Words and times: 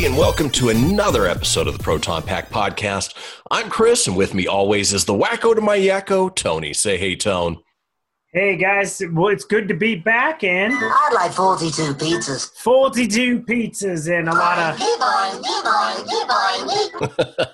Everybody, 0.00 0.18
and 0.18 0.26
welcome 0.26 0.48
to 0.52 0.70
another 0.70 1.26
episode 1.26 1.66
of 1.66 1.76
the 1.76 1.84
Proton 1.84 2.22
Pack 2.22 2.48
Podcast. 2.48 3.12
I'm 3.50 3.68
Kris, 3.68 4.06
and 4.06 4.16
with 4.16 4.32
me 4.32 4.46
always 4.46 4.94
is 4.94 5.04
the 5.04 5.12
Wakko 5.12 5.54
to 5.54 5.60
my 5.60 5.76
yakko, 5.76 6.34
Tony. 6.34 6.72
Say 6.72 6.96
hey, 6.96 7.16
Tone. 7.16 7.58
Hey 8.32 8.56
guys, 8.56 9.02
well, 9.12 9.28
it's 9.28 9.44
good 9.44 9.68
to 9.68 9.74
be 9.74 9.96
back, 9.96 10.42
and 10.42 10.72
I'd 10.72 11.10
like 11.12 11.32
42 11.32 11.94
pizzas. 11.96 12.50
42 12.62 13.40
pizzas 13.42 14.10
and 14.10 14.30
a 14.30 14.32
lot 14.32 14.58
of. 14.58 14.80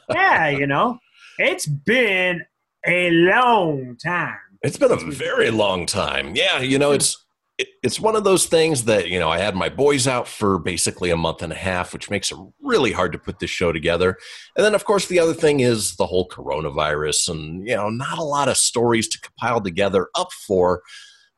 yeah, 0.14 0.48
you 0.48 0.68
know, 0.68 1.00
it's 1.38 1.66
been 1.66 2.44
a 2.86 3.10
long 3.10 3.96
time. 3.96 4.38
It's 4.62 4.76
been 4.76 4.92
a 4.92 4.96
very 4.96 5.50
long 5.50 5.84
time. 5.84 6.36
Yeah, 6.36 6.60
you 6.60 6.78
know, 6.78 6.92
it's 6.92 7.14
it, 7.14 7.25
it's 7.58 7.98
one 7.98 8.16
of 8.16 8.24
those 8.24 8.46
things 8.46 8.84
that 8.84 9.08
you 9.08 9.18
know 9.18 9.30
i 9.30 9.38
had 9.38 9.54
my 9.54 9.68
boys 9.68 10.06
out 10.06 10.28
for 10.28 10.58
basically 10.58 11.10
a 11.10 11.16
month 11.16 11.42
and 11.42 11.52
a 11.52 11.56
half 11.56 11.92
which 11.92 12.10
makes 12.10 12.30
it 12.30 12.38
really 12.62 12.92
hard 12.92 13.12
to 13.12 13.18
put 13.18 13.38
this 13.38 13.50
show 13.50 13.72
together. 13.72 14.18
And 14.56 14.64
then 14.64 14.74
of 14.74 14.84
course 14.84 15.06
the 15.06 15.18
other 15.18 15.34
thing 15.34 15.60
is 15.60 15.96
the 15.96 16.06
whole 16.06 16.28
coronavirus 16.28 17.30
and 17.30 17.66
you 17.66 17.74
know 17.74 17.88
not 17.88 18.18
a 18.18 18.24
lot 18.24 18.48
of 18.48 18.56
stories 18.56 19.08
to 19.08 19.20
compile 19.20 19.60
together 19.60 20.08
up 20.14 20.32
for 20.32 20.82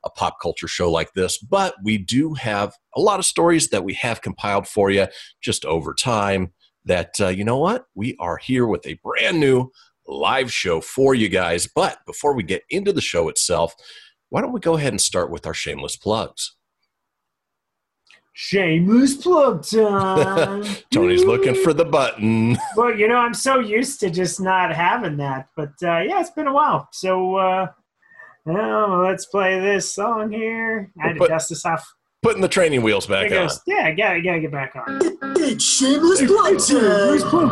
a 0.04 0.10
pop 0.10 0.36
culture 0.40 0.68
show 0.68 0.90
like 0.90 1.12
this 1.14 1.38
but 1.38 1.74
we 1.84 1.98
do 1.98 2.34
have 2.34 2.72
a 2.96 3.00
lot 3.00 3.18
of 3.18 3.24
stories 3.24 3.68
that 3.68 3.84
we 3.84 3.94
have 3.94 4.22
compiled 4.22 4.66
for 4.66 4.90
you 4.90 5.06
just 5.40 5.64
over 5.64 5.94
time 5.94 6.52
that 6.88 7.20
uh, 7.20 7.28
you 7.28 7.44
know 7.44 7.58
what? 7.58 7.84
We 7.94 8.16
are 8.18 8.38
here 8.38 8.66
with 8.66 8.84
a 8.86 8.98
brand 9.04 9.38
new 9.38 9.70
live 10.06 10.52
show 10.52 10.80
for 10.80 11.14
you 11.14 11.28
guys. 11.28 11.68
But 11.72 11.98
before 12.06 12.34
we 12.34 12.42
get 12.42 12.62
into 12.70 12.92
the 12.92 13.00
show 13.00 13.28
itself 13.28 13.74
why 14.30 14.40
don't 14.40 14.52
we 14.52 14.60
go 14.60 14.76
ahead 14.76 14.92
and 14.92 15.00
start 15.00 15.30
with 15.30 15.46
our 15.46 15.54
shameless 15.54 15.96
plugs? 15.96 16.54
Shameless 18.34 19.16
plug 19.16 19.66
time. 19.66 20.62
Tony's 20.92 21.24
looking 21.24 21.56
for 21.56 21.72
the 21.72 21.84
button. 21.84 22.56
well, 22.76 22.96
you 22.96 23.08
know, 23.08 23.16
I'm 23.16 23.34
so 23.34 23.58
used 23.58 23.98
to 24.00 24.10
just 24.10 24.40
not 24.40 24.72
having 24.72 25.16
that. 25.16 25.48
But 25.56 25.72
uh, 25.82 25.98
yeah, 26.00 26.20
it's 26.20 26.30
been 26.30 26.46
a 26.46 26.52
while. 26.52 26.88
So 26.92 27.34
uh, 27.34 27.66
well, 28.44 29.02
let's 29.02 29.26
play 29.26 29.58
this 29.58 29.92
song 29.92 30.30
here. 30.30 30.92
I 31.02 31.08
had 31.08 31.18
to 31.18 31.26
dust 31.26 31.48
this 31.48 31.66
off. 31.66 31.84
Putting 32.22 32.40
the 32.40 32.48
training 32.48 32.82
wheels 32.82 33.06
back 33.06 33.32
on. 33.32 33.48
Yeah, 33.66 33.86
I 33.86 33.92
gotta, 33.92 34.20
gotta 34.22 34.40
get 34.40 34.52
back 34.52 34.74
on. 34.76 35.00
It's 35.36 35.64
shameless 35.64 36.22
plug 36.24 36.58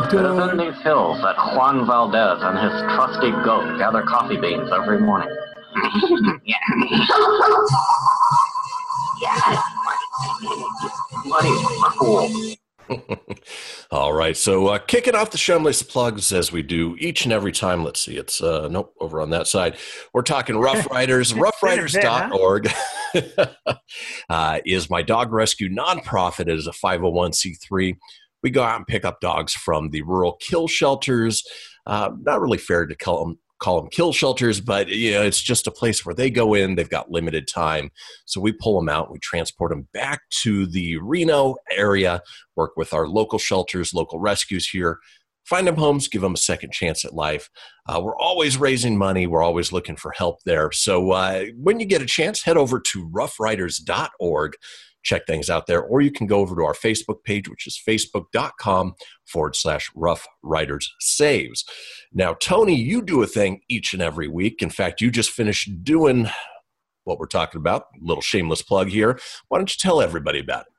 time. 0.09 0.59
It 0.59 0.73
these 0.73 0.81
hills 0.83 1.21
that 1.21 1.35
Juan 1.55 1.85
Valdez 1.85 2.41
and 2.41 2.57
his 2.57 2.81
trusty 2.95 3.31
goat 3.43 3.77
gather 3.77 4.03
coffee 4.03 4.37
beans 4.37 4.69
every 4.71 4.99
morning 4.99 5.35
yeah. 6.45 6.57
yeah. 9.21 9.63
All 13.91 14.13
right, 14.13 14.35
so 14.35 14.67
uh, 14.67 14.79
kicking 14.79 15.15
off 15.15 15.31
the 15.31 15.37
shameless 15.37 15.81
plugs 15.81 16.31
as 16.31 16.51
we 16.51 16.61
do 16.61 16.95
each 16.99 17.25
and 17.25 17.33
every 17.33 17.51
time. 17.51 17.83
Let's 17.83 18.01
see, 18.01 18.17
it's 18.17 18.41
uh, 18.41 18.67
nope 18.69 18.93
over 18.99 19.21
on 19.21 19.29
that 19.31 19.47
side. 19.47 19.77
We're 20.13 20.21
talking 20.23 20.57
Rough 20.57 20.85
Riders. 20.91 21.33
RoughRiders.org 21.33 22.69
uh, 24.29 24.59
is 24.65 24.89
my 24.89 25.01
dog 25.01 25.31
rescue 25.31 25.69
nonprofit. 25.69 26.41
It 26.41 26.59
is 26.59 26.67
a 26.67 26.71
501c3. 26.71 27.95
We 28.43 28.49
go 28.49 28.63
out 28.63 28.77
and 28.77 28.87
pick 28.87 29.03
up 29.05 29.19
dogs 29.19 29.53
from 29.53 29.89
the 29.89 30.01
rural 30.03 30.37
kill 30.39 30.67
shelters. 30.67 31.43
Uh, 31.85 32.11
not 32.21 32.41
really 32.41 32.57
fair 32.57 32.85
to 32.85 32.95
call 32.95 33.25
them 33.25 33.39
call 33.59 33.79
them 33.79 33.89
kill 33.89 34.13
shelters, 34.13 34.61
but 34.61 34.87
you 34.87 35.11
know, 35.11 35.23
it's 35.23 35.41
just 35.41 35.67
a 35.67 35.71
place 35.71 36.05
where 36.05 36.15
they 36.15 36.29
go 36.29 36.53
in, 36.53 36.75
they've 36.75 36.89
got 36.89 37.11
limited 37.11 37.47
time. 37.47 37.89
So 38.25 38.39
we 38.39 38.51
pull 38.51 38.79
them 38.79 38.89
out, 38.89 39.11
we 39.11 39.19
transport 39.19 39.71
them 39.71 39.87
back 39.93 40.21
to 40.43 40.65
the 40.67 40.97
Reno 40.97 41.55
area, 41.71 42.21
work 42.55 42.77
with 42.77 42.93
our 42.93 43.07
local 43.07 43.39
shelters, 43.39 43.93
local 43.93 44.19
rescues 44.19 44.69
here, 44.69 44.99
find 45.45 45.65
them 45.65 45.75
homes, 45.75 46.07
give 46.07 46.21
them 46.21 46.33
a 46.33 46.37
second 46.37 46.71
chance 46.71 47.05
at 47.05 47.13
life. 47.13 47.49
Uh, 47.87 48.01
we're 48.03 48.17
always 48.17 48.57
raising 48.57 48.97
money, 48.97 49.27
we're 49.27 49.43
always 49.43 49.71
looking 49.71 49.95
for 49.95 50.11
help 50.11 50.43
there. 50.45 50.71
So 50.71 51.11
uh, 51.11 51.45
when 51.55 51.79
you 51.79 51.85
get 51.85 52.01
a 52.01 52.05
chance, 52.05 52.43
head 52.43 52.57
over 52.57 52.79
to 52.79 53.09
roughriders.org 53.09 54.53
check 55.07 55.25
things 55.25 55.49
out 55.49 55.65
there. 55.65 55.81
Or 55.81 56.01
you 56.01 56.11
can 56.11 56.27
go 56.27 56.39
over 56.39 56.55
to 56.55 56.63
our 56.63 56.73
Facebook 56.73 57.23
page, 57.23 57.49
which 57.49 57.65
is 57.65 57.81
facebook.com 57.87 58.95
forward 59.25 59.55
slash 59.55 59.89
rough 59.95 60.27
riders 60.43 60.93
saves. 60.99 61.63
Now, 62.13 62.33
Tony, 62.33 62.75
you 62.75 63.01
do 63.01 63.23
a 63.23 63.27
thing 63.27 63.61
each 63.69 63.93
and 63.93 64.01
every 64.01 64.27
week. 64.27 64.61
In 64.61 64.69
fact, 64.69 65.01
you 65.01 65.09
just 65.09 65.31
finished 65.31 65.83
doing 65.83 66.29
what 67.05 67.19
we're 67.19 67.25
talking 67.25 67.59
about. 67.59 67.85
Little 68.01 68.21
shameless 68.21 68.61
plug 68.61 68.89
here. 68.89 69.19
Why 69.47 69.57
don't 69.57 69.73
you 69.73 69.77
tell 69.79 70.01
everybody 70.01 70.39
about 70.39 70.61
it? 70.67 70.73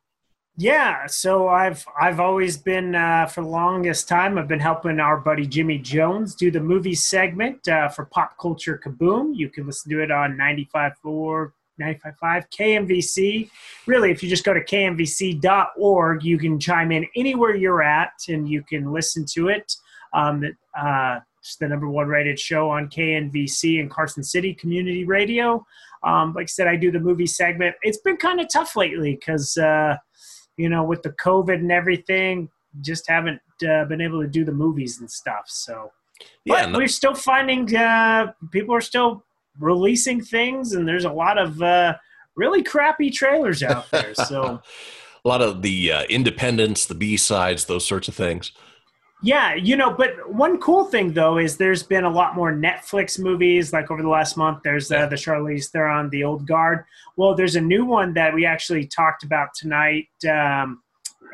Yeah, 0.60 1.06
so 1.06 1.46
I've 1.46 1.86
I've 2.00 2.18
always 2.18 2.56
been 2.56 2.96
uh, 2.96 3.26
for 3.26 3.42
the 3.42 3.48
longest 3.48 4.08
time. 4.08 4.36
I've 4.36 4.48
been 4.48 4.58
helping 4.58 4.98
our 4.98 5.16
buddy 5.16 5.46
Jimmy 5.46 5.78
Jones 5.78 6.34
do 6.34 6.50
the 6.50 6.58
movie 6.58 6.96
segment 6.96 7.68
uh, 7.68 7.88
for 7.88 8.06
Pop 8.06 8.32
Culture 8.40 8.80
Kaboom. 8.84 9.36
You 9.36 9.50
can 9.50 9.66
listen 9.66 9.88
to 9.92 10.02
it 10.02 10.10
on 10.10 10.36
95.4 10.36 11.52
95.5 11.80 12.44
KMVC. 12.56 13.50
Really, 13.86 14.10
if 14.10 14.22
you 14.22 14.28
just 14.28 14.44
go 14.44 14.54
to 14.54 14.64
kmvc.org, 14.64 16.24
you 16.24 16.38
can 16.38 16.58
chime 16.58 16.92
in 16.92 17.06
anywhere 17.16 17.54
you're 17.54 17.82
at 17.82 18.12
and 18.28 18.48
you 18.48 18.62
can 18.62 18.92
listen 18.92 19.24
to 19.34 19.48
it. 19.48 19.72
Um, 20.14 20.44
uh, 20.78 21.20
it's 21.40 21.56
the 21.56 21.68
number 21.68 21.88
one 21.88 22.08
rated 22.08 22.38
show 22.38 22.70
on 22.70 22.88
KMVC 22.88 23.80
in 23.80 23.88
Carson 23.88 24.22
City 24.22 24.52
Community 24.54 25.04
Radio. 25.04 25.64
Um, 26.02 26.32
like 26.34 26.44
I 26.44 26.46
said, 26.46 26.68
I 26.68 26.76
do 26.76 26.90
the 26.90 27.00
movie 27.00 27.26
segment. 27.26 27.74
It's 27.82 27.98
been 27.98 28.16
kind 28.16 28.40
of 28.40 28.48
tough 28.52 28.76
lately 28.76 29.14
because, 29.14 29.56
uh, 29.56 29.96
you 30.56 30.68
know, 30.68 30.84
with 30.84 31.02
the 31.02 31.10
COVID 31.10 31.54
and 31.54 31.72
everything, 31.72 32.50
just 32.82 33.08
haven't 33.08 33.40
uh, 33.68 33.84
been 33.86 34.00
able 34.00 34.20
to 34.20 34.28
do 34.28 34.44
the 34.44 34.52
movies 34.52 35.00
and 35.00 35.10
stuff. 35.10 35.44
So, 35.46 35.90
yeah, 36.44 36.64
but 36.64 36.70
no- 36.70 36.78
we're 36.78 36.88
still 36.88 37.14
finding 37.14 37.74
uh, 37.74 38.32
people 38.50 38.74
are 38.74 38.80
still 38.80 39.24
releasing 39.58 40.20
things, 40.20 40.72
and 40.72 40.86
there's 40.86 41.04
a 41.04 41.12
lot 41.12 41.38
of 41.38 41.60
uh, 41.62 41.96
really 42.36 42.62
crappy 42.62 43.10
trailers 43.10 43.62
out 43.62 43.90
there. 43.90 44.14
So 44.14 44.60
a 45.24 45.28
lot 45.28 45.42
of 45.42 45.62
the 45.62 45.92
uh, 45.92 46.02
independents, 46.04 46.86
the 46.86 46.94
B 46.94 47.16
sides, 47.16 47.64
those 47.66 47.84
sorts 47.86 48.08
of 48.08 48.14
things. 48.14 48.52
Yeah, 49.20 49.54
you 49.54 49.74
know, 49.74 49.92
but 49.92 50.32
one 50.32 50.60
cool 50.60 50.84
thing 50.84 51.12
though 51.12 51.38
is 51.38 51.56
there's 51.56 51.82
been 51.82 52.04
a 52.04 52.10
lot 52.10 52.36
more 52.36 52.52
Netflix 52.52 53.18
movies. 53.18 53.72
Like 53.72 53.90
over 53.90 54.00
the 54.00 54.08
last 54.08 54.36
month, 54.36 54.60
there's 54.62 54.92
uh, 54.92 55.06
the 55.06 55.16
Charlize 55.16 55.70
Theron, 55.70 56.08
The 56.10 56.22
Old 56.22 56.46
Guard. 56.46 56.84
Well, 57.16 57.34
there's 57.34 57.56
a 57.56 57.60
new 57.60 57.84
one 57.84 58.14
that 58.14 58.32
we 58.32 58.46
actually 58.46 58.86
talked 58.86 59.24
about 59.24 59.48
tonight, 59.54 60.08
um, 60.30 60.82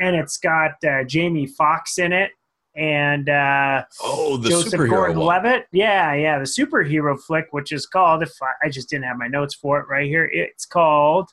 and 0.00 0.16
it's 0.16 0.38
got 0.38 0.82
uh, 0.82 1.04
Jamie 1.04 1.46
Foxx 1.46 1.98
in 1.98 2.14
it 2.14 2.30
and 2.76 3.28
uh, 3.28 3.84
oh, 4.02 4.36
the 4.36 4.50
Joseph 4.50 4.72
superhero 4.72 4.90
Gordon-Levitt. 4.90 5.66
Yeah, 5.72 6.14
yeah, 6.14 6.38
the 6.38 6.44
superhero 6.44 7.18
flick, 7.18 7.46
which 7.52 7.72
is 7.72 7.86
called. 7.86 8.22
If 8.22 8.32
I, 8.42 8.66
I, 8.66 8.68
just 8.68 8.88
didn't 8.88 9.04
have 9.04 9.16
my 9.16 9.28
notes 9.28 9.54
for 9.54 9.78
it 9.80 9.86
right 9.88 10.06
here, 10.06 10.28
it's 10.32 10.66
called. 10.66 11.30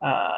Uh, 0.00 0.32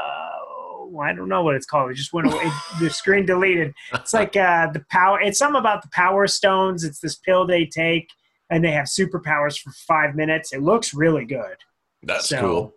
I 1.00 1.12
don't 1.14 1.28
know 1.28 1.42
what 1.42 1.54
it's 1.54 1.66
called. 1.66 1.90
It 1.90 1.94
just 1.94 2.12
went 2.12 2.32
away. 2.32 2.50
the 2.80 2.90
screen 2.90 3.24
deleted. 3.24 3.72
It's 3.94 4.12
like 4.12 4.36
uh, 4.36 4.68
the 4.72 4.84
power. 4.90 5.20
It's 5.20 5.38
something 5.38 5.60
about 5.60 5.82
the 5.82 5.90
power 5.92 6.26
stones. 6.26 6.84
It's 6.84 6.98
this 6.98 7.16
pill 7.16 7.46
they 7.46 7.66
take, 7.66 8.08
and 8.50 8.64
they 8.64 8.72
have 8.72 8.86
superpowers 8.86 9.58
for 9.58 9.70
five 9.70 10.14
minutes. 10.14 10.52
It 10.52 10.62
looks 10.62 10.92
really 10.92 11.24
good. 11.24 11.56
That's 12.02 12.28
so, 12.28 12.40
cool. 12.40 12.74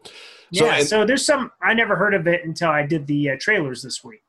So, 0.54 0.66
yeah, 0.66 0.78
and, 0.78 0.88
so 0.88 1.06
there's 1.06 1.26
some. 1.26 1.52
I 1.62 1.74
never 1.74 1.96
heard 1.96 2.14
of 2.14 2.28
it 2.28 2.46
until 2.46 2.70
I 2.70 2.86
did 2.86 3.08
the 3.08 3.32
uh, 3.32 3.36
trailers 3.40 3.82
this 3.82 4.04
week. 4.04 4.22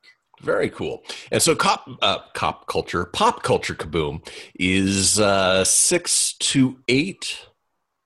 Very 0.42 0.68
cool. 0.70 1.02
And 1.32 1.42
so, 1.42 1.54
cop, 1.54 1.88
uh, 2.02 2.18
cop 2.34 2.66
culture, 2.66 3.06
pop 3.06 3.42
culture 3.42 3.74
kaboom 3.74 4.26
is 4.58 5.18
uh, 5.18 5.64
six 5.64 6.34
to 6.34 6.78
eight 6.88 7.46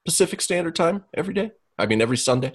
Pacific 0.04 0.40
Standard 0.40 0.76
Time 0.76 1.04
every 1.14 1.34
day. 1.34 1.52
I 1.78 1.86
mean, 1.86 2.00
every 2.00 2.16
Sunday. 2.16 2.54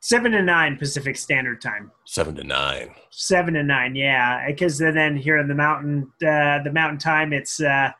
Seven 0.00 0.32
to 0.32 0.42
nine 0.42 0.78
Pacific 0.78 1.16
Standard 1.16 1.60
Time. 1.60 1.92
Seven 2.06 2.34
to 2.36 2.44
nine. 2.44 2.94
Seven 3.10 3.54
to 3.54 3.62
nine, 3.62 3.94
yeah. 3.94 4.44
Because 4.46 4.78
then 4.78 5.16
here 5.16 5.38
in 5.38 5.48
the 5.48 5.54
mountain, 5.54 6.10
uh, 6.26 6.62
the 6.62 6.72
mountain 6.72 6.98
time, 6.98 7.32
it's 7.32 7.60
uh, 7.60 7.90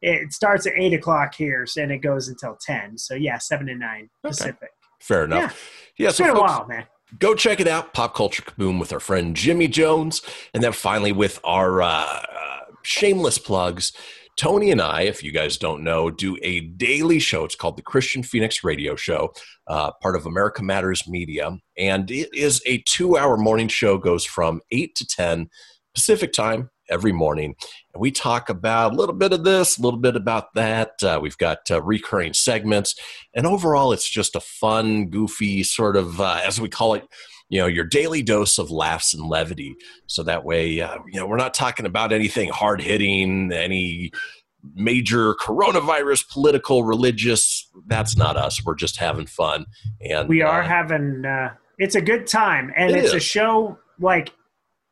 it 0.00 0.32
starts 0.32 0.66
at 0.66 0.74
eight 0.76 0.92
o'clock 0.92 1.34
here, 1.34 1.66
and 1.76 1.90
it 1.90 1.98
goes 1.98 2.28
until 2.28 2.56
ten. 2.60 2.96
So 2.96 3.14
yeah, 3.14 3.38
seven 3.38 3.66
to 3.66 3.74
nine 3.74 4.08
Pacific. 4.22 4.56
Okay. 4.56 4.68
Fair 5.00 5.24
enough. 5.24 5.90
Yeah, 5.96 6.06
yeah 6.06 6.12
so 6.12 6.24
been 6.24 6.34
folks, 6.34 6.52
a 6.52 6.54
while, 6.58 6.66
man 6.68 6.86
go 7.18 7.34
check 7.34 7.60
it 7.60 7.68
out 7.68 7.94
pop 7.94 8.14
culture 8.14 8.42
kaboom 8.42 8.78
with 8.78 8.92
our 8.92 9.00
friend 9.00 9.36
jimmy 9.36 9.68
jones 9.68 10.22
and 10.52 10.62
then 10.62 10.72
finally 10.72 11.12
with 11.12 11.40
our 11.44 11.80
uh, 11.82 11.88
uh, 11.88 12.58
shameless 12.82 13.38
plugs 13.38 13.92
Tony 14.38 14.70
and 14.70 14.80
I, 14.80 15.02
if 15.02 15.24
you 15.24 15.32
guys 15.32 15.56
don't 15.56 15.82
know, 15.82 16.10
do 16.12 16.38
a 16.42 16.60
daily 16.60 17.18
show. 17.18 17.44
It's 17.44 17.56
called 17.56 17.76
the 17.76 17.82
Christian 17.82 18.22
Phoenix 18.22 18.62
Radio 18.62 18.94
Show, 18.94 19.32
uh, 19.66 19.90
part 20.00 20.14
of 20.14 20.26
America 20.26 20.62
Matters 20.62 21.08
Media. 21.08 21.58
And 21.76 22.08
it 22.08 22.32
is 22.32 22.62
a 22.64 22.78
two 22.86 23.18
hour 23.18 23.36
morning 23.36 23.66
show, 23.66 23.98
goes 23.98 24.24
from 24.24 24.60
8 24.70 24.94
to 24.94 25.06
10 25.08 25.50
Pacific 25.92 26.32
time 26.32 26.70
every 26.88 27.10
morning. 27.10 27.56
We 27.98 28.10
talk 28.10 28.48
about 28.48 28.92
a 28.92 28.96
little 28.96 29.14
bit 29.14 29.32
of 29.32 29.44
this, 29.44 29.78
a 29.78 29.82
little 29.82 30.00
bit 30.00 30.16
about 30.16 30.54
that. 30.54 30.92
Uh, 31.02 31.18
we've 31.20 31.38
got 31.38 31.70
uh, 31.70 31.82
recurring 31.82 32.32
segments. 32.32 32.94
And 33.34 33.46
overall, 33.46 33.92
it's 33.92 34.08
just 34.08 34.36
a 34.36 34.40
fun, 34.40 35.08
goofy 35.08 35.62
sort 35.62 35.96
of, 35.96 36.20
uh, 36.20 36.40
as 36.44 36.60
we 36.60 36.68
call 36.68 36.94
it, 36.94 37.04
you 37.50 37.58
know 37.58 37.66
your 37.66 37.84
daily 37.84 38.22
dose 38.22 38.58
of 38.58 38.70
laughs 38.70 39.14
and 39.14 39.26
levity. 39.26 39.74
So 40.06 40.22
that 40.24 40.44
way 40.44 40.80
uh, 40.80 40.98
you 41.10 41.18
know 41.18 41.26
we're 41.26 41.36
not 41.36 41.54
talking 41.54 41.86
about 41.86 42.12
anything 42.12 42.50
hard 42.50 42.80
hitting 42.80 43.52
any 43.52 44.12
major 44.74 45.34
coronavirus 45.34 46.28
political 46.28 46.84
religious. 46.84 47.68
That's 47.86 48.16
not 48.16 48.36
us. 48.36 48.64
We're 48.64 48.74
just 48.74 48.98
having 48.98 49.26
fun. 49.26 49.66
And 50.00 50.28
we 50.28 50.42
are 50.42 50.62
uh, 50.62 50.66
having 50.66 51.24
uh, 51.24 51.54
it's 51.78 51.94
a 51.94 52.00
good 52.00 52.26
time. 52.26 52.72
And 52.76 52.90
It 52.90 53.04
it's 53.04 53.14
a 53.14 53.20
show 53.20 53.78
like 54.00 54.32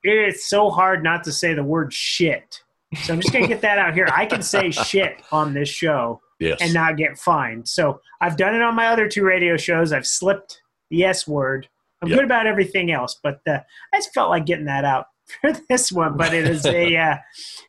it's 0.03 0.49
so 0.49 0.71
hard 0.71 1.03
not 1.03 1.25
to 1.25 1.33
say 1.33 1.55
the 1.55 1.65
word 1.65 1.93
shit 1.93 2.63
so 3.03 3.13
i'm 3.13 3.21
just 3.21 3.33
gonna 3.33 3.49
get 3.49 3.61
that 3.63 3.79
out 3.79 3.95
here. 3.95 4.09
I 4.15 4.27
can 4.27 4.43
say 4.43 4.71
shit 4.71 5.23
on 5.33 5.55
this 5.55 5.69
show 5.69 6.21
yes. 6.39 6.59
and 6.61 6.73
not 6.73 6.97
get 6.97 7.19
fined. 7.19 7.69
So 7.69 8.01
i've 8.21 8.37
done 8.37 8.55
it 8.55 8.63
on 8.63 8.75
my 8.75 8.87
other 8.87 9.09
two 9.09 9.25
radio 9.25 9.57
shows. 9.57 9.93
I've 9.93 10.07
slipped 10.07 10.63
the 10.91 11.05
s 11.05 11.27
word. 11.27 11.69
I'm 12.03 12.09
Yep. 12.09 12.19
good 12.19 12.25
about 12.27 12.47
everything 12.47 12.93
else 12.93 13.19
but 13.23 13.41
uh, 13.49 13.59
i 13.93 13.97
just 13.97 14.13
felt 14.13 14.29
like 14.31 14.45
getting 14.47 14.67
that 14.67 14.85
out 14.85 15.07
for 15.41 15.53
this 15.69 15.91
one 15.91 16.17
but 16.17 16.33
it 16.35 16.47
is 16.47 16.65
a 16.67 16.97
uh, 17.09 17.17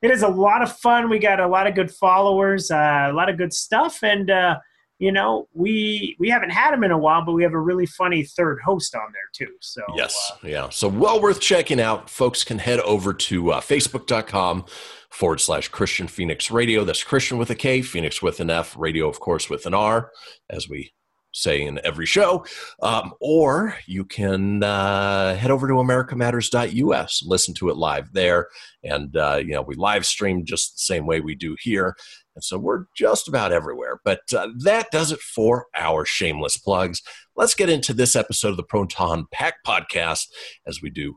it 0.01 0.11
is 0.11 0.21
a 0.21 0.27
lot 0.27 0.61
of 0.61 0.71
fun. 0.77 1.09
We 1.09 1.17
got 1.17 1.39
a 1.39 1.47
lot 1.47 1.65
of 1.65 1.75
good 1.75 1.91
followers 1.91 2.69
uh, 2.69 3.07
a 3.09 3.13
lot 3.13 3.29
of 3.29 3.37
good 3.37 3.53
stuff 3.53 4.03
and 4.03 4.29
uh, 4.29 4.57
you 4.99 5.11
know 5.11 5.47
we 5.53 6.15
we 6.19 6.29
haven't 6.29 6.49
had 6.49 6.73
him 6.73 6.83
in 6.83 6.91
a 6.91 6.97
while 6.97 7.23
but 7.23 7.33
we 7.33 7.43
have 7.43 7.53
a 7.53 7.59
really 7.59 7.85
funny 7.85 8.23
third 8.23 8.59
host 8.65 8.95
on 8.95 9.11
there 9.13 9.29
too 9.33 9.53
so 9.61 9.81
Yes, 9.97 10.31
uh, 10.31 10.47
yeah. 10.47 10.69
So 10.69 10.87
well 10.87 11.21
worth 11.21 11.39
checking 11.39 11.79
out. 11.79 12.09
Folks 12.09 12.43
can 12.43 12.59
head 12.59 12.79
over 12.81 13.13
to 13.13 13.51
uh, 13.53 13.61
facebook.com 13.61 14.65
forward 15.09 15.41
slash 15.41 15.69
Christian 15.69 16.07
Phoenix 16.07 16.51
Radio. 16.51 16.83
That's 16.83 17.03
Christian 17.03 17.37
with 17.37 17.49
a 17.49 17.55
K, 17.55 17.81
Phoenix 17.81 18.21
with 18.21 18.39
an 18.39 18.49
F, 18.49 18.75
radio, 18.77 19.07
of 19.07 19.19
course, 19.19 19.49
with 19.49 19.65
an 19.65 19.73
R, 19.73 20.11
as 20.49 20.69
we 20.69 20.93
say 21.31 21.63
in 21.63 21.79
every 21.83 22.05
show. 22.05 22.45
Um, 22.81 23.13
or 23.21 23.75
you 23.85 24.05
can 24.05 24.63
uh, 24.63 25.35
head 25.35 25.51
over 25.51 25.67
to 25.67 25.75
americamatters.us, 25.75 27.23
listen 27.25 27.53
to 27.55 27.69
it 27.69 27.77
live 27.77 28.11
there. 28.13 28.47
And, 28.83 29.15
uh, 29.15 29.41
you 29.43 29.53
know, 29.53 29.61
we 29.61 29.75
live 29.75 30.05
stream 30.05 30.45
just 30.45 30.75
the 30.75 30.81
same 30.81 31.05
way 31.05 31.21
we 31.21 31.35
do 31.35 31.55
here. 31.59 31.95
And 32.37 32.43
so 32.43 32.59
we're 32.59 32.85
just 32.95 33.27
about 33.27 33.51
everywhere. 33.51 33.99
But 34.05 34.19
uh, 34.31 34.49
that 34.59 34.91
does 34.91 35.11
it 35.11 35.19
for 35.19 35.65
our 35.75 36.05
shameless 36.05 36.55
plugs 36.57 37.01
let's 37.37 37.53
get 37.53 37.69
into 37.69 37.93
this 37.93 38.15
episode 38.15 38.49
of 38.49 38.57
the 38.57 38.63
Proton 38.63 39.27
Pack 39.31 39.63
podcast 39.65 40.27
as 40.65 40.81
we 40.81 40.89
do. 40.89 41.13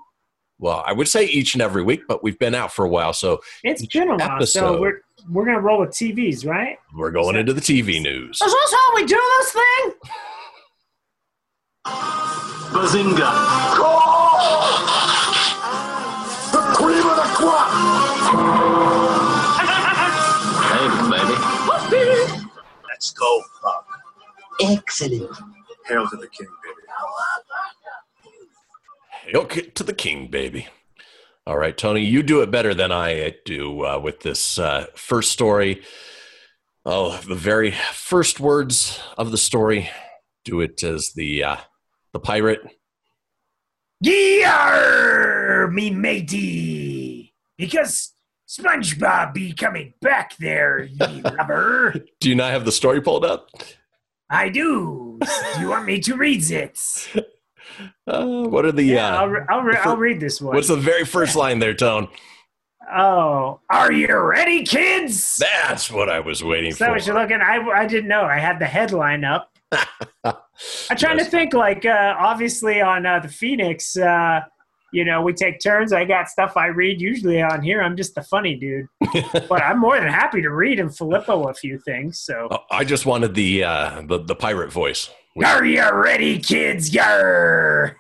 Well, 0.58 0.84
I 0.87 0.93
would 0.93 1.08
say 1.08 1.25
each 1.25 1.55
and 1.55 1.62
every 1.62 1.82
week, 1.82 2.02
but 2.06 2.22
we've 2.22 2.38
been 2.38 2.55
out 2.55 2.70
for 2.72 2.84
a 2.84 2.88
while, 2.88 3.14
so 3.14 3.40
it's 3.64 3.82
Each 3.82 3.94
been 3.94 4.11
a 4.11 4.17
while 4.17 4.19
so 4.19 4.34
episode. 4.34 4.81
we're 4.81 5.00
we're 5.31 5.44
gonna 5.46 5.61
roll 5.61 5.81
with 5.81 5.90
tvs 5.90 6.46
right 6.46 6.78
we're 6.94 7.11
going 7.11 7.37
into 7.37 7.52
the 7.52 7.61
TV 7.61 8.00
news. 8.02 8.40
is 8.43 8.52
this 8.52 8.73
how 8.73 8.94
we 8.94 9.05
do 9.05 9.20
this 9.38 9.52
thing 9.52 9.93
Bazinga! 12.73 13.31
The 16.52 16.58
cream 16.75 17.06
of 17.06 17.16
the 17.16 17.28
crop! 17.34 17.80
Go, 23.20 23.43
Pop. 23.62 23.87
Excellent. 24.62 25.31
Hail 25.87 26.08
to 26.08 26.17
the 26.17 26.28
king, 26.28 26.49
baby. 26.64 26.87
Hail 29.26 29.44
ki- 29.44 29.70
to 29.70 29.84
the 29.84 29.93
king, 29.93 30.26
baby. 30.28 30.67
All 31.46 31.56
right, 31.58 31.76
Tony, 31.76 32.05
you 32.05 32.22
do 32.22 32.43
it 32.43 32.50
better 32.50 32.75
than 32.75 32.93
I 32.93 33.34
do 33.44 33.84
uh, 33.84 33.99
with 33.99 34.20
this 34.20 34.58
uh, 34.58 34.87
first 34.94 35.32
story. 35.32 35.82
Oh, 36.84 37.19
the 37.26 37.34
very 37.34 37.72
first 37.93 38.40
words 38.40 39.00
of 39.19 39.31
the 39.31 39.38
story. 39.38 39.90
Do 40.44 40.61
it 40.61 40.82
as 40.82 41.12
the 41.12 41.44
uh, 41.44 41.56
the 42.12 42.20
pirate. 42.20 42.61
Yar, 44.00 45.69
me 45.69 45.90
matey. 45.90 47.34
Because 47.58 48.14
SpongeBob 48.50 49.32
be 49.32 49.52
coming 49.52 49.94
back 50.00 50.37
there, 50.38 50.81
ye 50.82 50.97
lubber. 51.23 52.05
Do 52.20 52.29
you 52.29 52.35
not 52.35 52.50
have 52.50 52.64
the 52.64 52.73
story 52.73 53.00
pulled 53.00 53.25
up? 53.25 53.49
I 54.29 54.49
do. 54.49 55.19
Do 55.55 55.61
you 55.61 55.69
want 55.69 55.85
me 55.87 56.00
to 56.00 56.17
read 56.17 56.49
it? 56.50 56.79
Uh, 58.06 58.43
what 58.49 58.64
are 58.67 58.73
the? 58.73 58.82
Yeah, 58.82 59.14
uh, 59.14 59.20
I'll, 59.20 59.29
re- 59.29 59.44
I'll, 59.49 59.62
re- 59.62 59.76
I'll 59.85 59.97
read 59.97 60.20
this 60.20 60.41
one. 60.41 60.55
what's 60.55 60.69
the 60.69 60.76
very 60.76 61.05
first 61.05 61.35
line 61.37 61.61
there, 61.61 61.73
Tone? 61.73 62.08
oh, 62.93 63.61
are 63.70 63.93
you 63.93 64.14
ready, 64.19 64.64
kids? 64.64 65.37
That's 65.38 65.91
what 65.91 66.11
I 66.11 66.20
was 66.20 66.43
waiting 66.44 66.73
that 66.73 66.79
for. 66.79 66.91
what 66.91 67.06
you're 67.06 67.19
looking? 67.19 67.41
I, 67.41 67.56
I 67.75 67.87
didn't 67.87 68.08
know. 68.08 68.25
I 68.25 68.38
had 68.38 68.58
the 68.58 68.67
headline 68.67 69.25
up. 69.25 69.56
I'm 70.25 70.35
trying 70.97 71.17
Yes. 71.19 71.26
to 71.26 71.31
think. 71.31 71.55
Like, 71.55 71.87
uh, 71.87 72.17
obviously 72.19 72.82
on 72.82 73.06
uh, 73.06 73.20
the 73.20 73.29
Phoenix, 73.29 73.97
uh, 73.97 74.41
you 74.92 75.04
know, 75.04 75.22
we 75.22 75.32
take 75.32 75.60
turns. 75.60 75.92
I 75.92 76.04
got 76.04 76.28
stuff 76.28 76.56
I 76.56 76.66
read 76.66 77.00
usually 77.00 77.42
on 77.42 77.62
here. 77.62 77.82
I'm 77.82 77.96
just 77.96 78.14
the 78.14 78.22
funny 78.22 78.56
dude, 78.56 78.87
but 79.48 79.62
I'm 79.62 79.78
more 79.78 79.98
than 79.98 80.08
happy 80.08 80.42
to 80.42 80.50
read 80.50 80.78
in 80.78 80.90
Filippo 80.90 81.48
a 81.48 81.54
few 81.54 81.78
things. 81.78 82.20
So, 82.20 82.48
Oh, 82.50 82.58
I 82.70 82.84
just 82.84 83.06
wanted 83.06 83.34
the 83.34 83.64
uh, 83.64 84.02
the, 84.06 84.19
the 84.19 84.34
pirate 84.34 84.72
voice. 84.72 85.10
are 85.44 85.64
you 85.64 85.88
ready, 85.92 86.40
kids? 86.40 86.92
Yar! 86.92 87.96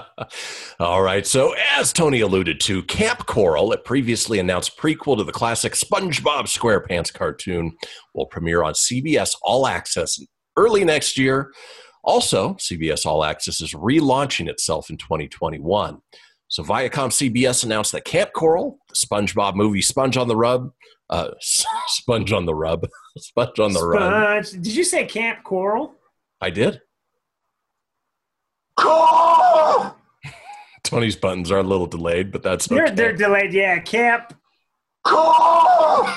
All 0.80 1.02
right. 1.02 1.26
So, 1.26 1.54
as 1.76 1.92
Tony 1.92 2.20
alluded 2.20 2.60
to, 2.60 2.84
Camp 2.84 3.26
Coral, 3.26 3.72
a 3.72 3.76
previously 3.76 4.38
announced 4.38 4.78
prequel 4.78 5.16
to 5.18 5.24
the 5.24 5.32
classic 5.32 5.72
SpongeBob 5.72 6.44
SquarePants 6.44 7.12
cartoon, 7.12 7.76
will 8.14 8.26
premiere 8.26 8.62
on 8.62 8.74
CBS 8.74 9.34
All 9.42 9.66
Access 9.66 10.20
early 10.56 10.84
next 10.84 11.18
year. 11.18 11.52
Also, 12.02 12.54
CBS 12.54 13.04
All 13.04 13.24
Access 13.24 13.60
is 13.60 13.74
relaunching 13.74 14.48
itself 14.48 14.90
in 14.90 14.96
2021. 14.96 16.00
So, 16.48 16.62
Viacom 16.62 17.10
CBS 17.10 17.64
announced 17.64 17.92
that 17.92 18.04
Camp 18.04 18.32
Coral, 18.32 18.78
the 18.88 18.94
SpongeBob 18.94 19.54
movie 19.54 19.82
Sponge 19.82 20.16
on 20.16 20.28
the 20.28 20.36
Rub, 20.36 20.72
uh, 21.10 21.30
Sponge 21.40 22.32
on 22.32 22.46
the 22.46 22.54
Rub, 22.54 22.86
Sponge 23.18 23.58
on 23.58 23.72
the 23.72 23.86
Rub. 23.86 24.46
Sponge. 24.46 24.62
Did 24.62 24.74
you 24.74 24.84
say 24.84 25.04
Camp 25.04 25.44
Coral? 25.44 25.94
I 26.40 26.50
did. 26.50 26.80
Coral! 28.76 29.96
Tony's 30.82 31.16
buttons 31.16 31.50
are 31.50 31.58
a 31.58 31.62
little 31.62 31.86
delayed, 31.86 32.32
but 32.32 32.42
that's 32.42 32.66
They're, 32.66 32.86
okay. 32.86 32.94
they're 32.94 33.16
delayed. 33.16 33.52
Yeah, 33.52 33.78
Camp. 33.80 34.34
Coral! 35.06 36.08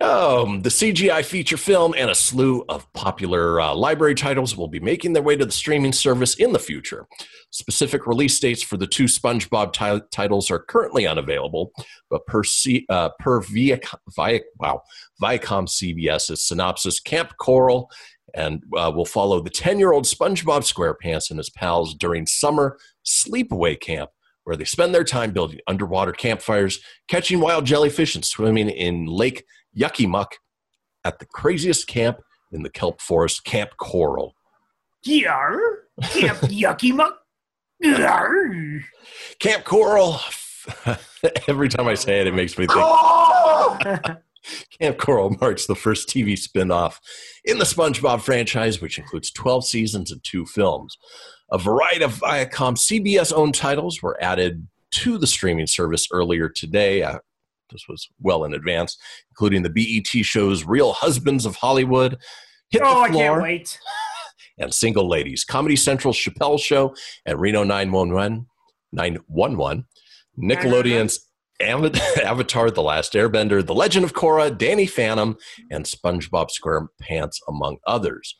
Um, 0.00 0.62
the 0.62 0.68
CGI 0.68 1.24
feature 1.24 1.56
film 1.56 1.92
and 1.96 2.08
a 2.08 2.14
slew 2.14 2.64
of 2.68 2.90
popular 2.92 3.60
uh, 3.60 3.74
library 3.74 4.14
titles 4.14 4.56
will 4.56 4.68
be 4.68 4.78
making 4.78 5.12
their 5.12 5.22
way 5.22 5.34
to 5.36 5.44
the 5.44 5.52
streaming 5.52 5.92
service 5.92 6.34
in 6.34 6.52
the 6.52 6.58
future. 6.58 7.06
Specific 7.50 8.06
release 8.06 8.38
dates 8.38 8.62
for 8.62 8.76
the 8.76 8.86
two 8.86 9.04
SpongeBob 9.04 9.72
ti- 9.72 10.06
titles 10.12 10.50
are 10.52 10.60
currently 10.60 11.06
unavailable, 11.06 11.72
but 12.10 12.24
per, 12.26 12.44
C- 12.44 12.86
uh, 12.88 13.10
per 13.18 13.40
Viacom, 13.40 13.98
Viac- 14.16 14.42
wow, 14.60 14.82
Viacom 15.20 15.66
CBS's 15.66 16.46
synopsis, 16.46 17.00
Camp 17.00 17.36
Coral 17.38 17.90
and 18.34 18.62
uh, 18.76 18.92
will 18.94 19.04
follow 19.04 19.40
the 19.40 19.50
10 19.50 19.78
year 19.78 19.92
old 19.92 20.04
SpongeBob 20.04 20.62
SquarePants 20.62 21.30
and 21.30 21.38
his 21.38 21.50
pals 21.50 21.94
during 21.94 22.26
summer 22.26 22.78
sleepaway 23.04 23.78
camp, 23.80 24.10
where 24.44 24.56
they 24.56 24.64
spend 24.64 24.94
their 24.94 25.04
time 25.04 25.32
building 25.32 25.60
underwater 25.66 26.12
campfires, 26.12 26.78
catching 27.08 27.40
wild 27.40 27.64
jellyfish, 27.64 28.14
and 28.14 28.24
swimming 28.24 28.68
in 28.68 29.06
Lake 29.06 29.44
Yucky 29.78 30.08
Muck 30.08 30.36
at 31.04 31.18
the 31.18 31.26
craziest 31.26 31.86
camp 31.86 32.18
in 32.52 32.62
the 32.62 32.70
kelp 32.70 33.00
forest, 33.00 33.44
Camp 33.44 33.70
Coral. 33.78 34.34
Yar. 35.04 35.58
Camp 36.02 36.38
Yucky 36.42 36.94
Muck. 36.94 37.18
Yar. 37.80 38.50
Camp 39.38 39.64
Coral. 39.64 40.20
Every 41.48 41.68
time 41.68 41.86
I 41.86 41.94
say 41.94 42.20
it, 42.20 42.26
it 42.26 42.34
makes 42.34 42.58
me 42.58 42.66
think! 42.66 42.80
Camp 44.80 44.98
Coral 44.98 45.30
marks 45.40 45.66
the 45.66 45.74
first 45.74 46.08
TV 46.08 46.38
spin 46.38 46.70
off 46.70 47.00
in 47.44 47.58
the 47.58 47.64
SpongeBob 47.64 48.22
franchise, 48.22 48.80
which 48.80 48.98
includes 48.98 49.30
12 49.30 49.66
seasons 49.66 50.10
and 50.10 50.22
two 50.24 50.46
films. 50.46 50.96
A 51.50 51.58
variety 51.58 52.04
of 52.04 52.18
Viacom 52.18 52.76
CBS 52.76 53.32
owned 53.32 53.54
titles 53.54 54.02
were 54.02 54.22
added 54.22 54.66
to 54.90 55.18
the 55.18 55.26
streaming 55.26 55.66
service 55.66 56.08
earlier 56.12 56.48
today. 56.48 57.02
Uh, 57.02 57.18
this 57.70 57.86
was 57.88 58.08
well 58.20 58.44
in 58.44 58.54
advance, 58.54 58.96
including 59.30 59.62
the 59.62 59.70
BET 59.70 60.24
shows 60.24 60.64
Real 60.64 60.92
Husbands 60.92 61.46
of 61.46 61.56
Hollywood, 61.56 62.18
Hit 62.70 62.82
Oh, 62.84 62.94
the 62.94 63.00
I 63.00 63.10
Floor, 63.10 63.22
can't 63.22 63.42
wait. 63.42 63.78
and 64.58 64.72
Single 64.72 65.08
Ladies, 65.08 65.44
Comedy 65.44 65.76
Central 65.76 66.12
Chappelle 66.12 66.60
Show, 66.60 66.94
and 67.26 67.40
Reno 67.40 67.62
911, 67.62 68.46
911 68.92 69.84
Nickelodeon's 70.38 71.26
Avatar 71.60 72.70
The 72.70 72.82
Last 72.82 73.14
Airbender, 73.14 73.66
The 73.66 73.74
Legend 73.74 74.04
of 74.04 74.12
Korra, 74.12 74.56
Danny 74.56 74.86
Phantom, 74.86 75.36
and 75.70 75.84
SpongeBob 75.84 76.48
SquarePants, 76.50 77.36
among 77.48 77.78
others. 77.86 78.36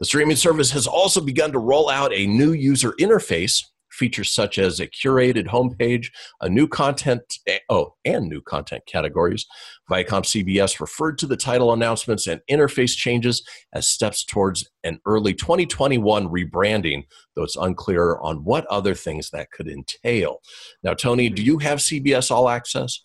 The 0.00 0.06
streaming 0.06 0.36
service 0.36 0.70
has 0.72 0.86
also 0.86 1.20
begun 1.20 1.52
to 1.52 1.58
roll 1.58 1.90
out 1.90 2.12
a 2.12 2.26
new 2.26 2.52
user 2.52 2.94
interface 3.00 3.62
features 3.96 4.32
such 4.32 4.58
as 4.58 4.78
a 4.78 4.86
curated 4.86 5.46
homepage, 5.46 6.08
a 6.40 6.48
new 6.48 6.68
content, 6.68 7.38
oh, 7.68 7.94
and 8.04 8.28
new 8.28 8.40
content 8.40 8.84
categories. 8.86 9.46
Viacom 9.90 10.22
CBS 10.22 10.80
referred 10.80 11.18
to 11.18 11.26
the 11.26 11.36
title 11.36 11.72
announcements 11.72 12.26
and 12.26 12.40
interface 12.50 12.96
changes 12.96 13.42
as 13.72 13.88
steps 13.88 14.24
towards 14.24 14.68
an 14.84 15.00
early 15.06 15.34
2021 15.34 16.28
rebranding, 16.28 17.04
though 17.34 17.42
it's 17.42 17.56
unclear 17.56 18.18
on 18.18 18.44
what 18.44 18.66
other 18.66 18.94
things 18.94 19.30
that 19.30 19.50
could 19.50 19.68
entail. 19.68 20.40
Now, 20.82 20.94
Tony, 20.94 21.28
do 21.28 21.42
you 21.42 21.58
have 21.58 21.78
CBS 21.78 22.30
All 22.30 22.48
Access? 22.48 23.02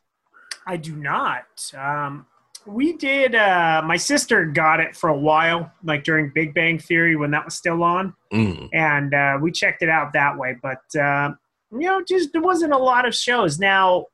I 0.67 0.77
do 0.77 0.95
not. 0.95 1.45
Um, 1.75 2.25
we 2.65 2.93
did. 2.97 3.35
Uh, 3.35 3.81
my 3.85 3.97
sister 3.97 4.45
got 4.45 4.79
it 4.79 4.95
for 4.95 5.09
a 5.09 5.17
while, 5.17 5.71
like 5.83 6.03
during 6.03 6.31
Big 6.33 6.53
Bang 6.53 6.77
Theory 6.79 7.15
when 7.15 7.31
that 7.31 7.45
was 7.45 7.55
still 7.55 7.83
on, 7.83 8.13
Mm. 8.31 8.69
and 8.73 9.13
uh, 9.13 9.37
we 9.41 9.51
checked 9.51 9.81
it 9.81 9.89
out 9.89 10.13
that 10.13 10.37
way. 10.37 10.55
But 10.61 10.81
uh, 10.99 11.31
you 11.71 11.87
know, 11.87 12.01
just 12.07 12.31
there 12.33 12.41
wasn't 12.41 12.73
a 12.73 12.77
lot 12.77 13.07
of 13.07 13.15
shows. 13.15 13.59
Now, 13.59 14.05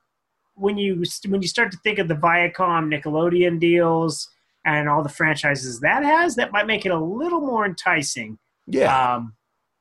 when 0.56 0.78
you 0.78 1.04
when 1.28 1.42
you 1.42 1.48
start 1.48 1.72
to 1.72 1.78
think 1.84 2.00
of 2.00 2.08
the 2.08 2.16
Viacom 2.16 2.92
Nickelodeon 2.92 3.60
deals 3.60 4.30
and 4.66 4.90
all 4.90 5.04
the 5.04 5.10
franchises 5.10 5.80
that 5.82 6.04
has, 6.04 6.36
that 6.36 6.52
might 6.52 6.68
make 6.68 6.86
it 6.86 6.90
a 6.92 7.00
little 7.00 7.42
more 7.42 7.66
enticing. 7.66 8.38
Yeah. 8.66 9.16
Um, 9.16 9.34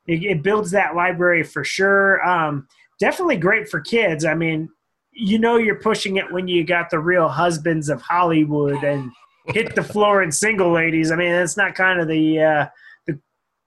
it, 0.07 0.23
it 0.23 0.43
builds 0.43 0.71
that 0.71 0.95
library 0.95 1.43
for 1.43 1.63
sure. 1.63 2.23
Um, 2.25 2.67
definitely 2.99 3.35
great 3.37 3.67
for 3.67 3.81
kids. 3.81 4.23
I 4.23 4.33
mean, 4.33 4.69
you 5.17 5.39
know, 5.39 5.57
you're 5.57 5.79
pushing 5.79 6.17
it 6.17 6.31
when 6.31 6.47
you 6.47 6.63
got 6.63 6.91
the 6.91 6.99
real 6.99 7.27
husbands 7.27 7.89
of 7.89 8.01
Hollywood 8.01 8.83
and 8.83 9.11
hit 9.47 9.73
the 9.73 9.83
floor 9.83 10.21
and 10.21 10.33
single 10.33 10.71
ladies. 10.71 11.11
I 11.11 11.15
mean, 11.15 11.31
that's 11.31 11.57
not 11.57 11.73
kind 11.73 11.99
of 11.99 12.07
the 12.07 12.39
uh, 12.39 12.67
the, 13.07 13.19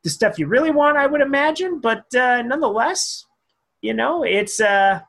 the 0.05 0.11
stuff 0.11 0.39
you 0.39 0.47
really 0.47 0.71
want, 0.71 0.97
I 0.97 1.07
would 1.07 1.21
imagine. 1.21 1.81
But 1.81 2.05
uh, 2.15 2.43
nonetheless, 2.43 3.27
you 3.83 3.95
know, 3.95 4.23
it's 4.23 4.61
uh, 4.61 5.01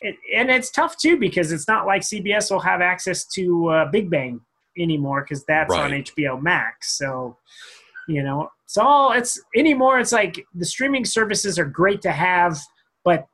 it, 0.00 0.14
and 0.32 0.50
it's 0.50 0.70
tough 0.70 0.96
too 0.96 1.18
because 1.18 1.50
it's 1.50 1.66
not 1.66 1.84
like 1.86 2.02
CBS 2.02 2.50
will 2.50 2.60
have 2.60 2.80
access 2.80 3.26
to 3.34 3.68
uh, 3.68 3.90
Big 3.90 4.08
Bang 4.08 4.40
anymore 4.78 5.22
because 5.22 5.44
that's 5.46 5.74
on 5.74 5.90
HBO 5.90 6.40
Max. 6.40 6.96
So 6.96 7.36
you 8.08 8.22
know 8.22 8.50
it's 8.64 8.76
all 8.76 9.12
it's 9.12 9.40
anymore 9.56 10.00
it's 10.00 10.12
like 10.12 10.44
the 10.54 10.64
streaming 10.64 11.04
services 11.04 11.58
are 11.58 11.64
great 11.64 12.02
to 12.02 12.10
have 12.10 12.58
but 13.04 13.26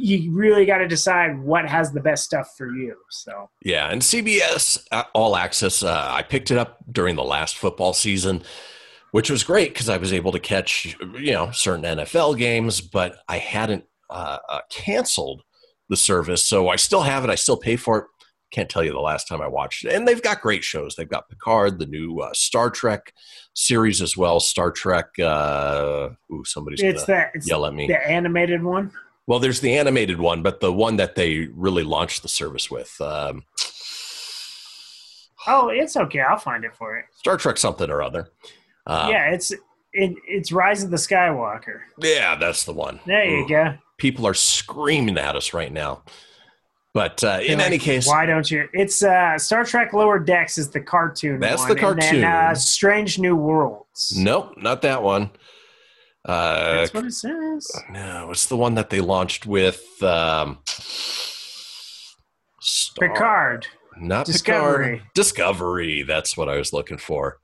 you 0.00 0.30
really 0.30 0.64
got 0.64 0.78
to 0.78 0.86
decide 0.86 1.38
what 1.40 1.68
has 1.68 1.90
the 1.90 2.00
best 2.00 2.24
stuff 2.24 2.54
for 2.56 2.70
you 2.70 2.94
so 3.10 3.50
Yeah, 3.64 3.90
and 3.90 4.00
CBS 4.00 4.78
uh, 4.92 5.02
All 5.12 5.36
Access, 5.36 5.82
uh, 5.82 6.08
I 6.10 6.22
picked 6.22 6.50
it 6.50 6.58
up 6.58 6.78
during 6.90 7.16
the 7.16 7.24
last 7.24 7.56
football 7.56 7.92
season, 7.92 8.42
which 9.10 9.28
was 9.28 9.42
great 9.42 9.74
because 9.74 9.88
I 9.88 9.96
was 9.96 10.12
able 10.12 10.30
to 10.32 10.38
catch, 10.38 10.96
you 11.18 11.32
know, 11.32 11.50
certain 11.50 11.84
NFL 11.84 12.38
games, 12.38 12.80
but 12.80 13.16
I 13.28 13.38
hadn't 13.38 13.84
uh, 14.08 14.38
uh, 14.48 14.60
canceled 14.70 15.42
the 15.88 15.96
service, 15.96 16.44
so 16.44 16.68
I 16.68 16.76
still 16.76 17.02
have 17.02 17.24
it. 17.24 17.30
I 17.30 17.34
still 17.34 17.56
pay 17.56 17.76
for 17.76 17.98
it. 17.98 18.04
Can't 18.50 18.70
tell 18.70 18.84
you 18.84 18.92
the 18.92 19.00
last 19.00 19.26
time 19.26 19.42
I 19.42 19.48
watched 19.48 19.84
it. 19.84 19.92
And 19.92 20.08
they've 20.08 20.22
got 20.22 20.40
great 20.40 20.64
shows. 20.64 20.94
They've 20.94 21.08
got 21.08 21.28
Picard, 21.28 21.78
the 21.78 21.86
new 21.86 22.20
uh, 22.20 22.30
Star 22.34 22.70
Trek 22.70 23.12
series 23.54 24.00
as 24.00 24.16
well. 24.16 24.40
Star 24.40 24.70
Trek. 24.70 25.06
Uh, 25.18 26.10
ooh, 26.32 26.44
somebody's 26.44 26.80
it's 26.80 27.04
gonna 27.04 27.30
that 27.34 27.46
yell 27.46 27.66
at 27.66 27.74
me. 27.74 27.88
the 27.88 28.08
animated 28.08 28.62
one 28.62 28.90
Well, 29.28 29.38
there's 29.38 29.60
the 29.60 29.76
animated 29.76 30.18
one, 30.18 30.42
but 30.42 30.58
the 30.58 30.72
one 30.72 30.96
that 30.96 31.14
they 31.14 31.48
really 31.54 31.84
launched 31.84 32.22
the 32.22 32.28
service 32.28 32.68
with. 32.70 33.00
Um, 33.00 33.44
oh 35.46 35.68
it's 35.68 35.96
okay 35.96 36.20
i'll 36.20 36.36
find 36.36 36.64
it 36.64 36.74
for 36.74 36.96
you 36.96 37.02
Star 37.16 37.36
Trek 37.36 37.56
something 37.58 37.88
or 37.90 38.02
other. 38.02 38.30
Uh, 38.86 39.08
yeah 39.10 39.30
it's 39.30 39.50
it, 39.92 40.14
it's 40.26 40.50
rise 40.50 40.82
of 40.82 40.90
the 40.90 40.96
skywalker 40.96 41.80
yeah, 42.00 42.34
that's 42.36 42.64
the 42.64 42.72
one. 42.72 42.98
there 43.06 43.24
you 43.24 43.44
Ooh, 43.44 43.48
go 43.48 43.74
People 43.98 44.26
are 44.26 44.34
screaming 44.34 45.18
at 45.18 45.34
us 45.36 45.52
right 45.52 45.72
now. 45.72 46.02
But 46.94 47.22
uh, 47.24 47.40
in 47.44 47.58
They're 47.58 47.66
any 47.66 47.78
case, 47.78 48.06
why 48.06 48.26
don't 48.26 48.48
you 48.50 48.68
it's 48.72 49.02
uh 49.02 49.38
star 49.38 49.64
trek 49.64 49.92
lower 49.92 50.18
decks 50.18 50.58
is 50.58 50.70
the 50.70 50.80
cartoon 50.80 51.38
That's 51.38 51.60
one, 51.62 51.68
the 51.68 51.74
and 51.74 51.80
cartoon. 51.80 52.20
then, 52.20 52.24
uh, 52.24 52.54
strange 52.54 53.18
new 53.18 53.36
worlds 53.36 54.14
nope, 54.16 54.54
not 54.56 54.82
that 54.82 55.02
one. 55.02 55.30
Uh, 56.28 56.72
that's 56.74 56.92
what 56.92 57.06
it 57.06 57.12
says 57.12 57.66
no, 57.90 58.30
it's 58.30 58.46
the 58.46 58.56
one 58.56 58.74
that 58.74 58.90
they 58.90 59.00
launched 59.00 59.46
with 59.46 59.82
um, 60.02 60.58
Star- 62.60 63.08
picard 63.08 63.66
Not 63.96 64.26
Discovery. 64.26 64.96
Picard. 64.96 65.10
Discovery. 65.14 66.02
That's 66.02 66.36
what 66.36 66.48
I 66.48 66.56
was 66.56 66.72
looking 66.72 66.98
for. 66.98 67.38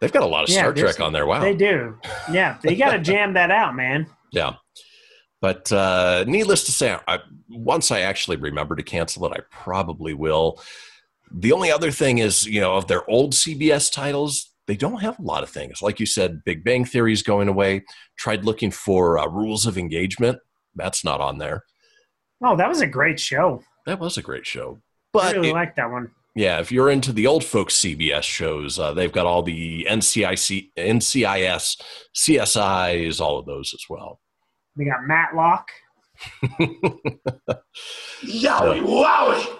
They've 0.00 0.12
got 0.12 0.22
a 0.22 0.26
lot 0.26 0.44
of 0.44 0.50
Yeah, 0.50 0.60
Star 0.60 0.72
Trek 0.72 1.00
on 1.00 1.12
there. 1.12 1.26
Wow. 1.26 1.40
They 1.40 1.54
do. 1.54 1.98
Yeah, 2.30 2.58
they 2.62 2.76
got 2.84 2.92
to 2.92 2.98
jam 2.98 3.34
that 3.34 3.50
out, 3.50 3.74
man. 3.74 4.06
Yeah. 4.32 4.54
But 5.40 5.70
uh, 5.72 6.24
needless 6.26 6.64
to 6.64 6.72
say, 6.72 6.96
I, 7.06 7.18
once 7.50 7.90
I 7.90 8.00
actually 8.00 8.36
remember 8.36 8.76
to 8.76 8.82
cancel 8.82 9.26
it, 9.26 9.32
I 9.32 9.40
probably 9.50 10.14
will. 10.14 10.60
The 11.30 11.52
only 11.52 11.70
other 11.70 11.90
thing 11.90 12.18
is, 12.18 12.46
you 12.46 12.60
know, 12.60 12.76
of 12.76 12.86
their 12.86 13.08
old 13.10 13.32
CBS 13.32 13.92
titles, 13.92 14.50
they 14.66 14.76
don't 14.76 15.00
have 15.00 15.18
a 15.18 15.22
lot 15.22 15.42
of 15.42 15.50
things. 15.50 15.82
Like 15.82 16.00
you 16.00 16.06
said, 16.06 16.42
Big 16.44 16.64
Bang 16.64 16.84
Theory 16.84 17.12
is 17.12 17.22
going 17.22 17.48
away. 17.48 17.84
Tried 18.16 18.44
looking 18.44 18.70
for 18.70 19.18
uh, 19.18 19.26
Rules 19.26 19.66
of 19.66 19.76
Engagement. 19.76 20.38
That's 20.74 21.04
not 21.04 21.20
on 21.20 21.38
there. 21.38 21.64
Oh, 22.42 22.56
that 22.56 22.68
was 22.68 22.80
a 22.80 22.86
great 22.86 23.20
show. 23.20 23.62
That 23.86 24.00
was 24.00 24.16
a 24.16 24.22
great 24.22 24.46
show. 24.46 24.80
But 25.12 25.24
I 25.24 25.32
really 25.32 25.52
like 25.52 25.76
that 25.76 25.90
one. 25.90 26.10
yeah, 26.34 26.58
if 26.58 26.72
you're 26.72 26.90
into 26.90 27.12
the 27.12 27.26
old 27.26 27.44
folks 27.44 27.76
CBS 27.76 28.22
shows, 28.22 28.78
uh, 28.78 28.92
they've 28.92 29.12
got 29.12 29.26
all 29.26 29.42
the 29.42 29.86
NCIC, 29.88 30.70
NCIS, 30.76 31.80
CSIs, 32.16 33.20
all 33.20 33.38
of 33.38 33.46
those 33.46 33.72
as 33.74 33.84
well. 33.88 34.20
They 34.76 34.84
got 34.84 35.06
Matlock. 35.06 35.68
Yowie, 38.24 38.80
wowie! 38.82 39.58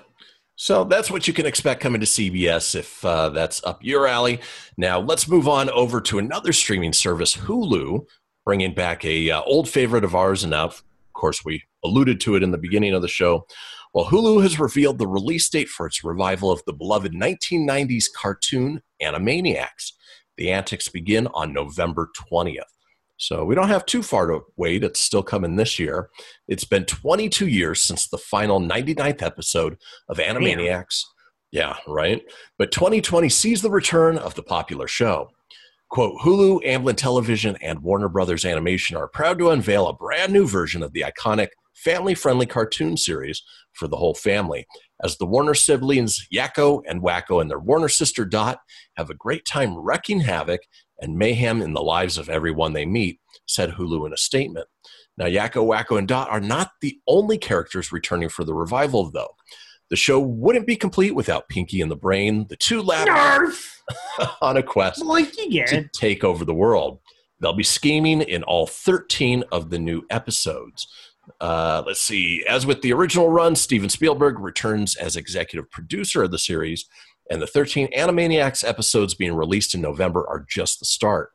So 0.64 0.82
that's 0.82 1.10
what 1.10 1.28
you 1.28 1.34
can 1.34 1.44
expect 1.44 1.82
coming 1.82 2.00
to 2.00 2.06
CBS 2.06 2.74
if 2.74 3.04
uh, 3.04 3.28
that's 3.28 3.62
up 3.64 3.84
your 3.84 4.06
alley. 4.06 4.40
Now 4.78 4.98
let's 4.98 5.28
move 5.28 5.46
on 5.46 5.68
over 5.68 6.00
to 6.00 6.18
another 6.18 6.54
streaming 6.54 6.94
service, 6.94 7.36
Hulu, 7.36 8.06
bringing 8.46 8.72
back 8.72 9.04
a 9.04 9.30
uh, 9.30 9.42
old 9.42 9.68
favorite 9.68 10.04
of 10.04 10.14
ours, 10.14 10.42
and 10.42 10.52
now, 10.52 10.64
of 10.64 10.82
course, 11.12 11.44
we 11.44 11.64
alluded 11.84 12.18
to 12.22 12.34
it 12.34 12.42
in 12.42 12.50
the 12.50 12.56
beginning 12.56 12.94
of 12.94 13.02
the 13.02 13.08
show. 13.08 13.46
Well, 13.92 14.06
Hulu 14.06 14.42
has 14.42 14.58
revealed 14.58 14.96
the 14.96 15.06
release 15.06 15.50
date 15.50 15.68
for 15.68 15.86
its 15.86 16.02
revival 16.02 16.50
of 16.50 16.62
the 16.64 16.72
beloved 16.72 17.12
1990s 17.12 18.06
cartoon 18.16 18.80
Animaniacs. 19.02 19.92
The 20.38 20.50
antics 20.50 20.88
begin 20.88 21.26
on 21.34 21.52
November 21.52 22.08
20th. 22.32 22.73
So 23.16 23.44
we 23.44 23.54
don't 23.54 23.68
have 23.68 23.86
too 23.86 24.02
far 24.02 24.26
to 24.26 24.40
wait. 24.56 24.84
It's 24.84 25.00
still 25.00 25.22
coming 25.22 25.56
this 25.56 25.78
year. 25.78 26.10
It's 26.48 26.64
been 26.64 26.84
22 26.84 27.46
years 27.46 27.82
since 27.82 28.08
the 28.08 28.18
final 28.18 28.60
99th 28.60 29.22
episode 29.22 29.76
of 30.08 30.18
Animaniacs. 30.18 31.02
Yeah, 31.52 31.76
right. 31.86 32.20
But 32.58 32.72
2020 32.72 33.28
sees 33.28 33.62
the 33.62 33.70
return 33.70 34.18
of 34.18 34.34
the 34.34 34.42
popular 34.42 34.88
show. 34.88 35.28
Quote 35.88 36.20
Hulu, 36.22 36.64
Amblin 36.64 36.96
Television, 36.96 37.56
and 37.62 37.78
Warner 37.80 38.08
Brothers 38.08 38.44
Animation 38.44 38.96
are 38.96 39.06
proud 39.06 39.38
to 39.38 39.50
unveil 39.50 39.86
a 39.86 39.92
brand 39.92 40.32
new 40.32 40.48
version 40.48 40.82
of 40.82 40.92
the 40.92 41.04
iconic 41.06 41.48
family 41.76 42.14
friendly 42.14 42.46
cartoon 42.46 42.96
series 42.96 43.42
for 43.74 43.86
the 43.86 43.96
whole 43.96 44.14
family. 44.14 44.66
As 45.02 45.18
the 45.18 45.26
Warner 45.26 45.54
siblings, 45.54 46.26
Yakko 46.34 46.82
and 46.88 47.02
Wakko, 47.02 47.40
and 47.40 47.48
their 47.48 47.60
Warner 47.60 47.88
sister 47.88 48.24
Dot 48.24 48.58
have 48.96 49.10
a 49.10 49.14
great 49.14 49.44
time 49.44 49.76
wrecking 49.76 50.20
havoc 50.20 50.62
and 51.00 51.18
mayhem 51.18 51.62
in 51.62 51.72
the 51.72 51.82
lives 51.82 52.18
of 52.18 52.28
everyone 52.28 52.72
they 52.72 52.86
meet, 52.86 53.20
said 53.46 53.72
Hulu 53.72 54.06
in 54.06 54.12
a 54.12 54.16
statement. 54.16 54.68
Now, 55.16 55.26
Yakko, 55.26 55.64
Wakko, 55.66 55.98
and 55.98 56.08
Dot 56.08 56.28
are 56.30 56.40
not 56.40 56.72
the 56.80 56.98
only 57.06 57.38
characters 57.38 57.92
returning 57.92 58.28
for 58.28 58.44
the 58.44 58.54
revival, 58.54 59.10
though. 59.10 59.36
The 59.90 59.96
show 59.96 60.18
wouldn't 60.18 60.66
be 60.66 60.76
complete 60.76 61.14
without 61.14 61.48
Pinky 61.48 61.80
and 61.80 61.90
the 61.90 61.96
Brain, 61.96 62.46
the 62.48 62.56
two 62.56 62.82
lab 62.82 63.06
Nerf! 63.06 63.70
on 64.42 64.56
a 64.56 64.62
quest 64.62 65.04
Like 65.04 65.36
you 65.36 65.50
get 65.50 65.68
to 65.68 65.88
take 65.94 66.24
over 66.24 66.44
the 66.44 66.54
world. 66.54 67.00
They'll 67.40 67.52
be 67.52 67.62
scheming 67.62 68.22
in 68.22 68.42
all 68.44 68.66
13 68.66 69.44
of 69.52 69.70
the 69.70 69.78
new 69.78 70.02
episodes. 70.08 70.86
Uh, 71.40 71.82
let's 71.86 72.00
see. 72.00 72.44
As 72.48 72.66
with 72.66 72.82
the 72.82 72.92
original 72.92 73.28
run, 73.28 73.56
Steven 73.56 73.88
Spielberg 73.88 74.38
returns 74.38 74.96
as 74.96 75.16
executive 75.16 75.70
producer 75.70 76.22
of 76.22 76.30
the 76.30 76.38
series, 76.38 76.86
and 77.30 77.40
the 77.40 77.46
13 77.46 77.88
Animaniacs 77.96 78.66
episodes 78.66 79.14
being 79.14 79.34
released 79.34 79.74
in 79.74 79.80
November 79.80 80.26
are 80.28 80.44
just 80.48 80.78
the 80.78 80.84
start. 80.84 81.30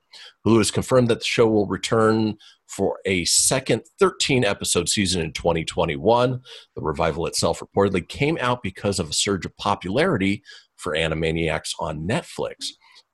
Hulu 0.46 0.58
has 0.58 0.72
confirmed 0.72 1.08
that 1.10 1.19
the 1.19 1.25
show 1.25 1.48
will 1.48 1.67
return 1.67 2.36
for 2.67 3.00
a 3.05 3.25
second 3.25 3.81
13 4.00 4.46
episode 4.46 4.89
season 4.89 5.22
in 5.22 5.34
2021. 5.34 6.41
The 6.75 6.81
revival 6.81 7.25
itself 7.25 7.62
reportedly 7.62 8.08
came 8.08 8.38
out 8.39 8.62
because 8.62 9.00
of 9.00 9.10
a 9.10 9.13
surge 9.13 9.46
of 9.46 9.55
popularity 9.58 10.43
for 10.77 10.96
Animaniacs 10.96 11.72
on 11.79 12.08
Netflix. 12.08 12.67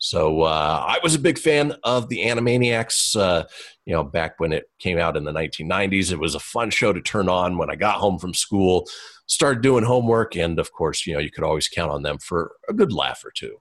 So 0.05 0.43
uh, 0.43 0.85
I 0.87 0.99
was 1.01 1.15
a 1.15 1.19
big 1.19 1.39
fan 1.39 1.73
of 1.83 2.09
the 2.09 2.19
Animaniacs. 2.19 3.19
Uh, 3.19 3.45
you 3.85 3.93
know, 3.93 4.03
back 4.03 4.35
when 4.39 4.53
it 4.53 4.65
came 4.77 4.99
out 4.99 5.17
in 5.17 5.23
the 5.23 5.31
1990s, 5.31 6.11
it 6.11 6.19
was 6.19 6.35
a 6.35 6.39
fun 6.39 6.69
show 6.69 6.93
to 6.93 7.01
turn 7.01 7.27
on 7.27 7.57
when 7.57 7.71
I 7.71 7.75
got 7.75 7.95
home 7.95 8.19
from 8.19 8.35
school, 8.35 8.87
started 9.25 9.63
doing 9.63 9.83
homework, 9.83 10.35
and 10.35 10.59
of 10.59 10.71
course, 10.71 11.07
you 11.07 11.15
know, 11.15 11.19
you 11.19 11.31
could 11.31 11.43
always 11.43 11.67
count 11.67 11.91
on 11.91 12.03
them 12.03 12.19
for 12.19 12.51
a 12.69 12.73
good 12.73 12.91
laugh 12.93 13.25
or 13.25 13.31
two. 13.35 13.57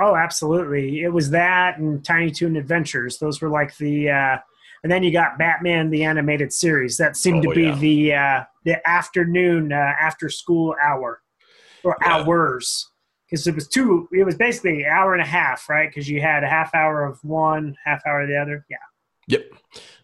Oh, 0.00 0.16
absolutely! 0.16 1.02
It 1.02 1.12
was 1.12 1.28
that 1.30 1.76
and 1.76 2.02
Tiny 2.02 2.30
Toon 2.30 2.56
Adventures. 2.56 3.18
Those 3.18 3.42
were 3.42 3.50
like 3.50 3.76
the, 3.76 4.08
uh, 4.08 4.38
and 4.82 4.90
then 4.90 5.02
you 5.02 5.12
got 5.12 5.38
Batman 5.38 5.90
the 5.90 6.04
animated 6.04 6.54
series. 6.54 6.96
That 6.96 7.18
seemed 7.18 7.44
Oh, 7.46 7.50
to 7.50 7.54
be 7.54 7.64
yeah. 7.64 7.78
the 7.78 8.14
uh, 8.14 8.44
the 8.64 8.88
afternoon 8.88 9.74
uh, 9.74 9.92
after 10.00 10.30
school 10.30 10.74
hour 10.82 11.20
or 11.84 11.98
Yeah. 12.00 12.16
hours 12.16 12.90
because 13.28 13.46
it 13.46 13.54
was 13.54 13.68
two. 13.68 14.08
It 14.12 14.24
was 14.24 14.36
basically 14.36 14.82
an 14.84 14.90
hour 14.90 15.12
and 15.14 15.22
a 15.22 15.26
half, 15.26 15.68
right? 15.68 15.88
Because 15.88 16.08
you 16.08 16.20
had 16.20 16.44
a 16.44 16.48
half 16.48 16.74
hour 16.74 17.04
of 17.04 17.22
one, 17.24 17.76
half 17.84 18.02
hour 18.06 18.22
of 18.22 18.28
the 18.28 18.36
other. 18.36 18.64
Yeah. 18.70 18.76
Yep. 19.28 19.50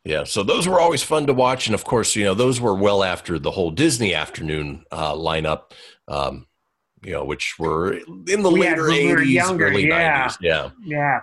Yeah. 0.05 0.25
So 0.25 0.43
those 0.43 0.67
were 0.67 0.81
always 0.81 1.03
fun 1.03 1.27
to 1.29 1.33
watch. 1.35 1.67
And 1.69 1.75
of 1.75 1.85
course, 1.85 2.17
you 2.17 2.25
know, 2.25 2.35
those 2.35 2.61
were 2.61 2.75
well 2.75 3.05
after 3.05 3.39
the 3.39 3.53
whole 3.53 3.71
Disney 3.71 4.15
afternoon 4.15 4.85
uh, 4.91 5.15
lineup, 5.15 5.71
um, 6.09 6.47
you 7.05 7.13
know, 7.13 7.25
which 7.25 7.55
were 7.59 7.93
in 7.93 8.43
the 8.43 8.51
We 8.51 8.61
later 8.63 8.89
when 8.89 9.07
we 9.07 9.13
were 9.13 9.21
80s, 9.21 9.31
younger, 9.33 9.67
early 9.69 9.87
yeah. 9.89 10.27
90s. 10.29 10.37
Yeah. 10.41 10.71
Yeah. 10.85 11.21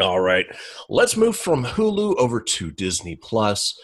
All 0.00 0.20
right. 0.20 0.46
Let's 0.88 1.16
move 1.16 1.36
from 1.36 1.64
Hulu 1.64 2.16
over 2.18 2.40
to 2.40 2.70
Disney 2.70 3.16
Plus. 3.16 3.78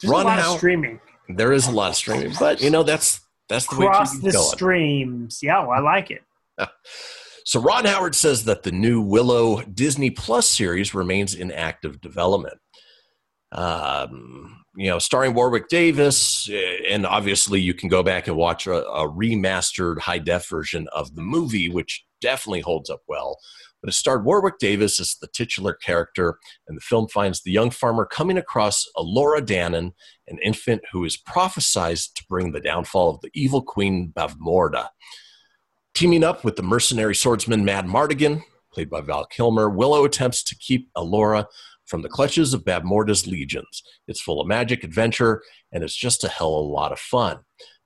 There's 0.00 0.10
Ron 0.10 0.22
a 0.22 0.24
lot 0.26 0.38
Howard- 0.40 0.52
of 0.54 0.58
streaming 0.58 1.00
There 1.28 1.52
is 1.52 1.66
a 1.66 1.70
lot 1.72 1.90
of 1.90 1.96
streaming, 1.96 2.32
but 2.38 2.60
you 2.60 2.70
know, 2.70 2.82
that's 2.82 3.20
that's 3.52 3.66
the 3.66 3.78
way 3.78 3.86
TV's 3.86 4.20
the 4.20 4.32
going. 4.32 4.44
streams. 4.44 5.40
Yeah, 5.42 5.60
well, 5.60 5.70
I 5.72 5.80
like 5.80 6.10
it. 6.10 6.22
So 7.44 7.60
Ron 7.60 7.86
Howard 7.86 8.14
says 8.14 8.44
that 8.44 8.62
the 8.62 8.70
new 8.70 9.00
Willow 9.00 9.62
Disney 9.62 10.10
Plus 10.10 10.48
series 10.48 10.94
remains 10.94 11.34
in 11.34 11.50
active 11.50 12.00
development. 12.00 12.58
Um, 13.50 14.61
you 14.74 14.88
know, 14.88 14.98
starring 14.98 15.34
Warwick 15.34 15.68
Davis, 15.68 16.48
eh, 16.50 16.78
and 16.88 17.06
obviously 17.06 17.60
you 17.60 17.74
can 17.74 17.88
go 17.88 18.02
back 18.02 18.26
and 18.26 18.36
watch 18.36 18.66
a, 18.66 18.84
a 18.86 19.08
remastered 19.08 19.98
high 19.98 20.18
def 20.18 20.48
version 20.48 20.88
of 20.94 21.14
the 21.14 21.22
movie, 21.22 21.68
which 21.68 22.04
definitely 22.20 22.60
holds 22.60 22.88
up 22.88 23.00
well. 23.06 23.38
But 23.82 23.90
it 23.90 23.94
starred 23.94 24.24
Warwick 24.24 24.58
Davis 24.58 25.00
as 25.00 25.16
the 25.20 25.26
titular 25.26 25.74
character, 25.74 26.38
and 26.68 26.76
the 26.76 26.80
film 26.80 27.08
finds 27.08 27.42
the 27.42 27.50
young 27.50 27.70
farmer 27.70 28.06
coming 28.06 28.38
across 28.38 28.86
Elora 28.96 29.40
Danan, 29.40 29.92
an 30.28 30.38
infant 30.42 30.82
who 30.92 31.04
is 31.04 31.20
prophesized 31.20 32.14
to 32.14 32.24
bring 32.28 32.52
the 32.52 32.60
downfall 32.60 33.10
of 33.10 33.20
the 33.22 33.30
evil 33.34 33.60
queen 33.60 34.12
Bavmorda. 34.16 34.88
Teaming 35.94 36.24
up 36.24 36.44
with 36.44 36.56
the 36.56 36.62
mercenary 36.62 37.14
swordsman 37.14 37.64
Madmartigan, 37.66 38.42
played 38.72 38.88
by 38.88 39.00
Val 39.00 39.26
Kilmer, 39.26 39.68
Willow 39.68 40.04
attempts 40.04 40.42
to 40.44 40.56
keep 40.56 40.88
Elora 40.96 41.46
from 41.92 42.00
the 42.00 42.08
clutches 42.08 42.54
of 42.54 42.64
Bavmorda's 42.64 43.26
legions. 43.26 43.82
It's 44.08 44.22
full 44.22 44.40
of 44.40 44.48
magic, 44.48 44.82
adventure, 44.82 45.42
and 45.72 45.84
it's 45.84 45.94
just 45.94 46.24
a 46.24 46.28
hell 46.28 46.54
of 46.54 46.64
a 46.64 46.68
lot 46.70 46.90
of 46.90 46.98
fun. 46.98 47.40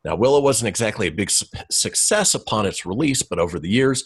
Now, 0.04 0.14
Willow 0.14 0.40
wasn't 0.40 0.68
exactly 0.68 1.08
a 1.08 1.10
big 1.10 1.28
su- 1.28 1.46
success 1.72 2.32
upon 2.32 2.66
its 2.66 2.86
release, 2.86 3.24
but 3.24 3.40
over 3.40 3.58
the 3.58 3.68
years, 3.68 4.04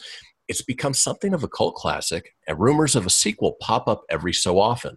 it's 0.49 0.63
become 0.63 0.95
something 0.95 1.35
of 1.35 1.45
a 1.45 1.49
cult 1.49 1.75
classic, 1.75 2.35
and 2.49 2.59
rumors 2.59 2.97
of 2.97 3.05
a 3.05 3.11
sequel 3.11 3.59
pop 3.61 3.89
up 3.89 4.01
every 4.09 4.33
so 4.33 4.59
often. 4.59 4.97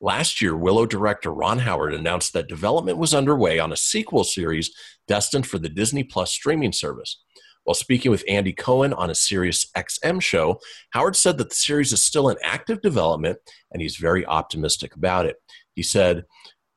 Last 0.00 0.40
year, 0.40 0.56
Willow 0.56 0.86
director 0.86 1.34
Ron 1.34 1.58
Howard 1.58 1.92
announced 1.92 2.32
that 2.34 2.46
development 2.46 2.98
was 2.98 3.12
underway 3.12 3.58
on 3.58 3.72
a 3.72 3.76
sequel 3.76 4.22
series 4.22 4.72
destined 5.08 5.48
for 5.48 5.58
the 5.58 5.68
Disney 5.68 6.04
Plus 6.04 6.30
streaming 6.30 6.72
service. 6.72 7.20
While 7.64 7.74
speaking 7.74 8.10
with 8.10 8.24
Andy 8.28 8.52
Cohen 8.52 8.92
on 8.92 9.10
a 9.10 9.14
Sirius 9.14 9.66
XM 9.76 10.20
show, 10.20 10.60
Howard 10.90 11.16
said 11.16 11.38
that 11.38 11.48
the 11.48 11.54
series 11.54 11.92
is 11.92 12.04
still 12.04 12.28
in 12.28 12.36
active 12.42 12.80
development 12.80 13.38
and 13.72 13.82
he's 13.82 13.96
very 13.96 14.24
optimistic 14.24 14.94
about 14.94 15.26
it. 15.26 15.36
He 15.74 15.82
said, 15.82 16.24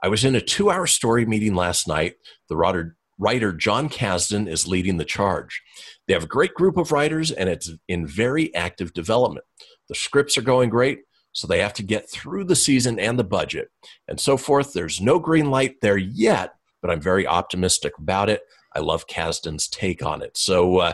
I 0.02 0.08
was 0.08 0.24
in 0.24 0.36
a 0.36 0.42
two 0.42 0.72
hour 0.72 0.88
story 0.88 1.26
meeting 1.26 1.56
last 1.56 1.88
night. 1.88 2.16
The 2.50 2.56
writer, 2.56 3.54
Jon 3.54 3.90
Kasdan 3.90 4.48
is 4.48 4.68
leading 4.68 4.98
the 4.98 5.06
charge. 5.06 5.62
They 6.08 6.14
have 6.14 6.24
a 6.24 6.28
great 6.28 6.54
group 6.54 6.78
of 6.78 6.92
writers 6.92 7.32
and 7.32 7.50
it's 7.50 7.70
in 7.88 8.08
very 8.08 8.54
active 8.56 8.94
development. 8.94 9.46
The 9.90 9.96
scripts 9.96 10.38
are 10.38 10.42
going 10.42 10.70
great, 10.70 11.00
so 11.34 11.48
they 11.48 11.60
have 11.60 11.74
to 11.74 11.84
get 11.84 12.10
through 12.10 12.46
the 12.46 12.56
season 12.56 13.00
and 13.00 13.20
the 13.20 13.24
budget 13.24 13.70
and 14.08 14.20
so 14.20 14.38
forth. 14.38 14.74
There's 14.74 15.02
no 15.02 15.20
green 15.20 15.52
light 15.52 15.76
there 15.82 15.98
yet, 15.98 16.54
but 16.82 16.92
I'm 16.92 17.02
very 17.02 17.28
optimistic 17.28 17.94
about 17.98 18.30
it. 18.30 18.42
I 18.78 18.80
love 18.80 19.08
Kasdan's 19.08 19.68
take 19.68 20.04
on 20.06 20.22
it. 20.22 20.38
So, 20.38 20.78
uh, 20.78 20.94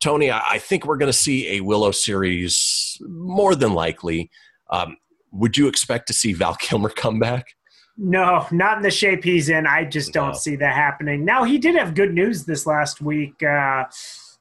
Tony, 0.00 0.30
I, 0.30 0.40
I 0.52 0.58
think 0.58 0.86
we're 0.86 0.96
going 0.96 1.10
to 1.10 1.18
see 1.18 1.56
a 1.56 1.60
Willow 1.62 1.90
series 1.90 2.96
more 3.00 3.56
than 3.56 3.74
likely. 3.74 4.30
Um, 4.70 4.96
would 5.32 5.56
you 5.56 5.66
expect 5.66 6.06
to 6.06 6.12
see 6.14 6.32
Val 6.32 6.54
Kilmer 6.54 6.90
come 6.90 7.18
back? 7.18 7.46
No, 7.96 8.46
not 8.52 8.76
in 8.76 8.82
the 8.84 8.90
shape 8.90 9.24
he's 9.24 9.48
in. 9.48 9.66
I 9.66 9.84
just 9.84 10.12
don't 10.12 10.28
No. 10.28 10.34
see 10.34 10.54
that 10.56 10.74
happening. 10.74 11.24
Now 11.24 11.42
he 11.42 11.58
did 11.58 11.74
have 11.74 11.94
good 11.94 12.14
news 12.14 12.44
this 12.44 12.66
last 12.66 13.00
week. 13.00 13.42
Uh, 13.42 13.84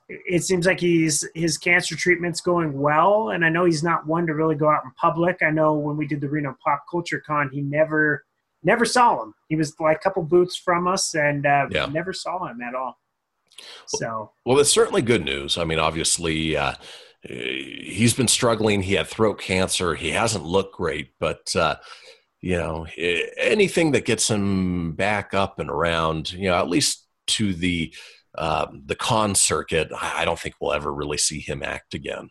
it 0.07 0.43
seems 0.43 0.65
like 0.67 0.79
he's 0.79 1.27
his 1.33 1.57
cancer 1.57 1.95
treatment's 1.95 2.41
going 2.41 2.73
well, 2.79 3.29
and 3.29 3.43
I 3.43 3.49
know 3.49 3.65
he's 3.65 3.83
not 3.83 4.05
one 4.05 4.27
to 4.27 4.33
really 4.35 4.55
go 4.55 4.69
out 4.69 4.83
in 4.83 4.91
public. 4.99 5.37
I 5.41 5.49
know 5.49 5.73
when 5.73 5.97
we 5.97 6.05
did 6.05 6.21
the 6.21 6.29
Reno 6.29 6.55
Pop 6.63 6.83
Culture 6.91 7.23
Con, 7.25 7.49
he 7.51 7.61
never 7.61 8.23
never 8.63 8.85
saw 8.85 9.21
him. 9.23 9.33
He 9.49 9.55
was 9.55 9.75
like 9.79 9.97
a 9.97 9.99
couple 9.99 10.23
booths 10.23 10.55
from 10.57 10.87
us, 10.87 11.13
and 11.15 11.45
uh, 11.45 11.67
Yeah. 11.69 11.85
never 11.87 12.13
saw 12.13 12.45
him 12.45 12.61
at 12.61 12.75
all. 12.75 12.99
So 13.87 14.31
Well, 14.45 14.59
it's 14.59 14.71
certainly 14.71 15.01
good 15.01 15.23
news. 15.23 15.57
I 15.57 15.63
mean, 15.63 15.79
obviously, 15.79 16.57
uh, 16.57 16.73
he's 17.21 18.13
been 18.13 18.27
struggling. 18.27 18.81
He 18.81 18.93
had 18.95 19.07
throat 19.07 19.39
cancer. 19.39 19.95
He 19.95 20.09
hasn't 20.11 20.43
looked 20.45 20.75
great, 20.75 21.11
but 21.19 21.55
uh, 21.55 21.75
you 22.41 22.57
know, 22.57 22.85
anything 23.37 23.91
that 23.93 24.05
gets 24.05 24.29
him 24.29 24.93
back 24.93 25.33
up 25.33 25.59
and 25.59 25.69
around, 25.69 26.33
you 26.33 26.49
know, 26.49 26.55
at 26.55 26.67
least 26.69 27.07
to 27.27 27.53
the 27.53 27.93
um, 28.37 28.81
the 28.85 28.95
con 28.95 29.35
circuit, 29.35 29.91
I 30.01 30.25
don't 30.25 30.39
think 30.39 30.55
we'll 30.59 30.73
ever 30.73 30.91
really 30.91 31.17
see 31.19 31.39
him 31.39 31.61
act 31.63 31.93
again. 31.93 32.29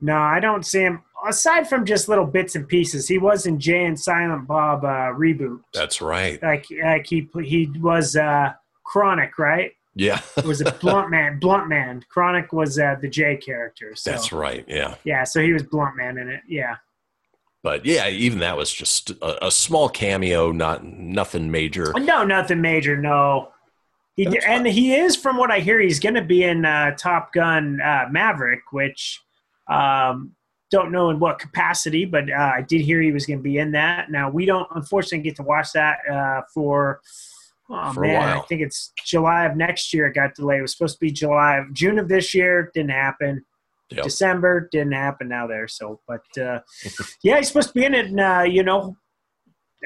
no, 0.00 0.16
I 0.18 0.38
don't 0.38 0.66
see 0.66 0.82
him. 0.82 1.02
Aside 1.26 1.68
from 1.68 1.84
just 1.84 2.08
little 2.08 2.26
bits 2.26 2.54
and 2.54 2.66
pieces, 2.66 3.08
he 3.08 3.18
was 3.18 3.46
in 3.46 3.58
Jay 3.58 3.84
and 3.84 3.98
Silent 3.98 4.46
Bob 4.46 4.84
uh, 4.84 5.12
reboot. 5.12 5.60
That's 5.72 6.00
right. 6.00 6.42
Like, 6.42 6.66
like 6.82 7.06
he 7.06 7.28
he 7.42 7.70
was 7.78 8.16
uh, 8.16 8.52
Chronic, 8.84 9.38
right? 9.38 9.72
Yeah, 9.94 10.20
It 10.36 10.44
was 10.44 10.60
a 10.60 10.72
blunt 10.72 11.10
man. 11.10 11.38
Blunt 11.38 11.68
man. 11.68 12.04
Chronic 12.08 12.52
was 12.52 12.78
uh, 12.78 12.96
the 13.00 13.08
Jay 13.08 13.36
character. 13.36 13.94
So 13.94 14.10
that's 14.10 14.32
right. 14.32 14.64
Yeah. 14.66 14.96
yeah, 15.04 15.24
so 15.24 15.40
he 15.40 15.52
was 15.52 15.62
blunt 15.62 15.96
man 15.96 16.18
in 16.18 16.28
it. 16.28 16.42
Yeah. 16.48 16.76
But 17.62 17.86
yeah, 17.86 18.08
even 18.08 18.40
that 18.40 18.56
was 18.56 18.72
just 18.72 19.10
a, 19.22 19.46
a 19.46 19.50
small 19.50 19.88
cameo, 19.88 20.52
not 20.52 20.84
nothing 20.84 21.50
major. 21.50 21.94
No, 21.96 22.24
nothing 22.24 22.60
major. 22.60 22.96
No. 22.96 23.52
He 24.16 24.26
That's 24.26 24.44
and 24.44 24.66
he 24.66 24.94
is, 24.94 25.16
from 25.16 25.38
what 25.38 25.50
I 25.50 25.60
hear, 25.60 25.80
he's 25.80 25.98
going 25.98 26.14
to 26.14 26.22
be 26.22 26.44
in 26.44 26.64
uh, 26.64 26.94
Top 26.96 27.32
Gun 27.32 27.80
uh, 27.80 28.06
Maverick, 28.10 28.60
which 28.70 29.20
um, 29.66 30.32
don't 30.70 30.92
know 30.92 31.10
in 31.10 31.18
what 31.18 31.38
capacity, 31.38 32.04
but 32.04 32.30
uh, 32.30 32.52
I 32.56 32.62
did 32.62 32.80
hear 32.80 33.00
he 33.00 33.12
was 33.12 33.26
going 33.26 33.38
to 33.38 33.42
be 33.42 33.58
in 33.58 33.72
that. 33.72 34.10
Now 34.10 34.30
we 34.30 34.46
don't, 34.46 34.66
unfortunately, 34.74 35.22
get 35.22 35.36
to 35.36 35.42
watch 35.42 35.72
that 35.72 35.98
uh, 36.10 36.42
for. 36.52 37.00
Oh 37.70 37.94
For 37.94 38.00
man, 38.00 38.22
I 38.22 38.40
think 38.42 38.60
it's 38.60 38.92
July 39.06 39.46
of 39.46 39.56
next 39.56 39.94
year. 39.94 40.06
It 40.06 40.14
got 40.14 40.34
delayed. 40.34 40.58
It 40.58 40.62
was 40.62 40.72
supposed 40.72 40.96
to 40.96 41.00
be 41.00 41.10
July 41.10 41.56
of 41.56 41.72
June 41.72 41.98
of 41.98 42.08
this 42.08 42.34
year. 42.34 42.70
Didn't 42.74 42.90
happen. 42.90 43.42
Yep. 43.90 44.04
December 44.04 44.68
didn't 44.70 44.92
happen 44.92 45.28
now 45.28 45.46
there. 45.46 45.68
So, 45.68 46.00
but 46.06 46.24
uh, 46.38 46.60
yeah, 47.22 47.38
he's 47.38 47.48
supposed 47.48 47.68
to 47.68 47.74
be 47.74 47.84
in 47.84 47.94
it. 47.94 48.06
And, 48.06 48.20
uh, 48.20 48.44
you 48.46 48.62
know, 48.62 48.96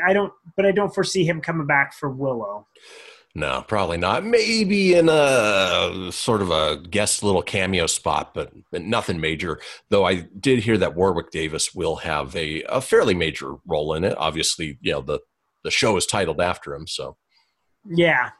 I 0.04 0.12
don't, 0.12 0.32
but 0.56 0.66
I 0.66 0.72
don't 0.72 0.94
foresee 0.94 1.24
him 1.24 1.40
coming 1.40 1.66
back 1.66 1.92
for 1.94 2.10
Willow. 2.10 2.66
No, 3.34 3.62
probably 3.68 3.98
not. 3.98 4.24
Maybe 4.24 4.94
in 4.94 5.08
a 5.08 6.10
sort 6.10 6.42
of 6.42 6.50
a 6.50 6.78
guest 6.78 7.22
little 7.22 7.42
cameo 7.42 7.86
spot, 7.86 8.32
but, 8.34 8.52
but 8.72 8.82
nothing 8.82 9.20
major. 9.20 9.60
Though 9.90 10.04
I 10.04 10.26
did 10.40 10.60
hear 10.60 10.76
that 10.78 10.96
Warwick 10.96 11.30
Davis 11.30 11.72
will 11.74 11.96
have 11.96 12.34
a, 12.34 12.62
a 12.64 12.80
fairly 12.80 13.14
major 13.14 13.54
role 13.66 13.94
in 13.94 14.02
it. 14.04 14.16
Obviously, 14.18 14.78
you 14.80 14.92
know 14.92 15.02
the 15.02 15.20
the 15.64 15.70
show 15.70 15.96
is 15.96 16.06
titled 16.06 16.40
after 16.40 16.74
him, 16.74 16.86
so 16.86 17.16
Yeah, 17.84 18.30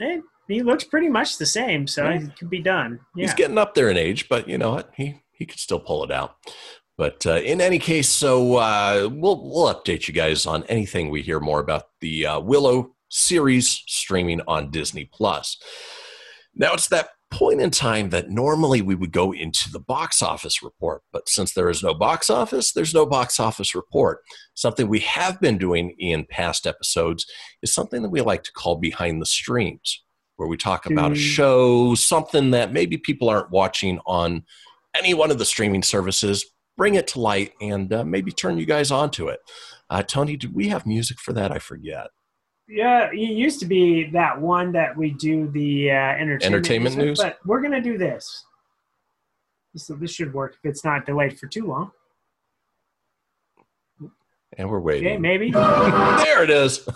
Eh, 0.00 0.18
he 0.48 0.62
looks 0.62 0.84
pretty 0.84 1.08
much 1.08 1.38
the 1.38 1.46
same, 1.46 1.86
so 1.86 2.04
Yeah. 2.04 2.20
it 2.20 2.36
could 2.36 2.50
be 2.50 2.60
done. 2.60 3.00
Yeah, 3.16 3.26
he's 3.26 3.34
getting 3.34 3.58
up 3.58 3.74
there 3.74 3.88
in 3.90 3.96
age. 3.96 4.28
But 4.28 4.46
you 4.48 4.58
know 4.58 4.72
what? 4.72 4.90
He 4.96 5.22
he 5.32 5.46
could 5.46 5.58
still 5.58 5.80
pull 5.80 6.04
it 6.04 6.10
out. 6.12 6.36
But 6.98 7.26
uh, 7.26 7.36
in 7.36 7.60
any 7.60 7.78
case, 7.78 8.08
so 8.08 8.56
uh, 8.56 9.08
we'll 9.10 9.42
we'll 9.42 9.74
update 9.74 10.06
you 10.06 10.14
guys 10.14 10.46
on 10.46 10.64
anything 10.64 11.10
we 11.10 11.22
hear 11.22 11.40
more 11.40 11.60
about 11.60 11.84
the 12.00 12.26
uh, 12.26 12.40
Willow 12.40 12.94
series 13.12 13.82
streaming 13.86 14.40
on 14.48 14.70
Disney 14.70 15.04
Plus. 15.04 15.58
Now 16.54 16.72
it's 16.72 16.88
that 16.88 17.10
point 17.30 17.60
in 17.60 17.70
time 17.70 18.10
that 18.10 18.28
normally 18.30 18.82
we 18.82 18.94
would 18.94 19.12
go 19.12 19.32
into 19.32 19.70
the 19.70 19.78
box 19.80 20.20
office 20.20 20.62
report, 20.62 21.02
but 21.12 21.28
since 21.28 21.54
there 21.54 21.70
is 21.70 21.82
no 21.82 21.94
box 21.94 22.28
office, 22.28 22.72
there's 22.72 22.92
no 22.92 23.06
box 23.06 23.40
office 23.40 23.74
report. 23.74 24.20
Something 24.54 24.88
we 24.88 25.00
have 25.00 25.40
been 25.40 25.56
doing 25.56 25.94
in 25.98 26.26
past 26.26 26.66
episodes 26.66 27.24
is 27.62 27.72
something 27.72 28.02
that 28.02 28.10
we 28.10 28.20
like 28.20 28.42
to 28.44 28.52
call 28.52 28.76
behind 28.76 29.20
the 29.22 29.26
streams, 29.26 30.02
where 30.36 30.48
we 30.48 30.56
talk 30.58 30.84
about 30.86 31.12
a 31.12 31.14
Mm. 31.14 31.34
show, 31.34 31.94
something 31.94 32.50
that 32.50 32.72
maybe 32.72 32.98
people 32.98 33.30
aren't 33.30 33.50
watching 33.50 33.98
on 34.06 34.44
any 34.94 35.14
one 35.14 35.30
of 35.30 35.38
the 35.38 35.46
streaming 35.46 35.82
services, 35.82 36.44
bring 36.76 36.96
it 36.96 37.06
to 37.08 37.20
light 37.20 37.52
and 37.62 37.92
uh, 37.94 38.04
maybe 38.04 38.30
turn 38.30 38.58
you 38.58 38.66
guys 38.66 38.90
onto 38.90 39.28
it. 39.28 39.40
Uh, 39.88 40.02
Tony, 40.02 40.36
did 40.36 40.54
we 40.54 40.68
have 40.68 40.84
music 40.86 41.18
for 41.18 41.32
that? 41.32 41.50
I 41.50 41.58
forget. 41.58 42.08
Yeah, 42.68 43.10
it 43.12 43.16
used 43.16 43.60
to 43.60 43.66
be 43.66 44.08
that 44.10 44.40
one 44.40 44.72
that 44.72 44.96
we 44.96 45.10
do 45.10 45.48
the 45.48 45.90
uh, 45.90 45.94
entertainment, 45.94 46.42
Entertainment 46.44 46.96
music, 46.96 47.06
news? 47.08 47.18
but 47.20 47.38
we're 47.44 47.60
gonna 47.60 47.80
do 47.82 47.98
this. 47.98 48.44
So 49.76 49.94
this 49.94 50.12
should 50.12 50.32
work 50.32 50.54
if 50.62 50.68
it's 50.70 50.84
not 50.84 51.06
delayed 51.06 51.38
for 51.38 51.46
too 51.46 51.66
long. 51.66 51.90
And 54.58 54.68
we're 54.68 54.78
Okay, 54.78 55.00
waiting. 55.02 55.20
maybe. 55.22 55.50
There 55.50 56.42
it 56.44 56.50
is. 56.50 56.86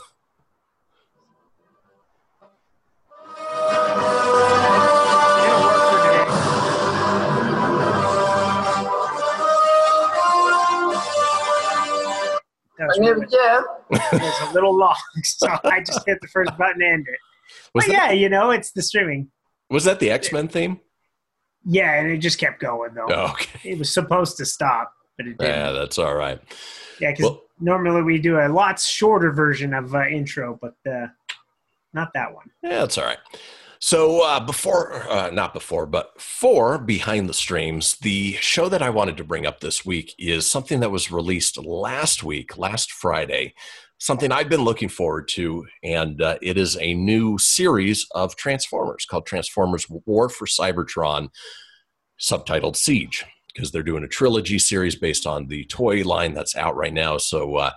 It'll 4.58 5.62
work 5.62 5.78
for 5.90 5.98
today. 6.06 7.36
That 12.78 12.88
was, 12.98 13.75
My 13.90 13.98
really- 14.12 14.18
name's 14.22 14.34
Jeff. 14.34 14.40
it 14.40 14.42
was 14.42 14.50
a 14.50 14.54
little 14.54 14.76
long, 14.76 14.96
so 15.22 15.48
I 15.64 15.80
just 15.80 16.06
hit 16.06 16.18
the 16.20 16.28
first 16.28 16.56
button 16.58 16.82
and 16.82 17.06
it. 17.06 17.18
Was 17.74 17.84
But 17.86 17.92
that, 17.92 18.06
yeah, 18.08 18.12
you 18.12 18.28
know, 18.28 18.50
it's 18.50 18.72
the 18.72 18.82
streaming. 18.82 19.30
was 19.70 19.84
that 19.84 20.00
the 20.00 20.10
X 20.10 20.32
Men 20.32 20.48
theme? 20.48 20.80
Yeah, 21.64 21.94
and 22.00 22.10
it 22.10 22.18
just 22.18 22.38
kept 22.38 22.60
going 22.60 22.94
though. 22.94 23.06
Oh, 23.08 23.30
okay. 23.32 23.70
It 23.70 23.78
was 23.78 23.92
supposed 23.92 24.36
to 24.38 24.44
stop, 24.46 24.92
but 25.16 25.26
it 25.26 25.38
didn't. 25.38 25.54
Yeah, 25.54 25.72
that's 25.72 25.98
all 25.98 26.14
right. 26.14 26.40
Yeah, 27.00 27.10
because 27.12 27.24
Well- 27.24 27.42
normally 27.60 28.02
we 28.02 28.18
do 28.18 28.38
a 28.38 28.48
lot 28.48 28.78
shorter 28.80 29.30
version 29.32 29.74
of 29.74 29.94
uh, 29.94 30.06
intro, 30.06 30.58
but 30.60 30.74
uh, 30.90 31.06
not 31.92 32.12
that 32.14 32.32
one. 32.34 32.50
Yeah, 32.62 32.80
that's 32.80 32.98
all 32.98 33.04
right. 33.04 33.18
So 33.80 34.24
uh, 34.24 34.40
before, 34.40 34.94
uh, 35.10 35.30
not 35.30 35.52
before, 35.52 35.86
but 35.86 36.20
for 36.20 36.78
behind 36.78 37.28
the 37.28 37.34
streams, 37.34 37.96
the 37.98 38.32
show 38.34 38.68
that 38.68 38.82
I 38.82 38.90
wanted 38.90 39.16
to 39.18 39.24
bring 39.24 39.46
up 39.46 39.60
this 39.60 39.84
week 39.84 40.14
is 40.18 40.50
something 40.50 40.80
that 40.80 40.90
was 40.90 41.12
released 41.12 41.58
last 41.58 42.22
week, 42.22 42.56
last 42.56 42.90
Friday. 42.90 43.54
Something 43.98 44.30
I've 44.30 44.48
been 44.48 44.64
looking 44.64 44.88
forward 44.88 45.28
to, 45.28 45.66
and 45.82 46.20
uh, 46.20 46.36
it 46.42 46.58
is 46.58 46.76
a 46.78 46.94
new 46.94 47.38
series 47.38 48.06
of 48.14 48.36
Transformers 48.36 49.06
called 49.06 49.26
Transformers 49.26 49.86
War 49.88 50.28
for 50.28 50.46
Cybertron, 50.46 51.28
subtitled 52.20 52.76
Siege, 52.76 53.24
because 53.54 53.72
they're 53.72 53.82
doing 53.82 54.04
a 54.04 54.08
trilogy 54.08 54.58
series 54.58 54.96
based 54.96 55.26
on 55.26 55.46
the 55.46 55.64
toy 55.66 56.02
line 56.02 56.34
that's 56.34 56.56
out 56.56 56.76
right 56.76 56.92
now. 56.92 57.16
So, 57.16 57.56
uh, 57.56 57.70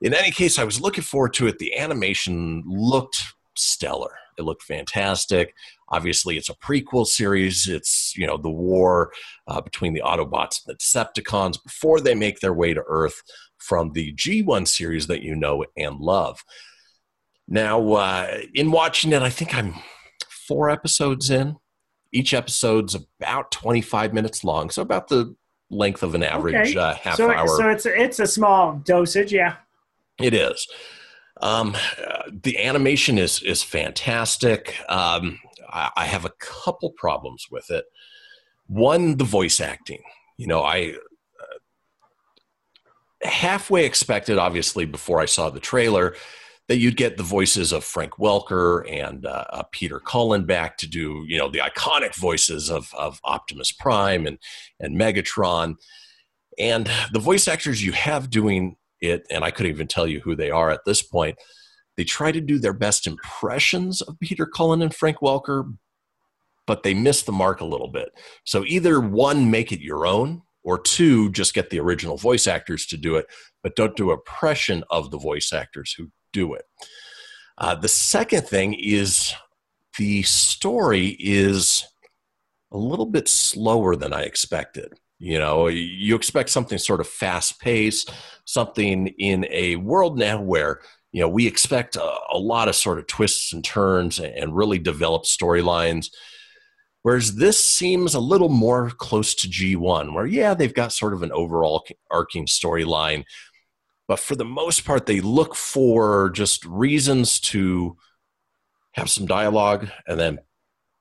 in 0.00 0.14
any 0.14 0.30
case, 0.30 0.58
I 0.58 0.64
was 0.64 0.80
looking 0.80 1.04
forward 1.04 1.34
to 1.34 1.46
it. 1.46 1.58
The 1.58 1.78
animation 1.78 2.62
looked 2.66 3.22
stellar. 3.54 4.12
It 4.38 4.42
looked 4.42 4.62
fantastic. 4.62 5.54
Obviously, 5.88 6.36
it's 6.36 6.48
a 6.48 6.54
prequel 6.54 7.06
series. 7.06 7.68
It's 7.68 8.14
you 8.16 8.26
know 8.26 8.36
the 8.36 8.50
war 8.50 9.12
uh, 9.46 9.60
between 9.60 9.94
the 9.94 10.02
Autobots 10.04 10.60
and 10.64 10.74
the 10.74 10.76
Decepticons 10.76 11.62
before 11.62 12.00
they 12.00 12.14
make 12.14 12.40
their 12.40 12.54
way 12.54 12.74
to 12.74 12.82
Earth 12.86 13.22
from 13.58 13.92
the 13.92 14.12
G1 14.14 14.68
series 14.68 15.06
that 15.06 15.22
you 15.22 15.34
know 15.34 15.64
and 15.76 15.98
love. 15.98 16.44
Now, 17.46 17.92
uh, 17.92 18.38
in 18.54 18.70
watching 18.70 19.12
it, 19.12 19.22
I 19.22 19.30
think 19.30 19.54
I'm 19.54 19.74
four 20.28 20.70
episodes 20.70 21.30
in. 21.30 21.56
Each 22.12 22.32
episode's 22.32 22.94
about 22.94 23.50
25 23.50 24.14
minutes 24.14 24.44
long, 24.44 24.70
so 24.70 24.82
about 24.82 25.08
the 25.08 25.34
length 25.70 26.02
of 26.02 26.14
an 26.14 26.22
average 26.22 26.54
Okay. 26.54 26.76
uh, 26.78 26.94
half 26.94 27.16
so, 27.16 27.30
hour. 27.30 27.48
so 27.48 27.68
it's 27.68 27.86
it's 27.86 28.20
a 28.20 28.26
small 28.26 28.80
dosage, 28.84 29.32
yeah. 29.32 29.56
It 30.20 30.32
is. 30.32 30.68
Um, 31.40 31.76
the 32.42 32.58
animation 32.58 33.18
is 33.18 33.42
is 33.42 33.62
fantastic. 33.62 34.76
Um, 34.88 35.40
I, 35.68 35.90
I 35.96 36.04
have 36.06 36.24
a 36.24 36.32
couple 36.38 36.90
problems 36.90 37.48
with 37.50 37.70
it. 37.70 37.84
One, 38.66 39.16
the 39.16 39.24
voice 39.24 39.60
acting. 39.60 40.02
You 40.36 40.46
know, 40.46 40.62
I 40.62 40.94
uh, 41.40 43.28
halfway 43.28 43.84
expected, 43.84 44.38
obviously, 44.38 44.84
before 44.84 45.20
I 45.20 45.26
saw 45.26 45.50
the 45.50 45.60
trailer, 45.60 46.14
that 46.68 46.78
you'd 46.78 46.96
get 46.96 47.16
the 47.16 47.22
voices 47.22 47.72
of 47.72 47.84
Frank 47.84 48.12
Welker 48.12 48.90
and 48.90 49.26
uh, 49.26 49.44
uh, 49.50 49.62
Peter 49.70 50.00
Cullen 50.00 50.46
back 50.46 50.78
to 50.78 50.88
do, 50.88 51.24
you 51.28 51.36
know, 51.36 51.50
the 51.50 51.58
iconic 51.58 52.14
voices 52.14 52.70
of 52.70 52.92
of 52.94 53.20
Optimus 53.24 53.72
Prime 53.72 54.26
and 54.26 54.38
and 54.80 54.98
Megatron, 54.98 55.74
and 56.58 56.90
the 57.12 57.18
voice 57.18 57.48
actors 57.48 57.84
you 57.84 57.92
have 57.92 58.30
doing 58.30 58.76
it, 59.06 59.26
and 59.30 59.44
I 59.44 59.50
couldn't 59.50 59.72
even 59.72 59.86
tell 59.86 60.06
you 60.06 60.20
who 60.20 60.34
they 60.34 60.50
are 60.50 60.70
at 60.70 60.84
this 60.84 61.02
point. 61.02 61.38
They 61.96 62.04
try 62.04 62.32
to 62.32 62.40
do 62.40 62.58
their 62.58 62.72
best 62.72 63.06
impressions 63.06 64.00
of 64.00 64.18
Peter 64.20 64.46
Cullen 64.46 64.82
and 64.82 64.94
Frank 64.94 65.18
Welker, 65.18 65.76
but 66.66 66.82
they 66.82 66.94
miss 66.94 67.22
the 67.22 67.32
mark 67.32 67.60
a 67.60 67.66
little 67.66 67.88
bit. 67.88 68.10
So 68.44 68.64
either 68.66 69.00
one, 69.00 69.50
make 69.50 69.70
it 69.70 69.80
your 69.80 70.06
own, 70.06 70.42
or 70.64 70.78
two, 70.78 71.30
just 71.30 71.54
get 71.54 71.70
the 71.70 71.78
original 71.78 72.16
voice 72.16 72.46
actors 72.46 72.86
to 72.86 72.96
do 72.96 73.16
it, 73.16 73.26
but 73.62 73.76
don't 73.76 73.96
do 73.96 74.10
impression 74.10 74.82
of 74.90 75.10
the 75.10 75.18
voice 75.18 75.52
actors 75.52 75.94
who 75.96 76.10
do 76.32 76.54
it. 76.54 76.64
Uh, 77.58 77.74
the 77.74 77.88
second 77.88 78.48
thing 78.48 78.74
is 78.74 79.32
the 79.98 80.22
story 80.22 81.16
is 81.20 81.84
a 82.72 82.78
little 82.78 83.06
bit 83.06 83.28
slower 83.28 83.94
than 83.94 84.12
I 84.12 84.22
expected. 84.22 84.94
You 85.24 85.38
know, 85.38 85.68
you 85.68 86.16
expect 86.16 86.50
something 86.50 86.76
sort 86.76 87.00
of 87.00 87.08
fast 87.08 87.58
paced, 87.58 88.12
something 88.44 89.06
in 89.06 89.46
a 89.48 89.76
world 89.76 90.18
now 90.18 90.38
where, 90.38 90.82
you 91.12 91.22
know, 91.22 91.30
we 91.30 91.46
expect 91.46 91.96
a, 91.96 92.16
a 92.30 92.36
lot 92.36 92.68
of 92.68 92.76
sort 92.76 92.98
of 92.98 93.06
twists 93.06 93.54
and 93.54 93.64
turns 93.64 94.20
and 94.20 94.54
really 94.54 94.78
developed 94.78 95.24
storylines. 95.24 96.10
Whereas 97.00 97.36
this 97.36 97.64
seems 97.64 98.14
a 98.14 98.20
little 98.20 98.50
more 98.50 98.90
close 98.90 99.34
to 99.36 99.48
G1, 99.48 100.12
where, 100.12 100.26
yeah, 100.26 100.52
they've 100.52 100.74
got 100.74 100.92
sort 100.92 101.14
of 101.14 101.22
an 101.22 101.32
overall 101.32 101.86
arcing 102.10 102.44
storyline, 102.44 103.24
but 104.06 104.20
for 104.20 104.36
the 104.36 104.44
most 104.44 104.84
part, 104.84 105.06
they 105.06 105.22
look 105.22 105.54
for 105.54 106.28
just 106.34 106.66
reasons 106.66 107.40
to 107.40 107.96
have 108.92 109.08
some 109.08 109.24
dialogue 109.24 109.88
and 110.06 110.20
then 110.20 110.40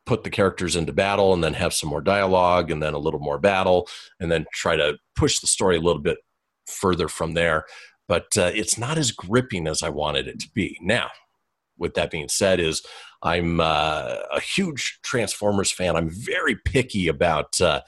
put 0.05 0.23
the 0.23 0.29
characters 0.29 0.75
into 0.75 0.93
battle 0.93 1.33
and 1.33 1.43
then 1.43 1.53
have 1.53 1.73
some 1.73 1.89
more 1.89 2.01
dialogue 2.01 2.71
and 2.71 2.81
then 2.83 2.93
a 2.93 2.99
little 2.99 3.19
more 3.19 3.37
battle 3.39 3.87
and 4.19 4.31
then 4.31 4.45
try 4.53 4.75
to 4.75 4.97
push 5.15 5.39
the 5.39 5.47
story 5.47 5.77
a 5.77 5.81
little 5.81 6.01
bit 6.01 6.17
further 6.67 7.07
from 7.07 7.33
there. 7.33 7.65
But 8.07 8.37
uh, 8.37 8.51
it's 8.53 8.77
not 8.77 8.97
as 8.97 9.11
gripping 9.11 9.67
as 9.67 9.81
i 9.81 9.89
wanted 9.89 10.27
it 10.27 10.39
to 10.41 10.49
be. 10.53 10.77
Now 10.81 11.09
with 11.77 11.93
that 11.95 12.11
being 12.11 12.29
said 12.29 12.59
is 12.59 12.83
i'm 13.23 13.59
uh, 13.59 14.17
a 14.31 14.39
huge 14.39 14.99
transformers 15.03 15.71
fan. 15.71 15.95
I'm 15.95 16.09
very 16.09 16.55
picky 16.55 17.07
about 17.07 17.59
uh, 17.61 17.81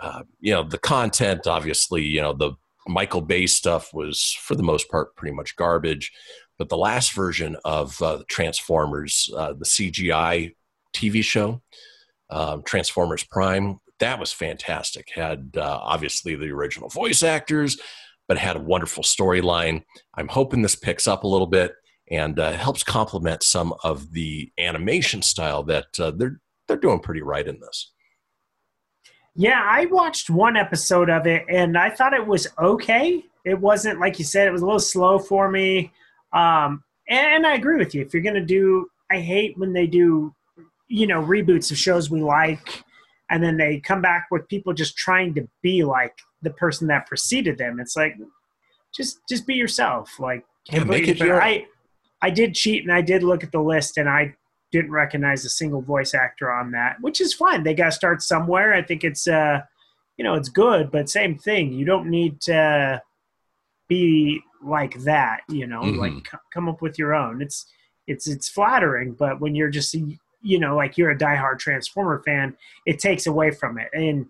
uh, 0.00 0.22
you 0.40 0.52
know 0.52 0.62
the 0.62 0.78
content 0.78 1.46
obviously 1.46 2.02
you 2.02 2.20
know 2.20 2.32
the 2.32 2.52
michael 2.86 3.22
bay 3.22 3.46
stuff 3.46 3.92
was 3.94 4.36
for 4.40 4.54
the 4.54 4.62
most 4.62 4.90
part 4.90 5.14
pretty 5.16 5.34
much 5.34 5.56
garbage. 5.56 6.12
But 6.58 6.70
the 6.70 6.78
last 6.78 7.12
version 7.12 7.56
of 7.66 8.00
uh, 8.00 8.22
transformers 8.28 9.30
uh, 9.36 9.52
the 9.52 9.66
cgi 9.66 10.54
TV 10.96 11.22
show, 11.22 11.62
um, 12.30 12.62
Transformers 12.64 13.24
Prime. 13.24 13.78
That 13.98 14.18
was 14.18 14.32
fantastic. 14.32 15.08
Had 15.14 15.52
uh, 15.56 15.78
obviously 15.82 16.34
the 16.34 16.50
original 16.50 16.88
voice 16.88 17.22
actors, 17.22 17.78
but 18.28 18.38
had 18.38 18.56
a 18.56 18.60
wonderful 18.60 19.02
storyline. 19.02 19.82
I'm 20.14 20.28
hoping 20.28 20.62
this 20.62 20.74
picks 20.74 21.06
up 21.06 21.24
a 21.24 21.28
little 21.28 21.46
bit 21.46 21.72
and 22.10 22.38
uh, 22.38 22.52
helps 22.52 22.82
complement 22.82 23.42
some 23.42 23.74
of 23.82 24.12
the 24.12 24.50
animation 24.58 25.22
style 25.22 25.62
that 25.64 25.86
uh, 25.98 26.12
they're 26.12 26.40
they're 26.68 26.76
doing 26.76 27.00
pretty 27.00 27.22
right 27.22 27.46
in 27.46 27.60
this. 27.60 27.92
Yeah, 29.34 29.62
I 29.64 29.86
watched 29.86 30.30
one 30.30 30.56
episode 30.56 31.10
of 31.10 31.26
it 31.26 31.44
and 31.48 31.76
I 31.76 31.90
thought 31.90 32.14
it 32.14 32.26
was 32.26 32.48
okay. 32.58 33.24
It 33.44 33.60
wasn't 33.60 34.00
like 34.00 34.18
you 34.18 34.24
said; 34.24 34.48
it 34.48 34.52
was 34.52 34.62
a 34.62 34.66
little 34.66 34.80
slow 34.80 35.18
for 35.18 35.50
me. 35.50 35.92
Um, 36.32 36.82
and 37.08 37.46
I 37.46 37.54
agree 37.54 37.76
with 37.76 37.94
you. 37.94 38.02
If 38.02 38.12
you're 38.12 38.22
gonna 38.22 38.44
do, 38.44 38.88
I 39.10 39.20
hate 39.20 39.56
when 39.56 39.72
they 39.72 39.86
do, 39.86 40.34
you 40.88 41.06
know, 41.06 41.22
reboots 41.22 41.70
of 41.70 41.78
shows 41.78 42.10
we 42.10 42.20
like, 42.20 42.82
and 43.30 43.42
then 43.42 43.56
they 43.56 43.80
come 43.80 44.00
back 44.00 44.26
with 44.30 44.46
people 44.48 44.72
just 44.72 44.96
trying 44.96 45.34
to 45.34 45.48
be 45.62 45.82
like 45.84 46.16
the 46.42 46.50
person 46.50 46.86
that 46.88 47.06
preceded 47.06 47.58
them. 47.58 47.80
It's 47.80 47.96
like, 47.96 48.14
just 48.94 49.18
just 49.28 49.46
be 49.46 49.54
yourself. 49.54 50.18
Like, 50.20 50.44
Yeah, 50.70 50.84
make 50.84 51.08
it 51.08 51.18
your- 51.18 51.42
I 51.42 51.66
I 52.22 52.30
did 52.30 52.54
cheat 52.54 52.82
and 52.82 52.92
I 52.92 53.02
did 53.02 53.22
look 53.22 53.42
at 53.44 53.52
the 53.52 53.60
list 53.60 53.98
and 53.98 54.08
I 54.08 54.34
didn't 54.72 54.90
recognize 54.90 55.44
a 55.44 55.48
single 55.50 55.82
voice 55.82 56.14
actor 56.14 56.50
on 56.52 56.70
that, 56.72 57.00
which 57.00 57.20
is 57.20 57.34
fine. 57.34 57.62
They 57.62 57.74
got 57.74 57.86
to 57.86 57.92
start 57.92 58.22
somewhere. 58.22 58.72
I 58.72 58.82
think 58.82 59.04
it's 59.04 59.26
uh, 59.28 59.60
you 60.16 60.24
know, 60.24 60.34
it's 60.34 60.48
good, 60.48 60.90
but 60.90 61.10
same 61.10 61.36
thing. 61.36 61.72
You 61.72 61.84
don't 61.84 62.08
need 62.08 62.40
to 62.42 63.02
be 63.88 64.40
like 64.62 64.94
that. 65.04 65.40
You 65.48 65.66
know, 65.66 65.82
Mhm. 65.82 65.98
like 65.98 66.12
c- 66.30 66.38
come 66.52 66.68
up 66.68 66.80
with 66.80 66.98
your 66.98 67.14
own. 67.14 67.42
It's 67.42 67.66
it's 68.06 68.26
it's 68.28 68.48
flattering, 68.48 69.12
but 69.12 69.40
when 69.40 69.54
you're 69.54 69.68
just 69.70 69.94
you 70.46 70.58
know 70.58 70.76
like 70.76 70.96
you're 70.96 71.10
a 71.10 71.18
diehard 71.18 71.58
Transformer 71.58 72.22
fan, 72.24 72.56
it 72.86 72.98
takes 72.98 73.26
away 73.26 73.50
from 73.50 73.78
it 73.78 73.88
and. 73.92 74.26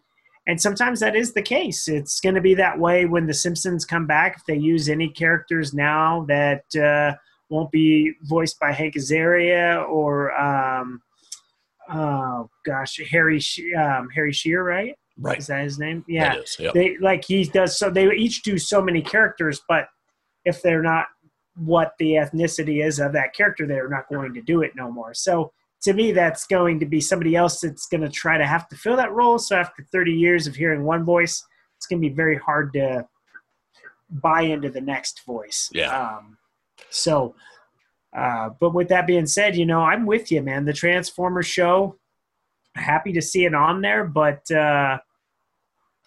And 0.49 0.63
sometimes 0.63 1.01
that 1.01 1.17
is 1.17 1.33
the 1.33 1.43
case. 1.43 1.89
It's 1.89 2.21
going 2.21 2.37
to 2.37 2.41
be 2.41 2.55
that 2.55 2.79
way 2.79 3.05
when 3.05 3.27
the 3.27 3.35
Simpsons 3.35 3.85
come 3.85 4.07
back. 4.07 4.37
If 4.37 4.45
they 4.47 4.55
use 4.55 4.89
any 4.89 5.09
characters 5.09 5.75
now 5.75 6.25
that 6.29 6.63
uh, 6.77 7.17
won't 7.51 7.73
be 7.73 8.13
voiced 8.23 8.61
by 8.61 8.71
Hank 8.71 8.95
Azaria 8.95 9.85
or 9.89 10.33
um, 10.41 11.03
oh 11.91 12.49
gosh, 12.65 13.01
Harry 13.11 13.41
She- 13.41 13.75
um, 13.75 14.09
Harry 14.15 14.33
Shearer, 14.33 14.63
right? 14.63 14.95
Right. 15.19 15.39
Is 15.39 15.47
that 15.47 15.65
his 15.65 15.79
name? 15.79 16.05
Yeah. 16.07 16.37
Is, 16.37 16.57
yep. 16.61 16.75
They 16.75 16.97
like 16.99 17.25
he 17.25 17.45
does 17.45 17.79
so 17.79 17.91
they 17.91 18.09
each 18.13 18.43
do 18.43 18.59
so 18.59 18.83
many 18.83 19.03
characters, 19.03 19.61
but 19.69 19.89
if 20.45 20.63
they're 20.63 20.83
not 20.83 21.07
what 21.57 21.95
the 21.99 22.13
ethnicity 22.13 22.85
is 22.85 22.99
of 22.99 23.13
that 23.15 23.35
character, 23.35 23.67
they're 23.67 23.89
not 23.89 24.09
going 24.09 24.35
to 24.35 24.43
do 24.43 24.63
it 24.63 24.73
no 24.77 24.93
more. 24.93 25.15
So 25.15 25.53
to 25.87 25.93
me, 25.93 26.11
that's 26.11 26.49
going 26.49 26.81
to 26.81 26.87
be 26.87 27.01
somebody 27.01 27.37
else 27.37 27.61
that's 27.61 27.87
going 27.87 28.01
to 28.01 28.09
try 28.09 28.37
to 28.37 28.45
have 28.45 28.69
to 28.69 28.77
fill 28.77 28.97
that 28.97 29.13
role. 29.13 29.39
So 29.39 29.55
after 29.55 29.87
30 29.93 30.13
years 30.13 30.49
of 30.49 30.57
hearing 30.57 30.83
one 30.83 31.05
voice, 31.05 31.45
it's 31.77 31.87
going 31.87 32.03
to 32.03 32.09
be 32.09 32.13
very 32.13 32.37
hard 32.37 32.73
to 32.73 33.07
buy 34.11 34.41
into 34.43 34.69
the 34.69 34.81
next 34.81 35.25
voice. 35.25 35.71
Yeah. 35.73 35.97
Um, 35.97 36.39
so, 36.91 37.37
uh, 38.17 38.51
but 38.59 38.75
with 38.75 38.89
that 38.89 39.07
being 39.07 39.27
said, 39.27 39.55
you 39.55 39.65
know, 39.65 39.81
I'm 39.81 40.07
with 40.07 40.33
you, 40.33 40.43
man. 40.43 40.65
The 40.65 40.73
Transformers 40.73 41.47
show, 41.47 41.97
happy 42.75 43.13
to 43.13 43.23
see 43.23 43.45
it 43.45 43.55
on 43.55 43.81
there, 43.81 44.03
but 44.03 44.51
uh, 44.51 44.99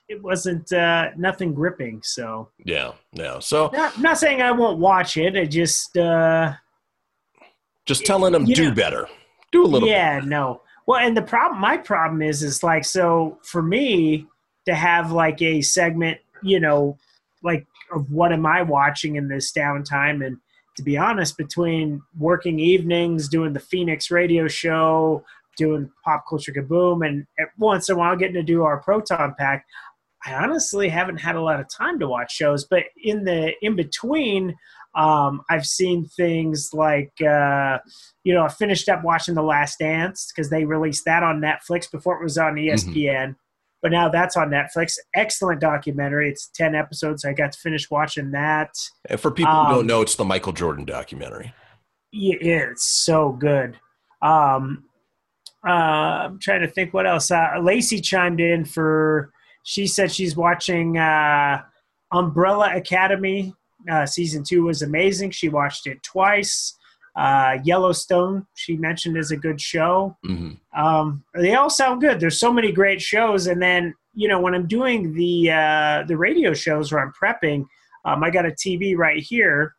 it 0.09 0.21
wasn't 0.21 0.73
uh, 0.73 1.11
nothing 1.15 1.53
gripping. 1.53 2.01
So, 2.03 2.49
Yeah, 2.65 2.91
yeah. 3.13 3.39
So 3.39 3.69
not, 3.71 3.95
I'm 3.95 4.01
not 4.01 4.17
saying 4.17 4.41
I 4.41 4.51
won't 4.51 4.79
watch 4.79 5.15
it. 5.15 5.37
I 5.37 5.45
just, 5.45 5.95
uh, 5.95 6.51
just 7.85 8.05
telling 8.05 8.33
them 8.33 8.43
do 8.43 8.65
know- 8.65 8.75
better, 8.75 9.07
do 9.51 9.63
a 9.63 9.67
little. 9.67 9.87
yeah, 9.87 10.21
no. 10.23 10.61
Well, 10.85 10.99
and 10.99 11.15
the 11.15 11.21
problem, 11.21 11.61
my 11.61 11.77
problem 11.77 12.21
is, 12.21 12.41
is 12.41 12.63
like, 12.63 12.83
so 12.83 13.37
for 13.43 13.61
me 13.61 14.25
to 14.65 14.73
have 14.73 15.11
like 15.11 15.41
a 15.41 15.61
segment, 15.61 16.19
you 16.41 16.59
know, 16.59 16.97
like 17.43 17.67
of 17.91 18.11
what 18.11 18.31
am 18.31 18.45
I 18.45 18.61
watching 18.61 19.15
in 19.15 19.27
this 19.27 19.51
downtime, 19.51 20.25
and 20.25 20.37
to 20.77 20.83
be 20.83 20.97
honest, 20.97 21.37
between 21.37 22.01
working 22.17 22.59
evenings, 22.59 23.27
doing 23.27 23.53
the 23.53 23.59
Phoenix 23.59 24.11
radio 24.11 24.47
show, 24.47 25.23
doing 25.57 25.91
Pop 26.05 26.23
Culture 26.27 26.53
Kaboom, 26.53 27.05
and 27.07 27.27
once 27.57 27.89
in 27.89 27.95
a 27.95 27.97
while 27.97 28.15
getting 28.15 28.35
to 28.35 28.43
do 28.43 28.63
our 28.63 28.81
Proton 28.81 29.35
Pack, 29.37 29.65
I 30.25 30.33
honestly 30.33 30.89
haven't 30.89 31.17
had 31.17 31.35
a 31.35 31.41
lot 31.41 31.59
of 31.59 31.69
time 31.69 31.99
to 31.99 32.07
watch 32.07 32.31
shows. 32.31 32.65
But 32.65 32.83
in 33.03 33.23
the 33.23 33.53
in 33.61 33.75
between, 33.75 34.55
um, 34.95 35.41
I've 35.49 35.65
seen 35.65 36.05
things 36.05 36.71
like, 36.73 37.13
uh, 37.21 37.77
you 38.23 38.33
know, 38.33 38.43
I 38.43 38.49
finished 38.49 38.89
up 38.89 39.03
watching 39.03 39.35
The 39.35 39.43
Last 39.43 39.79
Dance 39.79 40.31
because 40.33 40.49
they 40.49 40.65
released 40.65 41.05
that 41.05 41.23
on 41.23 41.39
Netflix 41.41 41.89
before 41.91 42.19
it 42.19 42.23
was 42.23 42.37
on 42.37 42.55
ESPN. 42.55 43.35
But 43.81 43.91
now 43.91 44.09
that's 44.09 44.35
on 44.35 44.49
Netflix. 44.49 44.93
Excellent 45.15 45.61
documentary. 45.61 46.29
It's 46.29 46.49
10 46.55 46.75
episodes. 46.75 47.23
I 47.23 47.33
got 47.33 47.53
to 47.53 47.59
finish 47.59 47.89
watching 47.89 48.31
that. 48.31 48.71
And 49.09 49.19
for 49.19 49.31
people 49.31 49.53
who 49.53 49.59
Um, 49.59 49.75
don't 49.75 49.87
know, 49.87 50.01
it's 50.01 50.15
the 50.15 50.25
Michael 50.25 50.51
Jordan 50.51 50.83
documentary. 50.85 51.53
Yeah, 52.11 52.35
it's 52.41 52.83
so 52.83 53.31
good. 53.31 53.77
Um, 54.21 54.85
uh, 55.65 55.71
I'm 55.71 56.39
trying 56.39 56.61
to 56.61 56.67
think 56.67 56.93
what 56.93 57.05
else. 57.07 57.31
Uh, 57.31 57.59
Lacey 57.61 58.01
chimed 58.01 58.41
in 58.41 58.65
for. 58.65 59.31
She 59.63 59.87
said 59.87 60.11
she's 60.11 60.35
watching 60.35 60.97
uh, 60.97 61.61
Umbrella 62.11 62.75
Academy. 62.75 63.53
Uh, 63.89 64.05
season 64.05 64.43
two 64.43 64.63
was 64.63 64.81
amazing. 64.81 65.31
She 65.31 65.49
watched 65.49 65.87
it 65.87 66.01
twice. 66.03 66.75
Uh, 67.15 67.57
Yellowstone, 67.63 68.45
she 68.55 68.77
mentioned, 68.77 69.17
is 69.17 69.31
a 69.31 69.37
good 69.37 69.59
show. 69.59 70.15
hmm 70.23 70.51
Um, 70.77 71.23
they 71.33 71.55
all 71.55 71.69
sound 71.69 72.01
good. 72.01 72.19
There's 72.19 72.39
so 72.39 72.51
many 72.53 72.71
great 72.71 73.01
shows, 73.01 73.47
and 73.47 73.61
then 73.61 73.93
you 74.13 74.27
know 74.27 74.39
when 74.39 74.53
I'm 74.53 74.67
doing 74.67 75.13
the 75.13 75.51
uh, 75.51 76.03
the 76.07 76.17
radio 76.17 76.53
shows 76.53 76.91
where 76.91 77.01
I'm 77.01 77.13
prepping, 77.21 77.65
um, 78.05 78.23
I 78.23 78.29
got 78.29 78.45
a 78.45 78.51
TV 78.51 78.95
right 78.95 79.21
here, 79.21 79.75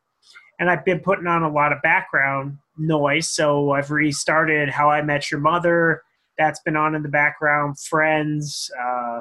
and 0.58 0.68
I've 0.70 0.84
been 0.84 1.00
putting 1.00 1.26
on 1.26 1.42
a 1.42 1.50
lot 1.50 1.72
of 1.72 1.80
background 1.82 2.58
noise. 2.76 3.28
So 3.30 3.72
I've 3.72 3.90
restarted 3.90 4.68
How 4.70 4.90
I 4.90 5.02
Met 5.02 5.30
Your 5.30 5.40
Mother. 5.40 6.02
That's 6.38 6.60
been 6.60 6.76
on 6.76 6.94
in 6.94 7.02
the 7.02 7.08
background. 7.08 7.78
Friends. 7.80 8.70
Uh, 8.82 9.20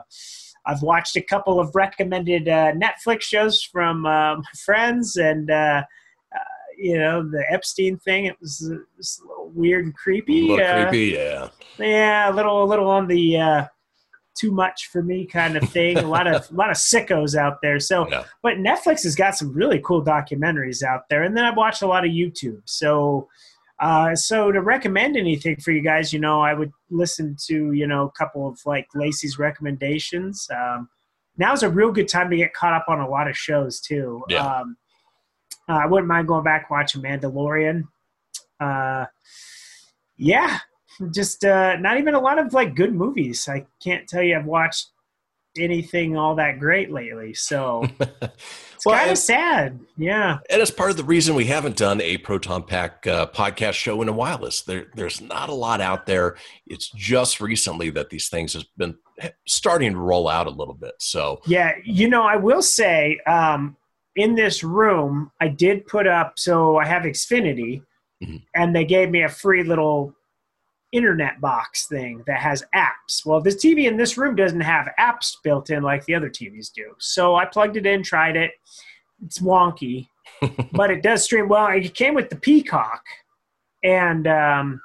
I've 0.65 0.82
watched 0.82 1.15
a 1.15 1.22
couple 1.22 1.60
of 1.60 1.74
recommended 1.76 2.48
uh, 2.48 2.74
Netflix 2.74 3.22
shows 3.24 3.63
from 3.63 4.06
uh, 4.06 4.36
friends, 4.65 5.15
and 5.17 5.50
uh, 5.50 5.84
uh, 6.36 6.39
you 6.78 6.98
know 6.98 7.24
the 7.30 7.43
Epstein 7.50 7.98
thing. 7.98 8.26
It 8.26 8.36
was, 8.39 8.62
it 8.62 8.80
was 8.98 9.22
a 9.24 9.28
little 9.28 9.50
weird 9.56 9.86
and 9.86 9.93
A 9.93 9.98
creepy. 9.98 10.41
little 10.43 10.65
Uh, 10.65 10.89
creepy, 10.89 11.15
yeah. 11.15 11.48
yeah, 11.80 12.32
a 12.32 12.34
little, 12.34 12.63
a 12.63 12.65
little 12.65 12.88
on 12.89 13.08
the 13.08 13.38
uh, 13.38 13.65
too 14.39 14.52
much 14.52 14.88
for 14.91 15.02
me 15.04 15.26
kind 15.26 15.58
of 15.58 15.67
thing. 15.69 15.98
a 15.98 16.08
lot 16.08 16.26
of, 16.28 16.50
a 16.50 16.54
lot 16.56 16.69
of 16.69 16.78
sickos 16.78 17.36
out 17.36 17.58
there. 17.62 17.80
So, 17.80 18.08
Yeah. 18.10 18.24
but 18.41 18.54
Netflix 18.58 19.04
has 19.04 19.15
got 19.15 19.36
some 19.36 19.52
really 19.54 19.82
cool 19.84 20.04
documentaries 20.04 20.82
out 20.84 21.02
there, 21.10 21.24
and 21.24 21.36
then 21.36 21.43
I've 21.45 21.58
watched 21.58 21.82
a 21.82 21.88
lot 21.88 22.06
of 22.06 22.12
YouTube. 22.12 22.62
So, 22.65 23.28
uh, 23.80 24.15
so 24.15 24.52
to 24.52 24.62
recommend 24.62 25.15
anything 25.15 25.58
for 25.58 25.72
you 25.72 25.82
guys, 25.82 26.12
you 26.12 26.20
know, 26.20 26.42
I 26.42 26.54
would 26.54 26.72
listen 26.89 27.36
to 27.48 27.72
you 27.72 27.88
know 27.88 28.06
a 28.06 28.12
couple 28.12 28.48
of 28.48 28.60
like 28.65 28.88
Lacey's 28.94 29.39
recommendations. 29.39 30.48
Um, 30.54 30.89
now's 31.38 31.63
a 31.63 31.70
real 31.70 31.92
good 31.92 32.08
time 32.08 32.30
to 32.30 32.38
get 32.38 32.54
caught 32.54 32.74
up 32.74 32.86
on 32.89 33.00
a 33.00 33.10
lot 33.10 33.30
of 33.30 33.38
shows 33.38 33.80
too. 33.80 34.24
Yeah. 34.30 34.46
Um, 34.46 34.78
uh, 35.68 35.74
I 35.74 35.86
wouldn't 35.86 36.08
mind 36.08 36.28
going 36.28 36.44
back 36.44 36.68
and 36.70 36.78
watching 36.78 37.02
Mandalorian. 37.02 37.84
Uh, 38.60 39.06
yeah, 40.18 40.60
just 41.12 41.46
uh, 41.46 41.78
not 41.78 41.98
even 41.98 42.15
a 42.15 42.20
lot 42.20 42.39
of 42.39 42.54
like 42.54 42.76
good 42.76 42.94
movies. 42.94 43.48
I 43.48 43.65
can't 43.82 44.08
tell 44.08 44.22
you 44.22 44.38
I've 44.38 44.46
watched 44.46 44.88
anything 45.58 46.18
all 46.18 46.36
that 46.36 46.60
great 46.60 46.92
lately. 46.92 47.34
So 47.34 47.84
it's 48.00 48.86
Well, 48.86 48.98
kind 48.98 49.12
of 49.12 49.18
sad. 49.18 49.80
Yeah. 49.98 50.40
And 50.50 50.62
it's 50.62 50.72
part 50.72 50.92
of 50.92 50.98
the 50.98 51.04
reason 51.04 51.36
we 51.36 51.46
haven't 51.46 51.76
done 51.78 52.02
a 52.02 52.18
Proton 52.18 52.64
Pack 52.64 53.06
uh, 53.08 53.28
podcast 53.28 53.74
show 53.74 54.02
in 54.02 54.10
a 54.10 54.14
while. 54.14 54.46
Is 54.46 54.64
there? 54.64 54.88
There's 54.96 55.22
not 55.22 55.50
a 55.50 55.54
lot 55.54 55.82
out 55.82 56.06
there. 56.06 56.38
It's 56.68 56.90
just 56.92 57.42
recently 57.42 57.90
that 57.92 58.10
these 58.10 58.30
things 58.30 58.54
have 58.54 58.66
been 58.78 58.96
starting 59.48 59.94
to 59.94 60.00
roll 60.00 60.28
out 60.30 60.48
a 60.48 60.52
little 60.52 60.74
bit. 60.76 60.94
So 61.00 61.42
Yeah, 61.46 61.74
you 61.84 62.08
know, 62.10 62.24
I 62.24 62.36
will 62.38 62.62
say 62.62 63.20
um, 63.28 63.76
in 64.16 64.36
this 64.36 64.64
room, 64.64 65.32
I 65.42 65.48
did 65.50 65.86
put 65.88 66.08
up. 66.08 66.34
So 66.38 66.78
I 66.78 66.86
have 66.86 67.04
Xfinity, 67.04 67.82
Mhm. 68.24 68.44
and 68.56 68.76
they 68.76 68.84
gave 68.86 69.10
me 69.10 69.24
a 69.24 69.30
free 69.30 69.64
little 69.64 70.14
internet 70.91 71.39
box 71.39 71.88
thing 71.88 72.23
that 72.25 72.39
has 72.39 72.63
apps. 72.75 73.25
Well, 73.25 73.41
this 73.41 73.63
TV 73.63 73.88
in 73.88 73.97
this 73.97 74.17
room 74.17 74.36
doesn't 74.36 74.62
have 74.62 74.89
apps 74.99 75.36
built 75.43 75.69
in 75.69 75.84
like 75.84 76.06
the 76.06 76.15
other 76.15 76.30
TVs 76.30 76.71
do. 76.73 76.93
So 76.97 77.36
I 77.36 77.45
plugged 77.45 77.78
it 77.78 77.86
in, 77.86 78.04
tried 78.04 78.36
it. 78.36 78.52
It's 79.23 79.39
wonky, 79.39 80.08
but 80.71 80.91
it 80.91 81.04
does 81.04 81.23
stream 81.23 81.47
well. 81.47 81.67
It 81.67 81.93
came 81.93 82.15
with 82.15 82.30
the 82.30 82.38
Peacock, 82.38 83.04
and 83.84 84.28
um, 84.28 84.82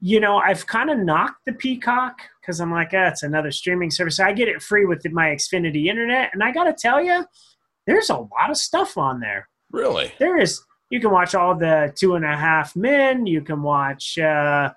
you 0.00 0.20
know, 0.20 0.36
I've 0.36 0.66
kind 0.66 0.90
of 0.90 0.98
knocked 0.98 1.44
the 1.46 1.52
Peacock 1.52 2.18
because 2.40 2.60
I'm 2.60 2.72
like, 2.72 2.90
ah, 2.92 3.08
it's 3.08 3.22
another 3.22 3.50
streaming 3.50 3.90
service. 3.90 4.20
I 4.20 4.32
get 4.32 4.48
it 4.48 4.60
free 4.60 4.84
with 4.84 5.08
my 5.10 5.28
Xfinity 5.28 5.86
internet, 5.86 6.30
and 6.32 6.42
I 6.42 6.52
got 6.52 6.64
to 6.64 6.74
tell 6.74 7.02
you, 7.02 7.24
there's 7.86 8.10
a 8.10 8.16
lot 8.16 8.50
of 8.50 8.56
stuff 8.56 8.98
on 8.98 9.20
there. 9.20 9.48
really, 9.70 10.12
There 10.18 10.38
is. 10.38 10.62
You 10.90 11.00
can 11.00 11.10
watch 11.10 11.34
all 11.34 11.54
the 11.54 11.92
Two 11.96 12.16
and 12.16 12.24
a 12.24 12.36
Half 12.36 12.76
Men. 12.76 13.26
You 13.26 13.40
can 13.40 13.62
watch 13.62 14.18
uh, 14.18 14.70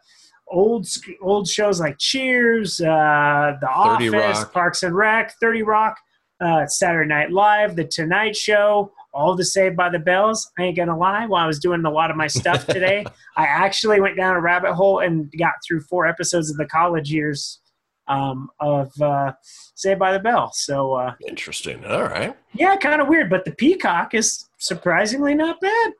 old 0.48 0.88
old 1.22 1.48
shows 1.48 1.80
like 1.80 1.98
Cheers, 1.98 2.82
uh, 2.82 3.54
The 3.60 3.70
Office, 3.70 4.12
Rock. 4.12 4.54
Parks 4.54 4.84
and 4.84 4.96
Rec, 4.96 5.34
Thirty 5.40 5.64
Rock, 5.64 5.98
uh, 6.40 6.66
Saturday 6.68 7.08
Night 7.08 7.32
Live, 7.32 7.76
The 7.76 7.86
Tonight 7.86 8.36
Show, 8.36 8.92
all 9.14 9.36
the 9.36 9.46
Saved 9.46 9.78
by 9.78 9.90
the 9.90 10.00
Bells. 10.00 10.52
I 10.60 10.64
ain't 10.64 10.78
gonna 10.78 10.98
lie. 10.98 11.26
While 11.26 11.44
I 11.44 11.48
was 11.48 11.60
doing 11.60 11.84
a 11.86 11.92
lot 11.92 12.12
of 12.12 12.18
my 12.18 12.28
stuff 12.28 12.66
today, 12.68 13.06
I 13.38 13.46
actually 13.46 14.02
went 14.02 14.18
down 14.18 14.36
a 14.36 14.42
rabbit 14.42 14.74
hole 14.74 15.00
and 15.00 15.32
got 15.38 15.54
through 15.66 15.82
four 15.82 16.06
episodes 16.06 16.50
of 16.50 16.58
the 16.58 16.66
college 16.66 17.12
years 17.12 17.60
um, 18.08 18.50
of 18.60 18.92
uh, 19.02 19.34
Saved 19.76 20.00
by 20.00 20.14
the 20.14 20.20
Bell. 20.20 20.52
So 20.54 20.94
uh, 20.94 21.14
interesting. 21.28 21.84
All 21.86 22.04
right. 22.04 22.36
yeah, 22.54 22.76
kind 22.76 23.02
of 23.02 23.08
weird, 23.08 23.30
but 23.30 23.46
the 23.46 23.52
Peacock 23.52 24.14
is 24.14 24.50
surprisingly 24.58 25.34
not 25.34 25.60
bad. 25.62 25.94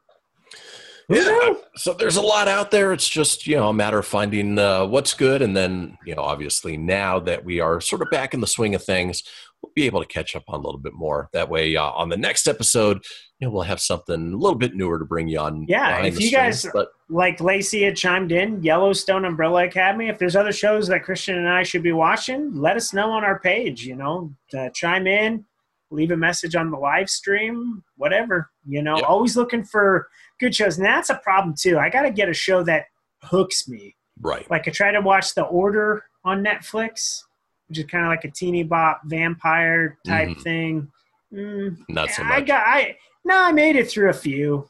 Yeah. 1.10 1.54
So 1.76 1.94
there's 1.94 2.16
a 2.16 2.22
lot 2.22 2.48
out 2.48 2.72
there. 2.72 2.92
It's 2.94 3.08
just 3.08 3.46
you 3.48 3.56
know 3.58 3.70
a 3.70 3.74
matter 3.74 4.00
of 4.00 4.06
finding 4.06 4.58
uh, 4.58 4.86
what's 4.86 5.14
good, 5.14 5.42
and 5.42 5.56
then 5.56 5.98
you 6.06 6.16
know 6.16 6.24
obviously 6.24 6.78
now 6.78 7.20
that 7.20 7.44
we 7.46 7.60
are 7.60 7.80
sort 7.82 8.02
of 8.02 8.10
back 8.12 8.34
in 8.34 8.42
the 8.42 8.48
swing 8.48 8.74
of 8.76 8.84
things, 8.84 9.22
we'll 9.62 9.72
be 9.76 9.86
able 9.86 10.02
to 10.02 10.08
catch 10.08 10.36
up 10.36 10.44
on 10.48 10.60
a 10.60 10.64
little 10.64 10.80
bit 10.80 10.94
more. 10.94 11.30
That 11.34 11.50
way, 11.50 11.76
uh, 11.76 11.84
on 11.92 12.10
the 12.10 12.18
next 12.18 12.48
episode, 12.48 13.04
you 13.40 13.48
know 13.48 13.52
we'll 13.54 13.64
have 13.64 13.80
something 13.82 14.34
a 14.34 14.38
little 14.38 14.58
bit 14.58 14.74
newer 14.76 14.98
to 14.98 15.06
bring 15.06 15.28
you 15.28 15.40
on. 15.40 15.66
Yeah, 15.68 16.00
if 16.06 16.20
you 16.20 16.28
strings, 16.28 16.64
guys- 16.64 16.72
but 16.74 16.90
Like 17.10 17.40
Lacey 17.40 17.84
had 17.84 17.96
chimed 17.96 18.32
in, 18.32 18.64
Yellowstone 18.64 19.26
Umbrella 19.26 19.66
Academy. 19.66 20.08
If 20.08 20.18
there's 20.18 20.36
other 20.36 20.52
shows 20.54 20.88
that 20.88 21.04
Christian 21.04 21.38
and 21.38 21.48
I 21.48 21.62
should 21.62 21.84
be 21.84 21.92
watching, 21.92 22.56
let 22.56 22.78
us 22.78 22.94
know 22.94 23.12
on 23.12 23.24
our 23.24 23.40
page. 23.40 23.86
You 23.86 23.96
know, 23.96 24.34
uh, 24.58 24.70
chime 24.74 25.06
in, 25.06 25.46
leave 25.92 26.10
a 26.10 26.18
message 26.18 26.56
on 26.56 26.72
the 26.72 26.78
live 26.78 27.10
stream, 27.12 27.84
whatever. 27.98 28.50
You 28.68 28.82
know, 28.82 28.96
Yep. 28.96 29.06
always 29.08 29.38
looking 29.38 29.64
for 29.64 30.08
good 30.40 30.54
shows. 30.56 30.78
And 30.78 30.86
that's 30.86 31.10
a 31.10 31.16
problem 31.16 31.56
too. 31.58 31.78
I 31.78 31.90
got 31.90 32.04
to 32.04 32.12
get 32.12 32.30
a 32.30 32.34
show 32.34 32.64
that 32.64 32.86
hooks 33.24 33.68
me. 33.68 33.96
right, 34.22 34.50
Like 34.50 34.68
I 34.68 34.72
try 34.72 34.92
to 34.92 35.02
watch 35.02 35.34
The 35.36 35.44
Order 35.44 36.04
on 36.24 36.44
Netflix, 36.44 37.22
which 37.68 37.80
is 37.80 37.86
kind 37.86 38.06
of 38.06 38.10
like 38.10 38.24
a 38.24 38.32
teeny 38.32 38.64
bop 38.64 39.02
vampire 39.06 39.98
type 40.06 40.30
Mhm. 40.30 40.42
thing. 40.42 40.92
Mm, 41.34 41.78
not 41.90 42.10
so 42.12 42.24
much. 42.24 42.34
I 42.34 42.42
got 42.42 42.64
I 42.66 42.98
no, 43.26 43.36
I 43.42 43.52
made 43.52 43.76
it 43.76 43.90
through 43.90 44.10
a 44.10 44.14
few. 44.14 44.70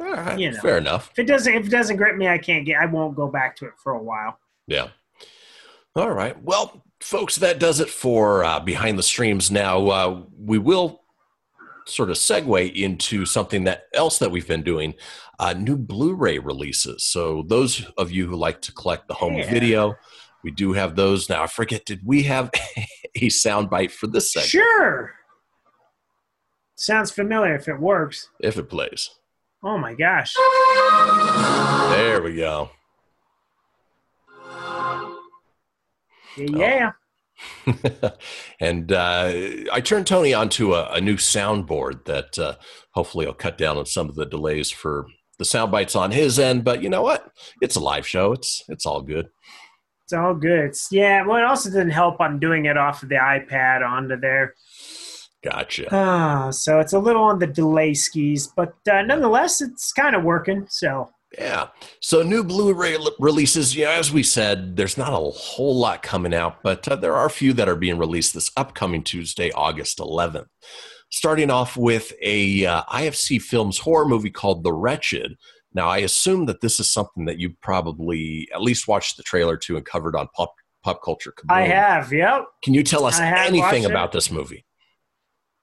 Right, 0.00 0.38
you 0.38 0.50
know. 0.50 0.60
fair 0.60 0.78
enough. 0.78 1.10
If 1.12 1.20
it 1.20 1.26
doesn't 1.26 1.54
if 1.54 1.66
it 1.66 1.70
doesn't 1.70 1.96
grip 1.96 2.16
me, 2.16 2.26
I 2.26 2.38
can't 2.38 2.64
get 2.66 2.80
I 2.80 2.86
won't 2.86 3.14
go 3.14 3.28
back 3.28 3.54
to 3.56 3.66
it 3.66 3.74
for 3.82 3.92
a 3.92 4.02
while. 4.02 4.38
Yeah. 4.66 4.88
All 5.94 6.10
right. 6.10 6.36
Well, 6.42 6.82
folks, 7.00 7.36
that 7.36 7.60
does 7.60 7.78
it 7.78 7.88
for 7.88 8.42
uh, 8.42 8.58
Behind 8.58 8.98
the 8.98 9.02
Streams. 9.04 9.50
Now, 9.52 9.86
uh, 9.88 10.22
we 10.36 10.58
will 10.58 11.03
sort 11.86 12.10
of 12.10 12.16
segue 12.16 12.74
into 12.74 13.26
something 13.26 13.64
that 13.64 13.84
else 13.92 14.18
that 14.18 14.30
we've 14.30 14.48
been 14.48 14.62
doing 14.62 14.94
uh, 15.38 15.52
new 15.52 15.76
Blu-ray 15.76 16.38
releases. 16.38 17.04
So 17.04 17.44
those 17.46 17.84
of 17.98 18.10
you 18.10 18.26
who 18.26 18.36
like 18.36 18.60
to 18.62 18.72
collect 18.72 19.08
the 19.08 19.14
home 19.14 19.34
Yeah. 19.34 19.50
video, 19.50 19.94
we 20.42 20.50
do 20.50 20.72
have 20.72 20.96
those 20.96 21.28
now. 21.28 21.42
I 21.42 21.46
forget, 21.46 21.84
did 21.84 22.00
we 22.04 22.22
have 22.24 22.50
a 23.16 23.26
soundbite 23.28 23.90
for 23.90 24.06
this 24.06 24.32
segment? 24.32 24.50
Sure. 24.50 25.14
Sounds 26.76 27.10
familiar 27.10 27.54
if 27.54 27.68
it 27.68 27.78
works. 27.78 28.28
If 28.40 28.56
it 28.58 28.68
plays, 28.68 29.10
Oh 29.62 29.78
my 29.78 29.94
gosh. 29.94 30.34
there 31.96 32.22
we 32.22 32.36
go. 32.36 32.70
Yeah. 36.36 36.92
and 38.60 38.92
uh, 38.92 39.32
I 39.72 39.80
turned 39.80 40.06
Tony 40.06 40.34
onto 40.34 40.74
a, 40.74 40.92
a 40.92 41.00
new 41.00 41.16
soundboard 41.16 42.04
that 42.04 42.38
uh, 42.38 42.56
hopefully 42.92 43.26
will 43.26 43.34
cut 43.34 43.58
down 43.58 43.76
on 43.76 43.86
some 43.86 44.08
of 44.08 44.14
the 44.14 44.26
delays 44.26 44.70
for 44.70 45.06
the 45.38 45.44
sound 45.44 45.72
bites 45.72 45.96
on 45.96 46.12
his 46.12 46.38
end. 46.38 46.64
But 46.64 46.82
you 46.82 46.88
know 46.88 47.02
what? 47.02 47.30
It's 47.60 47.76
a 47.76 47.80
live 47.80 48.06
show. 48.06 48.32
It's 48.32 48.62
it's 48.68 48.86
all 48.86 49.02
good. 49.02 49.28
It's 50.04 50.12
all 50.12 50.34
good. 50.34 50.66
It's, 50.66 50.88
yeah. 50.90 51.24
Well, 51.26 51.38
it 51.38 51.44
also 51.44 51.70
didn't 51.70 51.90
help 51.90 52.20
on 52.20 52.38
doing 52.38 52.66
it 52.66 52.76
off 52.76 53.02
of 53.02 53.08
the 53.08 53.14
iPad 53.14 53.86
onto 53.86 54.18
there. 54.20 54.54
Gotcha. 55.42 55.88
Ah, 55.90 56.50
so 56.50 56.80
it's 56.80 56.94
a 56.94 56.98
little 56.98 57.22
on 57.22 57.38
the 57.38 57.46
delay 57.46 57.92
skis, 57.92 58.46
but 58.46 58.74
uh, 58.90 59.02
nonetheless, 59.02 59.60
it's 59.60 59.92
kind 59.92 60.16
of 60.16 60.24
working. 60.24 60.66
So 60.70 61.10
Yeah. 61.38 61.68
So 62.00 62.22
new 62.22 62.44
Blu-ray 62.44 62.96
releases. 63.18 63.74
Yeah, 63.74 63.92
as 63.92 64.12
we 64.12 64.22
said, 64.22 64.76
there's 64.76 64.96
not 64.96 65.12
a 65.12 65.30
whole 65.30 65.76
lot 65.76 66.02
coming 66.02 66.34
out, 66.34 66.62
but 66.62 66.86
uh, 66.86 66.96
there 66.96 67.16
are 67.16 67.26
a 67.26 67.30
few 67.30 67.52
that 67.54 67.68
are 67.68 67.76
being 67.76 67.98
released 67.98 68.34
this 68.34 68.50
upcoming 68.56 69.02
Tuesday, 69.02 69.50
August 69.52 69.98
11th. 69.98 70.46
Starting 71.10 71.50
off 71.50 71.76
with 71.76 72.12
a 72.22 72.66
uh, 72.66 72.82
IFC 72.84 73.40
Films 73.40 73.78
horror 73.78 74.06
movie 74.06 74.30
called 74.30 74.64
The 74.64 74.72
Wretched. 74.72 75.36
Now, 75.72 75.88
I 75.88 75.98
assume 75.98 76.46
that 76.46 76.60
this 76.60 76.78
is 76.78 76.90
something 76.90 77.24
that 77.24 77.38
you 77.38 77.54
probably 77.60 78.48
at 78.54 78.62
least 78.62 78.86
watched 78.86 79.16
the 79.16 79.22
trailer 79.22 79.56
to 79.58 79.76
and 79.76 79.84
covered 79.84 80.16
on 80.16 80.28
pop 80.34 80.54
pop 80.82 81.02
culture. 81.02 81.32
Kaboom. 81.32 81.54
I 81.54 81.62
have. 81.62 82.12
Yep. 82.12 82.46
Can 82.62 82.74
you 82.74 82.82
tell 82.82 83.04
us 83.06 83.18
I 83.18 83.24
have 83.24 83.52
watched 83.52 83.72
anything 83.72 83.90
about 83.90 84.12
this 84.12 84.30
movie? 84.30 84.64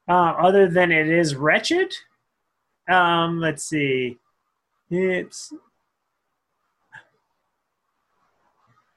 Uh, 0.09 0.33
other 0.37 0.67
than 0.67 0.91
it 0.91 1.07
is 1.07 1.35
wretched. 1.35 1.93
Um, 2.89 3.39
let's 3.39 3.63
see. 3.63 4.17
It's. 4.91 5.53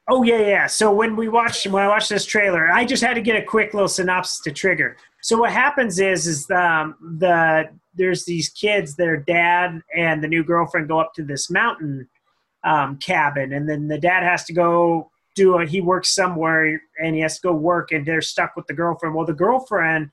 Oh 0.09 0.23
yeah, 0.23 0.41
yeah. 0.41 0.67
So 0.67 0.93
when 0.93 1.17
we 1.17 1.29
watched 1.29 1.67
when 1.67 1.83
I 1.83 1.89
watched 1.89 2.11
this 2.11 2.27
trailer, 2.27 2.71
I 2.71 2.85
just 2.85 3.03
had 3.03 3.15
to 3.15 3.23
get 3.23 3.37
a 3.37 3.43
quick 3.43 3.73
little 3.73 3.89
synopsis 3.89 4.41
to 4.41 4.53
trigger. 4.53 4.97
So 5.23 5.39
what 5.39 5.53
happens 5.53 5.99
is 6.01 6.27
is 6.27 6.51
um, 6.51 6.97
the 7.19 7.71
there's 7.95 8.25
these 8.25 8.51
kids, 8.51 8.97
their 8.97 9.17
dad 9.17 9.81
and 9.97 10.23
the 10.23 10.29
new 10.29 10.45
girlfriend 10.45 10.89
go 10.89 10.99
up 10.99 11.15
to 11.15 11.23
this 11.23 11.49
mountain 11.49 12.09
um, 12.65 12.99
cabin, 12.99 13.53
and 13.53 13.69
then 13.69 13.89
the 13.89 13.99
dad 13.99 14.25
has 14.25 14.45
to 14.45 14.53
go 14.53 15.11
do 15.37 15.59
a, 15.59 15.67
He 15.67 15.81
works 15.81 16.15
somewhere, 16.15 16.83
and 17.01 17.15
he 17.15 17.23
has 17.23 17.37
to 17.37 17.49
go 17.49 17.53
work, 17.55 17.93
and 17.93 18.05
they're 18.05 18.21
stuck 18.21 18.57
with 18.57 18.67
the 18.67 18.75
girlfriend. 18.75 19.15
Well, 19.15 19.27
the 19.27 19.33
girlfriend 19.33 20.11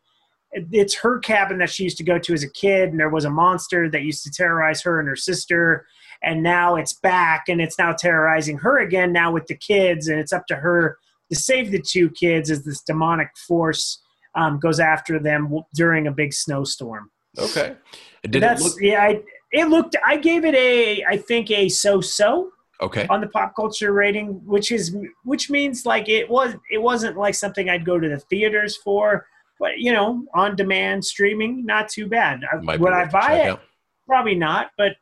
it's 0.51 0.95
her 0.95 1.17
cabin 1.19 1.57
that 1.59 1.69
she 1.69 1.83
used 1.83 1.97
to 1.97 2.03
go 2.03 2.19
to 2.19 2.33
as 2.33 2.43
a 2.43 2.49
kid 2.49 2.89
and 2.89 2.99
there 2.99 3.09
was 3.09 3.25
a 3.25 3.29
monster 3.29 3.89
that 3.89 4.03
used 4.03 4.23
to 4.23 4.31
terrorize 4.31 4.81
her 4.81 4.99
and 4.99 5.07
her 5.07 5.15
sister 5.15 5.85
and 6.23 6.43
now 6.43 6.75
it's 6.75 6.93
back 6.93 7.45
and 7.47 7.61
it's 7.61 7.77
now 7.77 7.93
terrorizing 7.93 8.57
her 8.57 8.79
again 8.79 9.13
now 9.13 9.31
with 9.31 9.47
the 9.47 9.55
kids 9.55 10.07
and 10.07 10.19
it's 10.19 10.33
up 10.33 10.45
to 10.47 10.55
her 10.55 10.97
to 11.29 11.35
save 11.35 11.71
the 11.71 11.81
two 11.81 12.09
kids 12.09 12.51
as 12.51 12.63
this 12.63 12.81
demonic 12.81 13.29
force 13.47 14.01
um, 14.35 14.59
goes 14.59 14.79
after 14.79 15.19
them 15.19 15.43
w- 15.43 15.63
during 15.73 16.07
a 16.07 16.11
big 16.11 16.33
snowstorm 16.33 17.09
Okay. 17.37 17.77
Did 18.23 18.35
it 18.35 18.39
that's 18.41 18.61
look 18.61 18.73
yeah 18.81 19.01
I, 19.01 19.21
it 19.51 19.69
looked 19.69 19.95
i 20.05 20.17
gave 20.17 20.43
it 20.43 20.55
a 20.55 21.03
i 21.05 21.17
think 21.17 21.49
a 21.49 21.69
so-so 21.69 22.51
okay? 22.81 23.07
on 23.09 23.21
the 23.21 23.27
pop 23.27 23.55
culture 23.55 23.93
rating, 23.93 24.45
which 24.45 24.71
is 24.71 24.95
which 25.23 25.49
means 25.49 25.85
like 25.85 26.09
it 26.09 26.29
was 26.29 26.55
it 26.69 26.81
wasn't 26.81 27.17
like 27.17 27.35
something 27.35 27.69
I'd 27.69 27.85
go 27.85 27.99
to 27.99 28.09
the 28.09 28.19
theaters 28.19 28.77
for, 28.77 29.27
but 29.61 29.77
you 29.77 29.93
know, 29.93 30.25
on 30.33 30.55
demand 30.57 31.05
streaming, 31.05 31.65
not 31.65 31.87
too 31.87 32.07
bad. 32.07 32.41
Might 32.63 32.79
would 32.79 32.91
I 32.91 33.05
buy 33.05 33.35
it? 33.35 33.47
out. 33.47 33.61
Probably 34.07 34.35
not, 34.35 34.71
but 34.77 34.93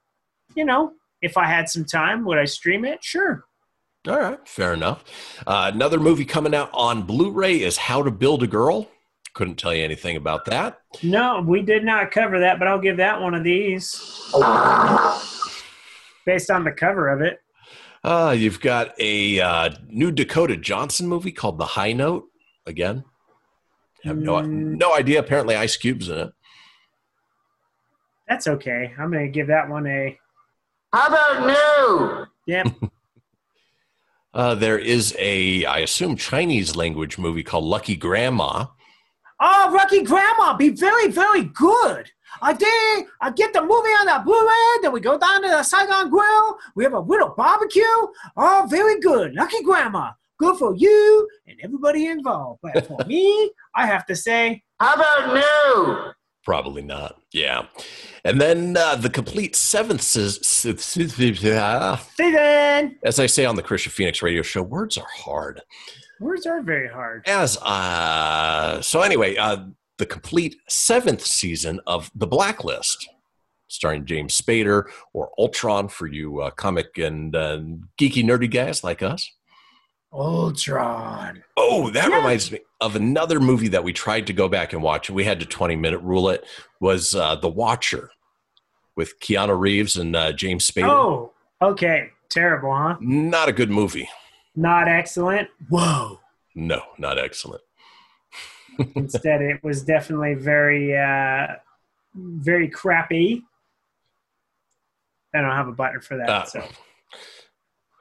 you 0.54 0.66
know, 0.66 0.92
if 1.22 1.38
I 1.38 1.46
had 1.46 1.70
some 1.70 1.86
time, 1.86 2.26
would 2.26 2.38
I 2.38 2.46
stream 2.46 2.84
it? 2.86 3.04
Sure. 3.04 3.46
All 4.08 4.20
right, 4.20 4.48
fair 4.48 4.74
enough. 4.74 5.04
Uh, 5.48 5.72
another 5.74 6.00
movie 6.00 6.26
coming 6.26 6.54
out 6.54 6.70
on 6.74 7.04
Blu-ray 7.04 7.62
is 7.62 7.78
How 7.78 8.04
to 8.04 8.12
Build 8.12 8.44
a 8.44 8.48
Girl. 8.48 8.90
Couldn't 9.34 9.56
tell 9.56 9.74
you 9.74 9.84
anything 9.84 10.18
about 10.18 10.46
that. 10.46 10.80
No, 11.04 11.42
we 11.46 11.62
did 11.62 11.84
not 11.84 12.12
cover 12.12 12.40
that, 12.40 12.60
but 12.60 12.68
I'll 12.68 12.80
give 12.80 12.98
that 12.98 13.22
one 13.22 13.34
of 13.34 13.44
these 13.44 13.92
based 16.26 16.52
on 16.52 16.64
the 16.64 16.72
cover 16.72 17.10
of 17.10 17.22
it. 17.22 17.40
Uh, 18.04 18.36
you've 18.38 18.60
got 18.60 18.94
a 19.00 19.40
uh, 19.40 19.70
new 19.88 20.12
Dakota 20.12 20.58
Johnson 20.58 21.08
movie 21.08 21.32
called 21.32 21.58
The 21.58 21.66
High 21.66 21.94
Note. 21.94 22.26
Again, 22.66 23.04
have 24.04 24.18
no 24.18 24.34
Mm. 24.36 24.78
no 24.78 24.94
idea. 24.96 25.20
Apparently, 25.20 25.56
Ice 25.56 25.76
Cube's 25.78 26.10
in 26.10 26.18
it. 26.18 26.32
That's 28.28 28.48
okay. 28.48 28.94
I'm 29.00 29.12
gonna 29.12 29.28
give 29.28 29.48
that 29.48 29.68
one 29.70 29.88
a 29.88 30.18
How 30.94 31.08
about 31.08 31.46
new? 31.48 32.26
yeah. 32.46 32.64
Uh, 34.32 34.54
there 34.54 34.78
is 34.78 35.16
a, 35.18 35.66
I 35.66 35.80
assume, 35.80 36.16
Chinese 36.16 36.76
language 36.76 37.18
movie 37.18 37.42
called 37.42 37.64
Lucky 37.64 37.96
Grandma. 37.96 38.68
Oh, 39.40 39.72
Lucky 39.76 40.04
Grandma, 40.04 40.56
be 40.56 40.70
very, 40.70 41.08
very 41.10 41.46
good. 41.46 42.12
I 42.40 42.54
did. 42.54 43.06
I 43.22 43.32
get 43.32 43.54
the 43.54 43.62
movie 43.62 43.74
on 43.74 44.06
the 44.06 44.22
Blu-ray. 44.24 44.82
Then 44.84 44.92
we 44.92 45.00
go 45.00 45.18
down 45.18 45.42
to 45.42 45.48
the 45.50 45.64
Saigon 45.64 46.12
Grill. 46.12 46.60
We 46.76 46.84
have 46.84 46.94
a 46.94 47.00
little 47.00 47.30
barbecue. 47.30 47.82
Oh, 48.38 48.68
very 48.70 49.00
good. 49.00 49.34
Lucky 49.34 49.64
Grandma, 49.64 50.12
good 50.40 50.58
for 50.58 50.76
you 50.76 51.28
and 51.48 51.58
everybody 51.64 52.08
involved. 52.08 52.60
But 52.64 52.88
for 52.88 52.98
me, 53.08 53.52
I 53.76 53.86
have 53.86 54.06
to 54.08 54.16
say, 54.16 54.64
How 54.80 54.96
about 54.96 55.34
new? 55.36 56.12
Probably 56.44 56.82
not. 56.82 57.22
Yeah. 57.32 57.66
And 58.24 58.40
then 58.42 58.76
uh, 58.78 58.96
the 58.96 59.10
complete 59.10 59.56
seventh, 59.56 60.02
season. 60.02 60.42
sis- 60.42 60.88
sis- 61.18 61.54
ah, 61.54 61.96
Steven. 62.14 62.98
as 63.04 63.20
I 63.20 63.26
say 63.28 63.46
on 63.46 63.56
the 63.56 63.62
Christian 63.62 63.92
Phoenix 63.92 64.22
radio 64.22 64.42
show, 64.42 64.64
words 64.64 64.98
are 64.98 65.08
hard. 65.14 65.62
Words 66.20 66.46
are 66.46 66.62
very 66.62 66.90
hard. 66.90 67.28
As 67.28 67.58
uh, 67.58 68.82
so, 68.82 69.02
anyway, 69.02 69.38
uh, 69.38 69.66
the 70.00 70.06
complete 70.06 70.56
seventh 70.68 71.26
season 71.26 71.80
of 71.88 72.10
The 72.16 72.28
Blacklist, 72.28 73.08
starring 73.68 74.06
James 74.06 74.40
Spader 74.40 74.86
or 75.14 75.30
Ultron 75.38 75.88
for 75.88 76.08
you 76.08 76.42
uh, 76.42 76.50
comic 76.52 76.98
and 76.98 77.36
uh, 77.36 77.60
geeky 78.00 78.24
nerdy 78.24 78.50
guys 78.52 78.84
like 78.84 79.04
us. 79.04 79.30
Ultron. 80.12 81.44
Oh, 81.58 81.90
that 81.92 82.10
Yeah. 82.10 82.18
reminds 82.18 82.52
me 82.52 82.60
of 82.82 82.96
another 82.96 83.40
movie 83.40 83.68
that 83.70 83.84
we 83.84 83.94
tried 83.94 84.28
to 84.28 84.34
go 84.34 84.48
back 84.48 84.74
and 84.74 84.82
watch, 84.82 85.10
we 85.10 85.24
had 85.24 85.40
to 85.40 85.46
twenty 85.46 85.76
minute 85.76 86.00
rule 86.00 86.30
it. 86.30 86.46
Was 86.80 87.14
uh, 87.16 87.36
The 87.36 87.50
Watcher 87.50 88.10
with 88.96 89.20
Keanu 89.20 89.58
Reeves 89.60 89.96
and 89.98 90.16
uh, 90.16 90.32
James 90.32 90.70
Spader? 90.70 90.90
Oh, 90.90 91.32
okay. 91.62 92.10
Terrible, 92.30 92.74
huh? 92.76 92.98
Not 93.00 93.50
a 93.50 93.52
good 93.54 93.70
movie. 93.72 94.10
Not 94.56 94.88
excellent. 94.88 95.50
Whoa. 95.70 96.20
No, 96.56 96.82
not 96.98 97.18
excellent. 97.18 97.62
Instead, 98.96 99.42
it 99.42 99.64
was 99.64 99.84
definitely 99.84 100.36
very, 100.36 100.96
uh, 100.98 101.48
very 102.16 102.68
crappy. 102.68 103.44
I 105.34 105.42
don't 105.42 105.52
have 105.52 105.68
a 105.68 105.72
button 105.74 106.02
for 106.02 106.18
that. 106.18 106.30
Uh, 106.30 106.46
so 106.46 106.64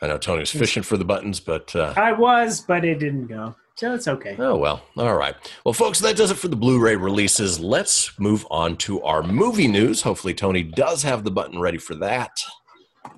I 0.00 0.06
know 0.06 0.18
Tony 0.18 0.40
was 0.40 0.50
fishing 0.50 0.82
for 0.82 0.96
the 0.96 1.04
buttons, 1.04 1.40
but 1.40 1.74
uh, 1.74 1.92
I 1.96 2.12
was, 2.12 2.60
but 2.60 2.84
it 2.84 2.98
didn't 3.00 3.26
go. 3.26 3.56
So 3.74 3.94
it's 3.94 4.08
okay. 4.08 4.34
oh 4.38 4.56
well. 4.56 4.82
All 4.96 5.16
right. 5.16 5.34
Well, 5.64 5.72
folks, 5.72 6.00
that 6.00 6.16
does 6.16 6.32
it 6.32 6.36
for 6.36 6.48
the 6.48 6.56
Blu-ray 6.56 6.96
releases. 6.96 7.60
Let's 7.60 8.18
move 8.18 8.44
on 8.50 8.76
to 8.78 9.00
our 9.02 9.22
movie 9.22 9.68
news. 9.68 10.02
Hopefully, 10.02 10.34
Tony 10.34 10.64
does 10.64 11.04
have 11.04 11.22
the 11.22 11.30
button 11.30 11.60
ready 11.60 11.78
for 11.78 11.94
that. 11.96 12.40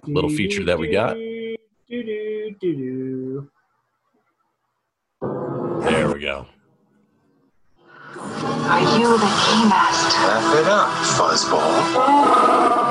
little 0.07 0.29
feature 0.29 0.65
that 0.65 0.79
we 0.79 0.91
got. 0.91 1.17
There 1.17 1.57
we 6.13 6.21
go. 6.21 6.47
Are 8.17 8.99
you 8.99 9.19
the 9.19 9.27
keymaster? 9.27 10.29
Wrap 10.29 10.57
it 10.61 10.67
up, 10.69 10.89
fuzzball. 11.17 12.90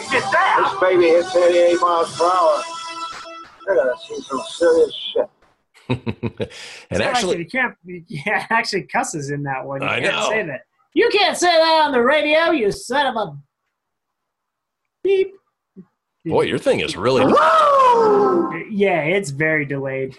Kicked 0.00 0.14
its 0.14 0.34
ass. 0.34 0.70
This 0.72 0.80
baby 0.80 1.06
hits 1.08 1.34
88 1.36 1.80
miles 1.80 2.16
per 2.16 2.24
hour. 2.24 2.62
You're 3.66 3.76
gonna 3.76 3.92
see 4.06 4.20
some 4.22 4.40
serious 4.48 4.94
shit. 4.94 5.30
and 5.88 6.50
It's 6.90 7.00
actually, 7.00 7.38
you 7.38 7.46
can't. 7.46 7.74
Yeah, 7.84 8.46
actually 8.50 8.82
cusses 8.84 9.30
in 9.30 9.42
that 9.44 9.64
one. 9.64 9.82
You 9.82 9.88
I 9.88 10.00
can't 10.00 10.14
know. 10.14 10.28
say 10.28 10.46
that. 10.46 10.62
You 10.94 11.08
can't 11.10 11.36
say 11.36 11.46
that 11.46 11.82
on 11.86 11.92
the 11.92 12.02
radio. 12.02 12.50
You 12.50 12.70
son 12.72 13.06
of 13.06 13.16
a 13.16 13.36
beep. 15.04 15.32
boy, 16.24 16.42
your 16.42 16.58
thing 16.58 16.80
is 16.80 16.96
really. 16.96 17.22
Yeah, 18.70 19.02
it's 19.02 19.30
very 19.30 19.66
delayed. 19.66 20.16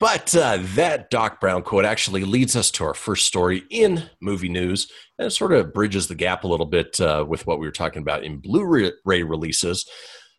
But 0.00 0.34
uh, 0.34 0.58
that 0.74 1.10
Doc 1.10 1.40
Brown 1.40 1.62
quote 1.62 1.84
actually 1.84 2.24
leads 2.24 2.56
us 2.56 2.70
to 2.72 2.84
our 2.84 2.94
first 2.94 3.26
story 3.26 3.62
in 3.70 4.08
movie 4.20 4.48
news, 4.48 4.90
and 5.18 5.26
it 5.26 5.30
sort 5.30 5.52
of 5.52 5.74
bridges 5.74 6.08
the 6.08 6.14
gap 6.14 6.42
a 6.42 6.48
little 6.48 6.66
bit 6.66 6.98
uh, 7.00 7.24
with 7.28 7.46
what 7.46 7.60
we 7.60 7.66
were 7.66 7.72
talking 7.72 8.00
about 8.00 8.24
in 8.24 8.38
Blu-ray 8.38 9.22
releases. 9.22 9.86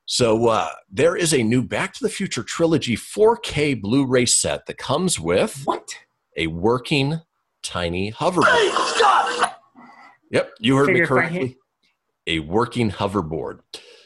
So 0.06 0.48
uh, 0.48 0.70
there 0.90 1.16
is 1.16 1.34
a 1.34 1.44
new 1.44 1.62
Back 1.62 1.94
to 1.94 2.04
the 2.04 2.10
Future 2.10 2.44
trilogy 2.44 2.98
4K 2.98 3.80
Blu-ray 3.80 4.26
set 4.26 4.66
that 4.66 4.78
comes 4.78 5.20
with 5.20 5.62
what 5.64 5.88
a 6.36 6.48
working 6.48 7.22
tiny 7.62 8.12
hoverboard. 8.12 8.46
Yep, 10.32 10.54
you 10.60 10.76
heard 10.76 10.88
Figure 10.88 11.02
me 11.04 11.08
correctly. 11.08 11.58
A 12.26 12.40
working 12.40 12.90
hoverboard. 12.90 13.60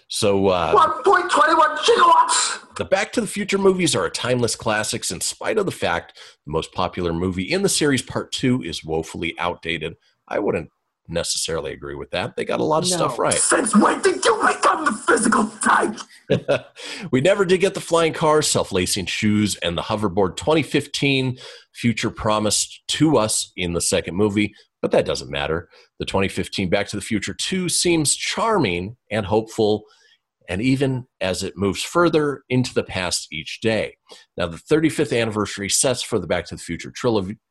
So, 0.09 0.47
uh, 0.47 0.73
1.21 1.03 1.77
gigawatts. 1.77 2.64
The 2.77 2.85
Back 2.85 3.13
to 3.13 3.21
the 3.21 3.27
Future 3.27 3.57
movies 3.57 3.95
are 3.95 4.05
a 4.05 4.11
timeless 4.11 4.55
classics 4.55 5.09
in 5.09 5.21
spite 5.21 5.57
of 5.57 5.65
the 5.65 5.71
fact 5.71 6.19
the 6.45 6.51
most 6.51 6.73
popular 6.73 7.13
movie 7.13 7.43
in 7.43 7.61
the 7.61 7.69
series, 7.69 8.01
Part 8.01 8.33
2, 8.33 8.63
is 8.63 8.83
woefully 8.83 9.33
outdated. 9.39 9.95
I 10.27 10.39
wouldn't 10.39 10.69
necessarily 11.07 11.71
agree 11.71 11.95
with 11.95 12.11
that. 12.11 12.35
They 12.35 12.43
got 12.43 12.59
a 12.59 12.63
lot 12.65 12.83
of 12.83 12.89
no. 12.89 12.97
stuff 12.97 13.17
right. 13.17 13.33
Since 13.33 13.75
when 13.77 14.01
did 14.01 14.25
you 14.25 14.35
become 14.45 14.83
the 14.83 14.91
physical 14.91 15.49
type? 15.63 16.65
we 17.11 17.21
never 17.21 17.45
did 17.45 17.61
get 17.61 17.75
the 17.75 17.81
flying 17.81 18.11
cars, 18.11 18.47
self 18.47 18.73
lacing 18.73 19.05
shoes, 19.05 19.55
and 19.57 19.77
the 19.77 19.83
hoverboard 19.83 20.35
2015 20.35 21.37
future 21.71 22.09
promised 22.09 22.85
to 22.89 23.15
us 23.15 23.53
in 23.55 23.71
the 23.71 23.81
second 23.81 24.15
movie, 24.15 24.53
but 24.81 24.91
that 24.91 25.05
doesn't 25.05 25.31
matter. 25.31 25.69
The 25.99 26.05
2015 26.05 26.69
Back 26.69 26.87
to 26.89 26.97
the 26.97 27.01
Future 27.01 27.33
2 27.33 27.69
seems 27.69 28.15
charming 28.15 28.97
and 29.09 29.25
hopeful 29.25 29.85
and 30.49 30.61
even 30.61 31.05
as 31.21 31.43
it 31.43 31.57
moves 31.57 31.83
further 31.83 32.43
into 32.49 32.73
the 32.73 32.83
past 32.83 33.27
each 33.31 33.59
day. 33.61 33.97
Now, 34.37 34.47
the 34.47 34.57
35th 34.57 35.19
anniversary 35.19 35.69
sets 35.69 36.01
for 36.01 36.19
the 36.19 36.27
Back 36.27 36.45
to 36.45 36.55
the 36.55 36.61
Future 36.61 36.91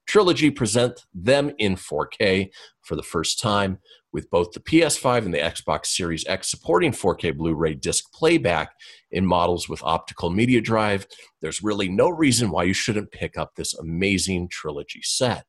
trilogy, 0.07 0.51
present 0.51 1.01
them 1.14 1.53
in 1.59 1.76
4K 1.76 2.51
for 2.82 2.97
the 2.97 3.03
first 3.03 3.40
time, 3.40 3.78
with 4.12 4.30
both 4.30 4.53
the 4.53 4.61
PS5 4.61 5.24
and 5.24 5.34
the 5.34 5.38
Xbox 5.38 5.86
Series 5.86 6.24
X 6.28 6.51
supporting 6.51 6.92
4K 6.92 7.36
Blu 7.36 7.55
ray 7.55 7.74
disc 7.74 8.12
playback 8.12 8.70
in 9.11 9.26
models 9.26 9.68
with 9.68 9.82
optical 9.82 10.30
media 10.30 10.61
drive. 10.61 11.07
There's 11.40 11.62
really 11.62 11.88
no 11.88 12.11
reason 12.11 12.51
why 12.51 12.64
you 12.64 12.74
shouldn't 12.74 13.11
pick 13.11 13.36
up 13.36 13.55
this 13.57 13.74
amazing 13.74 14.49
trilogy 14.51 15.01
set. 15.03 15.45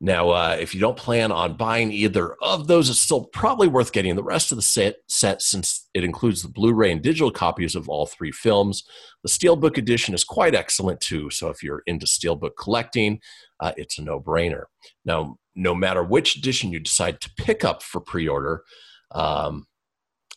Now, 0.00 0.28
uh, 0.30 0.56
if 0.60 0.74
you 0.74 0.80
don't 0.80 0.96
plan 0.96 1.32
on 1.32 1.56
buying 1.56 1.90
either 1.90 2.34
of 2.42 2.66
those, 2.66 2.90
it's 2.90 3.00
still 3.00 3.24
probably 3.24 3.66
worth 3.66 3.92
getting 3.92 4.14
the 4.14 4.22
rest 4.22 4.52
of 4.52 4.56
the 4.56 4.62
set, 4.62 4.96
set 5.08 5.40
since 5.40 5.88
it 5.94 6.04
includes 6.04 6.42
the 6.42 6.50
Blu 6.50 6.74
ray 6.74 6.92
and 6.92 7.00
digital 7.00 7.30
copies 7.30 7.74
of 7.74 7.88
all 7.88 8.04
three 8.04 8.30
films. 8.30 8.84
The 9.22 9.30
Steelbook 9.30 9.78
edition 9.78 10.14
is 10.14 10.22
quite 10.22 10.54
excellent 10.54 11.00
too, 11.00 11.30
so 11.30 11.48
if 11.48 11.62
you're 11.62 11.82
into 11.86 12.04
Steelbook 12.04 12.56
collecting, 12.58 13.20
uh, 13.60 13.72
it's 13.78 13.98
a 13.98 14.02
no 14.02 14.20
brainer. 14.20 14.64
Now, 15.06 15.38
no 15.54 15.74
matter 15.74 16.04
which 16.04 16.36
edition 16.36 16.70
you 16.70 16.78
decide 16.78 17.22
to 17.22 17.30
pick 17.38 17.64
up 17.64 17.82
for 17.82 18.02
pre 18.02 18.28
order, 18.28 18.64
um, 19.12 19.66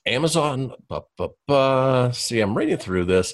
Amazon, 0.05 0.71
see, 2.13 2.39
I'm 2.39 2.57
reading 2.57 2.77
through 2.77 3.05
this 3.05 3.33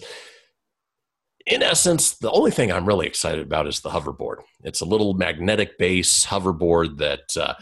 in 1.45 1.61
essence, 1.61 2.17
the 2.17 2.31
only 2.31 2.51
thing 2.51 2.71
I'm 2.71 2.85
really 2.85 3.07
excited 3.07 3.45
about 3.45 3.67
is 3.67 3.81
the 3.81 3.89
hoverboard. 3.89 4.37
It's 4.63 4.81
a 4.81 4.85
little 4.85 5.13
magnetic 5.13 5.77
base 5.77 6.25
hoverboard 6.25 6.97
that, 6.97 7.37
uh, 7.39 7.53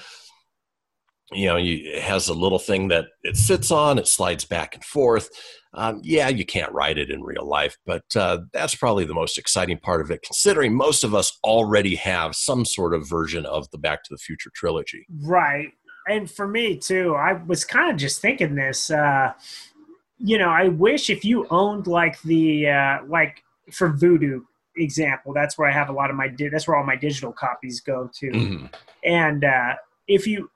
you 1.31 1.47
know, 1.47 1.57
you, 1.57 1.91
it 1.91 2.01
has 2.01 2.29
a 2.29 2.33
little 2.33 2.59
thing 2.59 2.87
that 2.89 3.07
it 3.23 3.35
sits 3.35 3.71
on, 3.71 3.97
it 3.97 4.07
slides 4.07 4.45
back 4.45 4.75
and 4.75 4.85
forth. 4.85 5.29
Um, 5.73 6.01
yeah, 6.03 6.29
you 6.29 6.45
can't 6.45 6.71
ride 6.71 6.97
it 6.97 7.09
in 7.09 7.23
real 7.23 7.47
life, 7.47 7.75
but 7.85 8.03
uh, 8.15 8.39
that's 8.53 8.75
probably 8.75 9.05
the 9.05 9.13
most 9.15 9.37
exciting 9.37 9.79
part 9.79 10.01
of 10.01 10.11
it, 10.11 10.21
considering 10.21 10.75
most 10.75 11.03
of 11.03 11.15
us 11.15 11.37
already 11.43 11.95
have 11.95 12.35
some 12.35 12.63
sort 12.63 12.93
of 12.93 13.09
version 13.09 13.45
of 13.45 13.69
the 13.71 13.79
Back 13.79 14.03
to 14.03 14.09
the 14.11 14.19
Future 14.19 14.51
trilogy. 14.53 15.07
Right. 15.23 15.69
And 16.07 16.29
for 16.29 16.47
me, 16.47 16.77
too, 16.77 17.15
I 17.15 17.33
was 17.33 17.65
kind 17.65 17.91
of 17.91 17.97
just 17.97 18.21
thinking 18.21 18.55
this. 18.55 18.91
Uh, 18.91 19.33
you 20.19 20.37
know, 20.37 20.49
I 20.49 20.67
wish 20.67 21.09
if 21.09 21.25
you 21.25 21.47
owned 21.49 21.87
like 21.87 22.21
the, 22.21 22.67
uh, 22.69 22.97
like, 23.07 23.43
for 23.71 23.91
Vudu 23.91 24.41
example, 24.77 25.33
that's 25.33 25.57
where 25.57 25.69
I 25.69 25.73
have 25.73 25.89
a 25.89 25.93
lot 25.93 26.09
of 26.09 26.15
my 26.15 26.33
that's 26.51 26.67
where 26.67 26.77
all 26.77 26.85
my 26.85 26.95
digital 26.95 27.31
copies 27.31 27.81
go 27.81 28.09
to. 28.15 28.31
Mm-hmm. 28.31 28.65
And 29.03 29.43
uh, 29.43 29.75
if 30.07 30.27
you, 30.27 30.49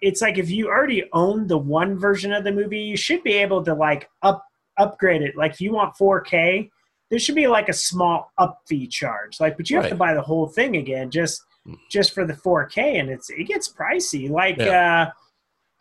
it's 0.00 0.20
like 0.20 0.38
if 0.38 0.50
you 0.50 0.68
already 0.68 1.04
own 1.12 1.46
the 1.46 1.58
one 1.58 1.98
version 1.98 2.32
of 2.32 2.44
the 2.44 2.52
movie, 2.52 2.80
you 2.80 2.96
should 2.96 3.22
be 3.22 3.34
able 3.34 3.64
to 3.64 3.74
like 3.74 4.08
up 4.22 4.44
upgrade 4.76 5.22
it. 5.22 5.36
Like 5.36 5.52
if 5.52 5.60
you 5.60 5.72
want 5.72 5.96
4K, 5.96 6.70
there 7.10 7.18
should 7.18 7.34
be 7.34 7.46
like 7.46 7.68
a 7.68 7.72
small 7.72 8.32
up 8.38 8.60
fee 8.66 8.86
charge. 8.86 9.40
Like, 9.40 9.56
but 9.56 9.70
you 9.70 9.76
have 9.80 9.88
to 9.88 9.94
buy 9.94 10.14
the 10.14 10.22
whole 10.22 10.48
thing 10.48 10.76
again 10.76 11.10
just 11.10 11.42
mm. 11.66 11.76
just 11.90 12.12
for 12.12 12.26
the 12.26 12.34
4K, 12.34 13.00
and 13.00 13.10
it's 13.10 13.30
it 13.30 13.44
gets 13.44 13.72
pricey. 13.72 14.30
Like. 14.30 14.58
Yeah. 14.58 15.08
Uh, 15.08 15.10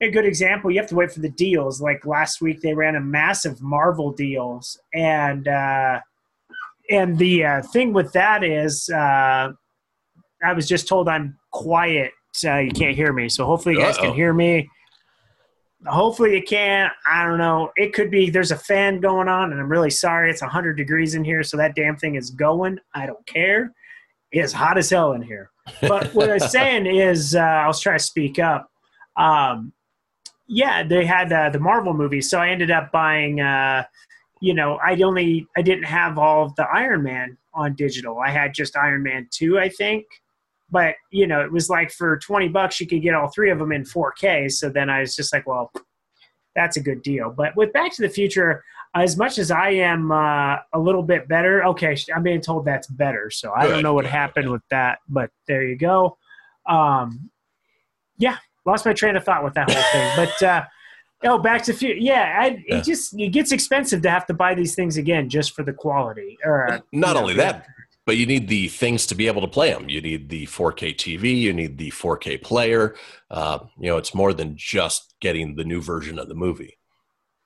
a 0.01 0.11
good 0.11 0.25
example 0.25 0.69
you 0.69 0.77
have 0.81 0.89
to 0.89 0.95
wait 0.95 1.09
for 1.09 1.21
the 1.21 1.29
deals 1.29 1.81
like 1.81 2.05
last 2.05 2.41
week 2.41 2.59
they 2.59 2.73
ran 2.73 2.97
a 2.97 2.99
massive 2.99 3.61
marvel 3.61 4.11
deals 4.11 4.77
and 4.93 5.47
uh 5.47 5.97
and 6.89 7.17
the 7.17 7.45
uh, 7.45 7.61
thing 7.61 7.93
with 7.93 8.11
that 8.13 8.43
is, 8.43 8.89
uh, 8.89 9.51
I 10.43 10.53
was 10.53 10.67
just 10.67 10.88
told 10.88 11.07
I'm 11.07 11.38
quiet. 11.51 12.11
Uh, 12.43 12.57
you 12.57 12.71
can't 12.71 12.95
hear 12.95 13.13
me, 13.13 13.29
so 13.29 13.45
hopefully 13.45 13.75
you 13.75 13.81
guys 13.81 13.97
Uh-oh. 13.97 14.05
can 14.05 14.13
hear 14.13 14.34
me. 14.34 14.69
Hopefully 15.86 16.36
you 16.36 16.43
can. 16.43 16.89
I 17.09 17.25
don't 17.25 17.38
know. 17.38 17.71
It 17.75 17.93
could 17.93 18.09
be 18.09 18.29
there's 18.29 18.51
a 18.51 18.57
fan 18.57 18.99
going 18.99 19.27
on, 19.27 19.51
and 19.51 19.59
I'm 19.59 19.69
really 19.69 19.89
sorry. 19.89 20.29
It's 20.29 20.41
100 20.41 20.75
degrees 20.75 21.15
in 21.15 21.23
here, 21.23 21.43
so 21.43 21.57
that 21.57 21.75
damn 21.75 21.97
thing 21.97 22.15
is 22.15 22.31
going. 22.31 22.79
I 22.93 23.05
don't 23.05 23.25
care. 23.25 23.71
It's 24.31 24.53
hot 24.53 24.77
as 24.77 24.89
hell 24.89 25.11
in 25.13 25.21
here. 25.21 25.51
But 25.81 26.13
what 26.13 26.29
I 26.29 26.36
was 26.36 26.51
saying 26.57 26.88
is, 26.88 27.36
uh, 27.36 27.39
I 27.39 27.67
was 27.67 27.79
trying 27.79 27.99
to 27.99 28.03
speak 28.03 28.39
up. 28.39 28.69
Um, 29.15 29.73
yeah, 30.47 30.84
they 30.84 31.05
had 31.05 31.31
uh, 31.31 31.49
the 31.49 31.59
Marvel 31.59 31.93
movie, 31.93 32.21
so 32.21 32.39
I 32.39 32.49
ended 32.49 32.71
up 32.71 32.91
buying 32.91 33.39
uh, 33.39 33.84
you 34.43 34.53
know, 34.53 34.77
I 34.85 34.99
only 35.01 35.47
I 35.55 35.61
didn't 35.61 35.85
have 35.85 36.19
all 36.19 36.45
of 36.45 36.53
the 36.57 36.67
Iron 36.67 37.01
Man 37.01 37.37
on 37.53 37.75
digital. 37.75 38.19
I 38.19 38.29
had 38.29 38.53
just 38.53 38.75
Iron 38.75 39.01
Man 39.01 39.25
2, 39.31 39.57
I 39.57 39.69
think. 39.69 40.05
But, 40.69 40.95
you 41.11 41.27
know, 41.27 41.39
it 41.39 41.49
was 41.49 41.69
like 41.69 41.91
for 41.91 42.17
20 42.17 42.49
bucks 42.49 42.77
you 42.81 42.85
could 42.85 43.01
get 43.01 43.13
all 43.13 43.29
three 43.29 43.51
of 43.51 43.59
them 43.59 43.71
in 43.71 43.83
4K. 43.83 44.51
So 44.51 44.67
then 44.67 44.89
I 44.89 44.99
was 44.99 45.15
just 45.15 45.31
like, 45.31 45.47
well, 45.47 45.71
that's 46.57 46.75
a 46.75 46.81
good 46.81 47.03
deal. 47.03 47.29
But 47.29 47.55
with 47.55 47.71
Back 47.71 47.93
to 47.93 48.01
the 48.01 48.09
Future, 48.09 48.65
as 48.93 49.15
much 49.15 49.37
as 49.37 49.49
I 49.49 49.69
am 49.69 50.11
uh, 50.11 50.57
a 50.73 50.79
little 50.79 51.03
bit 51.03 51.29
better, 51.29 51.63
okay, 51.67 51.95
I'm 52.13 52.23
being 52.23 52.41
told 52.41 52.65
that's 52.65 52.87
better. 52.87 53.29
So 53.29 53.53
I 53.55 53.65
don't 53.65 53.81
know 53.81 53.93
what 53.93 54.05
happened 54.05 54.51
with 54.51 54.63
that, 54.71 54.99
but 55.07 55.29
there 55.47 55.63
you 55.63 55.77
go. 55.77 56.17
Um, 56.67 57.29
yeah, 58.17 58.39
lost 58.65 58.85
my 58.85 58.91
train 58.91 59.15
of 59.15 59.23
thought 59.23 59.45
with 59.45 59.53
that 59.53 59.71
whole 59.71 59.83
thing. 59.93 60.11
But 60.17 60.43
uh, 60.43 60.65
Oh, 61.24 61.38
Back 61.38 61.63
to 61.63 61.74
Future. 61.74 61.99
Yeah, 61.99 62.38
I, 62.39 62.63
yeah, 62.67 62.78
it 62.78 62.84
just 62.84 63.17
it 63.19 63.30
gets 63.30 63.51
expensive 63.51 64.01
to 64.01 64.09
have 64.09 64.26
to 64.28 64.34
buy 64.34 64.55
these 64.55 64.76
things 64.76 64.97
again 64.97 65.30
just 65.30 65.53
for 65.55 65.63
the 65.63 65.74
quality. 65.74 66.38
Or 66.43 66.84
not 66.91 67.15
only 67.15 67.34
know, 67.34 67.43
that, 67.43 67.67
but 68.05 68.17
you 68.17 68.26
need 68.26 68.47
the 68.47 68.67
things 68.67 69.05
to 69.07 69.15
be 69.15 69.28
able 69.28 69.41
to 69.41 69.47
play 69.47 69.71
them. 69.71 69.89
You 69.89 70.01
need 70.01 70.30
the 70.30 70.45
4K 70.47 70.95
TV. 70.95 71.39
You 71.39 71.53
need 71.53 71.78
the 71.78 71.91
4K 71.91 72.41
player. 72.41 72.95
Uh, 73.30 73.59
you 73.80 73.89
know, 73.89 73.97
it's 73.97 74.13
more 74.13 74.34
than 74.34 74.55
just 74.57 75.15
getting 75.21 75.55
the 75.55 75.63
new 75.63 75.82
version 75.82 76.19
of 76.19 76.28
the 76.28 76.36
movie. 76.36 76.78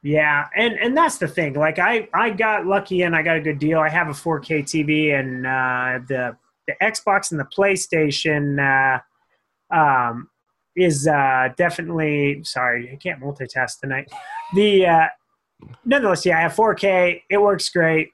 Yeah, 0.04 0.48
and 0.56 0.76
and 0.76 0.96
that's 0.96 1.18
the 1.18 1.28
thing. 1.28 1.54
Like 1.54 1.80
I 1.80 2.08
I 2.14 2.30
got 2.30 2.66
lucky 2.66 3.02
and 3.02 3.16
I 3.16 3.24
got 3.24 3.38
a 3.38 3.42
good 3.42 3.60
deal. 3.60 3.80
I 3.80 3.90
have 3.90 4.08
a 4.08 4.14
4K 4.14 4.64
TV 4.64 5.20
and 5.20 5.46
uh, 5.46 6.06
the 6.08 6.38
the 6.68 6.76
Xbox 6.82 7.32
and 7.32 7.40
the 7.40 7.46
PlayStation. 7.46 8.58
Uh, 8.60 9.76
um, 9.76 10.30
is 10.78 11.08
uh, 11.08 11.50
definitely 11.58 12.44
sorry, 12.44 12.92
I 12.94 12.96
can't 12.96 13.20
multitask 13.20 13.80
tonight. 13.80 14.10
The 14.54 14.86
uh, 14.86 15.08
nonetheless, 15.84 16.26
yeah, 16.26 16.38
I 16.38 16.42
have 16.42 16.54
4K. 16.54 17.24
It 17.30 17.42
works 17.42 17.70
great. 17.70 18.12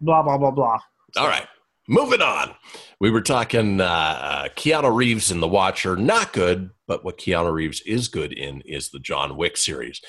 Blah 0.00 0.22
blah 0.22 0.38
blah 0.38 0.50
blah. 0.50 0.80
All 1.16 1.28
right, 1.28 1.46
moving 1.86 2.22
on. 2.22 2.54
We 2.98 3.10
were 3.10 3.20
talking 3.20 3.80
uh, 3.80 3.84
uh, 3.84 4.48
Keanu 4.56 4.94
Reeves 4.94 5.30
in 5.30 5.40
The 5.40 5.48
Watcher. 5.48 5.94
Not 5.96 6.32
good, 6.32 6.70
but 6.88 7.04
what 7.04 7.18
Keanu 7.18 7.52
Reeves 7.52 7.82
is 7.82 8.08
good 8.08 8.32
in 8.32 8.62
is 8.62 8.90
the 8.90 8.98
John 8.98 9.36
Wick 9.36 9.56
series. 9.56 10.00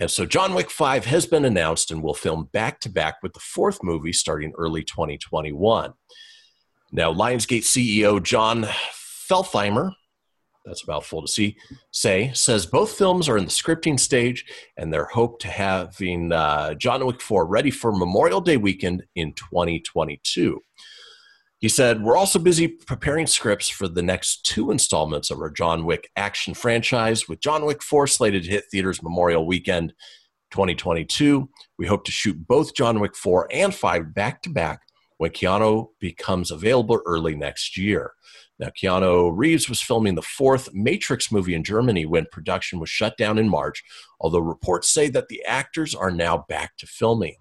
And 0.00 0.08
so 0.08 0.24
John 0.24 0.54
Wick 0.54 0.70
5 0.70 1.06
has 1.06 1.26
been 1.26 1.44
announced 1.44 1.90
and 1.90 2.04
will 2.04 2.14
film 2.14 2.48
back 2.52 2.78
to 2.80 2.88
back 2.88 3.16
with 3.20 3.32
the 3.32 3.40
fourth 3.40 3.82
movie 3.82 4.12
starting 4.12 4.52
early 4.56 4.84
2021. 4.84 5.92
Now, 6.92 7.12
Lionsgate 7.12 7.64
CEO 7.64 8.22
Jon 8.22 8.62
Feltheimer 9.28 9.94
that's 10.68 10.84
about 10.84 11.04
full 11.04 11.22
to 11.22 11.28
see. 11.28 11.56
Say 11.90 12.30
says 12.34 12.66
both 12.66 12.92
films 12.92 13.28
are 13.28 13.38
in 13.38 13.44
the 13.44 13.50
scripting 13.50 13.98
stage 13.98 14.44
and 14.76 14.92
they're 14.92 15.06
hope 15.06 15.40
to 15.40 15.48
having 15.48 16.32
uh, 16.32 16.74
john 16.74 17.04
wick 17.04 17.20
4 17.20 17.46
ready 17.46 17.70
for 17.70 17.92
memorial 17.92 18.40
day 18.40 18.56
weekend 18.56 19.04
in 19.14 19.32
2022 19.32 20.60
he 21.58 21.68
said 21.68 22.02
we're 22.02 22.16
also 22.16 22.38
busy 22.38 22.68
preparing 22.68 23.26
scripts 23.26 23.68
for 23.68 23.88
the 23.88 24.02
next 24.02 24.44
two 24.44 24.70
installments 24.70 25.30
of 25.30 25.40
our 25.40 25.50
john 25.50 25.84
wick 25.84 26.10
action 26.16 26.54
franchise 26.54 27.28
with 27.28 27.40
john 27.40 27.64
wick 27.64 27.82
4 27.82 28.06
slated 28.06 28.44
to 28.44 28.50
hit 28.50 28.64
theaters 28.70 29.02
memorial 29.02 29.46
weekend 29.46 29.92
2022 30.50 31.48
we 31.78 31.86
hope 31.86 32.04
to 32.04 32.12
shoot 32.12 32.46
both 32.46 32.74
john 32.74 33.00
wick 33.00 33.16
4 33.16 33.48
and 33.50 33.74
5 33.74 34.14
back 34.14 34.42
to 34.42 34.50
back 34.50 34.80
when 35.18 35.32
Keanu 35.32 35.88
becomes 36.00 36.50
available 36.50 37.00
early 37.04 37.34
next 37.34 37.76
year. 37.76 38.12
Now, 38.58 38.68
Keanu 38.68 39.32
Reeves 39.36 39.68
was 39.68 39.80
filming 39.80 40.16
the 40.16 40.22
fourth 40.22 40.74
Matrix 40.74 41.30
movie 41.30 41.54
in 41.54 41.62
Germany 41.62 42.06
when 42.06 42.26
production 42.32 42.80
was 42.80 42.90
shut 42.90 43.16
down 43.16 43.38
in 43.38 43.48
March, 43.48 43.84
although 44.20 44.40
reports 44.40 44.88
say 44.88 45.08
that 45.10 45.28
the 45.28 45.44
actors 45.44 45.94
are 45.94 46.10
now 46.10 46.44
back 46.48 46.76
to 46.78 46.86
filming. 46.86 47.36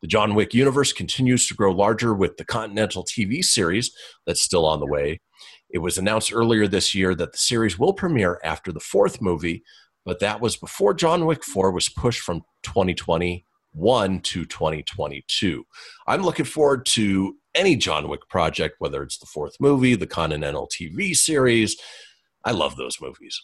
The 0.00 0.08
John 0.08 0.34
Wick 0.34 0.54
universe 0.54 0.92
continues 0.92 1.46
to 1.48 1.54
grow 1.54 1.72
larger 1.72 2.14
with 2.14 2.36
the 2.36 2.44
Continental 2.44 3.04
TV 3.04 3.42
series 3.42 3.90
that's 4.26 4.42
still 4.42 4.66
on 4.66 4.80
the 4.80 4.86
way. 4.86 5.20
It 5.70 5.78
was 5.78 5.98
announced 5.98 6.32
earlier 6.32 6.66
this 6.66 6.94
year 6.94 7.14
that 7.14 7.32
the 7.32 7.38
series 7.38 7.78
will 7.78 7.92
premiere 7.92 8.40
after 8.44 8.70
the 8.70 8.80
fourth 8.80 9.20
movie, 9.20 9.62
but 10.04 10.20
that 10.20 10.40
was 10.40 10.56
before 10.56 10.94
John 10.94 11.26
Wick 11.26 11.42
4 11.42 11.72
was 11.72 11.88
pushed 11.88 12.20
from 12.20 12.42
2021 12.62 14.20
to 14.20 14.44
2022. 14.44 15.64
I'm 16.06 16.22
looking 16.22 16.44
forward 16.44 16.86
to 16.86 17.36
any 17.54 17.76
John 17.76 18.08
Wick 18.08 18.28
project, 18.28 18.76
whether 18.78 19.02
it's 19.02 19.18
the 19.18 19.26
fourth 19.26 19.56
movie, 19.60 19.94
the 19.94 20.06
Continental 20.06 20.68
TV 20.68 21.14
series. 21.14 21.76
I 22.44 22.52
love 22.52 22.76
those 22.76 23.00
movies. 23.00 23.40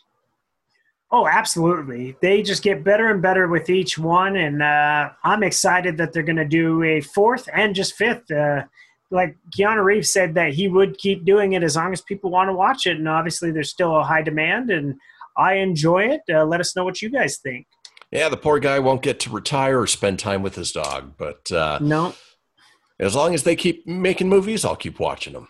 Oh, 1.13 1.27
absolutely. 1.27 2.17
They 2.23 2.43
just 2.43 2.63
get 2.63 2.85
better 2.85 3.09
and 3.09 3.21
better 3.21 3.49
with 3.49 3.69
each 3.69 3.99
one. 3.99 4.37
And 4.37 4.63
uh, 4.63 5.11
I'm 5.25 5.43
excited 5.43 5.97
that 5.99 6.13
they're 6.13 6.23
going 6.23 6.37
to 6.37 6.45
do 6.45 6.83
a 6.85 7.01
fourth 7.01 7.49
and 7.53 7.75
just 7.75 7.95
fifth. 7.95 8.31
Uh, 8.31 8.65
like 9.11 9.37
Keanu 9.57 9.83
Reeves 9.83 10.13
said 10.13 10.35
that 10.35 10.53
he 10.53 10.69
would 10.69 10.99
keep 10.99 11.25
doing 11.25 11.55
it 11.55 11.65
as 11.65 11.75
long 11.75 11.93
as 11.93 12.01
people 12.01 12.31
want 12.31 12.49
to 12.49 12.55
watch 12.55 12.87
it. 12.87 12.97
And 12.97 13.09
obviously, 13.09 13.51
there's 13.51 13.71
still 13.71 13.97
a 13.97 14.05
high 14.05 14.23
demand, 14.23 14.71
and 14.71 14.95
I 15.37 15.55
enjoy 15.55 16.05
it. 16.05 16.21
Uh, 16.33 16.45
let 16.45 16.61
us 16.61 16.77
know 16.77 16.85
what 16.85 17.03
you 17.03 17.11
guys 17.11 17.39
think. 17.39 17.67
Yeah, 18.13 18.29
the 18.29 18.37
poor 18.37 18.61
guy 18.61 18.79
won't 18.79 19.03
get 19.03 19.21
to 19.21 19.31
retire 19.31 19.81
or 19.81 19.87
spend 19.89 20.19
time 20.19 20.43
with 20.43 20.55
his 20.55 20.71
dog, 20.73 21.15
but 21.17 21.51
uh, 21.51 21.79
no. 21.81 22.15
As 23.01 23.15
long 23.17 23.35
as 23.35 23.43
they 23.43 23.57
keep 23.57 23.87
making 23.87 24.29
movies, 24.29 24.65
I'll 24.65 24.77
keep 24.77 25.01
watching 25.01 25.33
them. 25.33 25.49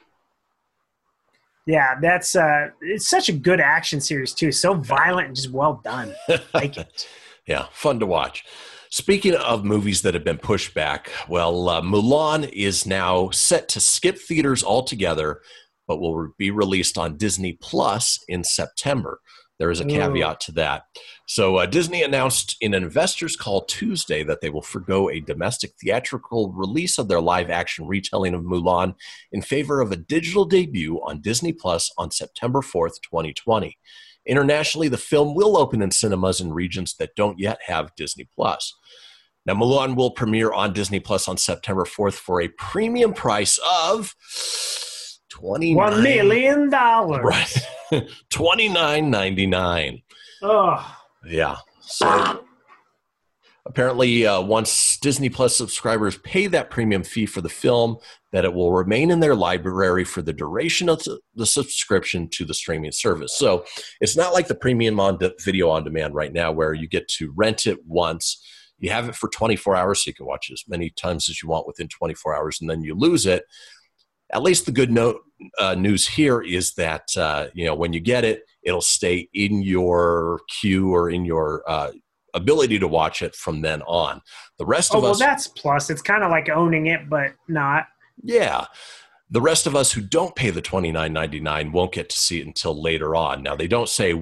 Yeah, 1.66 1.96
that's 2.00 2.36
uh, 2.36 2.68
it's 2.80 3.08
such 3.08 3.28
a 3.28 3.32
good 3.32 3.60
action 3.60 4.00
series 4.00 4.32
too. 4.32 4.52
So 4.52 4.74
violent 4.74 5.26
and 5.28 5.36
just 5.36 5.50
well 5.50 5.80
done. 5.84 6.14
like 6.54 6.76
it. 6.76 7.08
Yeah, 7.46 7.66
fun 7.72 7.98
to 8.00 8.06
watch. 8.06 8.44
Speaking 8.90 9.34
of 9.34 9.64
movies 9.64 10.02
that 10.02 10.14
have 10.14 10.24
been 10.24 10.38
pushed 10.38 10.74
back, 10.74 11.10
well, 11.28 11.68
uh, 11.68 11.80
Mulan 11.80 12.50
is 12.52 12.86
now 12.86 13.30
set 13.30 13.68
to 13.70 13.80
skip 13.80 14.18
theaters 14.18 14.64
altogether, 14.64 15.40
but 15.86 16.00
will 16.00 16.32
be 16.38 16.50
released 16.50 16.98
on 16.98 17.16
Disney 17.16 17.52
Plus 17.52 18.18
in 18.28 18.42
September. 18.42 19.20
There 19.60 19.70
is 19.70 19.80
a 19.80 19.84
caveat 19.84 20.40
to 20.40 20.52
that. 20.52 20.84
So, 21.26 21.56
uh, 21.56 21.66
Disney 21.66 22.02
announced 22.02 22.56
in 22.62 22.72
an 22.72 22.82
investors' 22.82 23.36
call 23.36 23.66
Tuesday 23.66 24.22
that 24.22 24.40
they 24.40 24.48
will 24.48 24.62
forego 24.62 25.10
a 25.10 25.20
domestic 25.20 25.72
theatrical 25.78 26.50
release 26.52 26.96
of 26.96 27.08
their 27.08 27.20
live 27.20 27.50
action 27.50 27.86
retelling 27.86 28.32
of 28.32 28.40
Mulan 28.40 28.94
in 29.32 29.42
favor 29.42 29.82
of 29.82 29.92
a 29.92 29.96
digital 29.96 30.46
debut 30.46 30.96
on 31.04 31.20
Disney 31.20 31.52
Plus 31.52 31.92
on 31.98 32.10
September 32.10 32.62
4th, 32.62 33.02
2020. 33.02 33.76
Internationally, 34.24 34.88
the 34.88 34.96
film 34.96 35.34
will 35.34 35.58
open 35.58 35.82
in 35.82 35.90
cinemas 35.90 36.40
in 36.40 36.54
regions 36.54 36.94
that 36.94 37.14
don't 37.14 37.38
yet 37.38 37.58
have 37.66 37.94
Disney 37.96 38.26
Plus. 38.34 38.74
Now, 39.44 39.54
Mulan 39.54 39.94
will 39.94 40.10
premiere 40.10 40.52
on 40.52 40.72
Disney 40.72 41.00
Plus 41.00 41.28
on 41.28 41.36
September 41.36 41.84
4th 41.84 42.14
for 42.14 42.40
a 42.40 42.48
premium 42.48 43.12
price 43.12 43.58
of 43.58 44.14
twenty 45.30 45.74
one 45.74 46.02
million 46.02 46.68
dollars. 46.68 47.24
Right, 47.24 48.08
twenty 48.30 48.68
nine 48.68 49.10
ninety 49.10 49.46
nine. 49.46 50.02
Oh, 50.42 50.96
yeah. 51.26 51.56
So 51.80 52.44
apparently, 53.66 54.26
uh, 54.26 54.40
once 54.40 54.98
Disney 54.98 55.28
Plus 55.28 55.56
subscribers 55.56 56.18
pay 56.18 56.46
that 56.48 56.70
premium 56.70 57.02
fee 57.02 57.26
for 57.26 57.40
the 57.40 57.48
film, 57.48 57.98
that 58.32 58.44
it 58.44 58.52
will 58.52 58.72
remain 58.72 59.10
in 59.10 59.20
their 59.20 59.34
library 59.34 60.04
for 60.04 60.22
the 60.22 60.32
duration 60.32 60.88
of 60.88 61.02
the 61.34 61.46
subscription 61.46 62.28
to 62.28 62.44
the 62.44 62.54
streaming 62.54 62.92
service. 62.92 63.36
So 63.36 63.64
it's 64.00 64.16
not 64.16 64.32
like 64.32 64.48
the 64.48 64.54
premium 64.54 65.00
on 65.00 65.18
de- 65.18 65.32
video 65.44 65.68
on 65.70 65.84
demand 65.84 66.14
right 66.14 66.32
now, 66.32 66.52
where 66.52 66.74
you 66.74 66.88
get 66.88 67.08
to 67.08 67.32
rent 67.36 67.66
it 67.66 67.78
once. 67.86 68.44
You 68.78 68.90
have 68.90 69.10
it 69.10 69.14
for 69.14 69.28
24 69.28 69.76
hours, 69.76 70.02
so 70.02 70.08
you 70.08 70.14
can 70.14 70.26
watch 70.26 70.48
it 70.48 70.54
as 70.54 70.64
many 70.66 70.90
times 70.90 71.28
as 71.28 71.42
you 71.42 71.48
want 71.50 71.66
within 71.66 71.88
24 71.88 72.34
hours, 72.34 72.58
and 72.60 72.70
then 72.70 72.82
you 72.82 72.94
lose 72.94 73.26
it 73.26 73.44
at 74.32 74.42
least 74.42 74.66
the 74.66 74.72
good 74.72 74.90
note, 74.90 75.22
uh, 75.58 75.74
news 75.74 76.06
here 76.06 76.42
is 76.42 76.74
that 76.74 77.04
uh, 77.16 77.46
you 77.54 77.64
know 77.64 77.74
when 77.74 77.92
you 77.92 78.00
get 78.00 78.24
it, 78.24 78.42
it'll 78.62 78.80
stay 78.80 79.28
in 79.32 79.62
your 79.62 80.40
queue 80.48 80.94
or 80.94 81.10
in 81.10 81.24
your 81.24 81.62
uh, 81.66 81.90
ability 82.34 82.78
to 82.78 82.88
watch 82.88 83.22
it 83.22 83.34
from 83.34 83.62
then 83.62 83.82
on. 83.82 84.20
The 84.58 84.66
rest 84.66 84.92
oh, 84.94 84.98
of 84.98 85.02
well, 85.02 85.12
us, 85.12 85.18
that's 85.18 85.46
plus. 85.48 85.90
It's 85.90 86.02
kind 86.02 86.22
of 86.22 86.30
like 86.30 86.48
owning 86.48 86.86
it, 86.86 87.08
but 87.08 87.32
not. 87.48 87.86
Yeah. 88.22 88.66
The 89.32 89.40
rest 89.40 89.66
of 89.66 89.76
us 89.76 89.92
who 89.92 90.00
don't 90.00 90.34
pay 90.34 90.50
the 90.50 90.60
twenty 90.60 90.90
nine 90.90 91.12
ninety 91.12 91.40
nine 91.40 91.72
won't 91.72 91.92
get 91.92 92.10
to 92.10 92.18
see 92.18 92.40
it 92.40 92.46
until 92.46 92.80
later 92.80 93.14
on. 93.14 93.42
Now 93.42 93.54
they 93.54 93.68
don't 93.68 93.88
say 93.88 94.20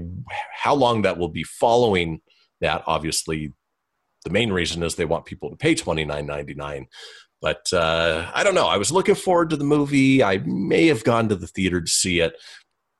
how 0.54 0.74
long 0.74 1.02
that 1.02 1.18
will 1.18 1.30
be 1.30 1.44
following 1.44 2.20
that. 2.60 2.82
Obviously, 2.86 3.54
the 4.24 4.30
main 4.30 4.52
reason 4.52 4.82
is 4.82 4.94
they 4.94 5.06
want 5.06 5.24
people 5.24 5.48
to 5.50 5.56
pay 5.56 5.74
twenty 5.74 6.04
nine 6.04 6.26
ninety 6.26 6.54
nine. 6.54 6.88
But 7.40 7.72
uh, 7.72 8.30
I 8.34 8.42
don't 8.42 8.54
know. 8.54 8.66
I 8.66 8.76
was 8.76 8.90
looking 8.90 9.14
forward 9.14 9.50
to 9.50 9.56
the 9.56 9.64
movie. 9.64 10.22
I 10.22 10.38
may 10.38 10.86
have 10.86 11.04
gone 11.04 11.28
to 11.28 11.36
the 11.36 11.46
theater 11.46 11.80
to 11.80 11.86
see 11.86 12.20
it, 12.20 12.34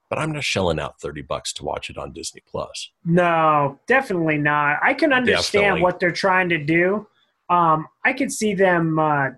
but 0.09 0.19
I'm 0.19 0.33
not 0.33 0.45
shelling 0.45 0.79
out 0.79 1.01
30 1.01 1.23
bucks 1.23 1.53
to 1.55 1.65
watch 1.65 1.91
it 1.91 1.99
on 1.99 2.13
Disney 2.13 2.43
Plus. 2.47 2.91
No, 3.05 3.81
definitely 3.89 4.39
not. 4.39 4.79
I 4.83 4.95
can 4.95 5.13
understand 5.13 5.65
definitely. 5.65 5.83
what 5.83 6.01
they're 6.01 6.13
trying 6.13 6.49
to 6.51 6.59
do. 6.59 7.07
Um, 7.51 7.89
I 8.05 8.13
could 8.13 8.31
see 8.31 8.55
them 8.55 8.99
uh, 8.99 9.31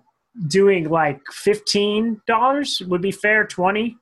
doing 0.47 0.89
like 0.89 1.21
$15 1.31 2.87
would 2.87 3.01
be 3.01 3.11
fair, 3.11 3.45
20 3.45 3.97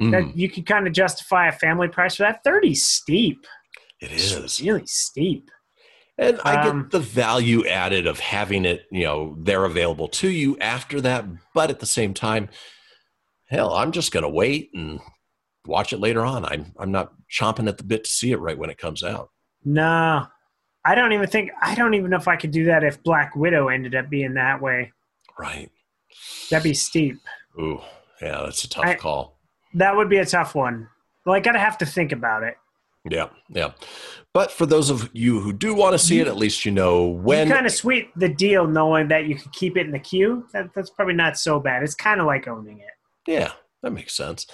mm. 0.00 0.10
That 0.10 0.36
you 0.36 0.50
could 0.50 0.66
kind 0.66 0.86
of 0.86 0.92
justify 0.92 1.48
a 1.48 1.52
family 1.52 1.88
price 1.88 2.16
for 2.16 2.24
that. 2.24 2.44
30 2.44 2.74
steep. 2.74 3.46
It 4.00 4.12
is. 4.12 4.32
It's 4.32 4.60
really 4.60 4.86
steep. 4.86 5.50
And 6.20 6.38
I 6.44 6.68
um, 6.68 6.82
get 6.82 6.90
the 6.90 7.00
value 7.00 7.66
added 7.66 8.06
of 8.06 8.20
having 8.20 8.66
it, 8.66 8.84
you 8.90 9.04
know, 9.04 9.36
there 9.38 9.64
available 9.64 10.06
to 10.08 10.28
you 10.28 10.58
after 10.58 11.00
that. 11.00 11.24
But 11.54 11.70
at 11.70 11.80
the 11.80 11.86
same 11.86 12.12
time, 12.12 12.50
hell, 13.46 13.72
I'm 13.72 13.90
just 13.90 14.12
going 14.12 14.24
to 14.24 14.28
wait 14.28 14.70
and 14.74 15.00
watch 15.66 15.94
it 15.94 15.98
later 15.98 16.24
on. 16.24 16.44
I'm 16.44 16.74
I'm 16.78 16.92
not 16.92 17.14
chomping 17.32 17.68
at 17.68 17.78
the 17.78 17.84
bit 17.84 18.04
to 18.04 18.10
see 18.10 18.32
it 18.32 18.38
right 18.38 18.58
when 18.58 18.68
it 18.68 18.76
comes 18.76 19.02
out. 19.02 19.30
No, 19.64 20.26
I 20.84 20.94
don't 20.94 21.12
even 21.12 21.26
think 21.26 21.52
I 21.62 21.74
don't 21.74 21.94
even 21.94 22.10
know 22.10 22.18
if 22.18 22.28
I 22.28 22.36
could 22.36 22.50
do 22.50 22.66
that 22.66 22.84
if 22.84 23.02
Black 23.02 23.34
Widow 23.34 23.68
ended 23.68 23.94
up 23.94 24.10
being 24.10 24.34
that 24.34 24.60
way. 24.60 24.92
Right. 25.38 25.70
That'd 26.50 26.64
be 26.64 26.74
steep. 26.74 27.16
Ooh, 27.58 27.80
yeah, 28.20 28.42
that's 28.42 28.64
a 28.64 28.68
tough 28.68 28.84
I, 28.84 28.94
call. 28.94 29.38
That 29.72 29.96
would 29.96 30.10
be 30.10 30.18
a 30.18 30.26
tough 30.26 30.54
one. 30.54 30.86
Well, 31.24 31.34
I 31.34 31.40
got 31.40 31.52
to 31.52 31.58
have 31.58 31.78
to 31.78 31.86
think 31.86 32.12
about 32.12 32.42
it. 32.42 32.56
Yeah, 33.08 33.28
yeah. 33.48 33.72
But 34.34 34.52
for 34.52 34.66
those 34.66 34.90
of 34.90 35.08
you 35.12 35.40
who 35.40 35.52
do 35.52 35.74
want 35.74 35.94
to 35.94 35.98
see 35.98 36.20
it, 36.20 36.26
at 36.26 36.36
least 36.36 36.66
you 36.66 36.70
know 36.72 37.06
when. 37.06 37.48
You 37.48 37.54
kind 37.54 37.66
of 37.66 37.72
sweet 37.72 38.10
the 38.16 38.28
deal 38.28 38.66
knowing 38.66 39.08
that 39.08 39.26
you 39.26 39.36
can 39.36 39.50
keep 39.52 39.76
it 39.76 39.86
in 39.86 39.92
the 39.92 39.98
queue. 39.98 40.46
That, 40.52 40.70
that's 40.74 40.90
probably 40.90 41.14
not 41.14 41.38
so 41.38 41.60
bad. 41.60 41.82
It's 41.82 41.94
kind 41.94 42.20
of 42.20 42.26
like 42.26 42.46
owning 42.46 42.78
it. 42.78 43.30
Yeah, 43.30 43.52
that 43.82 43.92
makes 43.92 44.14
sense. 44.14 44.46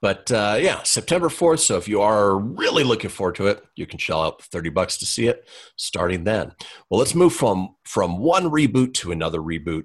But 0.00 0.32
uh, 0.32 0.58
yeah, 0.60 0.82
September 0.82 1.28
4th. 1.28 1.60
So 1.60 1.76
if 1.76 1.86
you 1.86 2.02
are 2.02 2.36
really 2.36 2.82
looking 2.82 3.08
forward 3.08 3.36
to 3.36 3.46
it, 3.46 3.62
you 3.76 3.86
can 3.86 4.00
shell 4.00 4.20
out 4.20 4.42
30 4.42 4.70
bucks 4.70 4.98
to 4.98 5.06
see 5.06 5.28
it 5.28 5.48
starting 5.76 6.24
then. 6.24 6.52
Well, 6.90 6.98
let's 6.98 7.14
move 7.14 7.32
from, 7.32 7.76
from 7.84 8.18
one 8.18 8.50
reboot 8.50 8.94
to 8.94 9.12
another 9.12 9.38
reboot. 9.38 9.84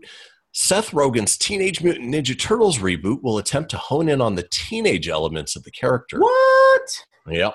Seth 0.54 0.90
Rogen's 0.90 1.38
Teenage 1.38 1.84
Mutant 1.84 2.12
Ninja 2.12 2.38
Turtles 2.38 2.80
reboot 2.80 3.22
will 3.22 3.38
attempt 3.38 3.70
to 3.72 3.78
hone 3.78 4.10
in 4.10 4.22
on 4.22 4.34
the 4.34 4.48
teenage 4.50 5.08
elements 5.08 5.56
of 5.56 5.62
the 5.62 5.70
character. 5.70 6.20
What? 6.20 7.04
Yep. 7.30 7.54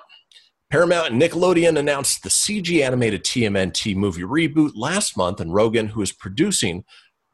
Paramount 0.73 1.13
and 1.13 1.21
Nickelodeon 1.21 1.79
announced 1.79 2.23
the 2.23 2.31
CG 2.31 2.83
animated 2.83 3.25
TMNT 3.25 3.95
movie 3.95 4.23
reboot 4.23 4.73
last 4.75 5.19
month, 5.19 5.39
and 5.39 5.51
Rogen, 5.51 5.89
who 5.89 6.01
is 6.01 6.13
producing, 6.13 6.85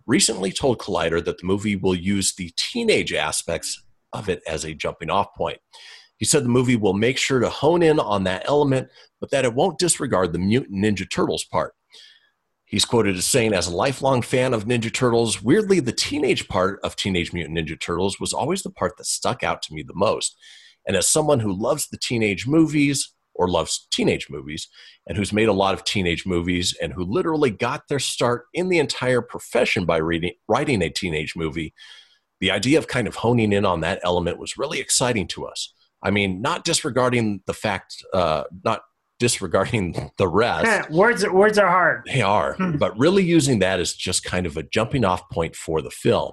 recently 0.09 0.51
told 0.51 0.81
Collider 0.81 1.25
that 1.25 1.39
the 1.39 1.47
movie 1.47 1.77
will 1.77 1.95
use 1.95 2.35
the 2.35 2.53
teenage 2.57 3.13
aspects 3.13 3.81
of 4.13 4.29
it 4.29 4.43
as 4.45 4.65
a 4.65 4.75
jumping 4.75 5.09
off 5.09 5.33
point. 5.37 5.61
He 6.17 6.25
said 6.25 6.45
the 6.45 6.49
movie 6.49 6.75
will 6.75 6.95
make 6.95 7.17
sure 7.17 7.39
to 7.39 7.49
hone 7.49 7.81
in 7.81 8.01
on 8.01 8.25
that 8.25 8.43
element, 8.45 8.89
but 9.21 9.31
that 9.31 9.45
it 9.45 9.55
won't 9.55 9.79
disregard 9.79 10.33
the 10.33 10.41
Mutant 10.41 10.75
Ninja 10.75 11.09
Turtles 11.09 11.45
part. 11.45 11.75
He's 12.65 12.85
quoted 12.85 13.15
as 13.15 13.25
saying, 13.25 13.53
as 13.53 13.69
a 13.69 13.77
lifelong 13.77 14.21
fan 14.23 14.53
of 14.53 14.65
Ninja 14.65 14.93
Turtles, 14.93 15.41
weirdly, 15.41 15.79
the 15.79 15.93
teenage 15.93 16.49
part 16.49 16.81
of 16.83 16.97
Teenage 16.97 17.33
Mutant 17.33 17.57
Ninja 17.57 17.79
Turtles 17.79 18.19
was 18.19 18.33
always 18.33 18.65
the 18.65 18.71
part 18.71 18.97
that 18.97 19.07
stuck 19.07 19.45
out 19.45 19.63
to 19.63 19.75
me 19.75 19.85
the 19.85 19.95
most. 19.95 20.37
And 20.89 20.97
as 20.97 21.07
someone 21.07 21.39
who 21.39 21.53
loves 21.53 21.87
the 21.87 21.99
teenage 21.99 22.45
movies, 22.45 23.15
or 23.39 23.49
loves 23.49 23.87
teenage 23.91 24.29
movies 24.29 24.69
and 25.07 25.17
who's 25.17 25.33
made 25.33 25.49
a 25.49 25.53
lot 25.53 25.73
of 25.73 25.85
teenage 25.85 26.27
movies 26.27 26.77
and 26.83 26.93
who 26.93 27.05
literally 27.05 27.51
got 27.51 27.89
their 27.89 27.99
start 27.99 28.47
in 28.53 28.69
the 28.69 28.79
entire 28.79 29.23
profession 29.23 29.87
by 29.87 29.97
reading, 29.97 30.33
writing 30.49 30.83
a 30.83 30.91
teenage 30.91 31.35
movie, 31.37 31.73
the 32.41 32.51
idea 32.51 32.79
of 32.79 32.89
kind 32.89 33.07
of 33.09 33.15
honing 33.15 33.53
in 33.53 33.65
on 33.65 33.81
that 33.81 34.01
element 34.03 34.39
was 34.39 34.59
really 34.59 34.81
exciting 34.81 35.27
to 35.29 35.47
us. 35.47 35.73
I 36.03 36.11
mean, 36.11 36.43
not 36.43 36.65
disregarding 36.65 37.43
the 37.47 37.55
fact, 37.55 38.05
uh, 38.13 38.45
not 38.65 38.83
disregarding 39.19 40.11
the 40.19 40.29
rest. 40.29 40.91
words, 40.91 41.29
words 41.29 41.59
are 41.59 41.69
hard. 41.69 42.03
They 42.07 42.23
are, 42.23 42.55
hmm. 42.55 42.77
but 42.77 42.97
really 42.99 43.25
using 43.25 43.61
that 43.61 43.81
as 43.81 43.95
just 43.95 44.25
kind 44.25 44.47
of 44.47 44.57
a 44.57 44.63
jumping 44.63 45.05
off 45.05 45.29
point 45.31 45.57
for 45.57 45.81
the 45.83 45.91
film. 45.91 46.33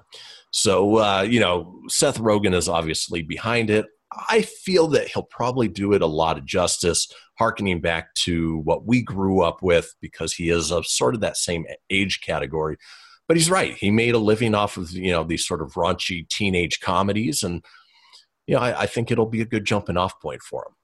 So, 0.51 0.97
uh, 0.97 1.21
you 1.27 1.39
know, 1.39 1.81
Seth 1.89 2.17
Rogen 2.17 2.53
is 2.53 2.69
obviously 2.69 3.21
behind 3.21 3.69
it. 3.69 3.87
I 4.29 4.41
feel 4.41 4.87
that 4.89 5.07
he'll 5.07 5.23
probably 5.23 5.67
do 5.67 5.93
it 5.93 6.01
a 6.01 6.07
lot 6.07 6.37
of 6.37 6.45
justice, 6.45 7.07
harkening 7.37 7.81
back 7.81 8.13
to 8.15 8.59
what 8.59 8.85
we 8.85 9.01
grew 9.01 9.41
up 9.41 9.61
with 9.61 9.93
because 10.01 10.33
he 10.33 10.49
is 10.49 10.71
of 10.71 10.85
sort 10.85 11.15
of 11.15 11.21
that 11.21 11.37
same 11.37 11.65
age 11.89 12.21
category. 12.21 12.77
But 13.27 13.37
he's 13.37 13.49
right. 13.49 13.73
He 13.73 13.89
made 13.89 14.13
a 14.13 14.19
living 14.19 14.53
off 14.53 14.77
of, 14.77 14.91
you 14.91 15.11
know, 15.11 15.23
these 15.23 15.47
sort 15.47 15.61
of 15.61 15.73
raunchy 15.73 16.29
teenage 16.29 16.79
comedies. 16.79 17.41
And, 17.41 17.65
you 18.45 18.55
know, 18.55 18.61
I, 18.61 18.81
I 18.81 18.85
think 18.85 19.09
it'll 19.09 19.25
be 19.25 19.41
a 19.41 19.45
good 19.45 19.65
jumping 19.65 19.97
off 19.97 20.21
point 20.21 20.43
for 20.43 20.65
him. 20.67 20.75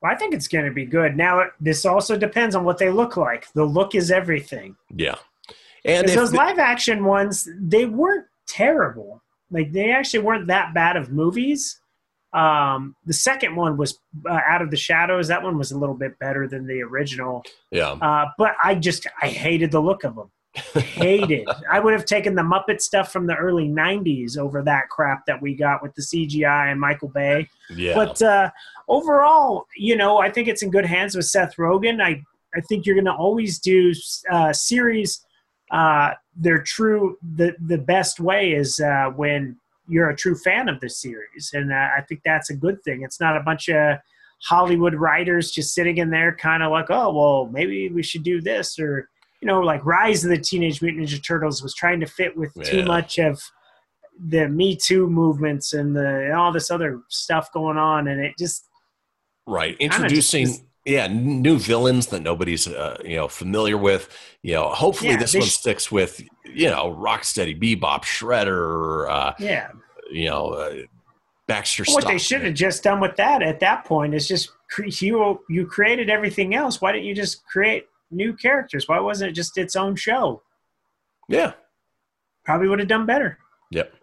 Well, 0.00 0.12
I 0.12 0.16
think 0.16 0.34
it's 0.34 0.48
going 0.48 0.66
to 0.66 0.70
be 0.70 0.84
good. 0.84 1.16
Now, 1.16 1.46
this 1.60 1.84
also 1.84 2.16
depends 2.16 2.54
on 2.54 2.64
what 2.64 2.78
they 2.78 2.90
look 2.90 3.16
like. 3.16 3.52
The 3.54 3.64
look 3.64 3.94
is 3.94 4.10
everything. 4.10 4.76
Yeah. 4.94 5.16
And 5.84 6.08
those 6.08 6.32
live 6.32 6.58
action 6.58 7.04
ones, 7.04 7.48
they 7.58 7.86
weren't 7.86 8.26
terrible. 8.46 9.22
Like, 9.50 9.72
they 9.72 9.90
actually 9.90 10.20
weren't 10.20 10.46
that 10.46 10.74
bad 10.74 10.96
of 10.96 11.10
movies. 11.10 11.80
Um, 12.34 12.96
the 13.06 13.12
second 13.12 13.54
one 13.54 13.76
was 13.76 14.00
uh, 14.28 14.40
Out 14.46 14.60
of 14.60 14.70
the 14.70 14.76
Shadows. 14.76 15.28
That 15.28 15.42
one 15.42 15.56
was 15.56 15.72
a 15.72 15.78
little 15.78 15.94
bit 15.94 16.18
better 16.18 16.48
than 16.48 16.66
the 16.66 16.82
original. 16.82 17.44
Yeah. 17.70 17.92
Uh, 17.92 18.26
but 18.36 18.54
I 18.62 18.74
just, 18.74 19.06
I 19.22 19.28
hated 19.28 19.70
the 19.70 19.80
look 19.80 20.04
of 20.04 20.16
them. 20.16 20.30
hated. 20.74 21.48
I 21.70 21.80
would 21.80 21.92
have 21.92 22.04
taken 22.04 22.34
the 22.34 22.42
Muppet 22.42 22.80
stuff 22.80 23.12
from 23.12 23.26
the 23.26 23.34
early 23.34 23.68
'90s 23.68 24.38
over 24.38 24.62
that 24.62 24.88
crap 24.88 25.26
that 25.26 25.40
we 25.42 25.54
got 25.54 25.82
with 25.82 25.94
the 25.94 26.02
CGI 26.02 26.70
and 26.70 26.80
Michael 26.80 27.08
Bay. 27.08 27.48
Yeah. 27.70 27.94
But 27.94 28.22
uh, 28.22 28.50
overall, 28.88 29.66
you 29.76 29.96
know, 29.96 30.18
I 30.18 30.30
think 30.30 30.46
it's 30.48 30.62
in 30.62 30.70
good 30.70 30.86
hands 30.86 31.16
with 31.16 31.26
Seth 31.26 31.56
Rogen. 31.56 32.00
I 32.00 32.22
I 32.54 32.60
think 32.60 32.86
you're 32.86 32.94
going 32.94 33.04
to 33.06 33.12
always 33.12 33.58
do 33.58 33.92
uh, 34.30 34.52
series. 34.52 35.24
Uh, 35.70 36.10
their 36.36 36.62
true 36.62 37.16
the 37.34 37.56
the 37.66 37.78
best 37.78 38.20
way 38.20 38.52
is 38.52 38.78
uh, 38.78 39.10
when 39.16 39.56
you're 39.86 40.10
a 40.10 40.16
true 40.16 40.36
fan 40.36 40.68
of 40.68 40.80
the 40.80 40.88
series, 40.88 41.50
and 41.52 41.72
uh, 41.72 41.88
I 41.96 42.02
think 42.08 42.22
that's 42.24 42.50
a 42.50 42.56
good 42.56 42.82
thing. 42.82 43.02
It's 43.02 43.20
not 43.20 43.36
a 43.36 43.40
bunch 43.40 43.68
of 43.68 43.98
Hollywood 44.42 44.94
writers 44.94 45.50
just 45.50 45.74
sitting 45.74 45.98
in 45.98 46.10
there, 46.10 46.34
kind 46.34 46.62
of 46.62 46.70
like, 46.70 46.90
oh 46.90 47.12
well, 47.12 47.50
maybe 47.52 47.88
we 47.88 48.02
should 48.02 48.22
do 48.22 48.40
this 48.40 48.78
or 48.78 49.08
you 49.44 49.48
know, 49.48 49.60
like 49.60 49.84
Rise 49.84 50.24
of 50.24 50.30
the 50.30 50.38
Teenage 50.38 50.80
Mutant 50.80 51.06
Ninja 51.06 51.22
Turtles 51.22 51.62
was 51.62 51.74
trying 51.74 52.00
to 52.00 52.06
fit 52.06 52.34
with 52.34 52.50
yeah. 52.56 52.64
too 52.64 52.84
much 52.86 53.18
of 53.18 53.42
the 54.18 54.48
Me 54.48 54.74
Too 54.74 55.06
movements 55.06 55.74
and 55.74 55.94
the 55.94 56.24
and 56.24 56.32
all 56.32 56.50
this 56.50 56.70
other 56.70 57.02
stuff 57.10 57.52
going 57.52 57.76
on, 57.76 58.08
and 58.08 58.24
it 58.24 58.32
just 58.38 58.66
right 59.46 59.76
introducing. 59.78 60.46
Just, 60.46 60.62
yeah, 60.84 61.06
new 61.06 61.58
villains 61.58 62.08
that 62.08 62.20
nobody's 62.20 62.66
uh, 62.68 63.00
you 63.04 63.16
know 63.16 63.28
familiar 63.28 63.76
with. 63.78 64.08
You 64.42 64.54
know, 64.54 64.68
hopefully 64.68 65.10
yeah, 65.10 65.16
this 65.18 65.34
one 65.34 65.42
sh- 65.42 65.52
sticks 65.52 65.90
with 65.90 66.22
you 66.44 66.68
know 66.68 66.94
Rocksteady, 66.94 67.58
Bebop, 67.58 68.02
Shredder. 68.02 69.10
Uh, 69.10 69.32
yeah, 69.38 69.70
you 70.10 70.28
know, 70.28 70.48
uh, 70.48 70.74
Baxter. 71.46 71.84
What 71.88 72.06
they 72.06 72.18
should 72.18 72.42
have 72.42 72.54
just 72.54 72.82
done 72.82 73.00
with 73.00 73.16
that 73.16 73.42
at 73.42 73.60
that 73.60 73.84
point 73.84 74.14
is 74.14 74.28
just 74.28 74.50
cre- 74.70 74.86
you 74.86 75.40
you 75.48 75.66
created 75.66 76.10
everything 76.10 76.54
else. 76.54 76.80
Why 76.80 76.92
didn't 76.92 77.06
you 77.06 77.14
just 77.14 77.46
create 77.46 77.86
new 78.14 78.34
characters. 78.34 78.88
Why 78.88 79.00
wasn't 79.00 79.30
it 79.30 79.34
just 79.34 79.58
its 79.58 79.76
own 79.76 79.96
show? 79.96 80.42
Yeah. 81.28 81.52
Probably 82.44 82.68
would 82.68 82.78
have 82.78 82.88
done 82.88 83.06
better. 83.06 83.38
Yep. 83.70 83.94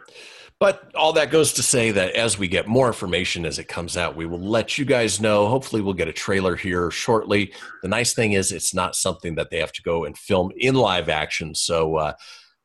But 0.61 0.93
all 0.93 1.11
that 1.13 1.31
goes 1.31 1.53
to 1.53 1.63
say 1.63 1.89
that 1.89 2.13
as 2.13 2.37
we 2.37 2.47
get 2.47 2.67
more 2.67 2.85
information 2.85 3.47
as 3.47 3.57
it 3.57 3.67
comes 3.67 3.97
out, 3.97 4.15
we 4.15 4.27
will 4.27 4.39
let 4.39 4.77
you 4.77 4.85
guys 4.85 5.19
know. 5.19 5.47
Hopefully, 5.47 5.81
we'll 5.81 5.95
get 5.95 6.07
a 6.07 6.13
trailer 6.13 6.55
here 6.55 6.91
shortly. 6.91 7.51
The 7.81 7.87
nice 7.87 8.13
thing 8.13 8.33
is, 8.33 8.51
it's 8.51 8.71
not 8.71 8.95
something 8.95 9.33
that 9.35 9.49
they 9.49 9.57
have 9.57 9.71
to 9.71 9.81
go 9.81 10.05
and 10.05 10.15
film 10.15 10.51
in 10.55 10.75
live 10.75 11.09
action. 11.09 11.55
So, 11.55 11.95
uh, 11.95 12.13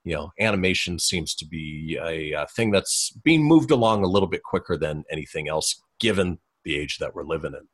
you 0.04 0.14
know, 0.14 0.30
animation 0.38 0.98
seems 0.98 1.34
to 1.36 1.46
be 1.46 1.98
a, 1.98 2.32
a 2.32 2.46
thing 2.48 2.70
that's 2.70 3.12
being 3.24 3.42
moved 3.42 3.70
along 3.70 4.04
a 4.04 4.08
little 4.08 4.28
bit 4.28 4.42
quicker 4.42 4.76
than 4.76 5.04
anything 5.10 5.48
else, 5.48 5.82
given 5.98 6.38
the 6.64 6.76
age 6.76 6.98
that 6.98 7.14
we're 7.14 7.24
living 7.24 7.54
in. 7.54 7.66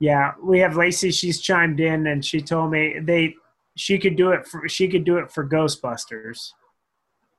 Yeah, 0.00 0.32
we 0.42 0.58
have 0.58 0.76
Lacey. 0.76 1.12
She's 1.12 1.40
chimed 1.40 1.78
in 1.78 2.08
and 2.08 2.24
she 2.24 2.40
told 2.40 2.72
me 2.72 2.96
they 3.00 3.36
she 3.76 3.98
could 4.00 4.16
do 4.16 4.32
it 4.32 4.48
for 4.48 4.68
she 4.68 4.88
could 4.88 5.04
do 5.04 5.18
it 5.18 5.30
for 5.30 5.48
Ghostbusters. 5.48 6.50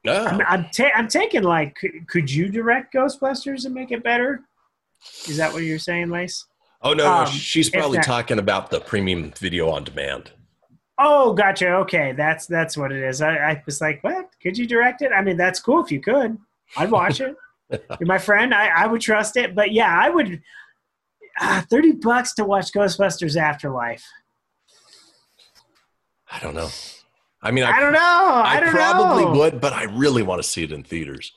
Oh. 0.08 0.26
I'm 0.26 0.42
I'm, 0.48 0.70
ta- 0.70 0.92
I'm 0.96 1.08
taking 1.08 1.44
like 1.44 1.76
could, 1.76 2.08
could 2.08 2.32
you 2.32 2.50
direct 2.50 2.94
Ghostbusters 2.94 3.66
and 3.66 3.74
make 3.74 3.92
it 3.92 4.04
better? 4.04 4.42
Is 5.28 5.38
that 5.38 5.54
what 5.54 5.64
you're 5.64 5.80
saying, 5.80 6.10
Lace? 6.10 6.46
Oh 6.82 6.94
no, 6.94 7.12
um, 7.12 7.26
no 7.26 7.32
she's 7.32 7.70
probably 7.70 7.98
that, 7.98 8.06
talking 8.06 8.40
about 8.40 8.70
the 8.70 8.80
premium 8.80 9.32
video 9.32 9.70
on 9.70 9.84
demand. 9.84 10.32
Oh, 10.98 11.34
gotcha. 11.34 11.70
Okay, 11.78 12.14
that's 12.14 12.46
that's 12.46 12.78
what 12.78 12.92
it 12.92 13.04
is. 13.04 13.22
I, 13.22 13.36
I 13.36 13.64
was 13.66 13.82
like, 13.82 14.04
what? 14.04 14.30
Could 14.42 14.58
you 14.58 14.66
direct 14.66 15.02
it? 15.02 15.12
I 15.12 15.22
mean, 15.22 15.38
that's 15.38 15.60
cool 15.60 15.84
if 15.84 15.92
you 15.92 16.00
could. 16.00 16.38
I'd 16.78 16.92
watch 16.92 17.22
it. 17.22 17.36
You're 17.72 18.08
my 18.08 18.18
friend. 18.18 18.54
I, 18.54 18.68
I 18.68 18.88
would 18.88 19.02
trust 19.02 19.38
it. 19.38 19.56
But 19.56 19.72
yeah, 19.72 19.98
I 19.98 20.10
would 20.10 20.42
ah, 21.40 21.66
30 21.70 21.94
bucks 21.94 22.34
to 22.36 22.46
watch 22.46 22.72
Ghostbusters 22.72 23.36
Afterlife. 23.36 24.06
I 26.32 26.40
don't 26.40 26.56
know. 26.56 26.70
I 27.42 27.52
mean, 27.52 27.64
I, 27.64 27.72
I 27.72 27.80
don't 27.80 27.94
know. 27.94 28.00
I, 28.00 28.58
I 28.58 28.60
don't 28.60 28.72
probably 28.72 29.26
know. 29.26 29.40
would, 29.40 29.62
but 29.62 29.74
I 29.74 29.84
really 29.84 30.24
want 30.24 30.42
to 30.42 30.48
see 30.48 30.64
it 30.64 30.72
in 30.72 30.84
theaters. 30.84 31.32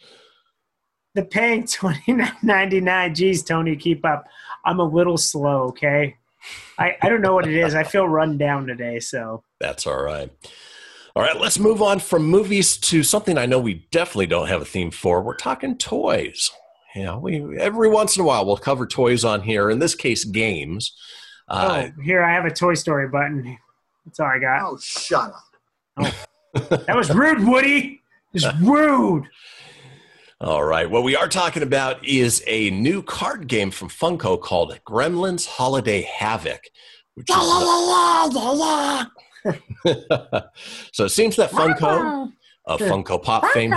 The 1.15 1.25
paying 1.25 1.67
twenty 1.67 2.13
nine 2.13 2.37
ninety 2.43 2.81
nine. 2.81 3.15
Geez, 3.15 3.43
Tony, 3.43 3.77
keep 3.77 4.05
up. 4.05 4.27
I'm 4.65 4.79
a 4.79 4.85
little 4.85 5.17
slow. 5.17 5.65
Okay, 5.69 6.17
I 6.79 6.97
I 7.03 7.09
don't 7.09 7.21
know 7.21 7.35
what 7.35 7.47
it 7.47 7.55
is. 7.55 7.75
I 7.75 7.83
feel 7.83 8.09
run 8.09 8.39
down 8.39 8.67
today, 8.67 9.01
so 9.01 9.43
that's 9.61 9.87
all 9.87 10.03
right. 10.03 10.31
All 11.17 11.23
right, 11.23 11.41
let's 11.41 11.59
move 11.59 11.83
on 11.83 11.99
from 11.99 12.25
movies 12.27 12.77
to 12.77 13.03
something 13.03 13.37
I 13.37 13.47
know 13.47 13.59
we 13.59 13.87
definitely 13.91 14.27
don't 14.27 14.47
have 14.47 14.63
a 14.63 14.65
theme 14.65 14.93
for. 14.93 15.21
We're 15.21 15.35
talking 15.35 15.77
toys 15.77 16.53
Yeah, 16.95 17.17
we 17.17 17.59
every 17.59 17.89
once 17.89 18.17
in 18.17 18.23
a 18.23 18.25
while 18.25 18.47
we'll 18.47 18.57
cover 18.57 18.87
toys 18.87 19.25
on 19.25 19.43
here. 19.43 19.71
In 19.71 19.79
this 19.79 19.95
case, 19.95 20.25
games. 20.25 20.97
Uh, 21.49 21.89
oh, 21.89 22.03
here 22.03 22.23
I 22.23 22.33
have 22.33 22.45
a 22.45 22.51
Toy 22.51 22.75
Story 22.75 23.09
button. 23.09 23.59
That's 24.05 24.21
all 24.21 24.27
I 24.27 24.39
got. 24.39 24.63
Oh, 24.63 24.79
shut 24.79 25.31
up! 25.31 25.43
Oh, 26.01 26.15
that 26.87 26.97
was 26.97 27.11
rude, 27.11 27.47
Woody. 27.47 28.03
It's 28.33 28.47
rude. 28.61 29.25
All 30.41 30.63
right. 30.63 30.89
What 30.89 31.03
we 31.03 31.17
are 31.17 31.29
talking 31.29 31.63
about 31.63 32.05
is 32.05 32.45
a 32.47 32.71
new 32.71 33.03
card 33.03 33.49
game 33.49 33.71
from 33.71 33.89
Funko 33.89 34.41
called 34.41 34.79
Gremlins 34.87 35.47
Holiday 35.47 36.03
Havoc. 36.03 36.61
Which 37.15 37.29
is 37.29 37.37
so 40.93 41.05
it 41.05 41.11
seems 41.11 41.35
that 41.37 41.51
Funko, 41.51 42.31
of 42.67 42.81
Funko 42.81 43.21
Pop 43.23 43.47
fame, 43.47 43.75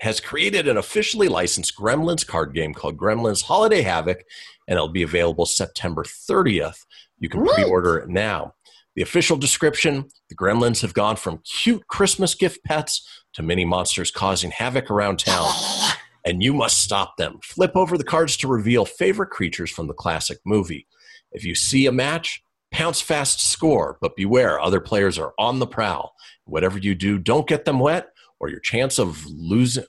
has 0.00 0.18
created 0.18 0.66
an 0.66 0.76
officially 0.76 1.28
licensed 1.28 1.76
Gremlins 1.76 2.26
card 2.26 2.52
game 2.54 2.74
called 2.74 2.96
Gremlins 2.96 3.42
Holiday 3.42 3.82
Havoc, 3.82 4.24
and 4.66 4.76
it'll 4.76 4.88
be 4.88 5.04
available 5.04 5.46
September 5.46 6.02
30th. 6.02 6.84
You 7.20 7.28
can 7.28 7.46
pre 7.46 7.62
order 7.62 7.98
it 7.98 8.08
now. 8.08 8.54
The 8.94 9.02
official 9.02 9.36
description 9.36 10.08
the 10.28 10.34
Gremlins 10.34 10.82
have 10.82 10.94
gone 10.94 11.16
from 11.16 11.38
cute 11.38 11.86
Christmas 11.86 12.34
gift 12.34 12.62
pets 12.64 13.06
to 13.34 13.42
mini 13.42 13.64
monsters 13.64 14.10
causing 14.10 14.50
havoc 14.50 14.90
around 14.90 15.18
town, 15.18 15.50
and 16.26 16.42
you 16.42 16.52
must 16.52 16.80
stop 16.80 17.16
them. 17.16 17.38
Flip 17.42 17.72
over 17.74 17.96
the 17.96 18.04
cards 18.04 18.36
to 18.38 18.48
reveal 18.48 18.84
favorite 18.84 19.30
creatures 19.30 19.70
from 19.70 19.86
the 19.86 19.94
classic 19.94 20.38
movie. 20.44 20.86
If 21.32 21.44
you 21.44 21.54
see 21.54 21.86
a 21.86 21.92
match, 21.92 22.42
pounce 22.70 23.00
fast 23.00 23.40
score, 23.40 23.98
but 24.00 24.16
beware, 24.16 24.60
other 24.60 24.80
players 24.80 25.18
are 25.18 25.32
on 25.38 25.58
the 25.58 25.66
prowl. 25.66 26.14
Whatever 26.44 26.78
you 26.78 26.94
do, 26.94 27.18
don't 27.18 27.48
get 27.48 27.64
them 27.64 27.78
wet 27.78 28.08
or 28.40 28.48
your 28.48 28.60
chance 28.60 28.98
of 28.98 29.24
losing 29.26 29.84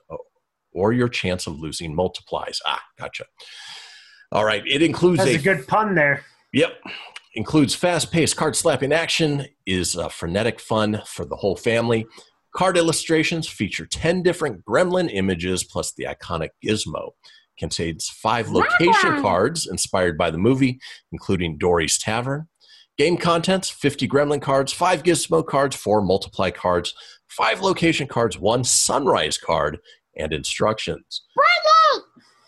or 0.72 0.93
your 0.93 1.10
chance 1.10 1.45
of 1.47 1.60
losing 1.60 1.93
multiplies. 1.93 2.60
Ah, 2.66 2.82
gotcha. 2.97 3.26
All 4.32 4.45
right, 4.45 4.64
it 4.66 4.82
includes 4.82 5.20
That's 5.20 5.32
a, 5.32 5.36
a 5.36 5.56
good 5.56 5.68
pun 5.68 5.95
there. 5.95 6.24
Yep. 6.54 6.72
Includes 7.36 7.74
fast-paced 7.74 8.36
card 8.36 8.56
slapping 8.56 8.94
action, 8.94 9.48
is 9.66 9.98
uh, 9.98 10.08
frenetic 10.10 10.60
fun 10.60 11.02
for 11.06 11.26
the 11.26 11.36
whole 11.36 11.56
family. 11.56 12.06
Card 12.56 12.78
illustrations 12.78 13.48
feature 13.48 13.88
10 13.88 14.22
different 14.22 14.64
gremlin 14.64 15.10
images 15.12 15.64
plus 15.64 15.94
the 15.94 16.04
iconic 16.06 16.50
gizmo. 16.64 17.12
Contains 17.58 18.08
five 18.08 18.50
location 18.50 19.22
cards 19.22 19.68
inspired 19.68 20.18
by 20.18 20.30
the 20.30 20.38
movie, 20.38 20.80
including 21.12 21.58
Dorry's 21.58 21.98
Tavern. 21.98 22.48
Game 22.98 23.18
contents 23.18 23.70
50 23.70 24.08
gremlin 24.08 24.42
cards, 24.42 24.72
5 24.72 25.02
gizmo 25.02 25.44
cards, 25.44 25.76
4 25.76 26.02
multiply 26.04 26.52
cards, 26.52 26.94
five 27.28 27.62
location 27.62 28.08
cards, 28.08 28.38
one 28.38 28.64
sunrise 28.64 29.38
card, 29.38 29.80
and 30.16 30.32
instructions. 30.32 31.24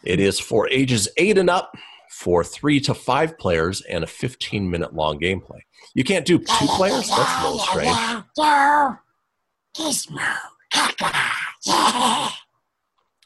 It 0.03 0.19
is 0.19 0.39
for 0.39 0.69
ages 0.69 1.07
eight 1.17 1.37
and 1.37 1.49
up, 1.49 1.75
for 2.15 2.45
three 2.45 2.79
to 2.79 2.93
five 2.93 3.37
players, 3.37 3.81
and 3.81 4.03
a 4.03 4.07
15 4.07 4.69
minute 4.69 4.95
long 4.95 5.19
gameplay. 5.19 5.59
You 5.93 6.05
can't 6.05 6.25
do 6.25 6.39
two 6.39 6.65
players? 6.67 7.09
That's 7.09 7.41
a 7.41 7.43
little 7.43 7.59
strange. 7.59 7.97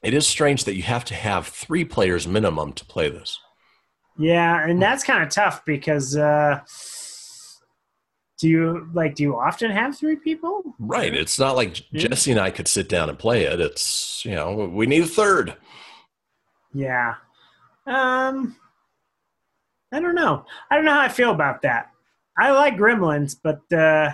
It 0.01 0.13
is 0.13 0.25
strange 0.25 0.63
that 0.63 0.75
you 0.75 0.83
have 0.83 1.05
to 1.05 1.13
have 1.13 1.47
three 1.47 1.85
players 1.85 2.25
minimum 2.27 2.73
to 2.73 2.85
play 2.85 3.09
this. 3.09 3.37
Yeah, 4.17 4.67
and 4.67 4.81
that's 4.81 5.03
kind 5.03 5.21
of 5.23 5.29
tough 5.29 5.63
because 5.65 6.17
uh, 6.17 6.61
Do 8.39 8.47
you 8.49 8.89
like? 8.93 9.15
Do 9.15 9.23
you 9.23 9.37
often 9.37 9.69
have 9.69 9.97
three 9.97 10.15
people? 10.15 10.63
Right. 10.79 11.13
It's 11.13 11.37
not 11.37 11.55
like 11.55 11.73
Jesse 11.93 12.31
and 12.31 12.39
I 12.39 12.49
could 12.49 12.67
sit 12.67 12.89
down 12.89 13.09
and 13.09 13.19
play 13.19 13.43
it. 13.43 13.59
It's 13.59 14.23
you 14.25 14.33
know 14.33 14.55
we 14.73 14.87
need 14.87 15.03
a 15.03 15.07
third. 15.07 15.55
Yeah. 16.73 17.15
Um. 17.85 18.55
I 19.91 19.99
don't 19.99 20.15
know. 20.15 20.45
I 20.69 20.75
don't 20.75 20.85
know 20.85 20.93
how 20.93 21.01
I 21.01 21.09
feel 21.09 21.31
about 21.31 21.61
that. 21.63 21.91
I 22.37 22.51
like 22.51 22.77
Gremlins, 22.77 23.35
but 23.41 23.61
uh, 23.75 24.11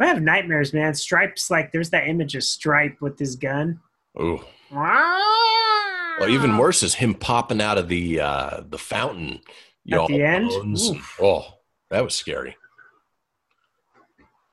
I 0.00 0.06
have 0.06 0.22
nightmares, 0.22 0.72
man. 0.72 0.94
Stripes 0.94 1.50
like 1.50 1.72
there's 1.72 1.90
that 1.90 2.08
image 2.08 2.34
of 2.36 2.44
Stripe 2.44 3.00
with 3.00 3.18
his 3.18 3.36
gun. 3.36 3.80
Ooh. 4.20 4.40
Well, 4.70 6.28
even 6.28 6.56
worse 6.58 6.82
is 6.82 6.94
him 6.94 7.14
popping 7.14 7.60
out 7.60 7.78
of 7.78 7.88
the 7.88 8.20
uh, 8.20 8.60
the 8.68 8.78
fountain. 8.78 9.40
You 9.84 10.00
At 10.00 10.08
know, 10.10 10.16
the 10.16 10.22
end? 10.22 10.50
Oof. 10.50 11.18
Oh, 11.20 11.46
that 11.90 12.02
was 12.04 12.14
scary. 12.14 12.56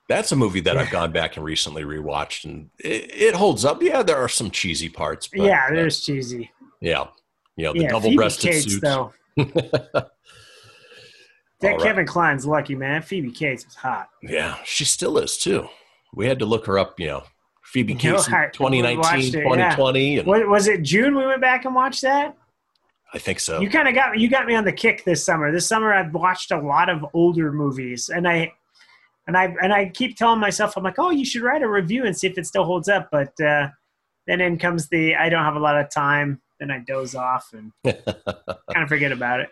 That's 0.09 0.31
a 0.31 0.35
movie 0.35 0.59
that 0.61 0.77
I've 0.77 0.89
gone 0.89 1.11
back 1.13 1.37
and 1.37 1.45
recently 1.45 1.83
rewatched, 1.83 2.43
and 2.43 2.69
it, 2.79 3.09
it 3.13 3.35
holds 3.35 3.63
up. 3.63 3.81
Yeah, 3.81 4.03
there 4.03 4.17
are 4.17 4.27
some 4.27 4.51
cheesy 4.51 4.89
parts. 4.89 5.27
But, 5.27 5.43
yeah, 5.43 5.67
uh, 5.69 5.73
there's 5.73 6.01
cheesy. 6.01 6.51
yeah, 6.81 7.05
you 7.55 7.65
know 7.65 7.73
the 7.73 7.81
yeah, 7.83 7.89
double-breasted 7.89 8.41
Phoebe 8.41 8.53
Cates, 8.53 8.71
suits. 8.73 8.81
though. 8.81 9.13
That 11.61 11.73
right. 11.73 11.81
Kevin 11.81 12.05
Kline's 12.05 12.45
lucky, 12.45 12.75
man. 12.75 13.01
Phoebe 13.01 13.31
Cates 13.31 13.65
was 13.65 13.75
hot. 13.75 14.09
Yeah, 14.23 14.57
she 14.65 14.83
still 14.83 15.17
is 15.17 15.37
too. 15.37 15.67
We 16.13 16.27
had 16.27 16.39
to 16.39 16.45
look 16.45 16.65
her 16.65 16.79
up. 16.79 16.99
You 16.99 17.07
know, 17.07 17.23
Phoebe 17.63 17.95
Cates 17.95 18.27
in 18.27 18.33
2019, 18.33 18.97
watched 18.97 19.13
it, 19.13 19.37
yeah. 19.37 19.43
2020, 19.43 20.17
and 20.19 20.27
What, 20.27 20.47
was 20.49 20.67
it 20.67 20.81
June 20.81 21.15
we 21.15 21.25
went 21.25 21.41
back 21.41 21.65
and 21.65 21.75
watched 21.75 22.01
that? 22.01 22.35
I 23.13 23.19
think 23.19 23.39
so. 23.39 23.59
You 23.59 23.69
kind 23.69 23.87
of 23.87 23.93
got 23.93 24.17
you 24.17 24.29
got 24.29 24.45
me 24.45 24.55
on 24.55 24.63
the 24.63 24.71
kick 24.71 25.03
this 25.03 25.23
summer. 25.23 25.51
This 25.51 25.67
summer 25.67 25.93
I've 25.93 26.13
watched 26.13 26.51
a 26.51 26.59
lot 26.59 26.89
of 26.89 27.05
older 27.13 27.51
movies, 27.51 28.09
and 28.09 28.27
I 28.27 28.53
and 29.27 29.37
I 29.37 29.53
and 29.61 29.73
I 29.73 29.89
keep 29.89 30.17
telling 30.17 30.39
myself 30.39 30.77
I'm 30.77 30.83
like, 30.83 30.97
oh, 30.97 31.11
you 31.11 31.25
should 31.25 31.41
write 31.41 31.61
a 31.61 31.69
review 31.69 32.05
and 32.05 32.17
see 32.17 32.27
if 32.27 32.37
it 32.37 32.47
still 32.47 32.63
holds 32.63 32.87
up. 32.87 33.09
But 33.11 33.39
uh, 33.39 33.69
then 34.27 34.41
in 34.41 34.57
comes 34.57 34.87
the 34.87 35.15
I 35.15 35.29
don't 35.29 35.43
have 35.43 35.55
a 35.55 35.59
lot 35.59 35.77
of 35.77 35.89
time. 35.89 36.41
Then 36.59 36.71
I 36.71 36.79
doze 36.79 37.15
off 37.15 37.53
and 37.53 37.71
kind 37.83 38.83
of 38.83 38.87
forget 38.87 39.11
about 39.11 39.41
it. 39.41 39.49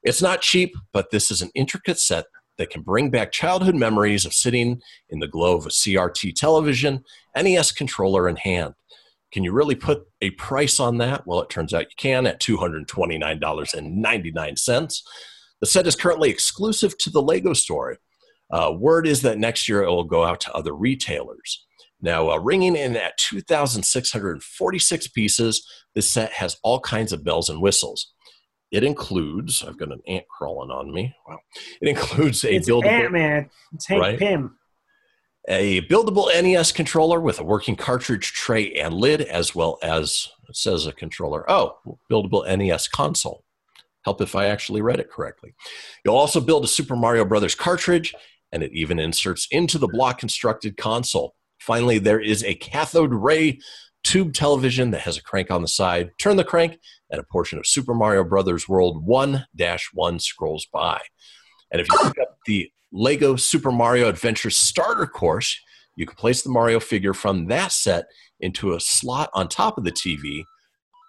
It's 0.06 0.22
not 0.22 0.39
cheap, 0.41 0.76
but 0.93 1.10
this 1.10 1.32
is 1.32 1.41
an 1.41 1.49
intricate 1.56 1.99
set 1.99 2.28
that 2.60 2.70
can 2.70 2.84
bring 2.84 3.10
back 3.10 3.32
childhood 3.32 3.74
memories 3.76 4.24
of 4.24 4.34
sitting 4.34 4.80
in 5.10 5.18
the 5.20 5.28
glow 5.28 5.58
of 5.58 5.66
a 5.66 5.70
CRT 5.70 6.36
television, 6.36 7.03
NES 7.36 7.72
controller 7.72 8.30
in 8.30 8.36
hand. 8.36 8.76
Can 9.32 9.43
you 9.43 9.51
really 9.51 9.74
put 9.74 10.03
a 10.22 10.30
price 10.32 10.80
on 10.80 10.99
that? 10.99 11.26
Well, 11.26 11.41
it 11.41 11.49
turns 11.49 11.74
out 11.74 11.86
you 11.86 11.95
can 11.97 12.28
at 12.28 12.39
$229.99. 12.39 15.01
The 15.60 15.66
set 15.66 15.88
is 15.88 15.95
currently 15.95 16.30
exclusive 16.30 16.95
to 16.99 17.10
the 17.10 17.24
Lego 17.24 17.53
store. 17.53 17.97
Uh, 18.51 18.74
word 18.78 19.08
is 19.08 19.24
that 19.24 19.39
next 19.39 19.68
year 19.68 19.82
it 19.82 19.89
will 19.89 20.03
go 20.03 20.24
out 20.24 20.39
to 20.41 20.53
other 20.53 20.76
retailers. 20.76 21.66
Now, 21.99 22.30
uh, 22.30 22.38
ringing 22.38 22.76
in 22.76 22.95
at 22.95 23.18
2,646 23.18 25.08
pieces, 25.08 25.68
this 25.95 26.12
set 26.12 26.32
has 26.34 26.58
all 26.62 26.80
kinds 26.80 27.12
of 27.12 27.24
bells 27.24 27.49
and 27.49 27.60
whistles. 27.60 28.12
It 28.72 28.84
includes, 28.84 29.63
I've 29.63 29.78
got 29.78 29.91
an 29.91 30.01
ant 30.07 30.28
crawling 30.28 30.72
on 30.72 30.91
me. 30.93 31.16
Wow. 31.28 31.39
It 31.82 31.88
includes 31.88 32.43
a 32.43 32.55
It's 32.55 32.68
buildable 32.70 32.86
Ant 32.88 33.11
Man. 33.11 33.49
It's 33.74 33.86
Hank 33.88 34.01
Right. 34.01 34.20
Pym. 34.20 34.57
a 35.47 35.82
buildable 35.84 36.28
NES 36.28 36.72
controller 36.72 37.20
with 37.20 37.39
a 37.39 37.43
working 37.43 37.76
cartridge 37.76 38.34
tray 38.34 38.74
and 38.74 38.93
lid, 38.95 39.22
as 39.22 39.53
well 39.53 39.78
as 39.84 40.30
it 40.49 40.55
says 40.55 40.88
a 40.88 40.91
controller. 40.91 41.49
Oh, 41.49 41.78
buildable 42.11 42.45
NES 42.45 42.88
console. 42.88 43.43
Help 44.03 44.22
if 44.22 44.36
I 44.36 44.47
actually 44.47 44.82
read 44.82 44.99
it 44.99 45.09
correctly. 45.09 45.53
You'll 46.03 46.16
also 46.18 46.39
build 46.41 46.63
a 46.63 46.68
Super 46.68 46.95
Mario 46.95 47.26
Brothers 47.26 47.55
cartridge, 47.55 48.13
and 48.51 48.61
it 48.63 48.72
even 48.74 48.99
inserts 48.99 49.47
into 49.51 49.78
the 49.78 49.88
block 49.88 50.20
constructed 50.20 50.78
console. 50.78 51.36
Finally, 51.59 51.99
there 51.99 52.20
is 52.20 52.43
a 52.43 52.53
cathode 52.55 53.13
ray 53.13 53.59
tube 54.06 54.34
television 54.34 54.91
that 54.91 55.01
has 55.01 55.18
a 55.18 55.24
crank 55.24 55.51
on 55.51 55.62
the 55.62 55.68
side. 55.68 56.12
Turn 56.18 56.38
the 56.38 56.43
crank, 56.43 56.80
and 57.10 57.20
a 57.20 57.24
portion 57.24 57.60
of 57.60 57.68
Super 57.68 57.93
Mario 57.93 58.24
Brothers 58.24 58.70
World 58.70 59.06
1 59.06 59.45
1 59.93 60.20
scrolls 60.20 60.68
by. 60.72 61.01
And 61.72 61.82
if 61.82 61.88
you 61.91 61.97
pick 62.03 62.20
up 62.22 62.38
the 62.45 62.72
Lego 62.93 63.36
Super 63.36 63.72
Mario 63.72 64.08
Adventure 64.08 64.51
starter 64.51 65.08
course, 65.08 65.60
you 65.97 66.06
can 66.06 66.16
place 66.16 66.43
the 66.43 66.51
Mario 66.51 66.80
figure 66.80 67.14
from 67.14 67.47
that 67.47 67.72
set 67.72 68.06
into 68.39 68.74
a 68.74 68.80
slot 68.80 69.30
on 69.34 69.47
top 69.47 69.78
of 69.78 69.84
the 69.84 69.91
TV. 69.91 70.43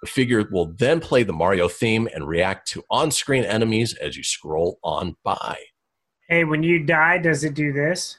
The 0.02 0.08
figure 0.08 0.48
will 0.50 0.72
then 0.78 1.00
play 1.00 1.22
the 1.22 1.32
Mario 1.32 1.68
theme 1.68 2.08
and 2.14 2.26
react 2.26 2.68
to 2.68 2.82
on 2.90 3.10
screen 3.10 3.44
enemies 3.44 3.94
as 3.94 4.16
you 4.16 4.22
scroll 4.22 4.78
on 4.82 5.16
by. 5.22 5.56
Hey, 6.28 6.44
when 6.44 6.62
you 6.62 6.84
die, 6.84 7.18
does 7.18 7.44
it 7.44 7.54
do 7.54 7.72
this? 7.72 8.16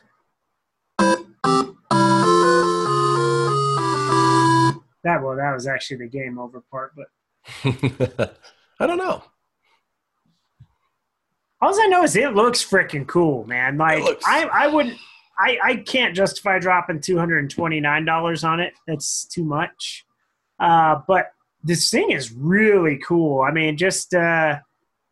That 5.08 5.24
well, 5.24 5.38
that 5.38 5.54
was 5.54 5.68
actually 5.68 5.98
the 5.98 6.08
game 6.10 6.38
over 6.38 6.60
part, 6.70 6.94
but 6.98 7.08
I 8.78 8.86
don't 8.86 8.98
know. 8.98 9.24
all 11.62 11.82
I 11.82 11.88
know 11.88 12.04
is 12.04 12.18
it 12.18 12.34
looks 12.36 12.62
freaking 12.62 13.08
cool, 13.08 13.46
man. 13.48 13.78
Like 13.78 14.04
looks- 14.04 14.26
I, 14.28 14.44
I 14.48 14.68
wouldn't, 14.68 14.98
I, 15.40 15.58
I 15.64 15.76
can't 15.78 16.14
justify 16.14 16.60
dropping 16.60 17.00
two 17.00 17.18
hundred 17.18 17.40
and 17.40 17.50
twenty 17.50 17.80
nine 17.80 18.04
dollars 18.04 18.44
on 18.44 18.60
it. 18.60 18.74
That's 18.86 19.24
too 19.26 19.46
much. 19.46 20.06
Uh, 20.60 21.00
but 21.08 21.32
this 21.64 21.90
thing 21.90 22.12
is 22.12 22.34
really 22.34 22.98
cool. 22.98 23.44
I 23.44 23.52
mean, 23.52 23.78
just 23.78 24.14
uh, 24.14 24.60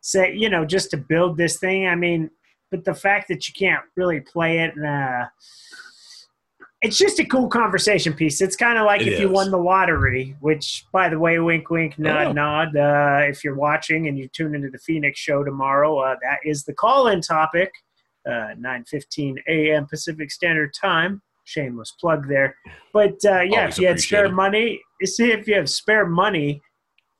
say 0.02 0.34
you 0.34 0.50
know, 0.50 0.66
just 0.66 0.90
to 0.90 0.98
build 0.98 1.38
this 1.38 1.58
thing. 1.58 1.86
I 1.86 1.94
mean, 1.94 2.30
but 2.70 2.84
the 2.84 2.94
fact 2.94 3.28
that 3.28 3.48
you 3.48 3.54
can't 3.54 3.82
really 3.96 4.20
play 4.20 4.58
it, 4.58 4.74
uh, 4.78 5.24
it's 6.82 6.98
just 6.98 7.18
a 7.18 7.24
cool 7.24 7.48
conversation 7.48 8.12
piece. 8.12 8.40
It's 8.40 8.56
kind 8.56 8.78
of 8.78 8.84
like 8.84 9.00
It 9.00 9.08
if 9.08 9.20
you 9.20 9.30
won 9.30 9.50
the 9.50 9.58
lottery, 9.58 10.36
which, 10.40 10.84
by 10.92 11.08
the 11.08 11.18
way, 11.18 11.38
wink, 11.38 11.70
wink, 11.70 11.98
nod, 11.98 12.28
Oh. 12.28 12.32
nod. 12.32 12.76
Uh, 12.76 13.20
if 13.28 13.42
you're 13.42 13.54
watching 13.54 14.08
and 14.08 14.18
you 14.18 14.28
tune 14.28 14.54
into 14.54 14.68
the 14.70 14.78
Phoenix 14.78 15.18
show 15.18 15.42
tomorrow, 15.42 15.98
uh, 15.98 16.16
that 16.22 16.38
is 16.44 16.64
the 16.64 16.74
call-in 16.74 17.20
topic, 17.22 17.72
uh, 18.28 18.54
9:15 18.58 19.36
a.m. 19.48 19.86
Pacific 19.86 20.30
Standard 20.30 20.74
Time. 20.74 21.22
Shameless 21.44 21.92
plug 22.00 22.26
there, 22.28 22.56
but 22.92 23.14
uh, 23.24 23.40
yeah, 23.42 23.60
Always 23.60 23.74
if 23.74 23.78
you 23.80 23.86
had 23.86 24.00
spare 24.00 24.28
money, 24.28 24.80
see 25.04 25.30
if 25.30 25.46
you 25.46 25.54
have 25.54 25.70
spare 25.70 26.04
money 26.04 26.60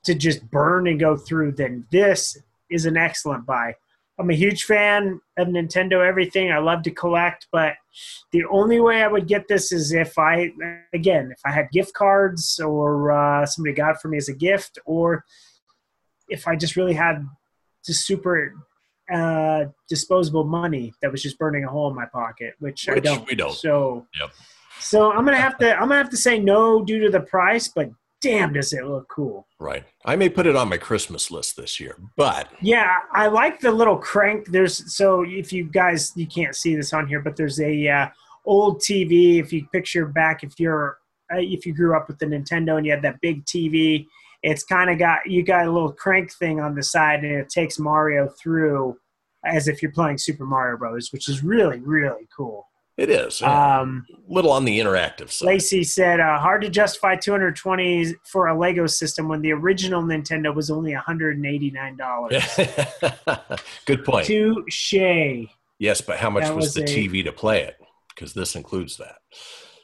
to 0.03 0.13
just 0.13 0.49
burn 0.51 0.85
and 0.87 0.99
go 0.99 1.15
through, 1.15 1.53
then 1.53 1.85
this 1.93 2.37
is 2.69 2.85
an 2.85 2.97
excellent 2.97 3.45
buy. 3.45 3.73
I'm 4.19 4.29
a 4.31 4.33
huge 4.35 4.63
fan 4.63 5.21
of 5.37 5.47
Nintendo 5.47 6.05
everything. 6.05 6.51
I 6.51 6.57
love 6.57 6.81
to 6.83 6.91
collect, 6.91 7.47
but 7.51 7.73
the 8.31 8.45
only 8.45 8.79
way 8.79 9.03
I 9.03 9.07
would 9.07 9.27
get 9.27 9.47
this 9.47 9.71
is 9.71 9.93
if 9.93 10.17
I, 10.17 10.51
again, 10.93 11.31
if 11.31 11.39
I 11.45 11.51
had 11.51 11.69
gift 11.71 11.93
cards 11.93 12.59
or 12.59 13.11
uh, 13.11 13.45
somebody 13.45 13.75
got 13.75 13.91
it 13.91 13.97
for 14.01 14.07
me 14.07 14.17
as 14.17 14.27
a 14.27 14.33
gift, 14.33 14.79
or 14.85 15.23
if 16.29 16.47
I 16.47 16.55
just 16.55 16.75
really 16.75 16.93
had 16.93 17.25
just 17.85 18.07
super 18.07 18.55
uh, 19.13 19.65
disposable 19.87 20.45
money 20.45 20.93
that 21.01 21.11
was 21.11 21.21
just 21.21 21.37
burning 21.37 21.63
a 21.63 21.69
hole 21.69 21.89
in 21.89 21.95
my 21.95 22.05
pocket, 22.05 22.55
which, 22.59 22.89
I 22.89 22.99
don't. 22.99 23.27
we 23.27 23.35
don't. 23.35 23.53
So, 23.53 24.07
Yep. 24.19 24.31
so 24.79 25.11
I'm 25.11 25.25
gonna 25.25 25.37
have 25.37 25.59
to, 25.59 25.73
I'm 25.73 25.89
gonna 25.89 25.95
have 25.97 26.09
to 26.09 26.17
say 26.17 26.39
no 26.39 26.83
due 26.83 26.99
to 27.01 27.09
the 27.11 27.21
price, 27.21 27.67
but 27.67 27.89
damn, 28.27 28.53
does 28.53 28.73
it 28.73 28.85
look 28.85 29.07
cool. 29.09 29.47
Right. 29.59 29.85
I 30.05 30.15
may 30.15 30.29
put 30.29 30.47
it 30.47 30.55
on 30.55 30.69
my 30.69 30.77
Christmas 30.77 31.31
list 31.31 31.57
this 31.57 31.79
year, 31.79 31.97
but 32.15 32.49
Yeah, 32.61 32.99
I 33.13 33.27
like 33.27 33.59
the 33.59 33.71
little 33.71 33.97
crank. 33.97 34.47
There's 34.47 34.93
so 34.93 35.23
if 35.23 35.51
you 35.53 35.65
guys 35.65 36.13
you 36.15 36.27
can't 36.27 36.55
see 36.55 36.75
this 36.75 36.93
on 36.93 37.07
here, 37.07 37.21
but 37.21 37.35
there's 37.35 37.59
a 37.59 37.87
uh, 37.87 38.07
old 38.45 38.79
TV. 38.81 39.39
If 39.39 39.51
you 39.53 39.67
picture 39.67 40.05
back, 40.05 40.43
if 40.43 40.59
you're 40.59 40.97
uh, 41.33 41.39
if 41.39 41.65
you 41.65 41.73
grew 41.73 41.95
up 41.95 42.07
with 42.07 42.19
the 42.19 42.25
Nintendo 42.25 42.77
and 42.77 42.85
you 42.85 42.91
had 42.91 43.01
that 43.01 43.21
big 43.21 43.45
TV, 43.45 44.07
it's 44.43 44.63
kind 44.63 44.89
of 44.89 44.99
got 44.99 45.25
you 45.25 45.43
got 45.43 45.67
a 45.67 45.71
little 45.71 45.91
crank 45.91 46.31
thing 46.33 46.59
on 46.59 46.75
the 46.75 46.83
side, 46.83 47.23
and 47.23 47.33
it 47.33 47.49
takes 47.49 47.79
Mario 47.79 48.29
through 48.41 48.97
as 49.45 49.67
if 49.67 49.81
you're 49.81 49.91
playing 49.91 50.17
Super 50.17 50.45
Mario 50.45 50.77
Brothers, 50.77 51.11
which 51.11 51.29
is 51.29 51.43
really 51.43 51.79
really 51.79 52.27
cool. 52.35 52.67
It 52.97 53.09
is 53.09 53.41
a 53.41 53.49
Um, 53.49 54.05
little 54.27 54.51
on 54.51 54.65
the 54.65 54.79
interactive 54.79 55.29
side. 55.31 55.45
Lacey 55.45 55.83
said, 55.83 56.19
uh, 56.19 56.39
"Hard 56.39 56.61
to 56.63 56.69
justify 56.69 57.15
220 57.15 58.15
for 58.25 58.47
a 58.47 58.57
Lego 58.57 58.87
system 58.87 59.27
when 59.27 59.41
the 59.41 59.51
original 59.53 60.01
Nintendo 60.03 60.53
was 60.53 60.69
only 60.71 60.93
189 60.93 61.95
dollars." 61.97 62.43
Good 63.85 64.03
point. 64.03 64.25
Touche. 64.25 64.93
Yes, 65.79 66.01
but 66.01 66.17
how 66.17 66.29
much 66.29 66.45
That 66.45 66.55
was 66.55 66.73
the 66.73 66.81
a- 66.83 66.85
TV 66.85 67.23
to 67.23 67.31
play 67.31 67.61
it? 67.63 67.75
Because 68.13 68.33
this 68.33 68.55
includes 68.55 68.97
that. 68.97 69.17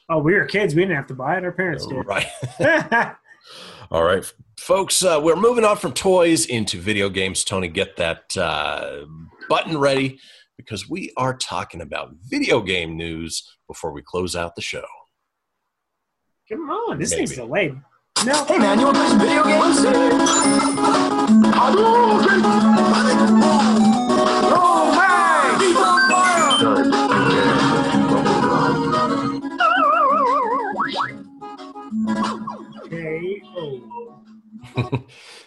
Oh, 0.09 0.17
we 0.19 0.33
were 0.33 0.45
kids. 0.45 0.73
We 0.75 0.81
didn't 0.81 0.95
have 0.97 1.07
to 1.07 1.13
buy 1.13 1.37
it. 1.37 1.43
Our 1.45 1.51
parents 1.51 1.85
did. 1.85 2.05
Right. 2.05 2.25
All 3.91 4.03
right, 4.03 4.25
folks, 4.59 5.03
uh, 5.03 5.19
we're 5.21 5.35
moving 5.35 5.63
on 5.65 5.77
from 5.77 5.93
toys 5.93 6.45
into 6.47 6.79
video 6.79 7.09
games. 7.09 7.43
Tony, 7.43 7.67
get 7.67 7.95
that 7.97 8.35
uh, 8.35 9.01
button 9.49 9.77
ready 9.77 10.19
because 10.57 10.89
we 10.89 11.11
are 11.17 11.35
talking 11.35 11.81
about 11.81 12.13
video 12.27 12.61
game 12.61 12.95
news 12.97 13.43
before 13.67 13.91
we 13.91 14.01
close 14.01 14.35
out 14.35 14.55
the 14.55 14.61
show. 14.61 14.85
Come 16.49 16.69
on, 16.69 16.99
this 16.99 17.11
Maybe. 17.11 17.25
thing's 17.25 17.35
delayed. 17.37 17.75
No, 18.25 18.45
Hey 18.45 18.57
man, 18.57 18.79
you 18.79 18.85
wanna 18.85 18.99
play 18.99 19.09
some 19.09 19.19
video 19.19 19.43
games? 19.43 19.85
okay. 19.85 20.09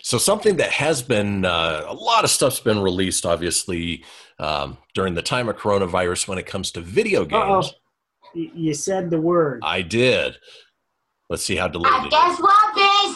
So 0.07 0.19
something 0.19 0.59
that 0.59 0.71
has 0.71 1.03
been 1.03 1.45
uh, 1.45 1.83
a 1.85 1.93
lot 1.93 2.23
of 2.23 2.31
stuff's 2.31 2.61
been 2.61 2.79
released, 2.79 3.27
obviously, 3.27 4.05
um, 4.39 4.79
during 4.95 5.15
the 5.15 5.23
time 5.23 5.49
of 5.49 5.57
coronavirus 5.57 6.29
when 6.29 6.39
it 6.39 6.47
comes 6.47 6.71
to 6.71 6.81
video 6.81 7.23
Uh-oh. 7.23 7.63
games. 7.63 7.75
You 8.55 8.73
said 8.73 9.11
the 9.11 9.21
word. 9.21 9.63
I 9.65 9.83
did. 9.83 10.37
Let's 11.29 11.45
see 11.45 11.57
how 11.57 11.67
delayed 11.67 11.93
And 11.93 12.09
guess 12.09 12.39
what, 12.39 12.77
bitch? 12.77 13.15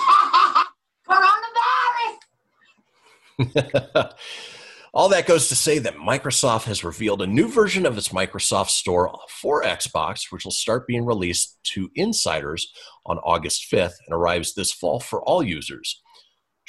Coronavirus. 3.38 4.12
All 4.92 5.08
that 5.10 5.28
goes 5.28 5.48
to 5.50 5.54
say 5.54 5.78
that 5.78 5.94
Microsoft 5.94 6.64
has 6.64 6.82
revealed 6.82 7.22
a 7.22 7.26
new 7.28 7.46
version 7.46 7.86
of 7.86 7.96
its 7.96 8.08
Microsoft 8.08 8.70
Store 8.70 9.16
for 9.28 9.62
Xbox, 9.62 10.32
which 10.32 10.44
will 10.44 10.50
start 10.50 10.88
being 10.88 11.06
released 11.06 11.56
to 11.66 11.88
insiders 11.94 12.72
on 13.06 13.18
August 13.18 13.70
5th 13.70 13.94
and 14.08 14.12
arrives 14.12 14.54
this 14.54 14.72
fall 14.72 14.98
for 14.98 15.22
all 15.22 15.40
users. 15.40 15.99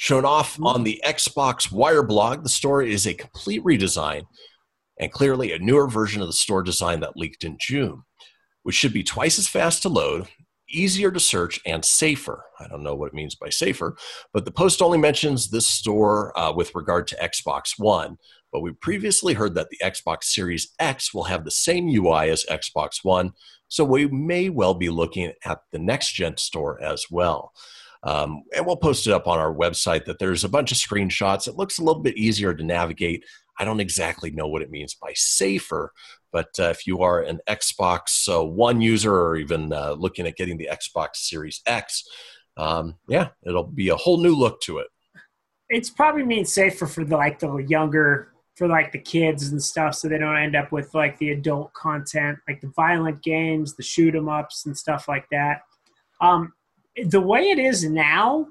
Shown 0.02 0.24
off 0.24 0.58
on 0.60 0.82
the 0.82 1.00
Xbox 1.06 1.70
Wire 1.70 2.02
blog, 2.02 2.42
the 2.42 2.48
store 2.48 2.82
is 2.82 3.06
a 3.06 3.14
complete 3.14 3.62
redesign 3.62 4.24
and 4.98 5.12
clearly 5.12 5.52
a 5.52 5.60
newer 5.60 5.86
version 5.86 6.20
of 6.20 6.26
the 6.26 6.32
store 6.32 6.64
design 6.64 6.98
that 6.98 7.16
leaked 7.16 7.44
in 7.44 7.56
June, 7.60 8.02
which 8.64 8.74
should 8.74 8.92
be 8.92 9.04
twice 9.04 9.38
as 9.38 9.46
fast 9.46 9.82
to 9.82 9.88
load, 9.88 10.26
easier 10.68 11.12
to 11.12 11.20
search, 11.20 11.60
and 11.64 11.84
safer. 11.84 12.44
I 12.58 12.66
don't 12.66 12.82
know 12.82 12.96
what 12.96 13.10
it 13.10 13.14
means 13.14 13.36
by 13.36 13.50
safer, 13.50 13.96
but 14.32 14.44
the 14.44 14.50
post 14.50 14.82
only 14.82 14.98
mentions 14.98 15.50
this 15.50 15.68
store 15.68 16.36
uh, 16.36 16.52
with 16.52 16.74
regard 16.74 17.06
to 17.06 17.16
Xbox 17.22 17.78
One. 17.78 18.16
But 18.52 18.62
we 18.62 18.72
previously 18.72 19.34
heard 19.34 19.54
that 19.54 19.68
the 19.70 19.78
Xbox 19.84 20.24
Series 20.24 20.74
X 20.80 21.14
will 21.14 21.24
have 21.24 21.44
the 21.44 21.52
same 21.52 21.86
UI 21.86 22.28
as 22.28 22.44
Xbox 22.50 23.04
One, 23.04 23.34
so 23.68 23.84
we 23.84 24.08
may 24.08 24.48
well 24.48 24.74
be 24.74 24.90
looking 24.90 25.32
at 25.44 25.60
the 25.70 25.78
next 25.78 26.12
gen 26.12 26.38
store 26.38 26.82
as 26.82 27.04
well. 27.08 27.52
Um, 28.04 28.42
and 28.54 28.66
we'll 28.66 28.76
post 28.76 29.06
it 29.06 29.12
up 29.12 29.28
on 29.28 29.38
our 29.38 29.54
website 29.54 30.06
that 30.06 30.18
there's 30.18 30.44
a 30.44 30.48
bunch 30.48 30.72
of 30.72 30.78
screenshots. 30.78 31.46
It 31.46 31.56
looks 31.56 31.78
a 31.78 31.84
little 31.84 32.02
bit 32.02 32.16
easier 32.16 32.52
to 32.52 32.64
navigate. 32.64 33.24
I 33.58 33.64
don't 33.64 33.80
exactly 33.80 34.30
know 34.30 34.48
what 34.48 34.62
it 34.62 34.70
means 34.70 34.94
by 34.94 35.12
safer, 35.14 35.92
but 36.32 36.48
uh, 36.58 36.70
if 36.70 36.86
you 36.86 37.02
are 37.02 37.20
an 37.20 37.40
Xbox 37.48 38.28
uh, 38.28 38.44
One 38.44 38.80
user 38.80 39.14
or 39.14 39.36
even 39.36 39.72
uh, 39.72 39.92
looking 39.92 40.26
at 40.26 40.36
getting 40.36 40.56
the 40.56 40.68
Xbox 40.72 41.16
Series 41.16 41.60
X, 41.66 42.02
um, 42.56 42.96
yeah, 43.08 43.28
it'll 43.46 43.64
be 43.64 43.90
a 43.90 43.96
whole 43.96 44.20
new 44.20 44.34
look 44.34 44.60
to 44.62 44.78
it. 44.78 44.88
It's 45.68 45.90
probably 45.90 46.24
means 46.24 46.52
safer 46.52 46.86
for 46.86 47.04
the 47.04 47.16
like 47.16 47.38
the 47.38 47.56
younger 47.58 48.32
for 48.56 48.68
like 48.68 48.92
the 48.92 48.98
kids 48.98 49.48
and 49.48 49.62
stuff, 49.62 49.94
so 49.94 50.08
they 50.08 50.18
don't 50.18 50.36
end 50.36 50.56
up 50.56 50.72
with 50.72 50.94
like 50.94 51.18
the 51.18 51.30
adult 51.30 51.72
content, 51.72 52.38
like 52.48 52.60
the 52.60 52.72
violent 52.76 53.22
games, 53.22 53.74
the 53.74 53.82
shoot 53.82 54.14
'em 54.14 54.28
ups, 54.28 54.66
and 54.66 54.76
stuff 54.76 55.08
like 55.08 55.26
that. 55.30 55.62
Um, 56.20 56.52
the 57.06 57.20
way 57.20 57.50
it 57.50 57.58
is 57.58 57.84
now, 57.88 58.46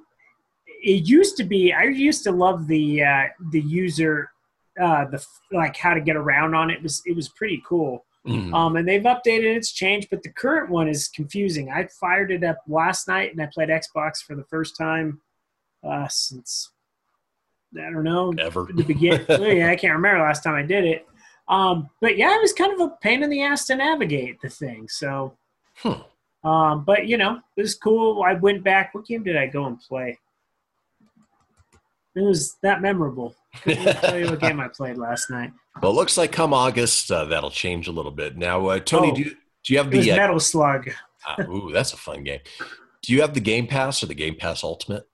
it 0.84 1.08
used 1.08 1.38
to 1.38 1.44
be. 1.44 1.74
I 1.74 1.84
used 1.84 2.24
to 2.24 2.32
love 2.32 2.68
the 2.68 3.04
uh, 3.04 3.24
the 3.52 3.62
user, 3.62 4.32
uh, 4.82 5.06
the 5.06 5.24
like 5.52 5.78
how 5.78 5.94
to 5.94 6.02
get 6.02 6.16
around 6.16 6.56
on 6.56 6.70
it. 6.72 6.76
it 6.78 6.84
was 6.84 7.02
it 7.06 7.16
was 7.16 7.30
pretty 7.30 7.62
cool. 7.68 8.06
Mhm. 8.28 8.54
Um, 8.54 8.76
and 8.76 8.88
they've 8.88 9.02
updated 9.02 9.56
it's 9.56 9.72
changed, 9.72 10.10
but 10.12 10.22
the 10.22 10.30
current 10.32 10.70
one 10.70 10.88
is 10.88 11.08
confusing. 11.08 11.72
I 11.72 11.88
fired 12.00 12.32
it 12.32 12.44
up 12.44 12.58
last 12.68 13.08
night 13.08 13.32
and 13.32 13.42
I 13.42 13.48
played 13.52 13.70
Xbox 13.70 14.24
for 14.24 14.36
the 14.36 14.44
first 14.44 14.78
time 14.78 15.22
uh, 15.84 16.08
since 16.08 16.70
I 17.76 17.90
don't 17.90 18.04
know 18.04 18.32
Ever. 18.38 18.68
the 18.72 18.84
beginning. 18.84 19.26
yeah, 19.30 19.70
I 19.72 19.76
can't 19.76 19.94
remember 19.96 20.20
last 20.22 20.44
time 20.44 20.54
I 20.54 20.62
did 20.62 20.86
it. 20.86 21.08
Um, 21.48 21.90
but 22.00 22.16
yeah, 22.16 22.36
it 22.36 22.42
was 22.42 22.54
kind 22.54 22.72
of 22.74 22.80
a 22.80 22.90
pain 23.02 23.24
in 23.24 23.30
the 23.32 23.42
ass 23.42 23.66
to 23.68 23.76
navigate 23.76 24.40
the 24.42 24.50
thing. 24.50 24.88
So, 24.88 25.36
Hmm. 25.78 26.02
Um, 26.44 26.84
but 26.86 27.08
you 27.08 27.18
know, 27.18 27.40
it 27.58 27.62
was 27.62 27.76
cool. 27.76 28.24
I 28.24 28.34
went 28.34 28.64
back. 28.64 28.94
What 28.94 29.06
game 29.06 29.24
did 29.24 29.38
I 29.38 29.48
go 29.48 29.66
and 29.66 29.80
play? 29.80 30.18
It 32.16 32.22
was 32.22 32.58
that 32.62 32.82
memorable. 32.82 33.36
Couldn't 33.64 33.84
tell 34.02 34.18
you 34.20 34.26
what 34.26 34.40
game 34.42 34.60
I 34.60 34.68
played 34.68 34.98
last 34.98 35.30
night. 35.30 35.52
Well, 35.82 35.92
it 35.92 35.96
looks 35.96 36.18
like 36.18 36.32
come 36.32 36.54
August 36.54 37.10
uh, 37.12 37.26
that'll 37.26 37.52
change 37.52 37.88
a 37.88 37.92
little 37.92 38.12
bit. 38.12 38.38
Now, 38.38 38.66
uh, 38.68 38.80
Tony, 38.80 39.12
Oh. 39.12 39.16
do 39.16 39.22
you, 39.22 39.30
do 39.64 39.74
you 39.74 39.78
have 39.78 39.92
the? 39.92 40.12
Uh, 40.12 40.16
Metal 40.18 40.40
Slug. 40.40 40.90
uh, 41.28 41.44
ooh, 41.48 41.72
that's 41.72 41.94
a 41.94 41.98
fun 41.98 42.24
game. 42.24 42.40
Do 43.04 43.14
you 43.14 43.22
have 43.22 43.34
the 43.34 43.40
Game 43.40 43.66
Pass 43.68 44.04
or 44.04 44.08
the 44.08 44.14
Game 44.14 44.36
Pass 44.36 44.64
Ultimate? 44.64 45.08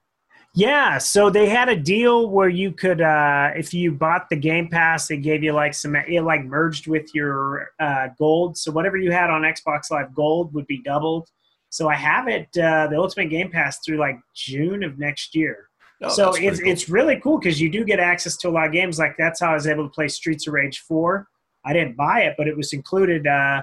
Yeah, 0.57 0.97
so 0.97 1.29
they 1.29 1.47
had 1.47 1.69
a 1.69 1.75
deal 1.75 2.31
where 2.31 2.49
you 2.49 2.71
could, 2.71 2.99
uh, 2.99 3.51
if 3.55 3.75
you 3.75 3.91
bought 3.91 4.27
the 4.27 4.35
Game 4.35 4.69
Pass, 4.69 5.07
they 5.07 5.17
gave 5.17 5.43
you 5.43 5.53
like 5.53 5.75
some, 5.75 5.95
it 5.95 6.23
like 6.23 6.45
merged 6.45 6.87
with 6.87 7.13
your 7.13 7.69
uh, 7.79 8.07
gold. 8.17 8.57
So 8.57 8.71
whatever 8.71 8.97
you 8.97 9.11
had 9.11 9.29
on 9.29 9.43
Xbox 9.43 9.91
Live 9.91 10.15
Gold 10.15 10.51
would 10.55 10.65
be 10.65 10.81
doubled. 10.81 11.29
So 11.69 11.89
I 11.89 11.93
have 11.93 12.27
it, 12.27 12.47
uh, 12.57 12.87
the 12.87 12.97
Ultimate 12.97 13.29
Game 13.29 13.51
Pass 13.51 13.77
through 13.85 13.97
like 13.97 14.17
June 14.33 14.81
of 14.81 14.97
next 14.97 15.35
year. 15.35 15.69
Oh, 16.01 16.09
so 16.09 16.33
it's 16.33 16.59
cool. 16.59 16.71
it's 16.71 16.89
really 16.89 17.19
cool 17.19 17.37
because 17.37 17.61
you 17.61 17.69
do 17.69 17.85
get 17.85 17.99
access 17.99 18.35
to 18.37 18.49
a 18.49 18.49
lot 18.49 18.65
of 18.65 18.71
games. 18.71 18.97
Like 18.97 19.13
that's 19.15 19.39
how 19.39 19.51
I 19.51 19.53
was 19.53 19.67
able 19.67 19.83
to 19.83 19.91
play 19.91 20.07
Streets 20.07 20.47
of 20.47 20.55
Rage 20.55 20.79
Four. 20.79 21.27
I 21.65 21.73
didn't 21.73 21.95
buy 21.95 22.21
it, 22.21 22.33
but 22.35 22.47
it 22.47 22.57
was 22.57 22.73
included. 22.73 23.27
Uh, 23.27 23.61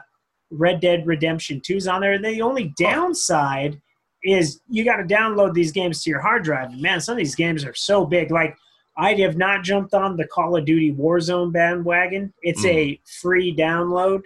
Red 0.52 0.78
Dead 0.78 1.04
Redemption 1.08 1.60
2's 1.60 1.88
on 1.88 2.02
there. 2.02 2.16
The 2.20 2.40
only 2.40 2.72
downside 2.78 3.80
is 4.24 4.60
you 4.68 4.84
got 4.84 4.96
to 4.96 5.04
download 5.04 5.54
these 5.54 5.70
games 5.70 6.02
to 6.02 6.10
your 6.10 6.20
hard 6.20 6.42
drive. 6.42 6.70
And 6.70 6.80
man, 6.80 7.00
some 7.00 7.12
of 7.12 7.18
these 7.18 7.34
games 7.34 7.64
are 7.64 7.74
so 7.74 8.06
big. 8.06 8.30
Like 8.30 8.56
I 8.96 9.14
have 9.14 9.36
not 9.36 9.62
jumped 9.62 9.94
on 9.94 10.16
the 10.16 10.26
Call 10.26 10.56
of 10.56 10.64
Duty 10.64 10.92
Warzone 10.92 11.52
bandwagon. 11.52 12.32
It's 12.42 12.64
a 12.64 13.00
free 13.20 13.54
download. 13.54 14.22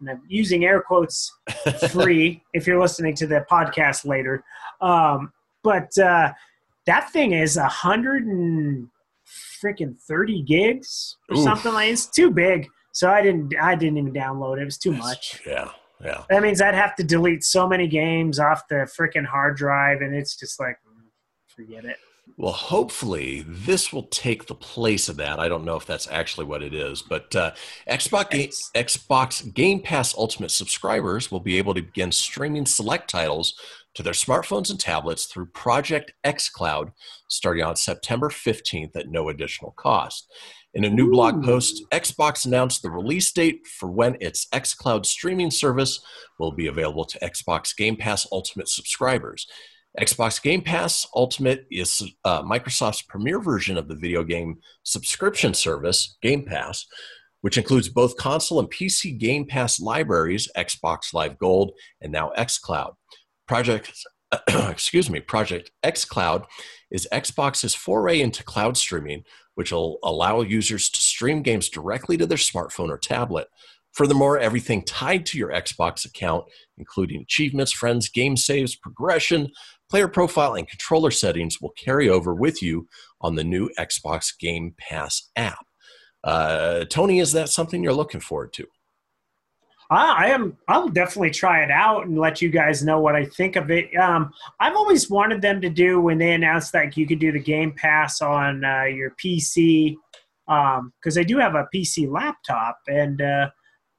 And 0.00 0.10
I'm 0.10 0.22
using 0.28 0.64
air 0.64 0.80
quotes 0.80 1.32
free 1.90 2.42
if 2.54 2.66
you're 2.66 2.80
listening 2.80 3.14
to 3.16 3.26
the 3.26 3.44
podcast 3.50 4.06
later. 4.06 4.44
Um, 4.80 5.32
but 5.64 5.96
uh, 5.98 6.32
that 6.86 7.10
thing 7.10 7.32
is 7.32 7.56
a 7.56 7.68
hundred 7.68 8.24
and 8.24 8.88
freaking 9.62 9.96
thirty 9.98 10.42
gigs 10.42 11.16
or 11.28 11.36
Oof. 11.36 11.42
something 11.42 11.72
like. 11.72 11.90
It's 11.90 12.06
too 12.06 12.30
big, 12.30 12.68
so 12.92 13.10
I 13.10 13.22
didn't. 13.22 13.52
I 13.60 13.74
didn't 13.74 13.98
even 13.98 14.12
download 14.12 14.58
it. 14.58 14.62
It 14.62 14.66
was 14.66 14.78
too 14.78 14.92
much. 14.92 15.42
Yeah, 15.44 15.70
yeah. 16.04 16.24
That 16.28 16.42
means 16.42 16.60
I'd 16.60 16.74
have 16.74 16.94
to 16.96 17.04
delete 17.04 17.44
so 17.44 17.66
many 17.68 17.86
games 17.88 18.38
off 18.38 18.68
the 18.68 18.88
freaking 18.98 19.26
hard 19.26 19.56
drive, 19.56 20.00
and 20.00 20.14
it's 20.14 20.36
just 20.36 20.60
like, 20.60 20.76
mm, 20.86 21.06
forget 21.46 21.84
it. 21.84 21.96
Well, 22.36 22.52
hopefully 22.52 23.44
this 23.46 23.92
will 23.92 24.04
take 24.04 24.46
the 24.46 24.54
place 24.54 25.08
of 25.08 25.16
that. 25.16 25.40
I 25.40 25.48
don't 25.48 25.64
know 25.64 25.76
if 25.76 25.86
that's 25.86 26.06
actually 26.08 26.46
what 26.46 26.62
it 26.62 26.74
is, 26.74 27.02
but 27.02 27.34
uh, 27.34 27.52
Xbox 27.88 28.30
Ga- 28.30 28.84
Xbox 28.84 29.54
Game 29.54 29.80
Pass 29.80 30.16
Ultimate 30.16 30.50
subscribers 30.50 31.32
will 31.32 31.40
be 31.40 31.58
able 31.58 31.74
to 31.74 31.82
begin 31.82 32.12
streaming 32.12 32.66
select 32.66 33.10
titles 33.10 33.54
to 33.94 34.02
their 34.02 34.12
smartphones 34.12 34.70
and 34.70 34.78
tablets 34.78 35.26
through 35.26 35.46
Project 35.46 36.12
xCloud 36.24 36.92
starting 37.28 37.64
on 37.64 37.74
September 37.74 38.28
15th 38.28 38.94
at 38.94 39.08
no 39.08 39.28
additional 39.28 39.72
cost. 39.72 40.30
In 40.74 40.84
a 40.84 40.90
new 40.90 41.10
blog 41.10 41.42
post, 41.42 41.82
Xbox 41.90 42.44
announced 42.44 42.82
the 42.82 42.90
release 42.90 43.32
date 43.32 43.66
for 43.66 43.90
when 43.90 44.16
its 44.20 44.46
xCloud 44.52 45.06
streaming 45.06 45.50
service 45.50 46.00
will 46.38 46.52
be 46.52 46.66
available 46.66 47.06
to 47.06 47.18
Xbox 47.20 47.74
Game 47.74 47.96
Pass 47.96 48.26
Ultimate 48.30 48.68
subscribers. 48.68 49.46
Xbox 49.98 50.40
Game 50.42 50.60
Pass 50.60 51.06
Ultimate 51.14 51.66
is 51.70 52.02
uh, 52.24 52.42
Microsoft's 52.42 53.02
premier 53.02 53.40
version 53.40 53.78
of 53.78 53.88
the 53.88 53.96
video 53.96 54.22
game 54.22 54.58
subscription 54.82 55.54
service, 55.54 56.18
Game 56.20 56.44
Pass, 56.44 56.86
which 57.40 57.56
includes 57.56 57.88
both 57.88 58.16
console 58.16 58.60
and 58.60 58.70
PC 58.70 59.18
Game 59.18 59.46
Pass 59.46 59.80
libraries, 59.80 60.48
Xbox 60.56 61.14
Live 61.14 61.38
Gold, 61.38 61.72
and 62.02 62.12
now 62.12 62.30
xCloud. 62.36 62.94
Project, 63.46 63.92
excuse 64.48 65.08
me, 65.08 65.20
Project 65.20 65.70
xCloud 65.82 66.44
is 66.90 67.08
Xbox's 67.12 67.74
foray 67.74 68.20
into 68.20 68.44
cloud 68.44 68.76
streaming, 68.76 69.24
which 69.58 69.72
will 69.72 69.98
allow 70.04 70.40
users 70.40 70.88
to 70.88 71.02
stream 71.02 71.42
games 71.42 71.68
directly 71.68 72.16
to 72.16 72.24
their 72.26 72.38
smartphone 72.38 72.90
or 72.90 72.96
tablet. 72.96 73.48
Furthermore, 73.90 74.38
everything 74.38 74.84
tied 74.84 75.26
to 75.26 75.36
your 75.36 75.48
Xbox 75.48 76.04
account, 76.04 76.44
including 76.76 77.22
achievements, 77.22 77.72
friends, 77.72 78.08
game 78.08 78.36
saves, 78.36 78.76
progression, 78.76 79.48
player 79.90 80.06
profile, 80.06 80.54
and 80.54 80.68
controller 80.68 81.10
settings, 81.10 81.60
will 81.60 81.72
carry 81.76 82.08
over 82.08 82.32
with 82.32 82.62
you 82.62 82.86
on 83.20 83.34
the 83.34 83.42
new 83.42 83.68
Xbox 83.76 84.30
Game 84.38 84.76
Pass 84.78 85.28
app. 85.34 85.66
Uh, 86.22 86.84
Tony, 86.84 87.18
is 87.18 87.32
that 87.32 87.48
something 87.48 87.82
you're 87.82 87.92
looking 87.92 88.20
forward 88.20 88.52
to? 88.52 88.66
I 89.90 90.28
am. 90.28 90.56
I'll 90.68 90.88
definitely 90.88 91.30
try 91.30 91.62
it 91.62 91.70
out 91.70 92.06
and 92.06 92.18
let 92.18 92.42
you 92.42 92.50
guys 92.50 92.84
know 92.84 93.00
what 93.00 93.16
I 93.16 93.24
think 93.24 93.56
of 93.56 93.70
it. 93.70 93.94
Um, 93.96 94.30
I've 94.60 94.76
always 94.76 95.08
wanted 95.08 95.40
them 95.40 95.62
to 95.62 95.70
do 95.70 96.00
when 96.00 96.18
they 96.18 96.32
announced 96.32 96.72
that 96.72 96.96
you 96.96 97.06
could 97.06 97.18
do 97.18 97.32
the 97.32 97.40
Game 97.40 97.72
Pass 97.72 98.20
on 98.20 98.64
uh, 98.64 98.84
your 98.84 99.14
PC 99.22 99.96
because 100.46 101.16
um, 101.16 101.20
I 101.20 101.22
do 101.22 101.38
have 101.38 101.54
a 101.54 101.68
PC 101.74 102.10
laptop, 102.10 102.78
and 102.86 103.22
uh, 103.22 103.50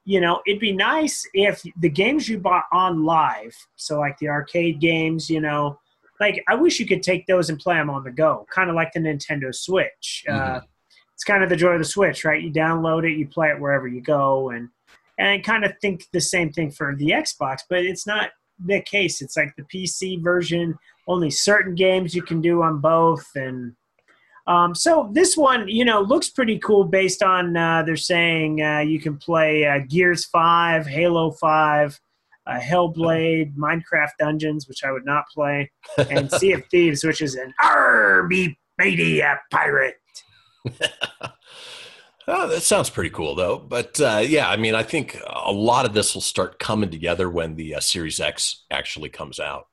you 0.04 0.20
know 0.20 0.40
it'd 0.46 0.60
be 0.60 0.72
nice 0.72 1.26
if 1.34 1.62
the 1.80 1.90
games 1.90 2.28
you 2.28 2.38
bought 2.38 2.66
on 2.72 3.04
live, 3.04 3.56
so 3.74 3.98
like 3.98 4.16
the 4.18 4.28
arcade 4.28 4.80
games, 4.80 5.28
you 5.28 5.40
know, 5.40 5.78
like 6.20 6.42
I 6.48 6.54
wish 6.54 6.78
you 6.78 6.86
could 6.86 7.02
take 7.02 7.26
those 7.26 7.50
and 7.50 7.58
play 7.58 7.74
them 7.74 7.90
on 7.90 8.04
the 8.04 8.12
go, 8.12 8.46
kind 8.52 8.70
of 8.70 8.76
like 8.76 8.92
the 8.92 9.00
Nintendo 9.00 9.52
Switch. 9.52 10.24
Uh, 10.28 10.32
mm-hmm. 10.32 10.56
Uh, 10.56 10.60
it's 11.14 11.24
kind 11.24 11.42
of 11.42 11.50
the 11.50 11.56
joy 11.56 11.72
of 11.72 11.80
the 11.80 11.84
Switch, 11.84 12.24
right? 12.24 12.42
You 12.42 12.50
download 12.50 13.04
it, 13.04 13.18
you 13.18 13.26
play 13.26 13.48
it 13.48 13.60
wherever 13.60 13.86
you 13.86 14.00
go, 14.00 14.50
and 14.50 14.68
and 15.20 15.28
I 15.28 15.38
kind 15.38 15.64
of 15.64 15.74
think 15.82 16.06
the 16.12 16.20
same 16.20 16.50
thing 16.50 16.70
for 16.70 16.96
the 16.96 17.10
Xbox, 17.10 17.58
but 17.68 17.84
it's 17.84 18.06
not 18.06 18.30
the 18.58 18.80
case. 18.80 19.20
It's 19.20 19.36
like 19.36 19.54
the 19.56 19.64
PC 19.64 20.22
version, 20.22 20.78
only 21.06 21.30
certain 21.30 21.74
games 21.74 22.14
you 22.14 22.22
can 22.22 22.40
do 22.40 22.62
on 22.62 22.80
both. 22.80 23.26
And 23.34 23.74
um, 24.46 24.74
so 24.74 25.10
this 25.12 25.36
one, 25.36 25.68
you 25.68 25.84
know, 25.84 26.00
looks 26.00 26.30
pretty 26.30 26.58
cool 26.58 26.84
based 26.84 27.22
on 27.22 27.54
uh, 27.54 27.82
they're 27.82 27.96
saying 27.96 28.62
uh, 28.62 28.78
you 28.78 28.98
can 28.98 29.18
play 29.18 29.66
uh, 29.66 29.80
Gears 29.88 30.24
5, 30.24 30.86
Halo 30.86 31.32
5. 31.32 32.00
Uh, 32.46 32.58
Hellblade, 32.58 33.54
Minecraft 33.54 34.12
Dungeons, 34.18 34.66
which 34.66 34.82
I 34.82 34.90
would 34.90 35.04
not 35.04 35.26
play, 35.32 35.70
and 36.10 36.32
Sea 36.32 36.52
of 36.52 36.64
Thieves, 36.70 37.04
which 37.04 37.20
is 37.20 37.34
an 37.36 37.52
RB 37.62 38.56
a 38.80 39.34
pirate. 39.50 39.96
Oh, 42.32 42.46
that 42.46 42.62
sounds 42.62 42.88
pretty 42.88 43.10
cool, 43.10 43.34
though. 43.34 43.58
But 43.58 44.00
uh, 44.00 44.22
yeah, 44.24 44.48
I 44.48 44.56
mean, 44.56 44.76
I 44.76 44.84
think 44.84 45.20
a 45.26 45.50
lot 45.50 45.84
of 45.84 45.94
this 45.94 46.14
will 46.14 46.20
start 46.22 46.60
coming 46.60 46.88
together 46.88 47.28
when 47.28 47.56
the 47.56 47.74
uh, 47.74 47.80
Series 47.80 48.20
X 48.20 48.64
actually 48.70 49.08
comes 49.08 49.40
out. 49.40 49.66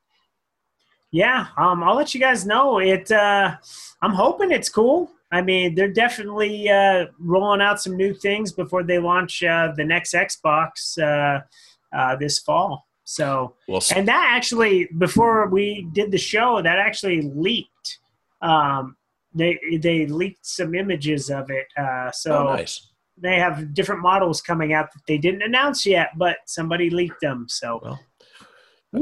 Yeah, 1.11 1.47
um, 1.55 1.83
I'll 1.83 1.95
let 1.95 2.15
you 2.15 2.19
guys 2.19 2.47
know. 2.47 2.79
It. 2.79 3.11
Uh, 3.11 3.55
I'm 4.01 4.13
hoping 4.13 4.51
it's 4.51 4.69
cool. 4.69 5.11
I 5.31 5.41
mean, 5.43 5.75
they're 5.75 5.93
definitely 5.93 6.67
uh, 6.67 7.05
rolling 7.19 7.61
out 7.61 7.79
some 7.79 7.95
new 7.95 8.13
things 8.15 8.51
before 8.51 8.81
they 8.81 8.97
launch 8.97 9.43
uh, 9.43 9.73
the 9.77 9.85
next 9.85 10.13
Xbox 10.15 10.97
uh, 10.97 12.15
this 12.15 12.39
fall. 12.39 12.87
So, 13.03 13.55
we'll 13.67 13.81
and 13.95 14.07
that 14.07 14.31
actually, 14.35 14.89
before 14.97 15.47
we 15.47 15.87
did 15.93 16.11
the 16.11 16.17
show, 16.17 16.61
that 16.61 16.79
actually 16.79 17.21
leaked. 17.21 17.99
Um, 18.41 18.96
they 19.37 19.59
they 19.81 20.05
leaked 20.07 20.45
some 20.45 20.75
images 20.75 21.29
of 21.29 21.49
it. 21.49 21.67
Uh, 21.77 22.11
so 22.11 22.47
oh, 22.47 22.55
nice. 22.55 22.89
they 23.17 23.35
have 23.35 23.73
different 23.73 24.01
models 24.01 24.41
coming 24.41 24.73
out 24.73 24.91
that 24.93 25.01
they 25.07 25.17
didn't 25.17 25.41
announce 25.41 25.85
yet, 25.85 26.09
but 26.17 26.37
somebody 26.45 26.89
leaked 26.89 27.21
them. 27.21 27.45
So. 27.49 27.79
Well. 27.83 27.99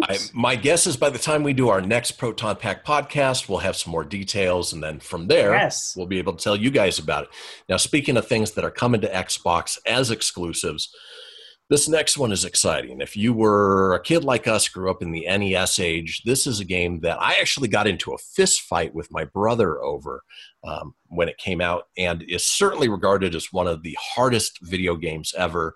I, 0.02 0.18
my 0.34 0.56
guess 0.56 0.88
is 0.88 0.98
by 0.98 1.12
the 1.12 1.20
time 1.20 1.44
we 1.44 1.54
do 1.54 1.70
our 1.70 1.80
next 1.80 2.14
Proton 2.14 2.56
Pack 2.56 2.84
podcast, 2.84 3.48
we'll 3.48 3.60
have 3.60 3.76
some 3.76 3.92
more 3.92 4.04
details, 4.04 4.74
and 4.74 4.82
then 4.82 5.00
from 5.00 5.28
there, 5.28 5.54
yes. 5.54 5.94
we'll 5.96 6.08
be 6.08 6.18
able 6.18 6.34
to 6.34 6.44
tell 6.44 6.56
you 6.56 6.72
guys 6.72 6.98
about 6.98 7.26
it. 7.26 7.30
Now, 7.70 7.78
speaking 7.78 8.18
of 8.18 8.28
things 8.28 8.52
that 8.54 8.66
are 8.66 8.72
coming 8.72 9.00
to 9.02 9.08
Xbox 9.08 9.78
as 9.86 10.10
exclusives, 10.10 10.90
this 11.70 11.90
next 11.90 12.18
one 12.18 12.32
is 12.32 12.46
exciting. 12.46 13.02
If 13.02 13.18
you 13.18 13.34
were 13.34 13.96
a 13.96 14.02
kid 14.02 14.24
like 14.24 14.48
us, 14.48 14.68
grew 14.68 14.92
up 14.92 15.02
in 15.02 15.12
the 15.12 15.26
NES 15.26 15.80
age, 15.80 16.22
this 16.24 16.46
is 16.46 16.60
a 16.60 16.66
game 16.66 17.00
that 17.02 17.20
I 17.20 17.36
actually 17.42 17.70
got 17.70 17.88
into 17.88 18.14
a 18.14 18.20
fist 18.20 18.62
fight 18.62 18.94
with 18.94 19.12
my 19.12 19.26
brother 19.26 19.82
over 19.82 20.22
um, 20.64 20.94
when 21.08 21.28
it 21.28 21.38
came 21.38 21.62
out, 21.62 21.86
and 21.98 22.24
is 22.28 22.46
certainly 22.46 22.88
regarded 22.88 23.34
as 23.34 23.52
one 23.52 23.68
of 23.68 23.82
the 23.82 23.98
hardest 24.00 24.60
video 24.62 24.96
games 24.96 25.34
ever. 25.36 25.76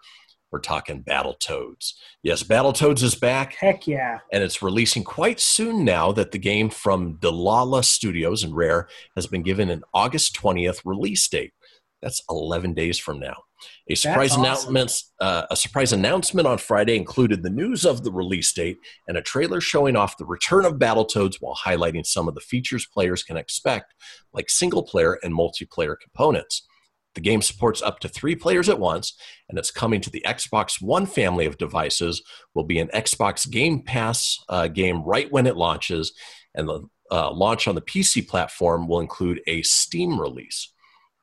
We're 0.52 0.60
talking 0.60 1.04
Battletoads. 1.04 1.94
Yes, 2.24 2.44
Battletoads 2.44 3.04
is 3.04 3.14
back. 3.16 3.54
Heck 3.54 3.86
yeah. 3.88 4.20
And 4.32 4.44
it's 4.44 4.64
releasing 4.64 5.04
quite 5.04 5.40
soon 5.40 5.86
now 5.86 6.12
that 6.14 6.32
the 6.32 6.40
game 6.40 6.72
from 6.72 7.18
Dlala 7.18 7.86
Studios 7.86 8.44
and 8.44 8.56
Rare 8.56 8.88
has 9.16 9.28
been 9.28 9.44
given 9.44 9.70
an 9.70 9.84
August 9.94 10.36
20th 10.36 10.82
release 10.86 11.28
date. 11.28 11.54
That's 12.02 12.24
11 12.30 12.74
days 12.74 12.98
from 12.98 13.20
now. 13.20 13.44
A 13.90 13.96
surprise 13.96 14.32
awesome. 14.32 14.44
announcement, 14.44 15.04
uh, 15.20 15.44
a 15.50 15.56
surprise 15.56 15.94
announcement 15.94 16.48
on 16.48 16.58
Friday 16.58 16.96
included 16.96 17.44
the 17.44 17.50
news 17.50 17.86
of 17.86 18.04
the 18.04 18.12
release 18.12 18.52
date 18.54 18.78
and 19.08 19.18
a 19.18 19.22
trailer 19.22 19.62
showing 19.62 19.96
off 19.96 20.18
the 20.18 20.26
return 20.26 20.66
of 20.66 20.74
Battletoads 20.74 21.38
while 21.40 21.56
highlighting 21.56 22.06
some 22.06 22.28
of 22.28 22.36
the 22.36 22.42
features 22.42 22.86
players 22.86 23.24
can 23.24 23.38
expect, 23.38 23.94
like 24.34 24.50
single 24.50 24.84
player 24.84 25.20
and 25.24 25.34
multiplayer 25.34 25.96
components. 26.00 26.68
The 27.16 27.22
game 27.22 27.42
supports 27.42 27.82
up 27.82 28.00
to 28.00 28.08
three 28.08 28.36
players 28.36 28.70
at 28.70 28.80
once, 28.80 29.18
and 29.50 29.58
it's 29.58 29.72
coming 29.72 30.00
to 30.02 30.10
the 30.10 30.24
Xbox 30.26 30.82
One 30.82 31.06
family 31.06 31.46
of 31.46 31.58
devices. 31.58 32.22
Will 32.54 32.64
be 32.64 32.80
an 32.80 32.90
Xbox 32.94 33.50
Game 33.50 33.82
Pass 33.82 34.38
uh, 34.48 34.68
game 34.68 35.04
right 35.04 35.32
when 35.32 35.48
it 35.48 35.58
launches, 35.58 36.14
and 36.54 36.70
the 36.70 36.88
uh, 37.12 37.32
launch 37.32 37.68
on 37.68 37.76
the 37.76 37.82
PC 37.82 38.28
platform 38.28 38.88
will 38.88 39.00
include 39.00 39.42
a 39.48 39.62
Steam 39.64 40.20
release. 40.20 40.72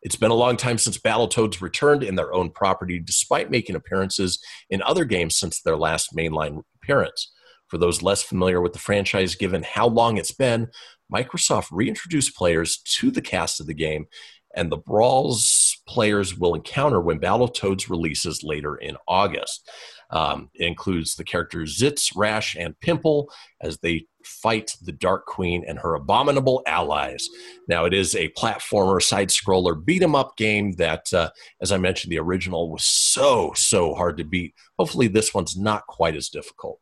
It's 0.06 0.14
been 0.14 0.30
a 0.30 0.34
long 0.34 0.56
time 0.56 0.78
since 0.78 0.98
Battletoads 0.98 1.60
returned 1.60 2.04
in 2.04 2.14
their 2.14 2.32
own 2.32 2.50
property, 2.50 3.00
despite 3.00 3.50
making 3.50 3.74
appearances 3.74 4.38
in 4.70 4.80
other 4.82 5.04
games 5.04 5.36
since 5.36 5.60
their 5.60 5.76
last 5.76 6.14
mainline 6.16 6.62
appearance. 6.76 7.32
For 7.66 7.76
those 7.76 8.02
less 8.02 8.22
familiar 8.22 8.60
with 8.60 8.72
the 8.72 8.78
franchise, 8.78 9.34
given 9.34 9.64
how 9.64 9.88
long 9.88 10.16
it's 10.16 10.30
been, 10.30 10.68
Microsoft 11.12 11.66
reintroduced 11.72 12.36
players 12.36 12.78
to 12.84 13.10
the 13.10 13.20
cast 13.20 13.58
of 13.58 13.66
the 13.66 13.74
game, 13.74 14.06
and 14.54 14.70
the 14.70 14.76
brawls 14.76 15.82
players 15.88 16.38
will 16.38 16.54
encounter 16.54 17.00
when 17.00 17.18
Battletoads 17.18 17.90
releases 17.90 18.44
later 18.44 18.76
in 18.76 18.96
August. 19.08 19.68
Um, 20.10 20.50
it 20.54 20.66
includes 20.66 21.16
the 21.16 21.24
characters 21.24 21.80
Zitz, 21.80 22.12
Rash, 22.14 22.54
and 22.54 22.78
Pimple 22.78 23.28
as 23.60 23.78
they 23.78 24.06
fight 24.26 24.76
the 24.82 24.92
Dark 24.92 25.26
Queen 25.26 25.64
and 25.66 25.78
her 25.78 25.94
abominable 25.94 26.62
allies. 26.66 27.28
Now, 27.68 27.84
it 27.84 27.94
is 27.94 28.14
a 28.14 28.28
platformer, 28.30 29.02
side 29.02 29.28
scroller, 29.28 29.82
beat 29.82 30.02
'em 30.02 30.14
up 30.14 30.36
game 30.36 30.72
that, 30.72 31.12
uh, 31.12 31.30
as 31.60 31.72
I 31.72 31.78
mentioned, 31.78 32.12
the 32.12 32.18
original 32.18 32.70
was 32.70 32.84
so, 32.84 33.52
so 33.54 33.94
hard 33.94 34.16
to 34.18 34.24
beat. 34.24 34.54
Hopefully, 34.78 35.08
this 35.08 35.32
one's 35.32 35.56
not 35.56 35.86
quite 35.86 36.16
as 36.16 36.28
difficult. 36.28 36.80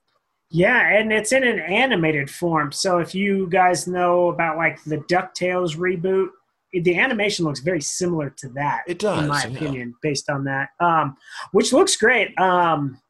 Yeah, 0.50 0.88
and 0.88 1.12
it's 1.12 1.32
in 1.32 1.42
an 1.42 1.58
animated 1.58 2.30
form. 2.30 2.70
So 2.70 2.98
if 2.98 3.14
you 3.14 3.48
guys 3.48 3.88
know 3.88 4.28
about 4.28 4.56
like 4.56 4.82
the 4.84 4.98
DuckTales 4.98 5.76
reboot, 5.76 6.28
the 6.72 6.98
animation 6.98 7.44
looks 7.44 7.60
very 7.60 7.80
similar 7.80 8.30
to 8.30 8.48
that. 8.50 8.82
It 8.86 8.98
does, 8.98 9.22
in 9.22 9.28
my 9.28 9.42
opinion, 9.42 9.94
based 10.02 10.28
on 10.30 10.44
that, 10.44 10.70
um, 10.80 11.16
which 11.52 11.72
looks 11.72 11.96
great. 11.96 12.38
Um, 12.38 13.00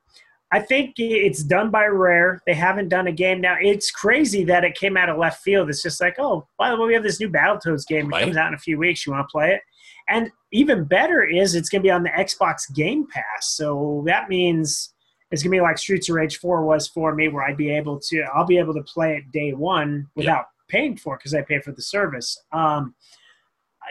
I 0.55 0.61
think 0.61 0.95
it's 0.99 1.43
done 1.43 1.73
by 1.73 1.87
Rare. 1.87 2.41
They 2.47 2.55
haven't 2.55 2.89
done 2.89 3.09
a 3.09 3.13
game 3.13 3.41
now. 3.41 3.57
It's 3.61 3.91
crazy 3.91 4.45
that 4.45 4.63
it 4.63 4.77
came 4.77 4.97
out 4.97 5.09
of 5.09 5.19
left 5.19 5.43
field. 5.43 5.69
It's 5.69 5.83
just 5.83 6.01
like, 6.01 6.15
oh, 6.21 6.47
by 6.57 6.71
the 6.71 6.77
way, 6.77 6.87
we 6.87 6.95
have 6.95 7.03
this 7.03 7.19
new 7.19 7.29
Battletoads 7.29 7.85
game. 7.89 8.07
It 8.15 8.21
comes 8.21 8.37
out 8.37 8.47
in 8.47 8.55
a 8.55 8.59
few 8.59 8.79
weeks. 8.79 9.05
You 9.05 9.15
want 9.15 9.27
to 9.29 9.33
play 9.33 9.55
it? 9.55 9.63
And 10.09 10.31
even 10.53 10.85
better 10.85 11.25
is 11.25 11.57
it's 11.57 11.69
going 11.69 11.83
to 11.83 11.87
be 11.89 11.91
on 11.91 12.05
the 12.05 12.11
Xbox 12.11 12.73
Game 12.73 13.05
Pass. 13.13 13.57
So 13.57 14.05
that 14.07 14.29
means 14.29 14.95
it's 15.33 15.43
going 15.43 15.51
to 15.51 15.57
be 15.57 15.61
like 15.61 15.77
Streets 15.77 16.09
of 16.09 16.15
Rage 16.15 16.37
4 16.37 16.65
was 16.65 16.87
for 16.87 17.17
me, 17.17 17.27
where 17.27 17.43
I'd 17.43 17.57
be 17.57 17.71
able 17.75 17.99
to, 18.11 18.25
I'll 18.33 18.47
be 18.47 18.59
able 18.59 18.75
to 18.75 18.83
play 18.83 19.17
it 19.17 19.33
day 19.33 19.55
one 19.55 20.07
without 20.15 20.45
yeah. 20.71 20.79
paying 20.79 20.97
for 20.97 21.17
it 21.17 21.19
because 21.19 21.35
I 21.35 21.43
pay 21.43 21.59
for 21.59 21.73
the 21.73 21.83
service. 21.83 22.41
Um, 22.53 22.95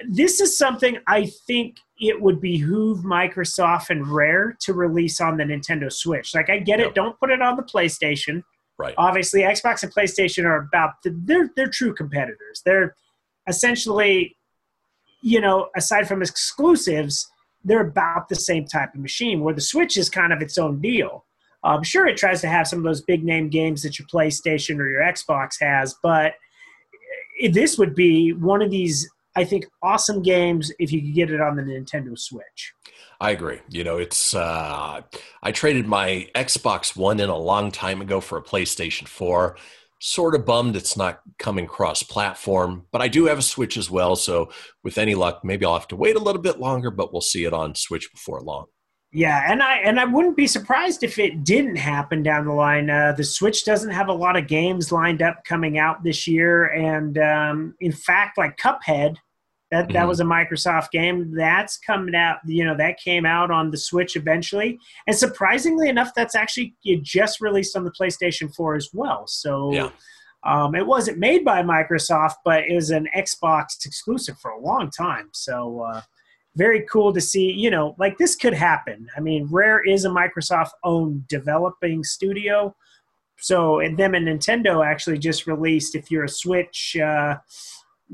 this 0.09 0.41
is 0.41 0.57
something 0.57 0.97
I 1.07 1.27
think 1.47 1.77
it 1.99 2.19
would 2.19 2.41
behoove 2.41 2.99
Microsoft 2.99 3.89
and 3.89 4.07
Rare 4.07 4.57
to 4.61 4.73
release 4.73 5.21
on 5.21 5.37
the 5.37 5.43
Nintendo 5.43 5.91
Switch. 5.91 6.33
Like, 6.33 6.49
I 6.49 6.59
get 6.59 6.79
yep. 6.79 6.89
it. 6.89 6.95
Don't 6.95 7.17
put 7.19 7.29
it 7.29 7.41
on 7.41 7.55
the 7.55 7.63
PlayStation. 7.63 8.43
Right. 8.77 8.95
Obviously, 8.97 9.41
Xbox 9.41 9.83
and 9.83 9.93
PlayStation 9.93 10.45
are 10.45 10.57
about 10.57 10.93
the, 11.03 11.15
they're 11.25 11.49
they're 11.55 11.69
true 11.69 11.93
competitors. 11.93 12.61
They're 12.65 12.95
essentially, 13.47 14.35
you 15.21 15.39
know, 15.39 15.69
aside 15.75 16.07
from 16.07 16.21
exclusives, 16.21 17.29
they're 17.63 17.87
about 17.87 18.29
the 18.29 18.35
same 18.35 18.65
type 18.65 18.95
of 18.95 18.99
machine. 18.99 19.41
Where 19.41 19.53
the 19.53 19.61
Switch 19.61 19.95
is 19.95 20.09
kind 20.09 20.33
of 20.33 20.41
its 20.41 20.57
own 20.57 20.81
deal. 20.81 21.25
I'm 21.63 21.77
um, 21.77 21.83
sure 21.83 22.07
it 22.07 22.17
tries 22.17 22.41
to 22.41 22.49
have 22.49 22.67
some 22.67 22.79
of 22.79 22.83
those 22.83 23.01
big 23.01 23.23
name 23.23 23.47
games 23.47 23.83
that 23.83 23.97
your 23.97 24.07
PlayStation 24.07 24.79
or 24.79 24.89
your 24.89 25.01
Xbox 25.01 25.61
has, 25.61 25.95
but 26.03 26.33
this 27.51 27.77
would 27.77 27.95
be 27.95 28.33
one 28.33 28.61
of 28.61 28.69
these 28.69 29.09
I 29.36 29.43
think 29.43 29.65
awesome 29.81 30.21
games 30.21 30.71
if 30.79 30.91
you 30.91 31.01
could 31.01 31.15
get 31.15 31.31
it 31.31 31.41
on 31.41 31.55
the 31.55 31.63
Nintendo 31.63 32.17
Switch. 32.17 32.73
I 33.19 33.31
agree. 33.31 33.59
You 33.69 33.84
know, 33.84 33.97
it's 33.97 34.36
uh, 34.36 35.01
I 35.41 35.51
traded 35.51 35.88
my 35.88 36.27
Xbox 36.36 36.95
One 36.95 37.19
in 37.19 37.29
a 37.29 37.38
long 37.38 37.71
time 37.71 38.01
ago 38.01 38.19
for 38.19 38.38
a 38.38 38.43
PlayStation 38.43 39.07
4. 39.07 39.57
Sort 39.99 40.36
of 40.36 40.45
bummed 40.45 40.75
it's 40.75 40.97
not 40.97 41.21
coming 41.39 41.65
cross 41.65 42.03
platform, 42.03 42.86
but 42.91 43.01
I 43.01 43.07
do 43.07 43.25
have 43.25 43.38
a 43.38 43.43
Switch 43.43 43.77
as 43.77 43.89
well. 43.89 44.17
So, 44.17 44.51
with 44.84 44.97
any 44.97 45.15
luck, 45.15 45.45
maybe 45.45 45.65
I'll 45.65 45.79
have 45.79 45.88
to 45.89 45.95
wait 45.95 46.17
a 46.17 46.19
little 46.19 46.41
bit 46.41 46.59
longer, 46.59 46.91
but 46.91 47.13
we'll 47.13 47.21
see 47.21 47.45
it 47.45 47.53
on 47.53 47.73
Switch 47.75 48.11
before 48.11 48.41
long. 48.41 48.65
Yeah, 49.16 49.43
and 49.47 49.61
I 49.61 49.78
and 49.78 49.99
I 49.99 50.05
wouldn't 50.05 50.36
be 50.36 50.47
surprised 50.47 51.03
if 51.03 51.20
it 51.20 51.43
didn't 51.43 51.76
happen 51.76 52.24
down 52.24 52.45
the 52.45 52.53
line. 52.53 52.89
Uh, 52.89 53.14
the 53.16 53.24
Switch 53.24 53.64
doesn't 53.64 53.91
have 53.91 54.07
a 54.07 54.14
lot 54.14 54.36
of 54.36 54.47
games 54.47 54.91
lined 54.91 55.22
up 55.22 55.43
coming 55.45 55.78
out 55.78 56.03
this 56.03 56.28
year, 56.28 56.66
and 56.70 57.20
um, 57.20 57.76
in 57.80 57.91
fact, 57.91 58.39
like 58.39 58.57
Cuphead, 58.57 59.18
That 59.70 59.88
that 59.89 59.89
mm-hmm. 59.89 60.07
was 60.07 60.20
a 60.20 60.24
Microsoft 60.24 60.89
game. 60.89 61.32
That's 61.36 61.78
coming 61.78 62.16
out. 62.16 62.38
You 62.47 62.66
know, 62.66 62.76
that 62.76 62.99
came 62.99 63.24
out 63.24 63.51
on 63.51 63.70
the 63.70 63.78
Switch 63.78 64.16
eventually, 64.16 64.80
and 65.05 65.16
surprisingly 65.16 65.89
enough, 65.89 66.16
that's 66.16 66.34
actually 66.34 66.74
just 67.03 67.39
released 67.39 67.78
on 67.78 67.84
the 67.84 67.91
PlayStation 67.91 68.53
4 68.53 68.76
as 68.76 68.89
well. 68.93 69.28
So. 69.28 69.72
Yeah. 69.74 69.89
Um, 70.45 70.76
it 70.76 70.86
wasn't 70.86 71.20
made 71.20 71.45
by 71.45 71.64
Microsoft, 71.64 72.34
but 72.43 72.66
it 72.66 72.76
was 72.76 72.89
an 72.89 73.07
Xbox 73.16 73.86
exclusive 73.86 74.38
for 74.39 74.51
a 74.51 74.59
long 74.59 74.89
time. 74.91 75.30
So 75.32 75.80
uh, 75.89 76.01
very 76.56 76.86
cool 76.91 77.14
to 77.14 77.22
see. 77.22 77.51
You 77.51 77.72
know, 77.72 77.95
like 77.97 78.18
this 78.18 78.36
could 78.36 78.54
happen. 78.54 79.08
I 79.16 79.20
mean, 79.20 79.47
Rare 79.49 79.84
is 79.84 80.06
a 80.06 80.10
Microsoft-owned 80.10 81.28
developing 81.28 82.04
studio, 82.04 82.76
so 83.39 83.80
and 83.80 83.97
them 83.97 84.16
and 84.16 84.28
Nintendo 84.28 84.86
actually 84.86 85.20
just 85.20 85.47
released. 85.47 85.95
If 85.95 86.12
you're 86.12 86.26
a 86.26 86.30
Switch. 86.30 86.97
Uh, 86.97 87.38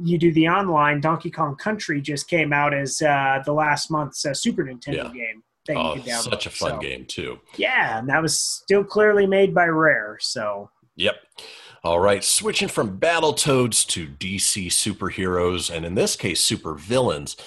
you 0.03 0.17
do 0.17 0.31
the 0.33 0.47
online 0.47 1.01
Donkey 1.01 1.31
Kong 1.31 1.55
Country 1.55 2.01
just 2.01 2.29
came 2.29 2.53
out 2.53 2.73
as 2.73 3.01
uh, 3.01 3.41
the 3.43 3.53
last 3.53 3.91
month's 3.91 4.25
uh, 4.25 4.33
Super 4.33 4.63
Nintendo 4.63 4.95
yeah. 4.95 5.11
game. 5.11 5.43
That 5.67 5.77
oh, 5.77 5.95
you 5.95 6.01
download. 6.01 6.29
such 6.29 6.45
a 6.45 6.49
fun 6.49 6.71
so, 6.71 6.79
game 6.79 7.05
too. 7.05 7.39
Yeah, 7.57 7.99
and 7.99 8.09
that 8.09 8.21
was 8.21 8.39
still 8.39 8.83
clearly 8.83 9.27
made 9.27 9.53
by 9.53 9.65
Rare. 9.65 10.17
So. 10.21 10.69
Yep. 10.95 11.15
All 11.83 11.99
right, 11.99 12.23
switching 12.23 12.67
from 12.67 12.99
Battletoads 12.99 13.87
to 13.87 14.05
DC 14.07 14.67
superheroes, 14.67 15.73
and 15.73 15.85
in 15.85 15.95
this 15.95 16.17
case, 16.17 16.43
super 16.43 16.75
villains. 16.75 17.37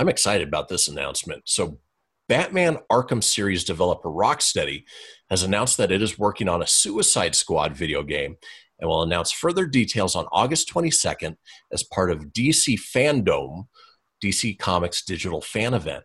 I'm 0.00 0.08
excited 0.08 0.48
about 0.48 0.68
this 0.68 0.88
announcement. 0.88 1.42
So, 1.44 1.78
Batman 2.26 2.78
Arkham 2.90 3.22
series 3.22 3.64
developer 3.64 4.08
Rocksteady 4.08 4.84
has 5.28 5.42
announced 5.42 5.76
that 5.76 5.92
it 5.92 6.00
is 6.00 6.18
working 6.18 6.48
on 6.48 6.62
a 6.62 6.66
Suicide 6.66 7.34
Squad 7.34 7.76
video 7.76 8.02
game 8.02 8.36
and 8.78 8.88
will 8.88 9.02
announce 9.02 9.30
further 9.30 9.66
details 9.66 10.16
on 10.16 10.24
August 10.32 10.72
22nd 10.72 11.36
as 11.70 11.82
part 11.82 12.10
of 12.10 12.32
DC 12.32 12.80
Fandom, 12.80 13.66
DC 14.24 14.58
Comics 14.58 15.04
digital 15.04 15.42
fan 15.42 15.74
event. 15.74 16.04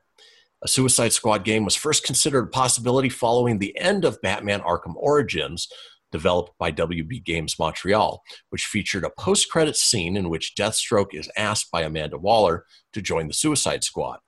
A 0.62 0.68
Suicide 0.68 1.14
Squad 1.14 1.46
game 1.46 1.64
was 1.64 1.76
first 1.76 2.04
considered 2.04 2.48
a 2.48 2.48
possibility 2.48 3.08
following 3.08 3.60
the 3.60 3.78
end 3.78 4.04
of 4.04 4.22
Batman 4.22 4.60
Arkham 4.60 4.96
Origins, 4.98 5.70
developed 6.12 6.51
by 6.58 6.72
WB 6.72 7.24
Games 7.24 7.58
Montreal, 7.60 8.22
which 8.49 8.66
featured 8.66 9.03
a 9.03 9.12
post 9.20 9.49
credit 9.49 9.76
scene 9.76 10.16
in 10.18 10.30
which 10.30 10.53
Deathstroke 10.58 11.14
is 11.14 11.30
asked 11.38 11.72
by 11.72 11.82
Amanda 11.82 12.18
Waller 12.18 12.66
to 12.93 13.01
join 13.01 13.28
the 13.28 13.34
Suicide 13.34 13.84
Squad. 13.84 14.20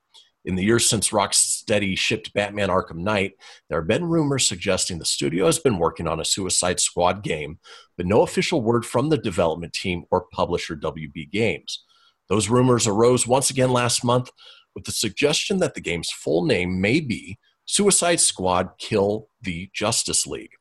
In 0.46 0.56
the 0.56 0.64
years 0.64 0.90
since 0.90 1.10
Rocksteady 1.10 1.98
shipped 1.98 2.34
Batman 2.34 2.70
Arkham 2.70 3.00
Knight, 3.00 3.34
there 3.70 3.82
have 3.82 3.88
been 3.88 4.06
rumors 4.06 4.48
suggesting 4.48 4.98
the 4.98 5.04
studio 5.06 5.46
has 5.46 5.60
been 5.60 5.78
working 5.78 6.08
on 6.08 6.22
a 6.22 6.26
Suicide 6.26 6.80
Squad 6.80 7.22
game, 7.22 7.60
but 7.98 8.06
no 8.06 8.22
official 8.22 8.62
word 8.62 8.86
from 8.86 9.10
the 9.10 9.18
development 9.18 9.74
team 9.74 10.06
or 10.10 10.28
publisher 10.32 10.78
WB 10.78 11.30
Games. 11.32 11.84
Those 12.30 12.50
rumors 12.50 12.88
arose 12.88 13.28
once 13.28 13.50
again 13.50 13.72
last 13.72 14.06
month 14.06 14.30
with 14.74 14.86
the 14.86 14.92
suggestion 14.92 15.58
that 15.60 15.74
the 15.74 15.82
game's 15.82 16.12
full 16.12 16.46
name 16.46 16.80
may 16.80 17.02
be 17.02 17.40
Suicide 17.66 18.22
Squad 18.22 18.70
Kill 18.78 19.28
the 19.42 19.70
Justice 19.74 20.26
League. 20.26 20.52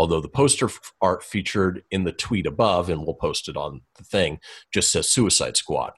Although 0.00 0.22
the 0.22 0.28
poster 0.30 0.70
art 1.02 1.22
featured 1.22 1.84
in 1.90 2.04
the 2.04 2.12
tweet 2.12 2.46
above, 2.46 2.88
and 2.88 3.02
we'll 3.02 3.12
post 3.12 3.50
it 3.50 3.56
on 3.58 3.82
the 3.96 4.02
thing, 4.02 4.40
just 4.72 4.90
says 4.90 5.10
Suicide 5.10 5.58
Squad. 5.58 5.92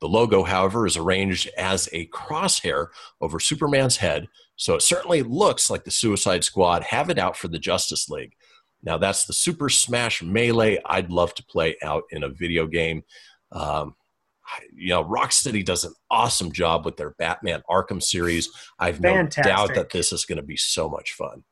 The 0.00 0.06
logo, 0.06 0.44
however, 0.44 0.86
is 0.86 0.96
arranged 0.96 1.50
as 1.58 1.88
a 1.92 2.06
crosshair 2.10 2.86
over 3.20 3.40
Superman's 3.40 3.96
head, 3.96 4.28
so 4.54 4.76
it 4.76 4.82
certainly 4.82 5.22
looks 5.22 5.70
like 5.70 5.82
the 5.82 5.90
Suicide 5.90 6.44
Squad 6.44 6.84
have 6.84 7.10
it 7.10 7.18
out 7.18 7.36
for 7.36 7.48
the 7.48 7.58
Justice 7.58 8.08
League. 8.08 8.36
Now, 8.84 8.96
that's 8.96 9.24
the 9.24 9.32
Super 9.32 9.68
Smash 9.68 10.22
Melee 10.22 10.78
I'd 10.86 11.10
love 11.10 11.34
to 11.34 11.44
play 11.44 11.74
out 11.82 12.04
in 12.10 12.22
a 12.22 12.28
video 12.28 12.68
game. 12.68 13.02
Um, 13.50 13.96
you 14.72 14.90
know, 14.90 15.02
Rocksteady 15.02 15.64
does 15.64 15.82
an 15.82 15.94
awesome 16.12 16.52
job 16.52 16.84
with 16.84 16.96
their 16.96 17.16
Batman 17.18 17.62
Arkham 17.68 18.00
series. 18.00 18.50
I've 18.78 18.98
Fantastic. 18.98 19.44
no 19.44 19.50
doubt 19.50 19.74
that 19.74 19.90
this 19.90 20.12
is 20.12 20.24
going 20.26 20.36
to 20.36 20.46
be 20.46 20.56
so 20.56 20.88
much 20.88 21.14
fun. 21.14 21.42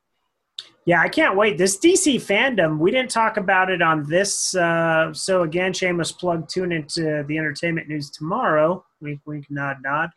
Yeah, 0.87 1.01
I 1.01 1.09
can't 1.09 1.37
wait. 1.37 1.59
This 1.59 1.77
DC 1.79 2.15
fandom, 2.17 2.79
we 2.79 2.93
didn't 2.93 3.11
talk 3.11 3.39
about 3.39 3.71
it 3.73 3.83
on 3.83 4.09
this. 4.09 4.55
Uh, 4.55 5.13
so 5.13 5.43
again, 5.43 5.73
shameless 5.73 6.13
plug. 6.13 6.49
Tune 6.49 6.71
into 6.71 7.25
the 7.27 7.37
entertainment 7.37 7.89
news 7.89 8.09
tomorrow. 8.09 8.85
Wink, 9.01 9.21
wink, 9.27 9.47
nod, 9.51 9.79
nod. 9.83 10.11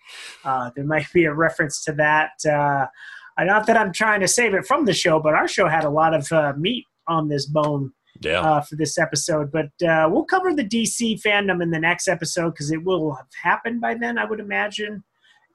Uh, 0.45 0.69
there 0.75 0.85
might 0.85 1.11
be 1.11 1.25
a 1.25 1.33
reference 1.33 1.83
to 1.85 1.91
that. 1.93 2.33
Uh, 2.45 2.85
not 3.43 3.65
that 3.65 3.77
I'm 3.77 3.91
trying 3.91 4.19
to 4.19 4.27
save 4.27 4.53
it 4.53 4.67
from 4.67 4.85
the 4.85 4.93
show, 4.93 5.19
but 5.19 5.33
our 5.33 5.47
show 5.47 5.67
had 5.67 5.85
a 5.85 5.89
lot 5.89 6.13
of 6.13 6.31
uh, 6.31 6.53
meat 6.55 6.85
on 7.07 7.27
this 7.27 7.47
bone 7.47 7.91
yeah. 8.21 8.41
Uh, 8.41 8.61
for 8.61 8.75
this 8.75 8.99
episode. 8.99 9.51
But 9.51 9.71
uh, 9.81 10.07
we'll 10.11 10.25
cover 10.25 10.53
the 10.53 10.63
DC 10.63 11.21
fandom 11.21 11.63
in 11.63 11.71
the 11.71 11.79
next 11.79 12.07
episode 12.07 12.51
because 12.51 12.69
it 12.69 12.83
will 12.83 13.15
have 13.15 13.27
happened 13.41 13.81
by 13.81 13.95
then, 13.95 14.19
I 14.19 14.25
would 14.25 14.39
imagine. 14.39 15.03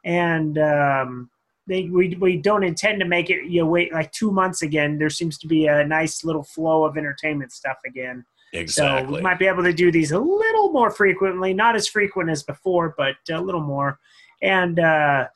And 0.04 0.58
um, 0.58 1.30
they 1.66 1.84
we, 1.84 2.16
we 2.20 2.36
don't 2.36 2.62
intend 2.62 3.00
to 3.00 3.06
make 3.06 3.30
it 3.30 3.44
you 3.46 3.60
know, 3.60 3.66
wait 3.66 3.92
like 3.92 4.12
two 4.12 4.30
months 4.30 4.62
again. 4.62 4.98
There 4.98 5.10
seems 5.10 5.38
to 5.38 5.46
be 5.46 5.66
a 5.66 5.86
nice 5.86 6.24
little 6.24 6.44
flow 6.44 6.84
of 6.84 6.96
entertainment 6.96 7.52
stuff 7.52 7.78
again. 7.86 8.24
Exactly. 8.52 9.06
So 9.06 9.16
we 9.16 9.20
might 9.20 9.38
be 9.38 9.46
able 9.46 9.64
to 9.64 9.72
do 9.72 9.90
these 9.90 10.12
a 10.12 10.18
little 10.18 10.70
more 10.70 10.90
frequently, 10.90 11.52
not 11.54 11.74
as 11.74 11.88
frequent 11.88 12.30
as 12.30 12.42
before, 12.42 12.94
but 12.96 13.16
a 13.30 13.40
little 13.40 13.60
more. 13.60 13.98
And 14.42 14.78
uh, 14.78 15.26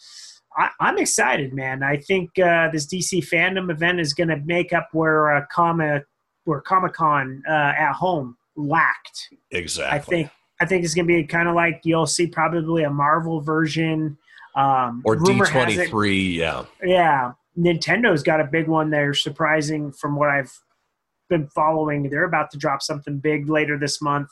I, 0.57 0.71
am 0.81 0.99
excited, 0.99 1.53
man. 1.53 1.83
I 1.83 1.97
think 1.97 2.39
uh, 2.39 2.71
this 2.71 2.87
DC 2.87 3.29
fandom 3.29 3.71
event 3.71 3.99
is 4.01 4.15
going 4.15 4.29
to 4.29 4.37
make 4.37 4.73
up 4.73 4.89
where 4.93 5.35
uh, 5.35 5.45
comic 5.51 6.05
where 6.45 6.61
Comic 6.61 6.95
Con 6.95 7.43
uh, 7.49 7.53
at 7.53 7.93
home 7.93 8.37
lacked. 8.57 9.29
Exactly. 9.51 9.97
I 9.97 9.99
think 9.99 10.31
I 10.61 10.67
think 10.67 10.85
it's 10.85 10.95
going 10.95 11.07
to 11.07 11.15
be 11.15 11.25
kind 11.25 11.49
of 11.49 11.55
like 11.55 11.81
you'll 11.85 12.07
see 12.07 12.27
probably 12.27 12.85
a 12.85 12.91
Marvel 12.91 13.41
version 13.41 14.17
um, 14.57 15.03
or 15.05 15.17
D 15.17 15.41
twenty 15.41 15.87
three, 15.87 16.39
yeah, 16.39 16.65
yeah. 16.83 17.33
Nintendo's 17.59 18.23
got 18.23 18.41
a 18.41 18.45
big 18.45 18.69
one 18.69 18.91
there. 18.91 19.13
Surprising 19.15 19.93
from 19.93 20.17
what 20.17 20.31
I've 20.31 20.53
been 21.29 21.49
following, 21.49 22.09
they're 22.09 22.25
about 22.25 22.51
to 22.53 22.59
drop 22.59 22.83
something 22.83 23.19
big 23.19 23.49
later 23.49 23.79
this 23.79 24.01
month. 24.01 24.31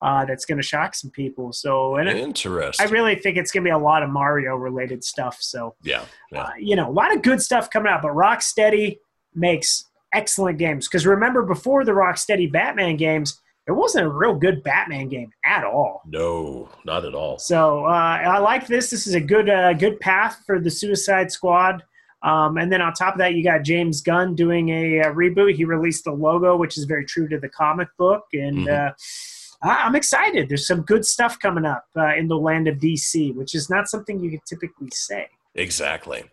Uh, 0.00 0.24
that's 0.24 0.44
going 0.44 0.58
to 0.58 0.66
shock 0.66 0.96
some 0.96 1.12
people. 1.12 1.52
So, 1.52 1.94
and 1.94 2.08
interesting. 2.08 2.84
I 2.84 2.90
really 2.90 3.14
think 3.14 3.36
it's 3.36 3.52
going 3.52 3.62
to 3.62 3.68
be 3.68 3.72
a 3.72 3.78
lot 3.78 4.02
of 4.02 4.10
Mario 4.10 4.56
related 4.56 5.04
stuff. 5.04 5.38
So, 5.40 5.76
yeah, 5.84 6.04
yeah. 6.32 6.42
Uh, 6.42 6.50
you 6.58 6.74
know, 6.74 6.88
a 6.88 6.90
lot 6.90 7.14
of 7.14 7.22
good 7.22 7.40
stuff 7.40 7.70
coming 7.70 7.92
out. 7.92 8.02
But 8.02 8.10
Rocksteady 8.10 8.98
makes 9.32 9.84
excellent 10.12 10.58
games 10.58 10.88
because 10.88 11.06
remember 11.06 11.42
before 11.42 11.84
the 11.84 11.92
Rocksteady 11.92 12.50
Batman 12.50 12.96
games, 12.96 13.40
it 13.66 13.72
wasn't 13.72 14.06
a 14.06 14.08
real 14.08 14.34
good 14.34 14.62
Batman 14.62 15.08
game 15.08 15.30
at 15.44 15.64
all. 15.64 16.02
No, 16.06 16.68
not 16.84 17.04
at 17.04 17.14
all. 17.14 17.38
So 17.38 17.84
uh, 17.86 17.88
I 17.88 18.38
like 18.38 18.66
this. 18.66 18.90
This 18.90 19.06
is 19.06 19.14
a 19.14 19.20
good 19.20 19.48
uh, 19.48 19.72
good 19.74 20.00
path 20.00 20.42
for 20.46 20.58
the 20.58 20.70
Suicide 20.70 21.30
Squad. 21.30 21.82
Um, 22.22 22.56
and 22.56 22.72
then 22.72 22.80
on 22.80 22.92
top 22.92 23.14
of 23.14 23.18
that, 23.18 23.34
you 23.34 23.42
got 23.42 23.64
James 23.64 24.00
Gunn 24.00 24.36
doing 24.36 24.68
a, 24.68 24.98
a, 25.00 25.12
reboot. 25.12 25.54
He 25.56 25.64
released 25.64 26.04
the 26.04 26.12
logo, 26.12 26.56
which 26.56 26.78
is 26.78 26.84
very 26.84 27.04
true 27.04 27.26
to 27.28 27.38
the 27.38 27.48
comic 27.48 27.88
book, 27.98 28.26
and 28.32 28.58
mm-hmm. 28.58 29.68
uh, 29.68 29.68
I'm 29.68 29.96
excited. 29.96 30.48
There's 30.48 30.66
some 30.66 30.82
good 30.82 31.04
stuff 31.04 31.38
coming 31.40 31.64
up 31.64 31.84
uh, 31.96 32.14
in 32.14 32.28
the 32.28 32.38
land 32.38 32.68
of 32.68 32.78
DC, 32.78 33.34
which 33.34 33.54
is 33.56 33.68
not 33.68 33.88
something 33.88 34.20
you 34.20 34.30
can 34.30 34.40
typically 34.46 34.90
say. 34.92 35.28
Exactly. 35.54 36.24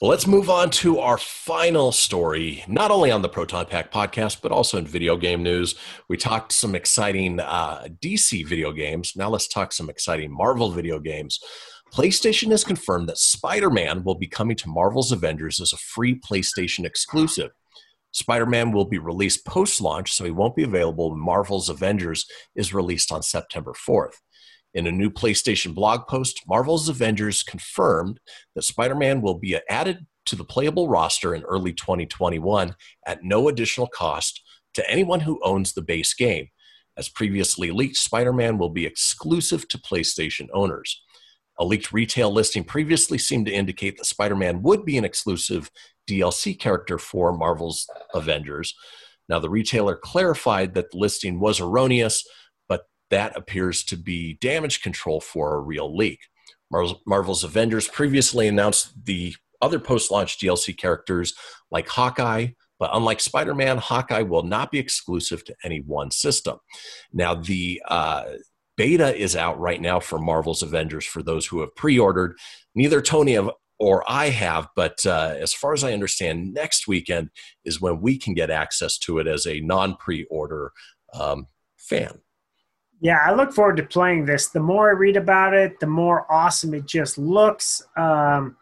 Well, 0.00 0.10
let's 0.10 0.26
move 0.26 0.48
on 0.48 0.70
to 0.70 0.98
our 0.98 1.18
final 1.18 1.92
story, 1.92 2.64
not 2.66 2.90
only 2.90 3.10
on 3.10 3.20
the 3.20 3.28
Proton 3.28 3.66
Pack 3.66 3.92
podcast, 3.92 4.40
but 4.40 4.50
also 4.50 4.78
in 4.78 4.86
video 4.86 5.16
game 5.16 5.42
news. 5.42 5.74
We 6.08 6.16
talked 6.16 6.52
some 6.52 6.74
exciting 6.74 7.38
uh, 7.38 7.88
DC 8.00 8.46
video 8.46 8.72
games. 8.72 9.12
Now 9.14 9.28
let's 9.28 9.46
talk 9.46 9.72
some 9.72 9.90
exciting 9.90 10.34
Marvel 10.34 10.70
video 10.70 10.98
games. 10.98 11.38
PlayStation 11.92 12.50
has 12.50 12.64
confirmed 12.64 13.10
that 13.10 13.18
Spider 13.18 13.68
Man 13.68 14.04
will 14.04 14.14
be 14.14 14.26
coming 14.26 14.56
to 14.56 14.70
Marvel's 14.70 15.12
Avengers 15.12 15.60
as 15.60 15.74
a 15.74 15.78
free 15.78 16.18
PlayStation 16.18 16.86
exclusive. 16.86 17.50
Spider 18.12 18.46
Man 18.46 18.72
will 18.72 18.86
be 18.86 18.98
released 18.98 19.44
post 19.44 19.82
launch, 19.82 20.14
so 20.14 20.24
he 20.24 20.30
won't 20.30 20.56
be 20.56 20.62
available 20.62 21.10
when 21.10 21.20
Marvel's 21.20 21.68
Avengers 21.68 22.24
is 22.56 22.72
released 22.72 23.12
on 23.12 23.22
September 23.22 23.74
4th. 23.74 24.14
In 24.74 24.86
a 24.86 24.92
new 24.92 25.10
PlayStation 25.10 25.74
blog 25.74 26.06
post, 26.08 26.42
Marvel's 26.48 26.88
Avengers 26.88 27.42
confirmed 27.42 28.20
that 28.54 28.62
Spider 28.62 28.94
Man 28.94 29.20
will 29.20 29.38
be 29.38 29.58
added 29.68 30.06
to 30.26 30.36
the 30.36 30.44
playable 30.44 30.88
roster 30.88 31.34
in 31.34 31.42
early 31.42 31.72
2021 31.72 32.74
at 33.06 33.22
no 33.22 33.48
additional 33.48 33.86
cost 33.86 34.42
to 34.74 34.90
anyone 34.90 35.20
who 35.20 35.40
owns 35.44 35.74
the 35.74 35.82
base 35.82 36.14
game. 36.14 36.48
As 36.96 37.08
previously 37.08 37.70
leaked, 37.70 37.96
Spider 37.96 38.32
Man 38.32 38.56
will 38.56 38.70
be 38.70 38.86
exclusive 38.86 39.68
to 39.68 39.78
PlayStation 39.78 40.48
owners. 40.54 41.02
A 41.58 41.64
leaked 41.64 41.92
retail 41.92 42.32
listing 42.32 42.64
previously 42.64 43.18
seemed 43.18 43.46
to 43.46 43.52
indicate 43.52 43.98
that 43.98 44.06
Spider 44.06 44.36
Man 44.36 44.62
would 44.62 44.86
be 44.86 44.96
an 44.96 45.04
exclusive 45.04 45.70
DLC 46.08 46.58
character 46.58 46.98
for 46.98 47.36
Marvel's 47.36 47.86
Avengers. 48.14 48.74
Now, 49.28 49.38
the 49.38 49.50
retailer 49.50 49.96
clarified 49.96 50.74
that 50.74 50.90
the 50.90 50.98
listing 50.98 51.40
was 51.40 51.60
erroneous 51.60 52.24
that 53.12 53.36
appears 53.36 53.84
to 53.84 53.96
be 53.96 54.38
damage 54.40 54.82
control 54.82 55.20
for 55.20 55.54
a 55.54 55.60
real 55.60 55.94
leak. 55.94 56.18
Marvel's 57.06 57.44
Avengers 57.44 57.86
previously 57.86 58.48
announced 58.48 59.04
the 59.04 59.34
other 59.60 59.78
post 59.78 60.10
launch 60.10 60.38
DLC 60.38 60.76
characters 60.76 61.34
like 61.70 61.86
Hawkeye, 61.88 62.48
but 62.78 62.90
unlike 62.94 63.20
Spider 63.20 63.54
Man, 63.54 63.76
Hawkeye 63.76 64.22
will 64.22 64.42
not 64.42 64.70
be 64.70 64.78
exclusive 64.78 65.44
to 65.44 65.54
any 65.62 65.80
one 65.80 66.10
system. 66.10 66.56
Now, 67.12 67.34
the 67.34 67.82
uh, 67.86 68.24
beta 68.78 69.14
is 69.14 69.36
out 69.36 69.60
right 69.60 69.80
now 69.80 70.00
for 70.00 70.18
Marvel's 70.18 70.62
Avengers 70.62 71.04
for 71.04 71.22
those 71.22 71.46
who 71.46 71.60
have 71.60 71.76
pre-ordered. 71.76 72.38
Neither 72.74 73.02
Tony 73.02 73.38
or 73.78 74.04
I 74.08 74.30
have, 74.30 74.68
but 74.74 75.04
uh, 75.04 75.34
as 75.38 75.52
far 75.52 75.74
as 75.74 75.84
I 75.84 75.92
understand, 75.92 76.54
next 76.54 76.88
weekend 76.88 77.28
is 77.66 77.78
when 77.78 78.00
we 78.00 78.16
can 78.16 78.32
get 78.32 78.48
access 78.48 78.96
to 79.00 79.18
it 79.18 79.26
as 79.26 79.46
a 79.46 79.60
non-pre-order 79.60 80.72
um, 81.12 81.48
fan. 81.76 82.21
Yeah, 83.02 83.18
I 83.26 83.34
look 83.34 83.52
forward 83.52 83.76
to 83.78 83.82
playing 83.82 84.26
this. 84.26 84.50
The 84.50 84.60
more 84.60 84.88
I 84.88 84.92
read 84.92 85.16
about 85.16 85.54
it, 85.54 85.80
the 85.80 85.88
more 85.88 86.24
awesome 86.32 86.72
it 86.72 86.86
just 86.86 87.18
looks. 87.18 87.82
Um, 87.96 88.56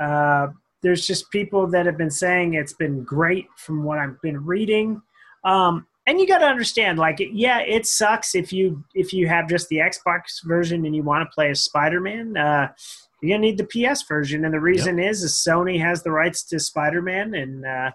uh, 0.00 0.48
there's 0.82 1.06
just 1.06 1.30
people 1.30 1.66
that 1.66 1.84
have 1.84 1.98
been 1.98 2.10
saying 2.10 2.54
it's 2.54 2.72
been 2.72 3.04
great 3.04 3.46
from 3.58 3.84
what 3.84 3.98
I've 3.98 4.18
been 4.22 4.42
reading. 4.42 5.02
Um, 5.44 5.86
and 6.06 6.18
you 6.18 6.26
got 6.26 6.38
to 6.38 6.46
understand, 6.46 6.98
like, 6.98 7.20
yeah, 7.32 7.58
it 7.58 7.84
sucks 7.84 8.34
if 8.34 8.54
you 8.54 8.82
if 8.94 9.12
you 9.12 9.28
have 9.28 9.50
just 9.50 9.68
the 9.68 9.76
Xbox 9.76 10.42
version 10.44 10.86
and 10.86 10.96
you 10.96 11.02
want 11.02 11.28
to 11.28 11.34
play 11.34 11.50
as 11.50 11.60
Spider-Man. 11.60 12.38
Uh, 12.38 12.72
you're 13.20 13.36
gonna 13.36 13.46
need 13.46 13.58
the 13.58 13.64
PS 13.92 14.02
version, 14.02 14.46
and 14.46 14.54
the 14.54 14.60
reason 14.60 14.96
yep. 14.96 15.10
is, 15.10 15.22
is 15.22 15.32
Sony 15.46 15.78
has 15.78 16.02
the 16.02 16.10
rights 16.10 16.42
to 16.44 16.58
Spider-Man, 16.58 17.34
and 17.34 17.66
uh, 17.66 17.90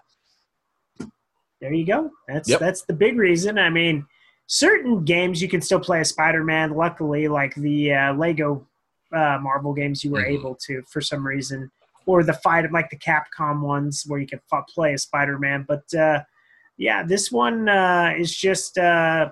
there 1.60 1.72
you 1.72 1.84
go. 1.84 2.10
That's 2.28 2.48
yep. 2.48 2.60
that's 2.60 2.82
the 2.82 2.94
big 2.94 3.16
reason. 3.16 3.58
I 3.58 3.70
mean 3.70 4.06
certain 4.50 5.04
games 5.04 5.40
you 5.40 5.48
can 5.48 5.60
still 5.60 5.78
play 5.78 6.00
as 6.00 6.08
Spider-Man. 6.08 6.74
Luckily, 6.74 7.28
like 7.28 7.54
the 7.54 7.94
uh, 7.94 8.14
Lego 8.14 8.66
uh, 9.14 9.38
Marvel 9.40 9.72
games, 9.72 10.02
you 10.04 10.10
were 10.10 10.22
mm-hmm. 10.22 10.32
able 10.32 10.54
to 10.66 10.82
for 10.90 11.00
some 11.00 11.24
reason, 11.24 11.70
or 12.04 12.24
the 12.24 12.34
fight 12.34 12.70
like 12.72 12.90
the 12.90 12.98
Capcom 12.98 13.60
ones 13.62 14.04
where 14.06 14.18
you 14.18 14.26
can 14.26 14.40
f- 14.52 14.64
play 14.68 14.92
as 14.92 15.02
Spider-Man. 15.02 15.66
But 15.68 15.94
uh, 15.94 16.22
yeah, 16.76 17.04
this 17.04 17.30
one 17.30 17.68
uh, 17.68 18.12
is 18.18 18.36
just 18.36 18.76
uh, 18.76 19.30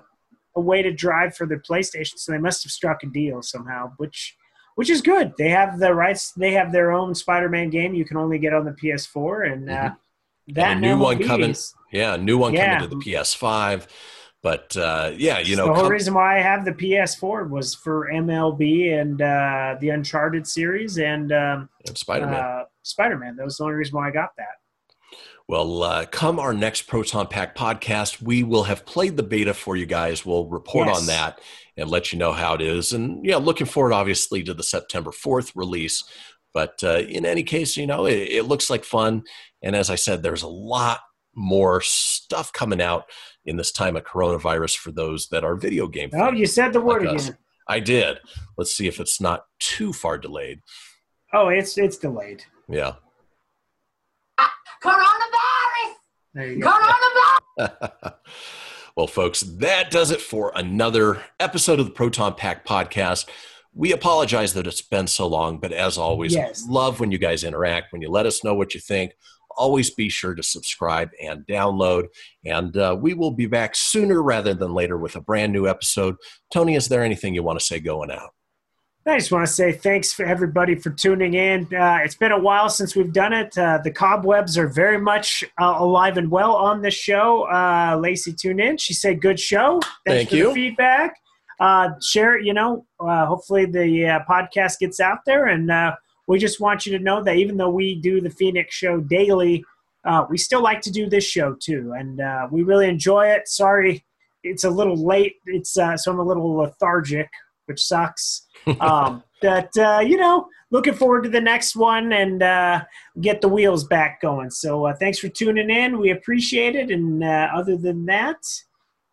a 0.55 0.61
way 0.61 0.81
to 0.81 0.91
drive 0.91 1.35
for 1.35 1.45
their 1.45 1.59
PlayStation. 1.59 2.17
So 2.17 2.31
they 2.31 2.37
must 2.37 2.63
have 2.63 2.71
struck 2.71 3.03
a 3.03 3.07
deal 3.07 3.41
somehow, 3.41 3.91
which 3.97 4.37
which 4.75 4.89
is 4.89 5.01
good. 5.01 5.33
They 5.37 5.49
have 5.49 5.79
the 5.79 5.93
rights. 5.93 6.31
They 6.31 6.53
have 6.53 6.71
their 6.71 6.93
own 6.93 7.13
Spider-Man 7.13 7.71
game 7.71 7.93
you 7.93 8.05
can 8.05 8.15
only 8.15 8.39
get 8.39 8.53
on 8.53 8.63
the 8.63 8.71
PS4, 8.71 9.51
and 9.51 9.69
uh, 9.69 9.73
mm-hmm. 9.73 10.53
that 10.53 10.77
and 10.77 10.85
a 10.85 10.87
new 10.87 10.97
one 10.97 11.21
coming. 11.21 11.53
Yeah, 11.91 12.15
new 12.15 12.37
one 12.37 12.53
yeah. 12.53 12.77
coming 12.77 12.89
to 12.89 12.95
the 12.95 13.03
PS5. 13.03 13.85
But 14.41 14.75
uh, 14.77 15.11
yeah, 15.15 15.39
you 15.39 15.55
know, 15.57 15.67
the 15.67 15.73
whole 15.73 15.89
reason 15.89 16.13
why 16.13 16.37
I 16.37 16.41
have 16.41 16.63
the 16.63 16.71
PS4 16.71 17.49
was 17.49 17.75
for 17.75 18.09
MLB 18.11 18.99
and 18.99 19.21
uh, 19.21 19.75
the 19.81 19.89
Uncharted 19.89 20.47
series 20.47 20.97
and, 20.97 21.31
um, 21.33 21.69
and 21.85 21.97
Spider 21.97 22.25
Man. 22.25 22.35
Uh, 22.35 22.63
Spider 22.83 23.17
Man. 23.17 23.35
That 23.35 23.43
was 23.43 23.57
the 23.57 23.63
only 23.65 23.75
reason 23.75 23.95
why 23.95 24.07
I 24.07 24.11
got 24.11 24.31
that. 24.37 24.59
Well, 25.49 25.81
uh, 25.81 26.05
come 26.05 26.39
our 26.39 26.53
next 26.53 26.83
Proton 26.83 27.27
Pack 27.27 27.55
podcast, 27.55 28.21
we 28.21 28.43
will 28.43 28.63
have 28.63 28.85
played 28.85 29.17
the 29.17 29.23
beta 29.23 29.53
for 29.53 29.75
you 29.75 29.87
guys. 29.87 30.23
We'll 30.25 30.47
report 30.47 30.87
yes. 30.87 30.99
on 30.99 31.05
that 31.07 31.41
and 31.75 31.89
let 31.89 32.13
you 32.13 32.19
know 32.19 32.31
how 32.31 32.53
it 32.53 32.61
is. 32.61 32.93
And 32.93 33.25
yeah, 33.25 33.37
looking 33.37 33.65
forward, 33.65 33.91
obviously, 33.91 34.43
to 34.43 34.53
the 34.53 34.63
September 34.63 35.09
4th 35.09 35.53
release. 35.55 36.03
But 36.53 36.79
uh, 36.83 36.99
in 36.99 37.25
any 37.25 37.43
case, 37.43 37.77
you 37.77 37.87
know, 37.87 38.05
it, 38.05 38.29
it 38.29 38.43
looks 38.43 38.69
like 38.69 38.83
fun. 38.85 39.23
And 39.63 39.75
as 39.75 39.89
I 39.89 39.95
said, 39.95 40.21
there's 40.21 40.43
a 40.43 40.47
lot 40.47 40.99
more 41.39 41.81
stuff 41.81 42.51
coming 42.51 42.81
out 42.81 43.05
in 43.45 43.57
this 43.57 43.71
time 43.71 43.95
of 43.95 44.03
coronavirus 44.03 44.77
for 44.77 44.91
those 44.91 45.27
that 45.29 45.43
are 45.43 45.55
video 45.55 45.87
game. 45.87 46.09
Oh, 46.13 46.31
you 46.31 46.45
said 46.45 46.73
the 46.73 46.81
word 46.81 47.03
like 47.03 47.19
again. 47.19 47.37
I 47.67 47.79
did. 47.79 48.19
Let's 48.57 48.75
see 48.75 48.87
if 48.87 48.99
it's 48.99 49.21
not 49.21 49.45
too 49.59 49.93
far 49.93 50.17
delayed. 50.17 50.59
Oh, 51.33 51.47
it's 51.47 51.77
it's 51.77 51.97
delayed. 51.97 52.43
Yeah. 52.67 52.93
Ah, 54.37 54.53
coronavirus. 54.83 55.93
There 56.33 56.51
you 56.51 56.59
go. 56.59 56.71
Coronavirus. 56.71 58.13
well, 58.97 59.07
folks, 59.07 59.41
that 59.41 59.91
does 59.91 60.11
it 60.11 60.21
for 60.21 60.51
another 60.55 61.23
episode 61.39 61.79
of 61.79 61.85
the 61.85 61.91
Proton 61.91 62.33
Pack 62.35 62.65
podcast. 62.65 63.27
We 63.73 63.93
apologize 63.93 64.53
that 64.53 64.67
it's 64.67 64.81
been 64.81 65.07
so 65.07 65.27
long, 65.27 65.59
but 65.59 65.71
as 65.71 65.97
always, 65.97 66.33
yes. 66.33 66.65
love 66.67 66.99
when 66.99 67.11
you 67.11 67.19
guys 67.19 67.43
interact, 67.43 67.93
when 67.93 68.01
you 68.01 68.09
let 68.09 68.25
us 68.25 68.43
know 68.43 68.55
what 68.55 68.73
you 68.73 68.79
think 68.79 69.13
always 69.51 69.89
be 69.89 70.09
sure 70.09 70.35
to 70.35 70.43
subscribe 70.43 71.09
and 71.21 71.45
download. 71.45 72.07
And 72.45 72.75
uh, 72.77 72.97
we 72.99 73.13
will 73.13 73.31
be 73.31 73.45
back 73.45 73.75
sooner 73.75 74.21
rather 74.21 74.53
than 74.53 74.73
later 74.73 74.97
with 74.97 75.15
a 75.15 75.21
brand 75.21 75.53
new 75.53 75.67
episode. 75.67 76.15
Tony, 76.53 76.75
is 76.75 76.87
there 76.87 77.03
anything 77.03 77.35
you 77.35 77.43
want 77.43 77.59
to 77.59 77.65
say 77.65 77.79
going 77.79 78.11
out? 78.11 78.33
I 79.05 79.17
just 79.17 79.31
want 79.31 79.47
to 79.47 79.51
say 79.51 79.71
thanks 79.71 80.13
for 80.13 80.23
everybody 80.23 80.75
for 80.75 80.91
tuning 80.91 81.33
in. 81.33 81.73
Uh, 81.73 81.99
it's 82.03 82.15
been 82.15 82.31
a 82.31 82.39
while 82.39 82.69
since 82.69 82.95
we've 82.95 83.11
done 83.11 83.33
it. 83.33 83.57
Uh, 83.57 83.79
the 83.83 83.89
cobwebs 83.89 84.57
are 84.57 84.67
very 84.67 84.99
much 84.99 85.43
uh, 85.59 85.75
alive 85.77 86.17
and 86.17 86.29
well 86.29 86.53
on 86.55 86.81
this 86.81 86.93
show. 86.93 87.43
Uh, 87.43 87.97
Lacey 87.99 88.33
tuned 88.33 88.59
in. 88.59 88.77
She 88.77 88.93
said, 88.93 89.21
"Good 89.21 89.39
show. 89.39 89.79
Thanks 90.05 90.29
Thank 90.29 90.29
for 90.29 90.35
you. 90.35 90.47
the 90.49 90.53
feedback. 90.53 91.15
Uh, 91.59 91.89
share 92.01 92.37
it. 92.37 92.45
You 92.45 92.53
know, 92.53 92.85
uh, 92.99 93.25
hopefully 93.25 93.65
the 93.65 94.21
podcast 94.29 94.79
gets 94.79 94.99
out 94.99 95.19
there, 95.25 95.47
and 95.47 95.71
we 96.29 96.37
just 96.37 96.61
want 96.61 96.85
you 96.85 96.95
to 96.95 97.03
know 97.03 97.23
that 97.23 97.37
even 97.37 97.57
though 97.57 97.71
we 97.71 97.95
do 97.95 98.21
the 98.21 98.29
Phoenix 98.29 98.75
show 98.75 98.99
daily, 98.99 99.65
uh, 100.05 100.25
we 100.29 100.37
still 100.37 100.61
like 100.61 100.79
to 100.81 100.91
do 100.91 101.09
this 101.09 101.25
show 101.25 101.55
too, 101.59 101.93
and 101.97 102.21
uh, 102.21 102.47
we 102.51 102.61
really 102.61 102.87
enjoy 102.87 103.25
it. 103.27 103.47
Sorry, 103.47 104.05
it's 104.43 104.63
a 104.63 104.69
little 104.69 104.95
late. 104.95 105.37
It's 105.47 105.75
uh, 105.75 105.97
so 105.97 106.11
I'm 106.11 106.19
a 106.19 106.23
little 106.23 106.53
lethargic, 106.53 107.29
which 107.65 107.83
sucks. 107.83 108.47
Um, 108.81 109.23
but 109.41 109.75
uh, 109.77 110.01
you 110.05 110.17
know, 110.17 110.47
looking 110.69 110.93
forward 110.93 111.23
to 111.23 111.29
the 111.29 111.41
next 111.41 111.77
one 111.77 112.11
and 112.11 112.43
uh, 112.43 112.83
get 113.21 113.39
the 113.39 113.47
wheels 113.47 113.85
back 113.85 114.21
going. 114.21 114.51
So 114.51 114.85
uh, 114.85 114.93
thanks 114.93 115.17
for 115.17 115.29
tuning 115.29 115.69
in. 115.69 115.97
We 115.97 116.11
appreciate 116.11 116.75
it. 116.75 116.91
And 116.91 117.23
other 117.23 117.77
than 117.77 118.05
that. 118.07 118.37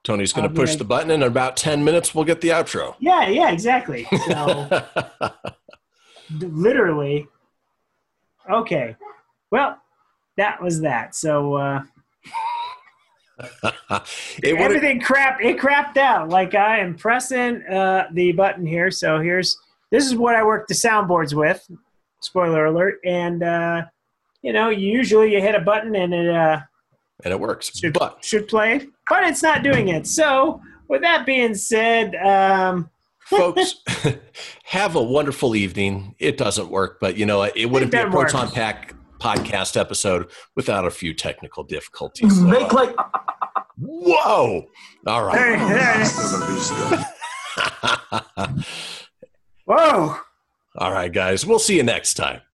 Tony's 0.02 0.32
going 0.32 0.48
to 0.48 0.54
push 0.54 0.74
the 0.74 0.84
button. 0.84 1.12
In 1.12 1.22
about 1.22 1.56
10 1.56 1.84
minutes, 1.84 2.12
we'll 2.12 2.24
get 2.24 2.40
the 2.40 2.48
outro. 2.48 2.96
Yeah, 2.98 3.28
yeah, 3.28 3.50
exactly. 3.50 4.06
So, 4.26 4.68
literally. 6.30 7.28
Okay. 8.50 8.96
Well, 9.50 9.80
that 10.36 10.62
was 10.62 10.80
that. 10.82 11.14
So 11.14 11.54
uh, 11.54 11.82
everything 14.44 15.00
crap 15.00 15.40
it 15.40 15.58
crapped 15.58 15.96
out. 15.96 16.28
Like 16.28 16.54
I 16.54 16.78
am 16.78 16.94
pressing 16.94 17.62
uh, 17.66 18.08
the 18.12 18.32
button 18.32 18.66
here. 18.66 18.90
So 18.90 19.20
here's 19.20 19.58
this 19.90 20.06
is 20.06 20.14
what 20.14 20.34
I 20.34 20.44
work 20.44 20.66
the 20.68 20.74
soundboards 20.74 21.34
with. 21.34 21.66
Spoiler 22.20 22.66
alert. 22.66 22.98
And 23.04 23.42
uh, 23.42 23.82
you 24.42 24.52
know, 24.52 24.68
usually 24.68 25.32
you 25.34 25.40
hit 25.40 25.54
a 25.54 25.60
button 25.60 25.94
and 25.96 26.14
it 26.14 26.28
uh, 26.28 26.60
and 27.24 27.32
it 27.32 27.40
works. 27.40 27.76
Should, 27.76 27.94
but 27.94 28.24
should 28.24 28.48
play, 28.48 28.86
but 29.08 29.24
it's 29.24 29.42
not 29.42 29.62
doing 29.62 29.88
it. 29.88 30.06
So 30.06 30.60
with 30.88 31.02
that 31.02 31.26
being 31.26 31.54
said, 31.54 32.14
um, 32.16 32.90
folks 33.26 33.76
have 34.64 34.96
a 34.96 35.02
wonderful 35.02 35.54
evening. 35.54 36.14
It 36.18 36.36
doesn't 36.36 36.68
work 36.68 36.98
but 37.00 37.16
you 37.16 37.26
know 37.26 37.42
it 37.42 37.66
wouldn't 37.66 37.92
be 37.92 37.98
a 37.98 38.08
proton 38.08 38.42
works. 38.42 38.54
pack 38.54 38.94
podcast 39.20 39.78
episode 39.78 40.30
without 40.54 40.86
a 40.86 40.90
few 40.90 41.14
technical 41.14 41.64
difficulties 41.64 42.36
so, 42.36 42.44
make 42.44 42.72
uh, 42.72 42.76
like 42.76 42.94
whoa! 43.78 44.66
All 45.06 45.24
right. 45.24 45.56
Whoa. 49.64 50.16
All 50.78 50.92
right 50.92 51.12
guys. 51.12 51.46
We'll 51.46 51.58
see 51.58 51.76
you 51.76 51.82
next 51.82 52.14
time 52.14 52.40